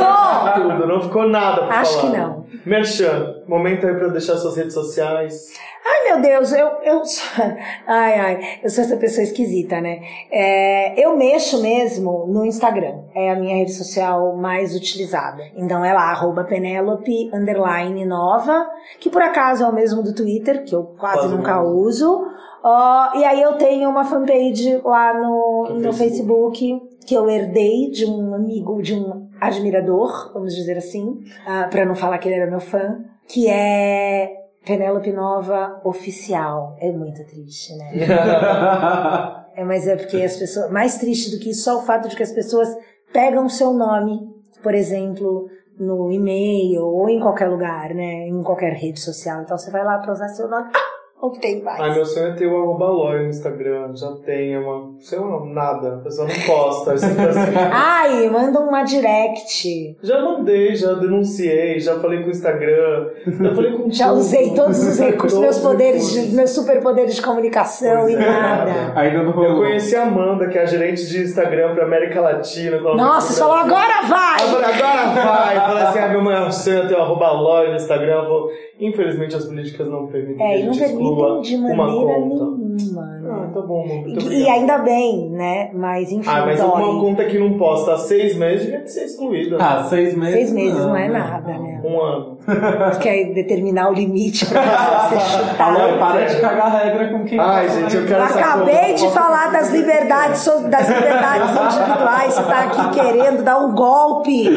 Tudo, 0.54 0.86
não 0.86 1.02
ficou 1.02 1.28
nada 1.28 1.66
pra 1.66 1.80
Acho 1.80 1.98
falar. 2.00 2.12
que 2.12 2.16
não. 2.16 2.44
Merchan, 2.64 3.42
momento 3.48 3.84
aí 3.86 3.94
pra 3.94 4.06
deixar 4.06 4.36
suas 4.36 4.56
redes 4.56 4.72
sociais. 4.72 5.52
Ai, 5.84 6.12
meu 6.12 6.22
Deus, 6.22 6.52
eu, 6.52 6.66
eu 6.82 7.04
sou, 7.04 7.44
ai, 7.86 8.18
ai, 8.20 8.40
eu 8.62 8.70
sou 8.70 8.84
essa 8.84 8.96
pessoa 8.96 9.22
esquisita, 9.24 9.80
né? 9.82 9.98
É, 10.30 11.04
eu 11.04 11.14
mexo 11.16 11.60
mesmo 11.60 12.26
no 12.28 12.44
Instagram. 12.46 13.00
É 13.14 13.32
a 13.32 13.34
minha 13.34 13.56
rede 13.56 13.72
social 13.74 14.34
mais 14.36 14.74
utilizada. 14.76 15.42
Então 15.56 15.84
é 15.84 15.92
lá, 15.92 16.04
arroba 16.10 16.44
Penélope, 16.44 17.30
underline 17.34 18.04
nova, 18.06 18.66
que 19.00 19.10
por 19.10 19.20
acaso 19.20 19.64
é 19.64 19.68
o 19.68 19.74
mesmo 19.74 20.02
do 20.02 20.14
Twitter, 20.14 20.64
que 20.64 20.74
eu 20.74 20.84
quase, 20.98 21.18
Quase 21.18 21.34
nunca 21.34 21.56
não. 21.56 21.66
uso. 21.66 22.24
Ó, 22.66 23.14
e 23.18 23.24
aí 23.24 23.42
eu 23.42 23.58
tenho 23.58 23.90
uma 23.90 24.04
fanpage 24.04 24.80
lá 24.82 25.12
no, 25.12 25.66
No 25.74 25.80
no 25.80 25.92
Facebook. 25.92 26.80
que 27.06 27.14
eu 27.14 27.28
herdei 27.28 27.90
de 27.90 28.06
um 28.06 28.34
amigo, 28.34 28.80
de 28.80 28.94
um 28.94 29.28
admirador, 29.38 30.32
vamos 30.32 30.54
dizer 30.54 30.78
assim, 30.78 31.20
ah, 31.46 31.68
pra 31.70 31.84
não 31.84 31.94
falar 31.94 32.16
que 32.16 32.26
ele 32.26 32.36
era 32.40 32.50
meu 32.50 32.60
fã, 32.60 33.04
que 33.28 33.46
é 33.50 34.32
Penélope 34.64 35.12
Nova 35.12 35.78
Oficial. 35.84 36.74
É 36.80 36.90
muito 36.90 37.22
triste, 37.26 37.76
né? 37.76 37.92
É, 39.56 39.62
mas 39.62 39.86
é 39.86 39.94
porque 39.94 40.16
as 40.16 40.36
pessoas. 40.36 40.68
Mais 40.72 40.98
triste 40.98 41.30
do 41.30 41.38
que 41.38 41.50
isso, 41.50 41.62
só 41.62 41.78
o 41.78 41.82
fato 41.82 42.08
de 42.08 42.16
que 42.16 42.22
as 42.24 42.32
pessoas 42.32 42.68
pegam 43.12 43.46
o 43.46 43.48
seu 43.50 43.72
nome, 43.72 44.18
por 44.64 44.74
exemplo, 44.74 45.48
no 45.78 46.10
e-mail 46.10 46.82
ou 46.84 47.08
em 47.08 47.20
qualquer 47.20 47.48
lugar, 47.48 47.94
né? 47.94 48.26
Em 48.26 48.42
qualquer 48.42 48.72
rede 48.72 48.98
social. 48.98 49.42
Então 49.42 49.56
você 49.56 49.70
vai 49.70 49.84
lá 49.84 49.98
pra 49.98 50.12
usar 50.12 50.26
seu 50.28 50.48
nome. 50.48 50.70
Ah! 50.74 50.93
Não 51.24 51.30
tem 51.32 51.62
mais. 51.62 51.80
Ai, 51.80 51.94
meu 51.94 52.04
sonho 52.04 52.28
é 52.28 52.32
ter 52.32 52.46
o 52.46 52.56
arroba 52.56 52.86
Loi 52.88 53.22
no 53.22 53.28
Instagram. 53.28 53.94
Já 53.96 54.12
tem, 54.24 54.54
é 54.54 54.58
uma. 54.58 54.92
Sei 55.00 55.18
lá, 55.18 55.44
nada. 55.46 55.94
A 55.94 55.98
pessoa 55.98 56.28
não 56.28 56.34
posta. 56.46 56.90
é 56.90 56.94
assim. 56.94 57.06
Ai, 57.72 58.28
manda 58.28 58.60
uma 58.60 58.82
direct. 58.82 59.96
Já 60.02 60.20
mandei, 60.22 60.74
já 60.74 60.92
denunciei, 60.94 61.78
já 61.80 61.98
falei 61.98 62.20
com 62.22 62.28
o 62.28 62.30
Instagram, 62.30 63.08
já 63.26 63.54
falei 63.54 63.72
com 63.72 63.90
Já 63.90 64.08
tudo. 64.08 64.18
usei 64.18 64.50
todos 64.54 64.86
os 64.86 64.98
recursos, 65.00 65.38
meus 65.38 65.58
poderes, 65.58 66.08
de- 66.08 66.14
recursos. 66.16 66.34
meus 66.36 66.50
superpoderes 66.50 67.14
de 67.16 67.22
comunicação 67.22 68.02
Pois 68.02 68.12
e 68.12 68.16
é, 68.16 68.18
nada. 68.18 68.72
Ainda 68.96 69.18
não 69.22 69.30
Eu 69.30 69.32
rolou. 69.32 69.56
conheci 69.62 69.96
a 69.96 70.02
Amanda, 70.04 70.48
que 70.48 70.58
é 70.58 70.62
a 70.62 70.66
gerente 70.66 71.06
de 71.06 71.22
Instagram 71.22 71.74
pra 71.74 71.84
América 71.84 72.20
Latina. 72.20 72.78
Nossa, 72.80 73.32
você 73.32 73.40
falou, 73.40 73.56
agora 73.56 74.02
vai! 74.08 74.42
Eu 74.42 74.48
falei, 74.48 74.64
agora 74.74 75.24
vai! 75.24 75.56
Eu 75.56 75.60
falei 75.62 75.82
assim, 75.84 75.98
ah, 76.00 76.08
meu 76.08 76.22
maior 76.22 76.50
sonho 76.52 76.82
é 76.82 76.86
ter 76.86 76.94
o 76.94 77.02
arroba 77.02 77.30
Loi 77.32 77.68
no 77.70 77.76
Instagram. 77.76 78.14
Eu 78.22 78.28
vou, 78.28 78.48
Infelizmente 78.80 79.36
as 79.36 79.44
políticas 79.46 79.88
não 79.88 80.08
permitem 80.08 80.44
É, 80.44 80.54
que 80.54 80.58
e 80.58 80.62
a 80.62 80.66
não 80.66 80.72
gente 80.74 80.84
exclua 80.84 81.26
permitem 81.26 81.42
de 81.42 81.56
uma 81.56 81.74
maneira 81.76 82.14
conta. 82.20 82.44
nenhuma, 82.56 83.02
Ah, 83.02 83.46
né? 83.46 83.50
tá 83.54 83.60
bom, 83.62 83.86
muito 83.86 84.32
E, 84.32 84.42
e 84.42 84.48
ainda 84.48 84.78
bem, 84.78 85.30
né? 85.30 85.70
Mas 85.72 86.10
enfim, 86.10 86.28
Ah, 86.28 86.44
mas 86.44 86.60
dói. 86.60 86.68
uma 86.82 87.00
conta 87.00 87.24
que 87.24 87.38
não 87.38 87.56
posta 87.56 87.94
há 87.94 87.98
seis 87.98 88.36
meses 88.36 88.66
devia 88.66 88.86
ser 88.86 89.04
excluída. 89.04 89.58
Ah, 89.60 89.84
seis 89.84 90.16
meses. 90.16 90.34
Seis 90.34 90.52
meses 90.52 90.80
não, 90.84 90.96
é 90.96 91.08
né? 91.08 91.18
nada, 91.18 91.58
né? 91.58 91.73
Um 91.84 92.00
ano. 92.00 92.38
Você 92.46 92.98
quer 93.00 93.34
determinar 93.34 93.90
o 93.90 93.92
limite 93.92 94.46
pra 94.46 94.62
você 94.62 95.14
Alô, 95.62 95.80
chutado. 95.80 95.98
para 95.98 96.24
de 96.24 96.40
cagar 96.40 96.72
regra 96.72 97.08
com 97.08 97.24
quem 97.24 97.38
Ai, 97.38 97.66
tá 97.66 97.72
gente, 97.74 97.96
eu 97.96 98.06
quero 98.06 98.22
Acabei 98.24 98.94
de 98.94 99.10
falar 99.10 99.52
das 99.52 99.70
liberdades, 99.70 100.44
das 100.70 100.88
liberdades 100.88 101.50
individuais. 101.50 102.34
Você 102.34 102.42
tá 102.42 102.60
aqui 102.60 102.90
querendo 102.90 103.42
dar 103.42 103.58
um 103.58 103.74
golpe. 103.74 104.48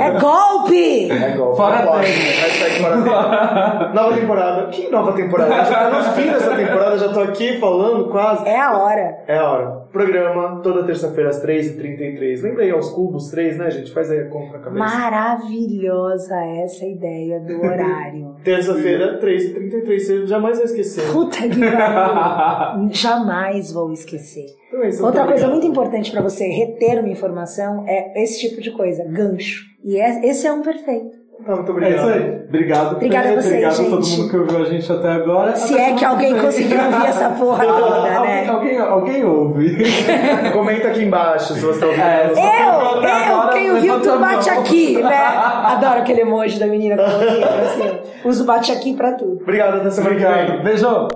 É 0.00 0.18
golpe! 0.18 1.12
É 1.12 1.34
igual. 1.34 1.54
Fora 1.54 1.78
tempo. 1.78 2.94
Nova 3.94 4.14
temporada. 4.16 4.66
Que 4.68 4.90
nova 4.90 5.12
temporada? 5.12 5.64
Já 5.64 5.64
tá 5.64 5.90
no 5.90 6.02
fim 6.14 6.30
dessa 6.30 6.54
temporada, 6.54 6.98
já 6.98 7.08
tô 7.08 7.20
aqui 7.20 7.58
falando 7.60 8.08
quase. 8.10 8.48
É 8.48 8.60
a 8.60 8.76
hora. 8.76 9.18
É 9.26 9.36
a 9.36 9.50
hora. 9.50 9.83
Programa 9.94 10.60
toda 10.60 10.82
terça-feira 10.84 11.30
às 11.30 11.40
3h33. 11.40 12.42
Lembra 12.42 12.64
aí 12.64 12.70
aos 12.72 12.90
cubos 12.90 13.30
3, 13.30 13.56
né, 13.58 13.70
gente? 13.70 13.92
Faz 13.92 14.10
aí 14.10 14.22
a 14.22 14.28
conta 14.28 14.54
na 14.54 14.58
cabeça. 14.58 14.84
Maravilhosa 14.84 16.34
essa 16.64 16.84
ideia 16.84 17.38
do 17.38 17.60
horário. 17.62 18.34
Terça-feira, 18.42 19.20
3h33. 19.20 20.00
Você 20.00 20.26
jamais 20.26 20.56
vai 20.56 20.64
esquecer. 20.66 21.12
Puta 21.12 21.36
que 21.48 21.60
pariu. 21.60 22.88
Jamais 22.90 23.70
vou 23.72 23.92
esquecer. 23.92 24.46
Então 24.68 24.82
é 24.82 24.86
Outra 24.88 25.20
muito 25.22 25.26
coisa 25.28 25.46
muito 25.46 25.66
importante 25.68 26.10
pra 26.10 26.20
você 26.20 26.48
reter 26.48 26.98
uma 26.98 27.08
informação 27.08 27.84
é 27.86 28.20
esse 28.20 28.40
tipo 28.40 28.60
de 28.60 28.72
coisa, 28.72 29.04
gancho. 29.04 29.62
E 29.84 29.96
é- 29.96 30.26
esse 30.26 30.44
é 30.44 30.52
um 30.52 30.62
perfeito. 30.62 31.23
Tá, 31.44 31.52
muito 31.56 31.68
É 31.68 31.72
obrigado. 31.72 31.94
isso 31.96 32.08
aí. 32.08 32.42
Obrigado, 32.48 32.92
Obrigada 32.96 33.28
a 33.28 33.32
vocês, 33.32 33.46
Obrigado 33.46 33.72
a 33.72 33.90
todo 33.90 34.02
gente. 34.04 34.18
mundo 34.20 34.30
que 34.30 34.36
ouviu 34.36 34.58
a 34.58 34.64
gente 34.64 34.92
até 34.92 35.10
agora. 35.10 35.56
Se 35.56 35.74
Até 35.74 35.90
é 35.90 35.94
que 35.94 36.04
alguém 36.04 36.38
conseguiu 36.38 36.78
ouvir 36.84 37.06
essa 37.06 37.28
porra 37.30 37.66
toda, 37.66 38.00
né? 38.02 38.16
Alguém, 38.16 38.48
alguém, 38.48 38.78
alguém 38.80 39.24
ouve. 39.24 39.76
Comenta 40.54 40.88
aqui 40.88 41.02
embaixo 41.02 41.52
se 41.54 41.60
você 41.60 41.84
ouvindo. 41.84 42.02
É, 42.02 42.30
Eu, 42.30 43.02
eu, 43.02 43.34
agora, 43.34 43.52
quem 43.52 43.70
ouviu 43.72 44.00
tu 44.00 44.18
bate 44.18 44.50
mão. 44.50 44.60
aqui, 44.60 45.02
né? 45.02 45.16
Adoro 45.16 46.00
aquele 46.00 46.20
emoji 46.22 46.58
da 46.58 46.66
menina 46.66 46.96
com 46.96 47.02
a 47.02 47.08
mãozinha 47.08 47.46
pra 47.46 47.66
cima. 47.68 48.00
Uso 48.24 48.44
bate 48.44 48.72
aqui 48.72 48.94
pra 48.94 49.12
tudo. 49.12 49.38
Obrigado, 49.42 49.76
até 49.78 49.90
semana 49.90 50.14
que 50.16 50.24
Obrigado. 50.24 50.52
vem. 50.52 50.62
Beijo. 50.62 51.08